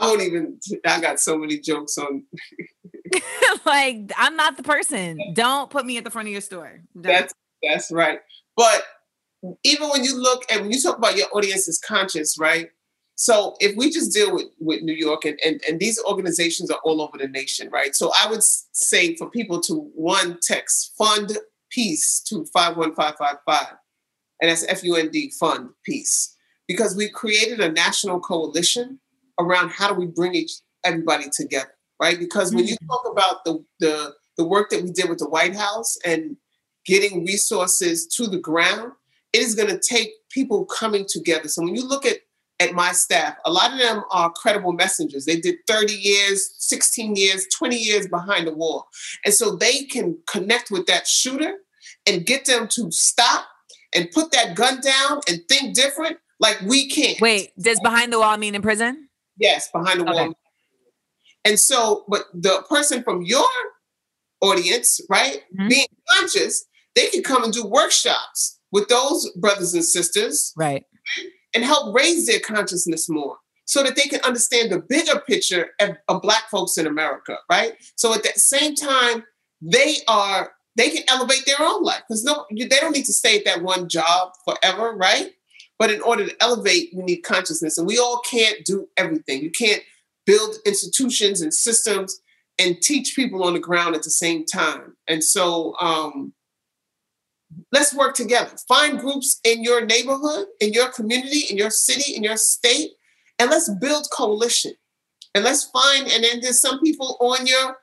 I 0.00 0.06
don't 0.06 0.22
even, 0.22 0.58
I 0.86 1.00
got 1.00 1.20
so 1.20 1.36
many 1.36 1.58
jokes 1.58 1.98
on 1.98 2.24
like 3.66 4.12
I'm 4.16 4.36
not 4.36 4.56
the 4.56 4.62
person. 4.62 5.18
Don't 5.34 5.70
put 5.70 5.84
me 5.84 5.98
at 5.98 6.04
the 6.04 6.10
front 6.10 6.28
of 6.28 6.32
your 6.32 6.40
store. 6.40 6.80
Don't. 6.94 7.02
That's 7.02 7.34
that's 7.62 7.92
right. 7.92 8.20
But 8.56 8.82
even 9.64 9.88
when 9.88 10.04
you 10.04 10.20
look 10.20 10.44
and 10.50 10.62
when 10.62 10.70
you 10.70 10.80
talk 10.80 10.98
about 10.98 11.16
your 11.16 11.26
audience 11.32 11.68
is 11.68 11.78
conscious, 11.78 12.38
right? 12.38 12.70
So 13.14 13.56
if 13.60 13.76
we 13.76 13.90
just 13.90 14.12
deal 14.12 14.32
with, 14.32 14.46
with 14.60 14.82
New 14.82 14.94
York 14.94 15.24
and, 15.24 15.38
and, 15.44 15.60
and 15.68 15.80
these 15.80 16.00
organizations 16.04 16.70
are 16.70 16.78
all 16.84 17.02
over 17.02 17.18
the 17.18 17.26
nation, 17.26 17.68
right? 17.70 17.94
So 17.94 18.12
I 18.20 18.30
would 18.30 18.42
say 18.44 19.16
for 19.16 19.28
people 19.28 19.60
to 19.62 19.90
one 19.94 20.38
text 20.40 20.94
fund 20.96 21.36
peace 21.68 22.20
to 22.28 22.44
51555. 22.52 23.76
And 24.40 24.50
that's 24.50 24.64
F-U-N-D, 24.64 25.32
fund 25.38 25.70
peace. 25.84 26.36
Because 26.66 26.96
we 26.96 27.08
created 27.08 27.60
a 27.60 27.72
national 27.72 28.20
coalition 28.20 29.00
around 29.38 29.70
how 29.70 29.88
do 29.88 29.94
we 29.94 30.06
bring 30.06 30.34
each 30.34 30.52
everybody 30.84 31.24
together, 31.32 31.72
right? 32.00 32.18
Because 32.18 32.54
when 32.54 32.66
you 32.66 32.74
mm-hmm. 32.74 32.86
talk 32.86 33.08
about 33.10 33.44
the 33.44 33.64
the 33.80 34.14
the 34.36 34.46
work 34.46 34.70
that 34.70 34.82
we 34.82 34.92
did 34.92 35.08
with 35.08 35.18
the 35.18 35.28
White 35.28 35.56
House 35.56 35.96
and 36.04 36.36
getting 36.84 37.24
resources 37.24 38.06
to 38.06 38.26
the 38.26 38.38
ground, 38.38 38.92
it 39.32 39.42
is 39.42 39.54
going 39.54 39.68
to 39.68 39.78
take 39.78 40.10
people 40.30 40.64
coming 40.66 41.06
together. 41.08 41.48
So 41.48 41.62
when 41.62 41.74
you 41.74 41.86
look 41.86 42.06
at 42.06 42.18
at 42.60 42.74
my 42.74 42.90
staff, 42.90 43.36
a 43.44 43.52
lot 43.52 43.72
of 43.72 43.78
them 43.78 44.02
are 44.10 44.30
credible 44.30 44.72
messengers. 44.72 45.24
They 45.24 45.38
did 45.38 45.58
30 45.68 45.92
years, 45.92 46.54
16 46.58 47.14
years, 47.14 47.46
20 47.56 47.76
years 47.76 48.08
behind 48.08 48.48
the 48.48 48.54
wall. 48.54 48.88
And 49.24 49.32
so 49.32 49.54
they 49.54 49.84
can 49.84 50.18
connect 50.26 50.70
with 50.70 50.86
that 50.86 51.06
shooter 51.06 51.54
and 52.04 52.26
get 52.26 52.46
them 52.46 52.66
to 52.72 52.90
stop 52.90 53.46
and 53.94 54.10
put 54.10 54.32
that 54.32 54.54
gun 54.54 54.80
down 54.80 55.20
and 55.28 55.40
think 55.48 55.74
different 55.74 56.18
like 56.40 56.60
we 56.62 56.88
can't. 56.88 57.20
Wait, 57.20 57.52
does 57.58 57.80
behind 57.80 58.12
the 58.12 58.18
wall 58.18 58.36
mean 58.36 58.54
in 58.54 58.62
prison? 58.62 59.08
Yes, 59.38 59.68
behind 59.72 60.00
the 60.00 60.04
wall. 60.04 60.18
Okay. 60.20 60.32
And 61.44 61.58
so, 61.58 62.04
but 62.08 62.24
the 62.34 62.62
person 62.68 63.02
from 63.02 63.22
your 63.22 63.46
audience, 64.40 65.00
right, 65.08 65.42
Mhm. 65.58 65.68
being 65.68 65.86
conscious, 66.10 66.64
they 66.94 67.06
can 67.06 67.22
come 67.22 67.44
and 67.44 67.52
do 67.52 67.64
workshops 67.64 68.58
with 68.70 68.88
those 68.88 69.30
brothers 69.32 69.74
and 69.74 69.84
sisters 69.84 70.52
Right. 70.56 70.84
and 71.54 71.64
help 71.64 71.94
raise 71.94 72.26
their 72.26 72.40
consciousness 72.40 73.08
more 73.08 73.38
so 73.64 73.82
that 73.82 73.96
they 73.96 74.02
can 74.02 74.20
understand 74.22 74.70
the 74.70 74.78
bigger 74.80 75.20
picture 75.20 75.70
of, 75.80 75.96
of 76.08 76.22
black 76.22 76.48
folks 76.50 76.76
in 76.78 76.86
America, 76.86 77.38
right? 77.50 77.74
So 77.96 78.12
at 78.14 78.22
that 78.24 78.38
same 78.38 78.74
time, 78.74 79.24
they 79.60 79.96
are 80.06 80.52
they 80.78 80.90
can 80.90 81.02
elevate 81.08 81.44
their 81.44 81.60
own 81.60 81.82
life 81.82 82.02
because 82.08 82.24
no, 82.24 82.46
they 82.50 82.66
don't 82.68 82.94
need 82.94 83.04
to 83.04 83.12
stay 83.12 83.36
at 83.36 83.44
that 83.44 83.62
one 83.62 83.88
job 83.88 84.32
forever, 84.44 84.94
right? 84.94 85.32
But 85.78 85.90
in 85.90 86.00
order 86.00 86.26
to 86.26 86.36
elevate, 86.40 86.92
you 86.92 87.02
need 87.02 87.18
consciousness, 87.18 87.76
and 87.76 87.86
we 87.86 87.98
all 87.98 88.20
can't 88.20 88.64
do 88.64 88.88
everything. 88.96 89.42
You 89.42 89.50
can't 89.50 89.82
build 90.24 90.56
institutions 90.64 91.40
and 91.40 91.52
systems 91.52 92.20
and 92.58 92.80
teach 92.80 93.14
people 93.14 93.44
on 93.44 93.54
the 93.54 93.60
ground 93.60 93.94
at 93.94 94.02
the 94.02 94.10
same 94.10 94.44
time. 94.44 94.96
And 95.06 95.22
so, 95.22 95.74
um, 95.80 96.32
let's 97.72 97.94
work 97.94 98.14
together. 98.14 98.50
Find 98.68 98.98
groups 98.98 99.40
in 99.44 99.62
your 99.62 99.84
neighborhood, 99.84 100.46
in 100.60 100.72
your 100.72 100.88
community, 100.88 101.44
in 101.50 101.56
your 101.56 101.70
city, 101.70 102.14
in 102.14 102.22
your 102.22 102.36
state, 102.36 102.90
and 103.38 103.50
let's 103.50 103.70
build 103.80 104.06
coalition. 104.12 104.72
And 105.34 105.44
let's 105.44 105.64
find, 105.70 106.08
and 106.08 106.24
then 106.24 106.40
there's 106.40 106.60
some 106.60 106.80
people 106.80 107.16
on 107.20 107.46
your 107.46 107.76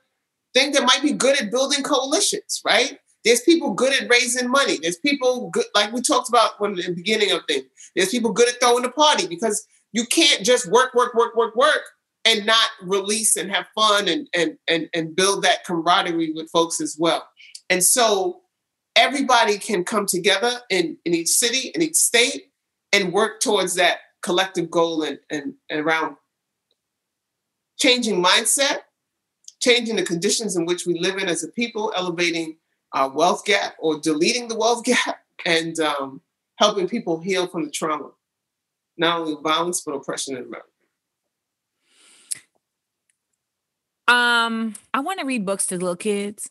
thing 0.56 0.72
that 0.72 0.84
might 0.84 1.02
be 1.02 1.12
good 1.12 1.40
at 1.40 1.50
building 1.50 1.82
coalitions, 1.82 2.62
right? 2.64 2.98
There's 3.24 3.42
people 3.42 3.74
good 3.74 3.92
at 4.00 4.08
raising 4.08 4.48
money. 4.48 4.78
There's 4.80 4.98
people 4.98 5.50
good, 5.50 5.66
like 5.74 5.92
we 5.92 6.00
talked 6.00 6.28
about 6.28 6.60
when 6.60 6.74
the 6.74 6.94
beginning 6.94 7.32
of 7.32 7.42
things. 7.46 7.64
There's 7.94 8.10
people 8.10 8.32
good 8.32 8.48
at 8.48 8.60
throwing 8.60 8.82
the 8.82 8.90
party 8.90 9.26
because 9.26 9.66
you 9.92 10.06
can't 10.06 10.44
just 10.44 10.70
work, 10.70 10.94
work, 10.94 11.14
work, 11.14 11.36
work, 11.36 11.54
work, 11.56 11.82
and 12.24 12.46
not 12.46 12.68
release 12.82 13.36
and 13.36 13.50
have 13.50 13.66
fun 13.74 14.08
and 14.08 14.28
and 14.34 14.58
and 14.66 14.88
and 14.94 15.14
build 15.14 15.42
that 15.42 15.64
camaraderie 15.64 16.32
with 16.32 16.50
folks 16.50 16.80
as 16.80 16.96
well. 16.98 17.28
And 17.68 17.82
so 17.82 18.40
everybody 18.96 19.58
can 19.58 19.84
come 19.84 20.06
together 20.06 20.60
in, 20.70 20.96
in 21.04 21.14
each 21.14 21.28
city, 21.28 21.70
in 21.74 21.82
each 21.82 21.96
state, 21.96 22.50
and 22.92 23.12
work 23.12 23.40
towards 23.40 23.74
that 23.74 23.98
collective 24.22 24.70
goal 24.70 25.02
and, 25.02 25.18
and, 25.30 25.54
and 25.68 25.80
around 25.80 26.16
changing 27.78 28.22
mindset, 28.22 28.78
changing 29.60 29.96
the 29.96 30.02
conditions 30.02 30.56
in 30.56 30.66
which 30.66 30.86
we 30.86 30.98
live 30.98 31.16
in 31.16 31.28
as 31.28 31.44
a 31.44 31.48
people, 31.48 31.92
elevating 31.96 32.56
our 32.92 33.10
wealth 33.10 33.44
gap 33.44 33.74
or 33.78 33.98
deleting 34.00 34.48
the 34.48 34.56
wealth 34.56 34.84
gap, 34.84 35.20
and 35.44 35.78
um, 35.80 36.20
helping 36.56 36.88
people 36.88 37.20
heal 37.20 37.46
from 37.46 37.64
the 37.64 37.70
trauma, 37.70 38.10
not 38.96 39.20
only 39.20 39.36
violence, 39.42 39.82
but 39.82 39.92
oppression 39.92 40.36
in 40.36 40.44
America. 40.44 40.68
Um, 44.08 44.74
I 44.94 45.00
want 45.00 45.18
to 45.20 45.26
read 45.26 45.44
books 45.44 45.66
to 45.66 45.74
little 45.74 45.96
kids. 45.96 46.48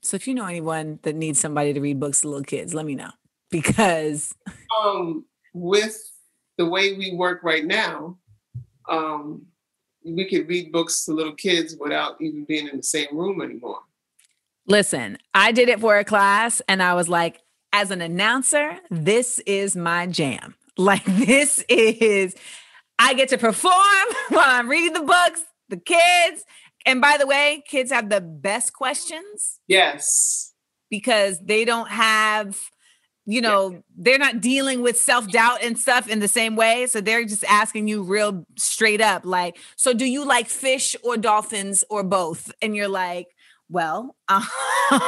So 0.00 0.16
if 0.16 0.26
you 0.26 0.34
know 0.34 0.46
anyone 0.46 0.98
that 1.02 1.14
needs 1.14 1.40
somebody 1.40 1.72
to 1.72 1.80
read 1.80 2.00
books 2.00 2.22
to 2.22 2.28
little 2.28 2.44
kids, 2.44 2.74
let 2.74 2.86
me 2.86 2.94
know. 2.94 3.10
Because 3.50 4.34
Um, 4.82 5.26
with 5.52 5.96
the 6.58 6.66
way 6.66 6.94
we 6.94 7.14
work 7.14 7.44
right 7.44 7.64
now, 7.64 8.18
um, 8.88 9.46
we 10.04 10.28
could 10.28 10.48
read 10.48 10.70
books 10.72 11.04
to 11.04 11.12
little 11.12 11.34
kids 11.34 11.76
without 11.78 12.16
even 12.20 12.44
being 12.44 12.68
in 12.68 12.76
the 12.76 12.82
same 12.82 13.08
room 13.12 13.40
anymore. 13.42 13.80
listen, 14.66 15.18
I 15.34 15.52
did 15.52 15.68
it 15.68 15.80
for 15.80 15.98
a 15.98 16.04
class 16.04 16.62
and 16.68 16.82
I 16.82 16.94
was 16.94 17.08
like, 17.08 17.40
as 17.72 17.90
an 17.90 18.00
announcer, 18.00 18.78
this 18.90 19.38
is 19.46 19.76
my 19.76 20.06
jam. 20.06 20.54
Like 20.76 21.04
this 21.04 21.64
is 21.68 22.34
I 22.98 23.14
get 23.14 23.28
to 23.28 23.38
perform 23.38 23.74
while 24.30 24.44
I'm 24.48 24.68
reading 24.68 24.92
the 24.92 25.02
books, 25.06 25.44
the 25.68 25.76
kids. 25.76 26.44
And 26.84 27.00
by 27.00 27.16
the 27.16 27.28
way, 27.28 27.62
kids 27.68 27.92
have 27.92 28.10
the 28.10 28.20
best 28.20 28.72
questions. 28.72 29.60
Yes. 29.68 30.52
because 30.90 31.38
they 31.40 31.64
don't 31.64 31.90
have 31.90 32.58
you 33.26 33.40
know 33.40 33.82
they're 33.96 34.18
not 34.18 34.40
dealing 34.40 34.82
with 34.82 34.98
self-doubt 34.98 35.62
and 35.62 35.78
stuff 35.78 36.08
in 36.08 36.20
the 36.20 36.28
same 36.28 36.56
way 36.56 36.86
so 36.86 37.00
they're 37.00 37.24
just 37.24 37.44
asking 37.44 37.88
you 37.88 38.02
real 38.02 38.44
straight 38.56 39.00
up 39.00 39.24
like 39.24 39.56
so 39.76 39.92
do 39.94 40.04
you 40.04 40.24
like 40.26 40.48
fish 40.48 40.94
or 41.02 41.16
dolphins 41.16 41.82
or 41.88 42.02
both 42.02 42.52
and 42.60 42.76
you're 42.76 42.88
like 42.88 43.28
well 43.70 44.14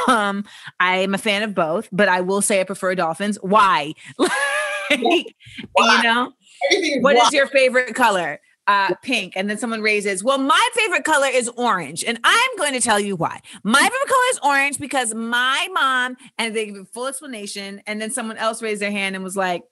um 0.07 0.43
i 0.79 0.97
am 0.97 1.13
a 1.13 1.17
fan 1.19 1.43
of 1.43 1.53
both 1.53 1.87
but 1.91 2.09
i 2.09 2.21
will 2.21 2.41
say 2.41 2.59
i 2.59 2.63
prefer 2.63 2.95
dolphins 2.95 3.37
why 3.41 3.93
like 4.17 5.35
Why? 5.73 5.97
you 5.97 6.03
know 6.03 6.31
Everything 6.71 7.01
what 7.03 7.15
wild. 7.15 7.27
is 7.27 7.33
your 7.33 7.47
favorite 7.47 7.93
color? 7.93 8.39
Uh, 8.67 8.93
pink. 9.01 9.31
And 9.37 9.49
then 9.49 9.57
someone 9.57 9.81
raises, 9.81 10.25
well, 10.25 10.37
my 10.37 10.69
favorite 10.73 11.05
color 11.05 11.27
is 11.31 11.47
orange. 11.55 12.03
And 12.03 12.19
I'm 12.25 12.57
going 12.57 12.73
to 12.73 12.81
tell 12.81 12.99
you 12.99 13.15
why. 13.15 13.39
My 13.63 13.79
favorite 13.79 14.07
color 14.07 14.25
is 14.31 14.39
orange 14.43 14.77
because 14.77 15.13
my 15.15 15.69
mom, 15.71 16.17
and 16.37 16.53
they 16.53 16.65
give 16.65 16.75
a 16.75 16.83
full 16.83 17.07
explanation. 17.07 17.81
And 17.87 18.01
then 18.01 18.11
someone 18.11 18.35
else 18.35 18.61
raised 18.61 18.81
their 18.81 18.91
hand 18.91 19.15
and 19.15 19.23
was 19.23 19.37
like, 19.37 19.63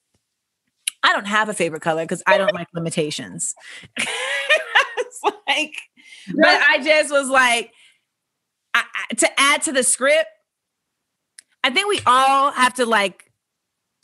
I 1.03 1.11
don't 1.11 1.27
have 1.27 1.49
a 1.49 1.53
favorite 1.53 1.81
color 1.81 2.03
because 2.03 2.23
I 2.25 2.37
don't 2.37 2.53
like 2.53 2.67
limitations. 2.73 3.53
it's 3.97 5.21
like, 5.45 5.75
but 6.33 6.61
I 6.69 6.81
just 6.81 7.11
was 7.11 7.27
like, 7.27 7.71
I, 8.73 8.83
I- 9.11 9.13
to 9.15 9.29
add 9.39 9.61
to 9.63 9.73
the 9.73 9.83
script, 9.83 10.29
I 11.65 11.69
think 11.69 11.89
we 11.89 11.99
all 12.05 12.51
have 12.51 12.75
to 12.75 12.85
like 12.85 13.24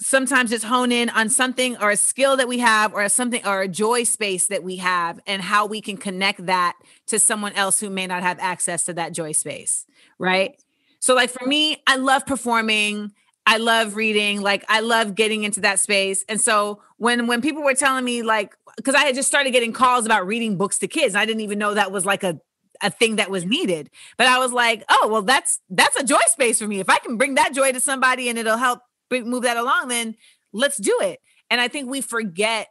sometimes 0.01 0.49
just 0.49 0.65
hone 0.65 0.91
in 0.91 1.09
on 1.09 1.29
something 1.29 1.77
or 1.77 1.91
a 1.91 1.97
skill 1.97 2.35
that 2.35 2.47
we 2.47 2.57
have 2.57 2.93
or 2.93 3.07
something 3.07 3.45
or 3.45 3.61
a 3.61 3.67
joy 3.67 4.03
space 4.03 4.47
that 4.47 4.63
we 4.63 4.77
have 4.77 5.19
and 5.27 5.41
how 5.41 5.65
we 5.65 5.79
can 5.79 5.95
connect 5.95 6.45
that 6.47 6.75
to 7.05 7.19
someone 7.19 7.53
else 7.53 7.79
who 7.79 7.89
may 7.89 8.07
not 8.07 8.23
have 8.23 8.37
access 8.39 8.83
to 8.83 8.93
that 8.93 9.13
joy 9.13 9.31
space 9.31 9.85
right? 10.21 10.61
So 10.99 11.15
like 11.15 11.31
for 11.31 11.45
me 11.45 11.81
i 11.87 11.97
love 11.97 12.25
performing. 12.25 13.11
I 13.45 13.57
love 13.57 13.95
reading. 13.95 14.41
Like 14.41 14.63
i 14.69 14.79
love 14.79 15.15
getting 15.15 15.43
into 15.43 15.61
that 15.61 15.79
space. 15.79 16.23
And 16.29 16.39
so 16.39 16.81
when 16.97 17.27
when 17.27 17.41
people 17.41 17.63
were 17.63 17.73
telling 17.73 18.05
me 18.05 18.21
like 18.21 18.55
because 18.77 18.95
i 18.95 19.03
had 19.03 19.15
just 19.15 19.27
started 19.27 19.51
getting 19.51 19.73
calls 19.73 20.05
about 20.05 20.27
reading 20.27 20.57
books 20.57 20.77
to 20.79 20.87
kids. 20.87 21.15
I 21.15 21.25
didn't 21.25 21.41
even 21.41 21.59
know 21.59 21.73
that 21.73 21.91
was 21.91 22.05
like 22.05 22.23
a 22.23 22.39
a 22.83 22.89
thing 22.89 23.17
that 23.17 23.29
was 23.29 23.45
needed. 23.45 23.89
But 24.17 24.27
i 24.27 24.37
was 24.37 24.53
like 24.53 24.83
oh 24.89 25.07
well 25.11 25.23
that's 25.23 25.59
that's 25.69 25.95
a 25.95 26.03
joy 26.03 26.21
space 26.27 26.59
for 26.59 26.67
me. 26.67 26.79
If 26.79 26.89
i 26.89 26.99
can 26.99 27.17
bring 27.17 27.35
that 27.35 27.53
joy 27.53 27.71
to 27.71 27.79
somebody 27.79 28.29
and 28.29 28.37
it'll 28.37 28.57
help 28.57 28.81
move 29.19 29.43
that 29.43 29.57
along 29.57 29.89
then 29.89 30.15
let's 30.53 30.77
do 30.77 30.97
it. 31.01 31.19
And 31.49 31.59
i 31.59 31.67
think 31.67 31.89
we 31.89 32.01
forget 32.01 32.67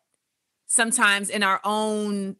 sometimes 0.66 1.28
in 1.28 1.42
our 1.42 1.60
own 1.64 2.36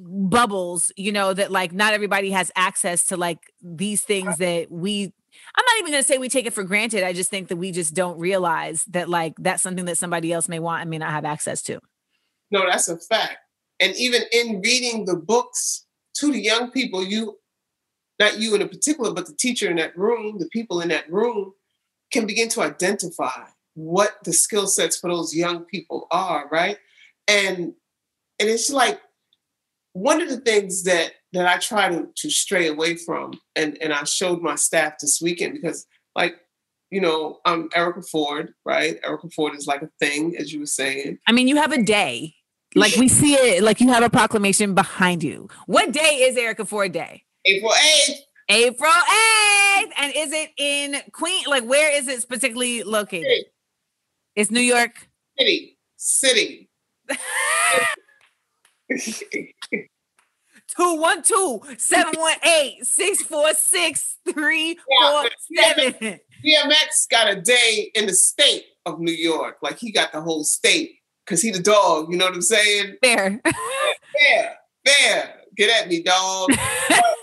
bubbles 0.00 0.92
you 0.96 1.10
know 1.10 1.34
that 1.34 1.50
like 1.50 1.72
not 1.72 1.92
everybody 1.92 2.30
has 2.30 2.52
access 2.54 3.06
to 3.06 3.16
like 3.16 3.52
these 3.60 4.02
things 4.02 4.36
that 4.36 4.70
we 4.70 5.12
i'm 5.56 5.64
not 5.64 5.78
even 5.78 5.90
going 5.90 6.02
to 6.02 6.06
say 6.06 6.18
we 6.18 6.28
take 6.28 6.46
it 6.46 6.52
for 6.52 6.62
granted. 6.64 7.02
I 7.02 7.12
just 7.12 7.30
think 7.30 7.48
that 7.48 7.56
we 7.56 7.72
just 7.72 7.94
don't 7.94 8.18
realize 8.18 8.84
that 8.90 9.08
like 9.08 9.34
that's 9.38 9.62
something 9.62 9.86
that 9.86 9.98
somebody 9.98 10.32
else 10.32 10.48
may 10.48 10.58
want 10.58 10.82
and 10.82 10.90
may 10.90 10.98
not 10.98 11.10
have 11.10 11.24
access 11.24 11.62
to. 11.62 11.80
No, 12.50 12.64
that's 12.66 12.88
a 12.88 12.96
fact. 12.96 13.38
And 13.80 13.94
even 13.96 14.22
in 14.32 14.60
reading 14.62 15.04
the 15.04 15.16
books 15.16 15.86
to 16.16 16.32
the 16.32 16.40
young 16.40 16.70
people, 16.70 17.04
you, 17.04 17.38
not 18.18 18.38
you 18.38 18.54
in 18.54 18.62
a 18.62 18.66
particular, 18.66 19.12
but 19.12 19.26
the 19.26 19.34
teacher 19.34 19.70
in 19.70 19.76
that 19.76 19.96
room, 19.96 20.38
the 20.38 20.48
people 20.48 20.80
in 20.80 20.88
that 20.88 21.10
room, 21.10 21.52
can 22.10 22.26
begin 22.26 22.48
to 22.50 22.62
identify 22.62 23.44
what 23.74 24.18
the 24.24 24.32
skill 24.32 24.66
sets 24.66 24.98
for 24.98 25.08
those 25.10 25.34
young 25.34 25.64
people 25.64 26.06
are, 26.10 26.48
right? 26.50 26.78
And 27.26 27.74
and 28.40 28.48
it's 28.48 28.70
like 28.70 29.00
one 29.92 30.20
of 30.20 30.28
the 30.28 30.40
things 30.40 30.84
that 30.84 31.12
that 31.32 31.46
I 31.46 31.58
try 31.58 31.88
to 31.88 32.08
to 32.16 32.30
stray 32.30 32.68
away 32.68 32.96
from, 32.96 33.32
and 33.54 33.78
and 33.80 33.92
I 33.92 34.04
showed 34.04 34.40
my 34.40 34.54
staff 34.54 34.94
this 35.00 35.20
weekend 35.22 35.54
because 35.54 35.86
like 36.14 36.36
you 36.90 37.00
know, 37.00 37.38
I'm 37.44 37.68
Erica 37.74 38.02
Ford, 38.02 38.54
right? 38.64 38.98
Erica 39.04 39.28
Ford 39.30 39.54
is 39.54 39.66
like 39.66 39.82
a 39.82 39.90
thing, 40.00 40.36
as 40.38 40.52
you 40.52 40.60
were 40.60 40.66
saying. 40.66 41.18
I 41.26 41.32
mean, 41.32 41.46
you 41.46 41.56
have 41.56 41.72
a 41.72 41.82
day. 41.82 42.34
Like 42.74 42.96
we 42.96 43.08
see 43.08 43.34
it, 43.34 43.62
like 43.62 43.80
you 43.80 43.88
have 43.88 44.02
a 44.02 44.10
proclamation 44.10 44.74
behind 44.74 45.22
you. 45.22 45.48
What 45.66 45.92
day 45.92 46.26
is 46.28 46.36
Erica 46.36 46.64
Ford 46.64 46.92
Day? 46.92 47.24
April 47.44 47.72
8th. 47.72 48.14
April 48.48 48.90
8th. 48.90 49.92
And 49.98 50.12
is 50.16 50.32
it 50.32 50.50
in 50.56 50.96
Queen? 51.12 51.44
Like, 51.46 51.64
where 51.64 51.94
is 51.94 52.08
it 52.08 52.22
specifically 52.22 52.82
located? 52.82 53.26
City. 53.26 53.46
It's 54.36 54.50
New 54.50 54.60
York. 54.60 55.08
City. 55.38 55.78
City. 55.96 56.68
212 60.76 61.80
718 61.80 62.84
646 62.84 64.18
347. 64.32 66.20
DMX 66.44 67.08
got 67.10 67.28
a 67.28 67.40
day 67.40 67.90
in 67.94 68.06
the 68.06 68.14
state 68.14 68.64
of 68.86 69.00
New 69.00 69.12
York. 69.12 69.56
Like 69.60 69.78
he 69.78 69.90
got 69.90 70.12
the 70.12 70.20
whole 70.20 70.44
state 70.44 70.98
because 71.24 71.42
he 71.42 71.50
the 71.50 71.58
dog. 71.58 72.10
You 72.10 72.16
know 72.16 72.26
what 72.26 72.34
I'm 72.34 72.42
saying? 72.42 72.96
Fair. 73.02 73.40
Fair, 73.42 74.56
fair. 74.86 75.34
Get 75.56 75.82
at 75.82 75.88
me, 75.88 76.02
dog. 76.02 76.50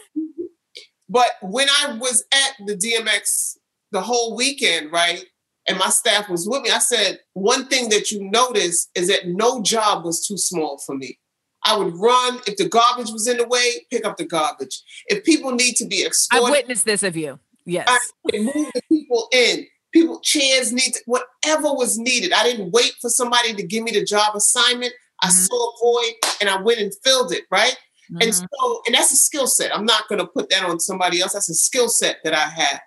but, 1.10 1.28
when 1.42 1.68
I 1.70 1.98
was 2.00 2.24
at 2.34 2.66
the 2.66 2.76
DMX 2.76 3.58
the 3.92 4.02
whole 4.02 4.36
weekend, 4.36 4.92
right? 4.92 5.24
And 5.68 5.78
my 5.80 5.90
staff 5.90 6.30
was 6.30 6.48
with 6.48 6.62
me, 6.62 6.70
I 6.70 6.80
said, 6.80 7.20
one 7.34 7.68
thing 7.68 7.90
that 7.90 8.12
you 8.12 8.24
notice 8.30 8.90
is 8.96 9.08
that 9.08 9.28
no 9.28 9.62
job 9.64 10.06
was 10.06 10.26
too 10.26 10.38
small 10.38 10.78
for 10.86 10.96
me. 10.96 11.18
I 11.64 11.76
would 11.76 11.96
run. 11.96 12.40
If 12.46 12.58
the 12.58 12.70
garbage 12.70 13.10
was 13.12 13.28
in 13.28 13.38
the 13.38 13.48
way, 13.48 13.86
pick 13.90 14.06
up 14.06 14.18
the 14.18 14.26
garbage. 14.26 14.84
If 15.08 15.24
people 15.24 15.52
need 15.52 15.76
to 15.78 15.86
be 15.86 16.08
I've 16.32 16.44
witnessed 16.44 16.86
this 16.86 17.02
of 17.02 17.16
you. 17.18 17.40
Yes. 17.66 17.88
I 17.90 18.38
move 18.38 18.68
the 18.76 18.82
people 18.90 19.28
in. 19.32 19.66
People, 19.92 20.20
chairs 20.20 20.72
need 20.72 20.94
to, 20.94 21.00
whatever 21.06 21.74
was 21.74 21.98
needed. 21.98 22.34
I 22.34 22.44
didn't 22.44 22.72
wait 22.72 22.94
for 23.02 23.10
somebody 23.10 23.54
to 23.56 23.64
give 23.64 23.84
me 23.84 23.92
the 23.92 24.04
job 24.04 24.36
assignment. 24.36 24.94
I 25.24 25.28
Mhm. 25.30 25.48
saw 25.48 25.70
a 25.70 25.78
void 25.82 26.14
and 26.42 26.50
I 26.50 26.62
went 26.62 26.80
and 26.80 26.94
filled 27.04 27.32
it, 27.32 27.46
right? 27.50 27.76
And 28.10 28.32
Mhm. 28.32 28.48
so, 28.54 28.82
and 28.86 28.96
that's 28.96 29.12
a 29.12 29.16
skill 29.16 29.48
set. 29.48 29.76
I'm 29.76 29.86
not 29.86 30.08
going 30.08 30.20
to 30.20 30.28
put 30.28 30.50
that 30.50 30.64
on 30.64 30.80
somebody 30.80 31.22
else. 31.22 31.34
That's 31.34 31.50
a 31.50 31.56
skill 31.56 31.90
set 31.90 32.18
that 32.24 32.34
I 32.34 32.48
have. 32.50 32.82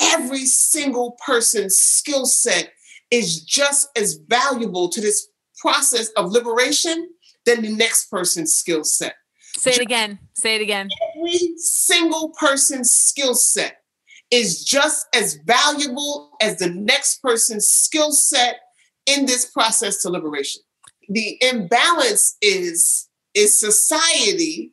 Every 0.00 0.46
single 0.46 1.16
person's 1.24 1.76
skill 1.76 2.26
set 2.26 2.72
is 3.10 3.40
just 3.42 3.88
as 3.96 4.14
valuable 4.26 4.88
to 4.88 5.00
this 5.00 5.28
process 5.58 6.08
of 6.10 6.30
liberation 6.32 7.10
than 7.46 7.62
the 7.62 7.70
next 7.72 8.10
person's 8.10 8.54
skill 8.54 8.84
set. 8.84 9.14
Say 9.56 9.72
it 9.72 9.80
again. 9.80 10.18
Say 10.34 10.56
it 10.56 10.62
again. 10.62 10.88
Every 11.16 11.54
single 11.56 12.30
person's 12.30 12.90
skill 12.92 13.34
set 13.34 13.82
is 14.30 14.64
just 14.64 15.06
as 15.14 15.34
valuable 15.44 16.32
as 16.40 16.56
the 16.56 16.70
next 16.70 17.20
person's 17.22 17.68
skill 17.68 18.12
set 18.12 18.60
in 19.04 19.26
this 19.26 19.44
process 19.44 20.00
to 20.02 20.08
liberation. 20.08 20.62
The 21.08 21.36
imbalance 21.42 22.36
is 22.40 23.08
is 23.34 23.58
society 23.58 24.72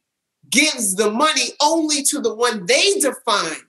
gives 0.50 0.96
the 0.96 1.12
money 1.12 1.50
only 1.62 2.04
to 2.04 2.20
the 2.20 2.34
one 2.34 2.66
they 2.66 2.94
define 3.00 3.62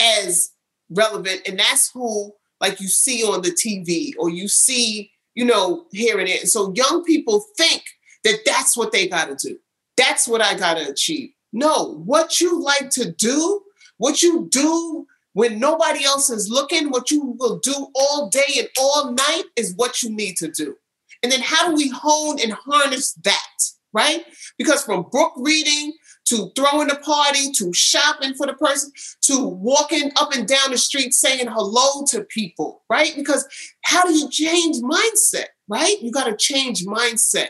as 0.00 0.52
relevant 0.90 1.40
and 1.46 1.58
that's 1.58 1.90
who 1.90 2.32
like 2.60 2.80
you 2.80 2.88
see 2.88 3.22
on 3.22 3.42
the 3.42 3.50
TV 3.50 4.12
or 4.18 4.30
you 4.30 4.48
see 4.48 5.10
you 5.34 5.44
know 5.44 5.86
here 5.92 6.18
and 6.18 6.28
there. 6.28 6.44
So 6.46 6.72
young 6.74 7.04
people 7.04 7.44
think 7.56 7.82
that 8.24 8.40
that's 8.44 8.76
what 8.76 8.92
they 8.92 9.06
got 9.06 9.26
to 9.26 9.48
do. 9.48 9.58
That's 9.96 10.26
what 10.26 10.42
I 10.42 10.54
got 10.54 10.74
to 10.74 10.90
achieve. 10.90 11.30
No, 11.52 11.94
what 12.04 12.40
you 12.40 12.60
like 12.60 12.90
to 12.90 13.12
do, 13.12 13.62
what 13.96 14.22
you 14.22 14.48
do 14.50 15.06
when 15.32 15.60
nobody 15.60 16.04
else 16.04 16.30
is 16.30 16.50
looking, 16.50 16.90
what 16.90 17.10
you 17.10 17.36
will 17.38 17.58
do 17.60 17.88
all 17.94 18.28
day 18.28 18.58
and 18.58 18.68
all 18.78 19.12
night 19.12 19.44
is 19.56 19.74
what 19.76 20.02
you 20.02 20.10
need 20.10 20.36
to 20.38 20.50
do. 20.50 20.76
And 21.22 21.30
then 21.30 21.40
how 21.40 21.68
do 21.68 21.76
we 21.76 21.88
hone 21.88 22.38
and 22.40 22.52
harness 22.52 23.12
that, 23.22 23.56
right? 23.92 24.24
Because 24.56 24.84
from 24.84 25.06
book 25.10 25.32
reading 25.36 25.92
to 26.26 26.50
throwing 26.54 26.90
a 26.90 26.96
party 26.96 27.50
to 27.52 27.72
shopping 27.72 28.34
for 28.34 28.46
the 28.46 28.54
person 28.54 28.92
to 29.22 29.46
walking 29.46 30.10
up 30.20 30.34
and 30.34 30.46
down 30.46 30.70
the 30.70 30.78
street 30.78 31.14
saying 31.14 31.46
hello 31.48 32.04
to 32.06 32.24
people, 32.24 32.84
right? 32.90 33.14
Because 33.16 33.46
how 33.84 34.04
do 34.04 34.12
you 34.12 34.28
change 34.30 34.76
mindset, 34.76 35.46
right? 35.68 35.96
You 36.02 36.12
got 36.12 36.24
to 36.24 36.36
change 36.36 36.84
mindset. 36.84 37.48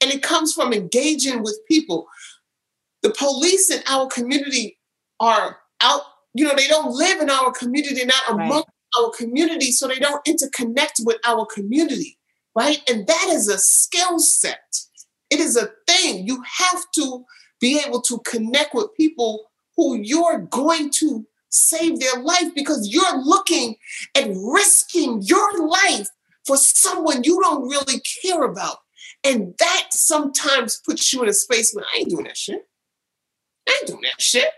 And 0.00 0.12
it 0.12 0.22
comes 0.22 0.52
from 0.52 0.72
engaging 0.72 1.42
with 1.42 1.58
people. 1.68 2.06
The 3.02 3.10
police 3.10 3.70
in 3.70 3.82
our 3.88 4.06
community 4.06 4.78
are 5.18 5.58
out, 5.80 6.02
you 6.34 6.44
know, 6.46 6.54
they 6.56 6.68
don't 6.68 6.92
live 6.92 7.20
in 7.20 7.30
our 7.30 7.52
community, 7.52 8.04
not 8.04 8.22
Right. 8.28 8.46
among 8.46 8.64
our 8.98 9.10
community, 9.10 9.72
so 9.72 9.88
they 9.88 9.98
don't 9.98 10.24
interconnect 10.24 11.04
with 11.04 11.18
our 11.24 11.46
community, 11.46 12.18
right? 12.56 12.80
And 12.88 13.06
that 13.08 13.26
is 13.30 13.48
a 13.48 13.58
skill 13.58 14.20
set. 14.20 14.62
It 15.34 15.40
is 15.40 15.56
a 15.56 15.70
thing. 15.88 16.28
You 16.28 16.44
have 16.60 16.84
to 16.94 17.24
be 17.60 17.82
able 17.84 18.00
to 18.02 18.20
connect 18.20 18.72
with 18.72 18.94
people 18.96 19.50
who 19.76 19.96
you're 19.96 20.46
going 20.48 20.90
to 21.00 21.26
save 21.48 21.98
their 21.98 22.22
life 22.22 22.54
because 22.54 22.88
you're 22.88 23.18
looking 23.20 23.74
at 24.14 24.28
risking 24.32 25.22
your 25.22 25.66
life 25.66 26.06
for 26.46 26.56
someone 26.56 27.24
you 27.24 27.40
don't 27.42 27.68
really 27.68 28.00
care 28.22 28.44
about. 28.44 28.76
And 29.24 29.54
that 29.58 29.88
sometimes 29.90 30.80
puts 30.86 31.12
you 31.12 31.24
in 31.24 31.28
a 31.28 31.32
space 31.32 31.74
where 31.74 31.84
I 31.84 31.98
ain't 31.98 32.10
doing 32.10 32.26
that 32.26 32.36
shit. 32.36 32.68
I 33.68 33.76
ain't 33.80 33.88
doing 33.88 34.02
that 34.02 34.22
shit. 34.22 34.50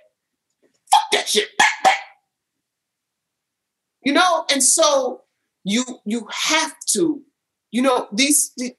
Fuck 0.91 1.11
that 1.13 1.29
shit. 1.29 1.49
You 4.03 4.13
know, 4.13 4.45
and 4.53 4.63
so 4.63 5.23
you 5.65 5.85
you 6.05 6.29
have 6.31 6.77
to, 6.91 7.23
you 7.73 7.83
know, 7.83 8.07
these 8.13 8.53
the, 8.57 8.73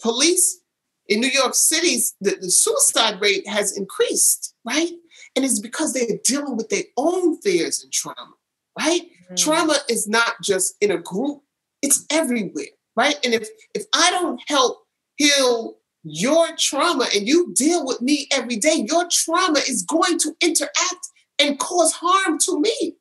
police 0.00 0.61
in 1.08 1.20
New 1.20 1.30
York 1.30 1.54
City's 1.54 2.14
the, 2.20 2.36
the 2.40 2.50
suicide 2.50 3.20
rate 3.20 3.46
has 3.48 3.76
increased, 3.76 4.54
right? 4.64 4.90
And 5.34 5.44
it's 5.44 5.60
because 5.60 5.92
they're 5.92 6.18
dealing 6.24 6.56
with 6.56 6.68
their 6.68 6.84
own 6.96 7.40
fears 7.40 7.82
and 7.82 7.92
trauma, 7.92 8.34
right? 8.78 9.02
Mm-hmm. 9.02 9.34
Trauma 9.36 9.76
is 9.88 10.08
not 10.08 10.34
just 10.42 10.74
in 10.80 10.90
a 10.90 10.98
group, 10.98 11.42
it's 11.80 12.04
everywhere, 12.10 12.66
right? 12.96 13.18
And 13.24 13.34
if 13.34 13.48
if 13.74 13.84
I 13.94 14.10
don't 14.10 14.40
help 14.46 14.78
heal 15.16 15.76
your 16.04 16.48
trauma 16.58 17.06
and 17.14 17.26
you 17.28 17.52
deal 17.54 17.86
with 17.86 18.00
me 18.00 18.28
every 18.32 18.56
day, 18.56 18.84
your 18.88 19.06
trauma 19.10 19.60
is 19.60 19.82
going 19.82 20.18
to 20.18 20.34
interact 20.40 21.08
and 21.38 21.58
cause 21.58 21.92
harm 21.92 22.38
to 22.40 22.60
me. 22.60 22.96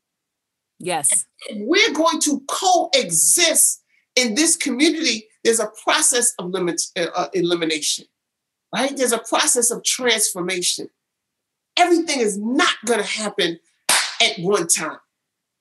Yes. 0.79 1.25
We're 1.51 1.93
going 1.93 2.19
to 2.21 2.41
coexist 2.47 3.80
in 4.15 4.35
this 4.35 4.55
community. 4.55 5.25
There's 5.43 5.59
a 5.59 5.71
process 5.83 6.33
of 6.37 6.51
limit, 6.51 6.81
uh, 6.97 7.07
uh, 7.15 7.27
elimination, 7.33 8.05
right? 8.73 8.95
There's 8.95 9.11
a 9.11 9.19
process 9.19 9.71
of 9.71 9.83
transformation. 9.83 10.89
Everything 11.77 12.19
is 12.19 12.37
not 12.37 12.75
going 12.85 12.99
to 12.99 13.05
happen 13.05 13.59
at 13.89 14.37
one 14.39 14.67
time. 14.67 14.99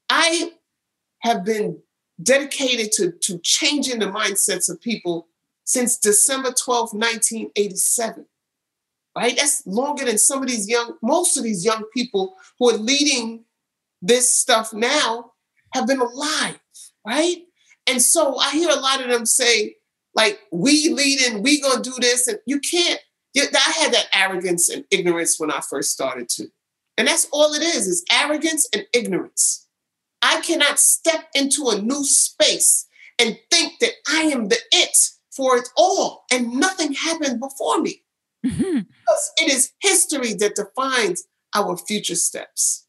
I 0.09 0.52
have 1.20 1.44
been 1.44 1.78
dedicated 2.22 2.93
to, 2.93 3.12
to 3.12 3.39
changing 3.43 4.01
the 4.01 4.06
mindsets 4.06 4.70
of 4.70 4.81
people 4.81 5.28
since 5.64 5.98
December 5.98 6.52
12, 6.52 6.93
1987. 6.93 8.27
Right? 9.16 9.36
That's 9.36 9.66
longer 9.66 10.05
than 10.05 10.18
some 10.18 10.43
of 10.43 10.48
these 10.48 10.68
young, 10.68 10.97
most 11.02 11.36
of 11.36 11.44
these 11.44 11.64
young 11.64 11.85
people 11.94 12.36
who 12.59 12.70
are 12.70 12.77
leading 12.77 13.44
this 14.02 14.32
stuff 14.32 14.72
now 14.72 15.32
have 15.74 15.86
been 15.86 16.01
alive, 16.01 16.60
right? 17.06 17.39
And 17.90 18.00
so 18.00 18.36
I 18.38 18.50
hear 18.52 18.70
a 18.70 18.76
lot 18.76 19.02
of 19.02 19.08
them 19.08 19.26
say, 19.26 19.74
like, 20.14 20.38
we 20.52 20.90
leading, 20.90 21.42
we 21.42 21.60
gonna 21.60 21.82
do 21.82 21.94
this, 22.00 22.28
and 22.28 22.38
you 22.46 22.60
can't. 22.60 23.00
I 23.36 23.72
had 23.80 23.92
that 23.92 24.08
arrogance 24.14 24.68
and 24.68 24.84
ignorance 24.90 25.38
when 25.38 25.50
I 25.50 25.60
first 25.60 25.90
started 25.90 26.28
to. 26.30 26.48
And 26.96 27.08
that's 27.08 27.26
all 27.32 27.52
it 27.54 27.62
is, 27.62 27.86
is 27.86 28.04
arrogance 28.12 28.68
and 28.72 28.86
ignorance. 28.92 29.66
I 30.22 30.40
cannot 30.42 30.78
step 30.78 31.28
into 31.34 31.68
a 31.68 31.80
new 31.80 32.04
space 32.04 32.86
and 33.18 33.38
think 33.50 33.78
that 33.80 33.92
I 34.08 34.22
am 34.22 34.48
the 34.48 34.58
it 34.72 34.96
for 35.30 35.56
it 35.56 35.68
all, 35.76 36.24
and 36.30 36.54
nothing 36.54 36.92
happened 36.92 37.40
before 37.40 37.80
me. 37.80 38.04
Mhm. 38.44 38.86
Because 38.86 39.30
it 39.38 39.52
is 39.52 39.72
history 39.80 40.34
that 40.34 40.56
defines 40.56 41.24
our 41.54 41.76
future 41.76 42.16
steps. 42.16 42.86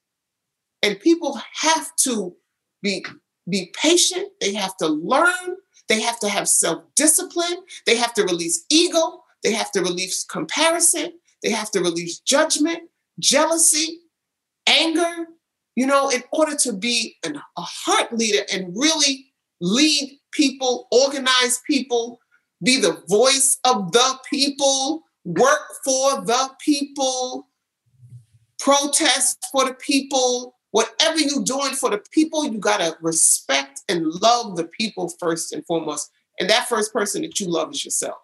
And 0.84 1.00
people 1.00 1.40
have 1.62 1.96
to 2.04 2.36
be, 2.82 3.06
be 3.50 3.74
patient, 3.80 4.30
they 4.40 4.54
have 4.54 4.76
to 4.78 4.88
learn, 4.88 5.58
they 5.88 6.02
have 6.02 6.20
to 6.20 6.30
have 6.30 6.48
self-discipline, 6.48 7.58
they 7.86 7.96
have 7.96 8.14
to 8.14 8.24
release 8.24 8.66
ego, 8.70 9.24
they 9.44 9.54
have 9.54 9.72
to 9.72 9.82
release 9.82 10.24
comparison, 10.24 11.14
they 11.44 11.50
have 11.50 11.72
to 11.72 11.80
release 11.80 12.20
judgment, 12.20 12.90
jealousy, 13.20 14.00
anger, 14.68 15.28
you 15.76 15.86
know, 15.86 16.10
in 16.10 16.24
order 16.32 16.56
to 16.56 16.74
be 16.74 17.18
an, 17.26 17.38
a 17.38 17.62
heart 17.62 18.14
leader 18.14 18.44
and 18.54 18.76
really 18.76 19.34
lead 19.60 20.20
people, 20.32 20.88
organize 20.92 21.62
people, 21.68 22.20
be 22.64 22.80
the 22.80 23.02
voice 23.08 23.58
of 23.64 23.92
the 23.92 24.20
people, 24.30 25.04
work 25.26 25.68
for 25.84 26.22
the 26.22 26.50
people, 26.64 27.48
protest 28.60 29.40
for 29.52 29.66
the 29.66 29.74
people, 29.74 30.56
whatever 30.72 31.20
you're 31.20 31.44
doing 31.44 31.74
for 31.74 31.90
the 31.90 32.02
people, 32.12 32.46
you 32.46 32.58
gotta 32.58 32.98
respect 33.02 33.82
and 33.88 34.06
love 34.06 34.58
the 34.58 34.66
people 34.66 35.14
first 35.20 35.54
and 35.54 35.66
foremost. 35.66 36.10
And 36.40 36.50
that 36.50 36.68
first 36.68 36.94
person 36.94 37.22
that 37.22 37.40
you 37.40 37.48
love 37.48 37.72
is 37.72 37.86
yourself. 37.86 38.18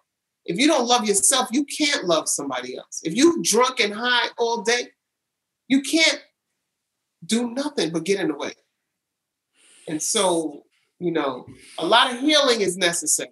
If 0.44 0.58
you 0.58 0.66
don't 0.66 0.86
love 0.86 1.04
yourself, 1.06 1.48
you 1.52 1.64
can't 1.64 2.04
love 2.04 2.28
somebody 2.28 2.76
else. 2.76 3.00
If 3.04 3.14
you're 3.14 3.36
drunk 3.42 3.80
and 3.80 3.92
high 3.92 4.28
all 4.38 4.62
day, 4.62 4.88
you 5.68 5.82
can't 5.82 6.22
do 7.24 7.50
nothing 7.50 7.92
but 7.92 8.04
get 8.04 8.18
in 8.18 8.28
the 8.28 8.34
way. 8.34 8.52
And 9.88 10.02
so, 10.02 10.62
you 10.98 11.12
know, 11.12 11.46
a 11.78 11.86
lot 11.86 12.12
of 12.12 12.20
healing 12.20 12.62
is 12.62 12.76
necessary. 12.76 13.30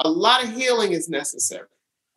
A 0.00 0.10
lot 0.10 0.44
of 0.44 0.52
healing 0.52 0.92
is 0.92 1.08
necessary 1.08 1.66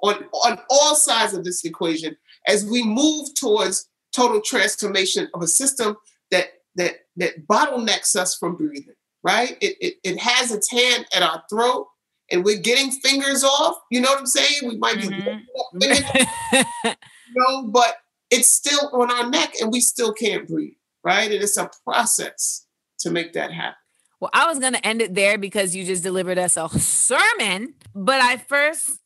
on, 0.02 0.16
on 0.34 0.60
all 0.70 0.96
sides 0.96 1.34
of 1.34 1.44
this 1.44 1.64
equation 1.64 2.16
as 2.48 2.66
we 2.66 2.84
move 2.84 3.30
towards 3.36 3.90
total 4.14 4.42
transformation 4.42 5.30
of 5.34 5.42
a 5.42 5.48
system 5.48 5.98
that 6.32 6.48
that 6.76 6.96
that 7.18 7.48
bottlenecks 7.48 8.16
us 8.16 8.36
from 8.36 8.56
breathing, 8.56 8.96
right? 9.24 9.58
It, 9.62 9.78
it, 9.82 9.96
it 10.04 10.20
has 10.20 10.52
its 10.52 10.72
hand 10.72 11.06
at 11.14 11.22
our 11.24 11.44
throat 11.50 11.88
and 12.32 12.46
we're 12.46 12.60
getting 12.60 12.92
fingers 12.92 13.44
off. 13.44 13.76
You 13.92 14.02
know 14.02 14.10
what 14.10 14.20
I'm 14.20 14.26
saying? 14.26 14.62
We 14.70 14.78
might 14.78 15.02
be 15.02 15.08
Mhm. 15.08 15.42
you 16.54 17.34
know, 17.36 17.68
but 17.68 17.98
it's 18.30 18.50
still 18.50 18.90
on 18.94 19.12
our 19.12 19.30
neck 19.30 19.54
and 19.62 19.72
we 19.72 19.82
still 19.82 20.14
can't 20.14 20.48
breathe, 20.48 20.74
right? 21.04 21.32
And 21.32 21.44
it's 21.44 21.58
a 21.58 21.70
process 21.86 22.66
to 23.00 23.12
make 23.12 23.34
that 23.34 23.52
happen. 23.52 23.76
Well, 24.22 24.30
I 24.34 24.46
was 24.46 24.60
going 24.60 24.74
to 24.74 24.86
end 24.88 25.02
it 25.02 25.16
there 25.16 25.38
because 25.38 25.76
you 25.76 25.84
just 25.84 26.04
delivered 26.04 26.38
us 26.38 26.56
a 26.56 26.70
sermon. 26.80 27.74
But 27.96 28.22
I 28.22 28.38
first, 28.38 29.00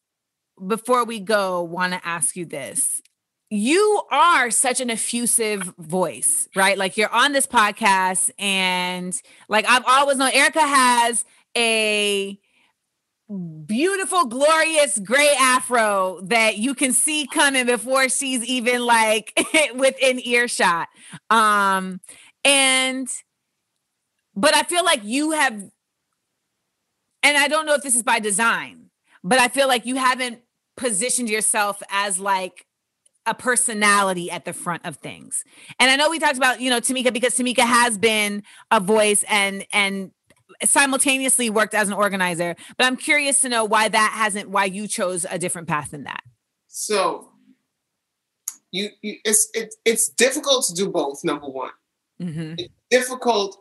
before 0.67 1.05
we 1.05 1.19
go, 1.19 1.63
want 1.63 1.93
to 1.93 2.05
ask 2.05 2.35
you 2.35 2.45
this. 2.45 3.01
You 3.55 4.01
are 4.11 4.51
such 4.51 4.81
an 4.81 4.89
effusive 4.89 5.73
voice, 5.77 6.49
right? 6.57 6.77
Like 6.77 6.97
you're 6.97 7.13
on 7.13 7.31
this 7.31 7.47
podcast, 7.47 8.29
and 8.37 9.17
like 9.47 9.65
I've 9.69 9.85
always 9.87 10.17
known, 10.17 10.31
Erica 10.33 10.59
has 10.59 11.23
a 11.55 12.37
beautiful, 13.65 14.25
glorious 14.25 14.99
gray 14.99 15.33
afro 15.39 16.19
that 16.23 16.57
you 16.57 16.75
can 16.75 16.91
see 16.91 17.27
coming 17.33 17.65
before 17.65 18.09
she's 18.09 18.43
even 18.43 18.85
like 18.85 19.31
within 19.75 20.19
earshot. 20.19 20.89
Um, 21.29 22.01
and 22.43 23.07
but 24.35 24.53
I 24.53 24.63
feel 24.63 24.83
like 24.83 24.99
you 25.05 25.31
have, 25.31 25.53
and 27.23 27.37
I 27.37 27.47
don't 27.47 27.65
know 27.65 27.75
if 27.75 27.83
this 27.83 27.95
is 27.95 28.03
by 28.03 28.19
design, 28.19 28.89
but 29.23 29.39
I 29.39 29.47
feel 29.47 29.69
like 29.69 29.85
you 29.85 29.95
haven't 29.95 30.41
positioned 30.75 31.29
yourself 31.29 31.81
as 31.89 32.19
like 32.19 32.64
a 33.25 33.33
personality 33.33 34.29
at 34.29 34.45
the 34.45 34.53
front 34.53 34.85
of 34.85 34.97
things. 34.97 35.43
And 35.79 35.89
I 35.89 35.95
know 35.95 36.09
we 36.09 36.19
talked 36.19 36.37
about, 36.37 36.61
you 36.61 36.69
know, 36.69 36.79
Tamika 36.79 37.11
because 37.11 37.35
Tamika 37.37 37.65
has 37.65 37.97
been 37.97 38.43
a 38.71 38.79
voice 38.79 39.23
and 39.29 39.65
and 39.71 40.11
simultaneously 40.63 41.49
worked 41.49 41.73
as 41.73 41.87
an 41.87 41.93
organizer, 41.93 42.55
but 42.77 42.85
I'm 42.85 42.95
curious 42.95 43.41
to 43.41 43.49
know 43.49 43.65
why 43.65 43.89
that 43.89 44.13
hasn't 44.15 44.49
why 44.49 44.65
you 44.65 44.87
chose 44.87 45.25
a 45.29 45.37
different 45.37 45.67
path 45.67 45.91
than 45.91 46.03
that. 46.03 46.21
So 46.67 47.31
you, 48.71 48.89
you 49.01 49.17
it's 49.23 49.49
it, 49.53 49.73
it's 49.85 50.09
difficult 50.09 50.65
to 50.67 50.73
do 50.73 50.89
both, 50.89 51.23
number 51.23 51.47
one. 51.47 51.71
Mm-hmm. 52.21 52.55
It's 52.57 52.73
difficult, 52.89 53.57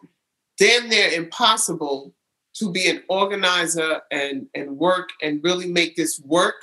damn 0.58 0.88
near 0.88 1.08
impossible 1.08 2.14
to 2.54 2.70
be 2.70 2.88
an 2.88 3.02
organizer 3.08 4.00
and 4.10 4.46
and 4.54 4.76
work 4.76 5.10
and 5.22 5.42
really 5.42 5.70
make 5.70 5.96
this 5.96 6.20
work 6.24 6.56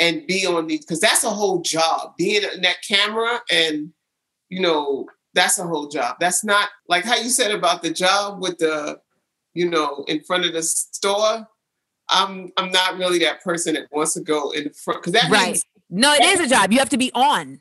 and 0.00 0.26
be 0.26 0.46
on 0.46 0.66
these 0.66 0.80
because 0.80 1.00
that's 1.00 1.24
a 1.24 1.30
whole 1.30 1.60
job 1.60 2.12
being 2.16 2.42
in 2.54 2.62
that 2.62 2.76
camera 2.86 3.40
and 3.50 3.90
you 4.48 4.60
know 4.60 5.06
that's 5.34 5.58
a 5.58 5.62
whole 5.66 5.88
job 5.88 6.16
that's 6.20 6.44
not 6.44 6.68
like 6.88 7.04
how 7.04 7.16
you 7.16 7.28
said 7.28 7.50
about 7.50 7.82
the 7.82 7.90
job 7.90 8.40
with 8.40 8.56
the 8.58 8.98
you 9.54 9.68
know 9.68 10.04
in 10.08 10.22
front 10.22 10.44
of 10.44 10.52
the 10.52 10.62
store 10.62 11.46
i'm 12.10 12.50
i'm 12.56 12.70
not 12.70 12.96
really 12.96 13.18
that 13.18 13.42
person 13.42 13.74
that 13.74 13.86
wants 13.92 14.14
to 14.14 14.20
go 14.20 14.50
in 14.52 14.64
the 14.64 14.70
front 14.70 15.00
because 15.00 15.12
that 15.12 15.30
Right. 15.30 15.46
means 15.52 15.64
No, 15.90 16.12
it 16.12 16.22
is 16.22 16.40
a 16.40 16.46
job. 16.46 16.70
You 16.70 16.78
have 16.80 16.90
to 16.90 16.98
be 16.98 17.10
on. 17.14 17.60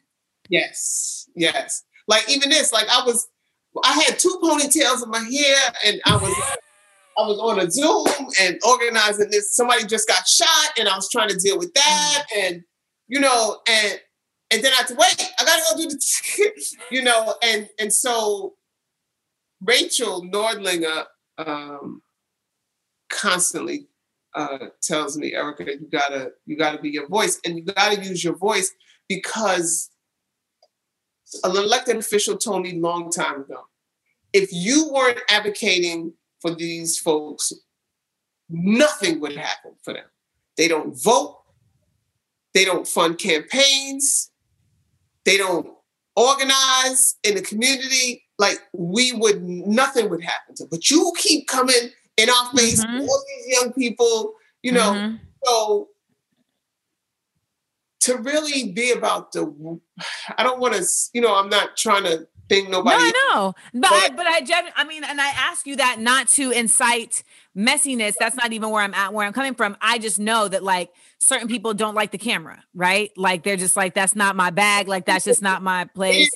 Yes, 0.49 1.29
yes. 1.35 1.83
Like 2.07 2.29
even 2.29 2.49
this, 2.49 2.73
like 2.73 2.87
I 2.89 3.03
was, 3.05 3.27
I 3.83 3.93
had 4.05 4.19
two 4.19 4.37
ponytails 4.43 5.01
in 5.03 5.09
my 5.09 5.19
hair, 5.19 5.57
and 5.85 6.01
I 6.05 6.17
was, 6.17 6.33
I 7.17 7.25
was 7.25 7.39
on 7.39 7.59
a 7.59 7.69
Zoom 7.69 8.05
and 8.41 8.59
organizing 8.65 9.29
this. 9.31 9.55
Somebody 9.55 9.85
just 9.85 10.07
got 10.07 10.27
shot, 10.27 10.71
and 10.77 10.87
I 10.87 10.95
was 10.95 11.09
trying 11.09 11.29
to 11.29 11.35
deal 11.35 11.57
with 11.57 11.73
that, 11.73 12.23
and 12.35 12.63
you 13.07 13.19
know, 13.19 13.59
and 13.67 13.99
and 14.51 14.63
then 14.63 14.71
I 14.73 14.75
had 14.77 14.87
to 14.87 14.95
wait. 14.95 15.29
I 15.39 15.45
gotta 15.45 15.61
go 15.71 15.81
do 15.81 15.89
the, 15.89 16.75
you 16.91 17.01
know, 17.01 17.35
and 17.43 17.67
and 17.79 17.91
so 17.91 18.53
Rachel 19.61 20.23
Noerdlinger 20.23 21.05
um, 21.39 22.01
constantly 23.09 23.87
uh, 24.35 24.67
tells 24.81 25.17
me, 25.17 25.33
Erica, 25.33 25.65
you 25.65 25.87
gotta 25.91 26.31
you 26.45 26.55
gotta 26.55 26.79
be 26.79 26.89
your 26.89 27.07
voice, 27.07 27.39
and 27.43 27.57
you 27.57 27.63
gotta 27.63 28.03
use 28.03 28.23
your 28.23 28.35
voice 28.35 28.71
because 29.09 29.89
an 31.43 31.51
elected 31.51 31.97
official 31.97 32.37
told 32.37 32.61
me 32.61 32.79
long 32.79 33.09
time 33.09 33.41
ago, 33.41 33.67
if 34.33 34.49
you 34.51 34.91
weren't 34.93 35.19
advocating 35.29 36.13
for 36.41 36.53
these 36.55 36.97
folks, 36.99 37.51
nothing 38.49 39.19
would 39.19 39.35
happen 39.35 39.73
for 39.83 39.93
them. 39.93 40.05
They 40.55 40.67
don't 40.67 40.93
vote, 41.01 41.41
they 42.53 42.65
don't 42.65 42.87
fund 42.87 43.17
campaigns, 43.17 44.31
they 45.25 45.37
don't 45.37 45.67
organize 46.15 47.15
in 47.23 47.35
the 47.35 47.41
community. 47.41 48.23
Like 48.39 48.59
we 48.73 49.11
would, 49.11 49.43
nothing 49.43 50.09
would 50.09 50.23
happen 50.23 50.55
to. 50.55 50.65
But 50.69 50.89
you 50.89 51.11
keep 51.17 51.47
coming 51.47 51.91
in 52.17 52.29
our 52.29 52.51
face, 52.55 52.83
Mhm. 52.83 53.07
all 53.07 53.23
these 53.27 53.47
young 53.59 53.73
people, 53.73 54.33
you 54.63 54.71
know. 54.71 54.93
Mhm. 54.93 55.19
So 55.45 55.89
to 58.01 58.17
really 58.17 58.71
be 58.71 58.91
about 58.91 59.31
the, 59.31 59.79
I 60.37 60.43
don't 60.43 60.59
want 60.59 60.75
to, 60.75 60.85
you 61.13 61.21
know, 61.21 61.35
I'm 61.35 61.49
not 61.49 61.77
trying 61.77 62.03
to 62.03 62.27
think 62.49 62.69
No. 62.69 62.83
I 62.85 63.11
know, 63.33 63.53
but 63.73 63.91
I, 63.91 64.09
But- 64.15 64.27
I, 64.27 64.41
gen- 64.41 64.71
I 64.75 64.83
mean, 64.85 65.03
and 65.03 65.19
I 65.19 65.27
ask 65.27 65.65
you 65.67 65.75
that 65.77 65.99
not 65.99 66.27
to 66.29 66.51
incite 66.51 67.23
messiness. 67.55 68.13
That's 68.19 68.35
not 68.35 68.53
even 68.53 68.69
where 68.69 68.81
I'm 68.83 68.93
at. 68.93 69.13
Where 69.13 69.25
I'm 69.25 69.33
coming 69.33 69.55
from, 69.55 69.75
I 69.81 69.97
just 69.99 70.19
know 70.19 70.47
that 70.47 70.63
like 70.63 70.89
certain 71.19 71.47
people 71.47 71.73
don't 71.73 71.95
like 71.95 72.11
the 72.11 72.17
camera, 72.17 72.63
right? 72.73 73.11
Like 73.17 73.43
they're 73.43 73.57
just 73.57 73.75
like, 73.75 73.93
that's 73.93 74.15
not 74.15 74.35
my 74.35 74.49
bag. 74.49 74.87
Like 74.87 75.05
that's 75.05 75.25
just 75.25 75.41
not 75.41 75.61
my 75.63 75.85
place. 75.95 76.29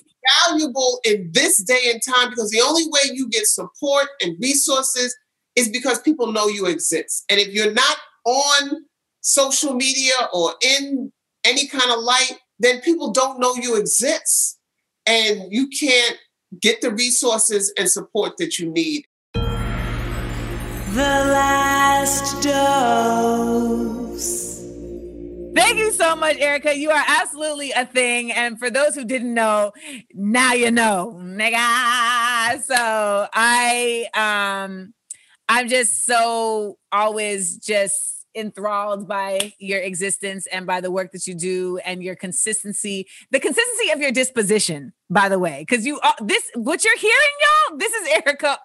valuable 0.48 1.00
in 1.06 1.30
this 1.34 1.64
day 1.64 1.92
and 1.92 2.02
time 2.02 2.30
because 2.30 2.50
the 2.50 2.62
only 2.62 2.84
way 2.88 3.12
you 3.14 3.30
get 3.30 3.46
support 3.48 4.08
and 4.22 4.36
resources 4.42 5.16
is 5.56 5.70
because 5.70 6.00
people 6.00 6.32
know 6.32 6.48
you 6.48 6.66
exist. 6.66 7.24
And 7.30 7.40
if 7.40 7.50
you're 7.50 7.74
not 7.74 7.98
on 8.26 8.86
social 9.22 9.74
media 9.74 10.14
or 10.34 10.54
in 10.62 11.12
any 11.44 11.68
kind 11.68 11.92
of 11.92 12.00
light, 12.00 12.34
then 12.60 12.82
people 12.82 13.12
don't 13.12 13.40
know 13.40 13.56
you 13.56 13.76
exist. 13.76 14.58
And 15.12 15.52
you 15.52 15.68
can't 15.68 16.18
get 16.62 16.80
the 16.80 16.90
resources 16.90 17.74
and 17.78 17.92
support 17.92 18.38
that 18.38 18.58
you 18.58 18.72
need. 18.72 19.06
The 19.34 19.42
last 20.96 22.42
dose. 22.42 23.92
Thank 25.54 25.80
you 25.80 25.92
so 25.92 26.16
much, 26.16 26.38
Erica. 26.38 26.78
You 26.78 26.92
are 26.92 27.04
absolutely 27.06 27.72
a 27.72 27.86
thing. 27.86 28.32
And 28.32 28.58
for 28.58 28.70
those 28.70 28.96
who 28.96 29.04
didn't 29.04 29.34
know, 29.34 29.74
now 30.14 30.54
you 30.54 30.72
know, 30.72 31.20
nigga. 31.22 32.62
So 32.64 33.28
I 33.34 34.08
um 34.14 34.94
I'm 35.50 35.68
just 35.68 36.06
so 36.06 36.78
always 36.90 37.58
just 37.58 38.21
enthralled 38.36 39.08
by 39.08 39.54
your 39.60 39.80
existence 39.80 40.48
and 40.48 40.66
by 40.66 40.82
the 40.82 40.92
work 40.92 41.12
that 41.12 41.28
you 41.28 41.36
do 41.36 41.80
and 41.86 42.04
your 42.04 42.16
consistency, 42.16 43.08
the 43.32 43.40
consistency 43.40 43.92
of 43.92 44.00
your 44.00 44.12
disposition, 44.12 44.94
by 45.10 45.30
the 45.30 45.40
way. 45.40 45.66
Cause 45.66 45.86
you 45.86 46.00
are 46.00 46.16
this 46.22 46.44
what 46.56 46.84
you're 46.84 46.98
hearing, 46.98 47.18
y'all, 47.70 47.78
this 47.78 47.94
is 47.94 48.08
Erica 48.26 48.58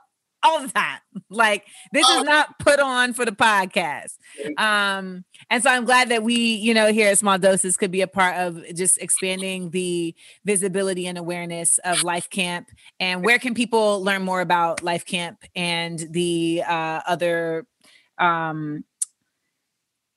all 0.46 0.60
the 0.62 0.68
time. 0.68 0.98
Like 1.28 1.64
this 1.92 2.08
is 2.08 2.22
not 2.22 2.56
put 2.60 2.78
on 2.78 3.12
for 3.12 3.24
the 3.24 3.32
podcast. 3.32 4.12
Um, 4.56 5.24
and 5.50 5.60
so 5.60 5.70
I'm 5.70 5.84
glad 5.84 6.10
that 6.10 6.22
we, 6.22 6.36
you 6.36 6.72
know, 6.72 6.92
here 6.92 7.08
at 7.08 7.18
Small 7.18 7.36
Doses 7.36 7.76
could 7.76 7.90
be 7.90 8.00
a 8.00 8.06
part 8.06 8.36
of 8.36 8.62
just 8.74 8.96
expanding 8.98 9.70
the 9.70 10.14
visibility 10.44 11.08
and 11.08 11.18
awareness 11.18 11.78
of 11.78 12.04
Life 12.04 12.30
Camp. 12.30 12.68
And 13.00 13.24
where 13.24 13.40
can 13.40 13.54
people 13.54 14.04
learn 14.04 14.22
more 14.22 14.40
about 14.40 14.84
Life 14.84 15.04
Camp 15.04 15.42
and 15.56 15.98
the 16.10 16.62
uh, 16.66 17.00
other, 17.08 17.66
um, 18.18 18.84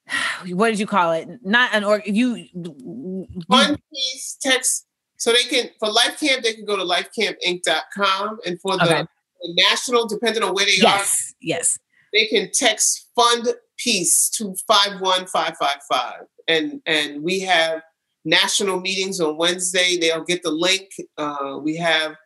what 0.47 0.69
did 0.69 0.79
you 0.79 0.87
call 0.87 1.11
it? 1.11 1.27
Not 1.43 1.73
an 1.73 1.83
org. 1.83 2.03
You, 2.05 2.45
One 2.53 3.77
piece 3.93 4.37
text 4.41 4.85
so 5.17 5.33
they 5.33 5.43
can 5.43 5.69
for 5.79 5.91
Life 5.91 6.19
Camp, 6.19 6.43
they 6.43 6.53
can 6.53 6.65
go 6.65 6.77
to 6.77 6.83
lifecampinc.com 6.83 8.39
and 8.45 8.59
for 8.61 8.77
the, 8.77 8.83
Okay. 8.83 9.01
the 9.41 9.53
national, 9.69 10.07
depending 10.07 10.43
on 10.43 10.53
where 10.53 10.65
they 10.65 10.77
are, 10.77 10.99
yes, 10.99 11.33
yes. 11.41 11.79
they 12.13 12.25
can 12.27 12.49
text 12.53 13.09
fund 13.15 13.47
peace 13.77 14.29
to 14.29 14.55
51555 14.67 16.25
and 16.47 16.81
and 16.85 17.23
we 17.23 17.39
have 17.39 17.81
national 18.25 18.81
meetings 18.81 19.21
on 19.21 19.37
wednesday 19.37 19.95
they'll 19.95 20.25
get 20.25 20.43
the 20.43 20.51
link 20.51 20.89
uh, 21.17 21.57
we 21.63 21.77
have 21.77 22.17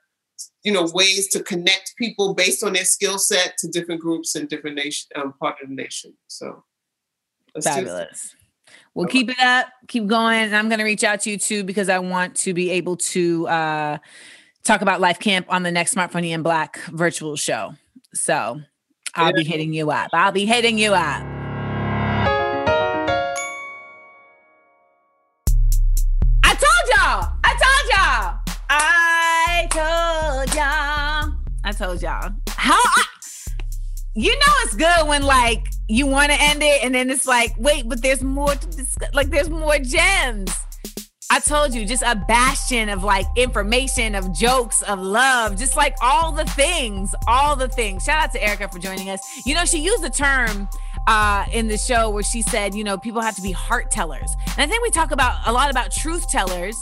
you 0.63 0.71
know, 0.71 0.89
ways 0.93 1.27
to 1.29 1.43
connect 1.43 1.93
people 1.97 2.33
based 2.33 2.63
on 2.63 2.73
their 2.73 2.85
skill 2.85 3.19
set 3.19 3.57
to 3.59 3.67
different 3.67 4.01
groups 4.01 4.35
and 4.35 4.47
different 4.47 4.77
nation, 4.77 5.09
um, 5.15 5.33
part 5.33 5.55
of 5.61 5.69
the 5.69 5.75
nation. 5.75 6.13
So 6.27 6.63
let's. 7.55 7.67
Fabulous. 7.67 8.35
Well, 8.95 9.07
keep 9.07 9.29
it 9.29 9.39
up, 9.39 9.67
keep 9.87 10.05
going. 10.05 10.43
And 10.43 10.55
I'm 10.55 10.69
going 10.69 10.77
to 10.77 10.85
reach 10.85 11.03
out 11.03 11.21
to 11.21 11.31
you 11.31 11.37
too 11.37 11.63
because 11.63 11.89
I 11.89 11.97
want 11.99 12.35
to 12.37 12.53
be 12.53 12.69
able 12.71 12.97
to 12.97 13.47
uh, 13.47 13.97
talk 14.63 14.81
about 14.81 15.01
Life 15.01 15.19
Camp 15.19 15.47
on 15.49 15.63
the 15.63 15.71
next 15.71 15.91
Smart 15.91 16.11
Funny 16.11 16.31
and 16.31 16.43
Black 16.43 16.79
virtual 16.91 17.35
show. 17.35 17.73
So 18.13 18.61
I'll 19.15 19.33
be 19.33 19.43
hitting 19.43 19.73
you 19.73 19.89
up. 19.89 20.09
I'll 20.13 20.31
be 20.31 20.45
hitting 20.45 20.77
you 20.77 20.93
up. 20.93 21.23
I 26.43 26.53
told 26.53 26.89
y'all. 26.89 27.33
I 27.43 27.55
told 27.63 27.89
y'all. 27.89 28.39
I 28.69 29.67
told 29.71 30.55
y'all. 30.55 31.37
I 31.63 31.71
told 31.71 32.01
y'all. 32.01 32.31
How 32.49 32.73
I, 32.75 33.03
you 34.13 34.31
know 34.31 34.53
it's 34.63 34.75
good 34.75 35.07
when 35.07 35.23
like 35.23 35.72
you 35.87 36.07
want 36.07 36.31
to 36.31 36.37
end 36.39 36.61
it 36.63 36.83
and 36.83 36.95
then 36.95 37.09
it's 37.09 37.25
like, 37.25 37.53
wait, 37.57 37.87
but 37.87 38.01
there's 38.01 38.23
more 38.23 38.53
to 38.55 38.67
discuss. 38.67 39.13
Like 39.13 39.29
there's 39.29 39.49
more 39.49 39.77
gems. 39.79 40.51
I 41.31 41.39
told 41.39 41.73
you, 41.73 41.85
just 41.85 42.03
a 42.03 42.15
bastion 42.27 42.89
of 42.89 43.03
like 43.03 43.25
information, 43.35 44.13
of 44.13 44.31
jokes, 44.33 44.83
of 44.83 44.99
love, 44.99 45.57
just 45.57 45.75
like 45.75 45.95
all 46.01 46.31
the 46.31 46.45
things, 46.45 47.15
all 47.27 47.55
the 47.55 47.67
things. 47.67 48.03
Shout 48.03 48.21
out 48.21 48.31
to 48.33 48.43
Erica 48.43 48.67
for 48.69 48.77
joining 48.77 49.09
us. 49.09 49.19
You 49.45 49.55
know, 49.55 49.65
she 49.65 49.79
used 49.79 50.03
the 50.03 50.11
term 50.11 50.69
uh, 51.07 51.45
in 51.51 51.67
the 51.67 51.77
show 51.77 52.09
where 52.09 52.23
she 52.23 52.41
said, 52.43 52.75
you 52.75 52.83
know, 52.83 52.97
people 52.97 53.21
have 53.21 53.35
to 53.35 53.41
be 53.41 53.51
heart 53.51 53.89
tellers. 53.89 54.35
And 54.45 54.59
I 54.59 54.67
think 54.67 54.83
we 54.83 54.91
talk 54.91 55.11
about 55.11 55.39
a 55.47 55.51
lot 55.51 55.71
about 55.71 55.91
truth 55.91 56.29
tellers, 56.29 56.75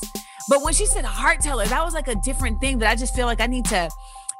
but 0.49 0.63
when 0.63 0.73
she 0.73 0.85
said 0.85 1.05
heart 1.05 1.39
teller, 1.39 1.65
that 1.65 1.83
was 1.83 1.93
like 1.93 2.07
a 2.09 2.15
different 2.15 2.59
thing 2.59 2.79
that 2.79 2.89
I 2.89 2.95
just 2.95 3.15
feel 3.15 3.27
like 3.27 3.39
I 3.39 3.47
need 3.47 3.65
to 3.65 3.89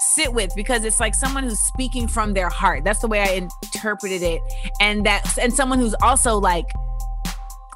sit 0.02 0.34
with 0.34 0.53
because 0.56 0.84
it's 0.84 0.99
like 0.99 1.15
someone 1.15 1.44
who's 1.44 1.60
speaking 1.60 2.07
from 2.07 2.34
their 2.34 2.49
heart. 2.49 2.84
That's 2.84 2.99
the 2.99 3.07
way 3.07 3.22
I 3.22 3.48
interpreted 3.64 4.22
it. 4.22 4.41
And 4.80 5.06
that 5.06 5.38
and 5.38 5.53
someone 5.53 5.80
who's 5.80 5.95
also 6.02 6.38
like 6.38 6.65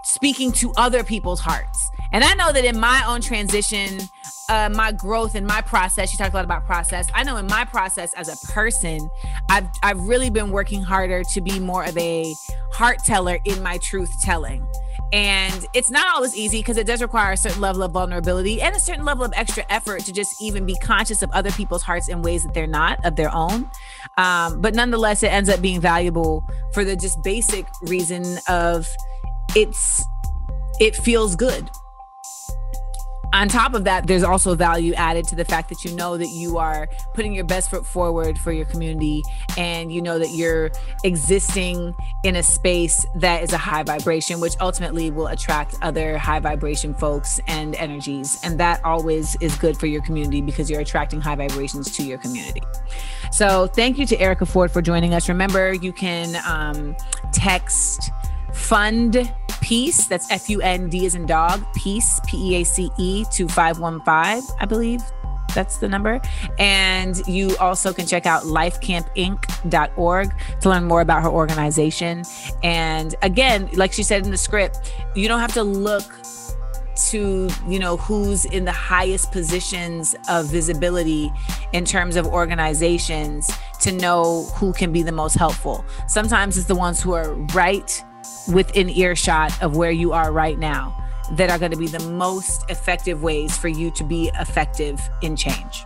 speaking 0.03 0.52
to 0.53 0.72
other 0.77 1.03
people's 1.03 1.39
hearts. 1.39 1.89
And 2.11 2.23
I 2.23 2.34
know 2.35 2.52
that 2.52 2.64
in 2.64 2.80
my 2.80 3.03
own 3.07 3.22
transition, 3.22 3.99
uh, 4.47 4.69
my 4.73 4.91
growth 4.91 5.35
and 5.35 5.45
my 5.45 5.61
process, 5.61 6.14
you 6.14 6.18
talked 6.18 6.34
a 6.34 6.38
lot 6.38 6.45
about 6.45 6.65
process. 6.65 7.07
I 7.14 7.23
know 7.23 7.38
in 7.38 7.47
my 7.47 7.65
process 7.65 8.14
as 8.14 8.30
a 8.30 8.47
person, 8.47 9.10
I've 9.49 9.68
I've 9.84 10.02
really 10.02 10.30
been 10.30 10.52
working 10.52 10.81
harder 10.81 11.23
to 11.34 11.41
be 11.41 11.60
more 11.60 11.84
of 11.84 11.97
a 11.97 12.34
heart 12.72 12.99
teller 13.03 13.39
in 13.45 13.61
my 13.64 13.77
truth 13.80 14.11
telling. 14.22 14.65
And 15.14 15.68
it's 15.73 15.91
not 15.91 16.15
always 16.15 16.36
easy 16.36 16.60
because 16.60 16.77
it 16.77 16.88
does 16.88 17.02
require 17.02 17.34
a 17.34 17.38
certain 17.38 17.61
level 17.61 17.84
of 17.84 17.91
vulnerability 17.91 18.61
and 18.61 18.76
a 18.76 18.80
certain 18.80 19.06
level 19.06 19.23
of 19.23 19.32
extra 19.36 19.64
effort 19.69 20.02
to 20.06 20.14
just 20.14 20.41
even 20.41 20.65
be 20.65 20.76
conscious 20.76 21.22
of 21.22 21.32
other 21.32 21.52
people's 21.52 21.84
hearts 21.84 22.10
in 22.10 22.22
ways 22.22 22.44
that 22.44 22.53
they're 22.53 22.68
not 22.68 23.03
of 23.06 23.15
their 23.15 23.34
own. 23.34 23.69
Um, 24.18 24.61
but 24.61 24.73
nonetheless, 24.73 25.23
it 25.23 25.32
ends 25.32 25.49
up 25.49 25.61
being 25.61 25.80
valuable 25.80 26.44
for 26.73 26.84
the 26.84 26.95
just 26.95 27.23
basic 27.23 27.68
reason 27.84 28.40
of 28.49 28.88
it's 29.56 30.03
it 30.80 30.95
feels 30.95 31.36
good 31.36 31.69
on 33.35 33.49
top 33.49 33.73
of 33.73 33.83
that, 33.83 34.07
there's 34.07 34.23
also 34.23 34.55
value 34.55 34.93
added 34.93 35.27
to 35.27 35.35
the 35.35 35.43
fact 35.43 35.67
that 35.67 35.83
you 35.83 35.93
know 35.93 36.17
that 36.17 36.29
you 36.29 36.57
are 36.57 36.87
putting 37.13 37.33
your 37.33 37.43
best 37.43 37.69
foot 37.69 37.85
forward 37.85 38.37
for 38.39 38.53
your 38.53 38.65
community 38.65 39.23
and 39.57 39.91
you 39.91 40.01
know 40.01 40.17
that 40.17 40.29
you're 40.29 40.71
existing 41.03 41.93
in 42.23 42.37
a 42.37 42.43
space 42.43 43.05
that 43.15 43.43
is 43.43 43.51
a 43.51 43.57
high 43.57 43.83
vibration, 43.83 44.39
which 44.39 44.53
ultimately 44.61 45.11
will 45.11 45.27
attract 45.27 45.75
other 45.81 46.17
high 46.17 46.39
vibration 46.39 46.93
folks 46.93 47.41
and 47.47 47.75
energies. 47.75 48.39
And 48.41 48.57
that 48.61 48.83
always 48.85 49.35
is 49.41 49.53
good 49.57 49.77
for 49.77 49.87
your 49.87 50.01
community 50.01 50.39
because 50.39 50.69
you're 50.69 50.79
attracting 50.79 51.19
high 51.19 51.35
vibrations 51.35 51.93
to 51.97 52.03
your 52.03 52.17
community. 52.17 52.61
So 53.33 53.67
thank 53.67 53.97
you 53.97 54.05
to 54.05 54.17
Erica 54.17 54.45
Ford 54.45 54.71
for 54.71 54.81
joining 54.81 55.13
us. 55.13 55.27
Remember, 55.27 55.73
you 55.73 55.91
can 55.91 56.41
um, 56.47 56.95
text 57.33 58.11
fund 58.53 59.29
peace 59.65 60.05
that's 60.05 60.29
f-u-n-d 60.29 61.05
as 61.07 61.15
in 61.15 61.25
dog 61.25 61.65
peace 61.73 62.19
p-e-a-c-e 62.27 63.25
to 63.31 63.47
515 63.47 64.55
i 64.59 64.65
believe 64.65 65.01
that's 65.55 65.77
the 65.77 65.87
number. 65.87 66.19
And 66.59 67.25
you 67.27 67.55
also 67.57 67.93
can 67.93 68.05
check 68.05 68.25
out 68.25 68.43
lifecampinc.org 68.43 70.33
to 70.59 70.69
learn 70.69 70.83
more 70.83 70.99
about 70.99 71.23
her 71.23 71.29
organization. 71.29 72.23
And 72.61 73.15
again 73.21 73.69
like 73.73 73.93
she 73.93 74.03
said 74.03 74.25
in 74.25 74.31
the 74.31 74.37
script 74.37 74.91
you 75.15 75.27
don't 75.27 75.39
have 75.39 75.53
to 75.53 75.63
look 75.63 76.03
to 77.09 77.49
you 77.67 77.79
know 77.79 77.97
who's 77.97 78.45
in 78.45 78.65
the 78.65 78.71
highest 78.71 79.31
positions 79.31 80.15
of 80.29 80.45
visibility 80.45 81.31
in 81.73 81.83
terms 81.85 82.15
of 82.15 82.25
organizations 82.25 83.49
to 83.81 83.91
know 83.91 84.43
who 84.55 84.71
can 84.73 84.91
be 84.91 85.03
the 85.03 85.11
most 85.11 85.35
helpful. 85.35 85.85
Sometimes 86.07 86.57
it's 86.57 86.67
the 86.67 86.75
ones 86.75 87.01
who 87.01 87.13
are 87.13 87.33
right 87.53 88.03
within 88.52 88.89
earshot 88.89 89.61
of 89.61 89.76
where 89.76 89.91
you 89.91 90.14
are 90.14 90.31
right 90.31 90.60
now 90.60 90.95
that 91.34 91.49
are 91.49 91.57
going 91.57 91.72
to 91.72 91.77
be 91.77 91.88
the 91.88 91.99
most 92.11 92.69
effective 92.69 93.23
ways 93.23 93.57
for 93.57 93.68
you 93.68 93.91
to 93.91 94.03
be 94.03 94.31
effective 94.39 94.99
in 95.22 95.35
change. 95.35 95.84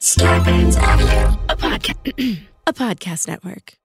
Starburns 0.00 0.76
a 1.48 1.56
podcast, 1.56 2.40
a 2.66 2.72
podcast 2.72 3.28
network. 3.28 3.79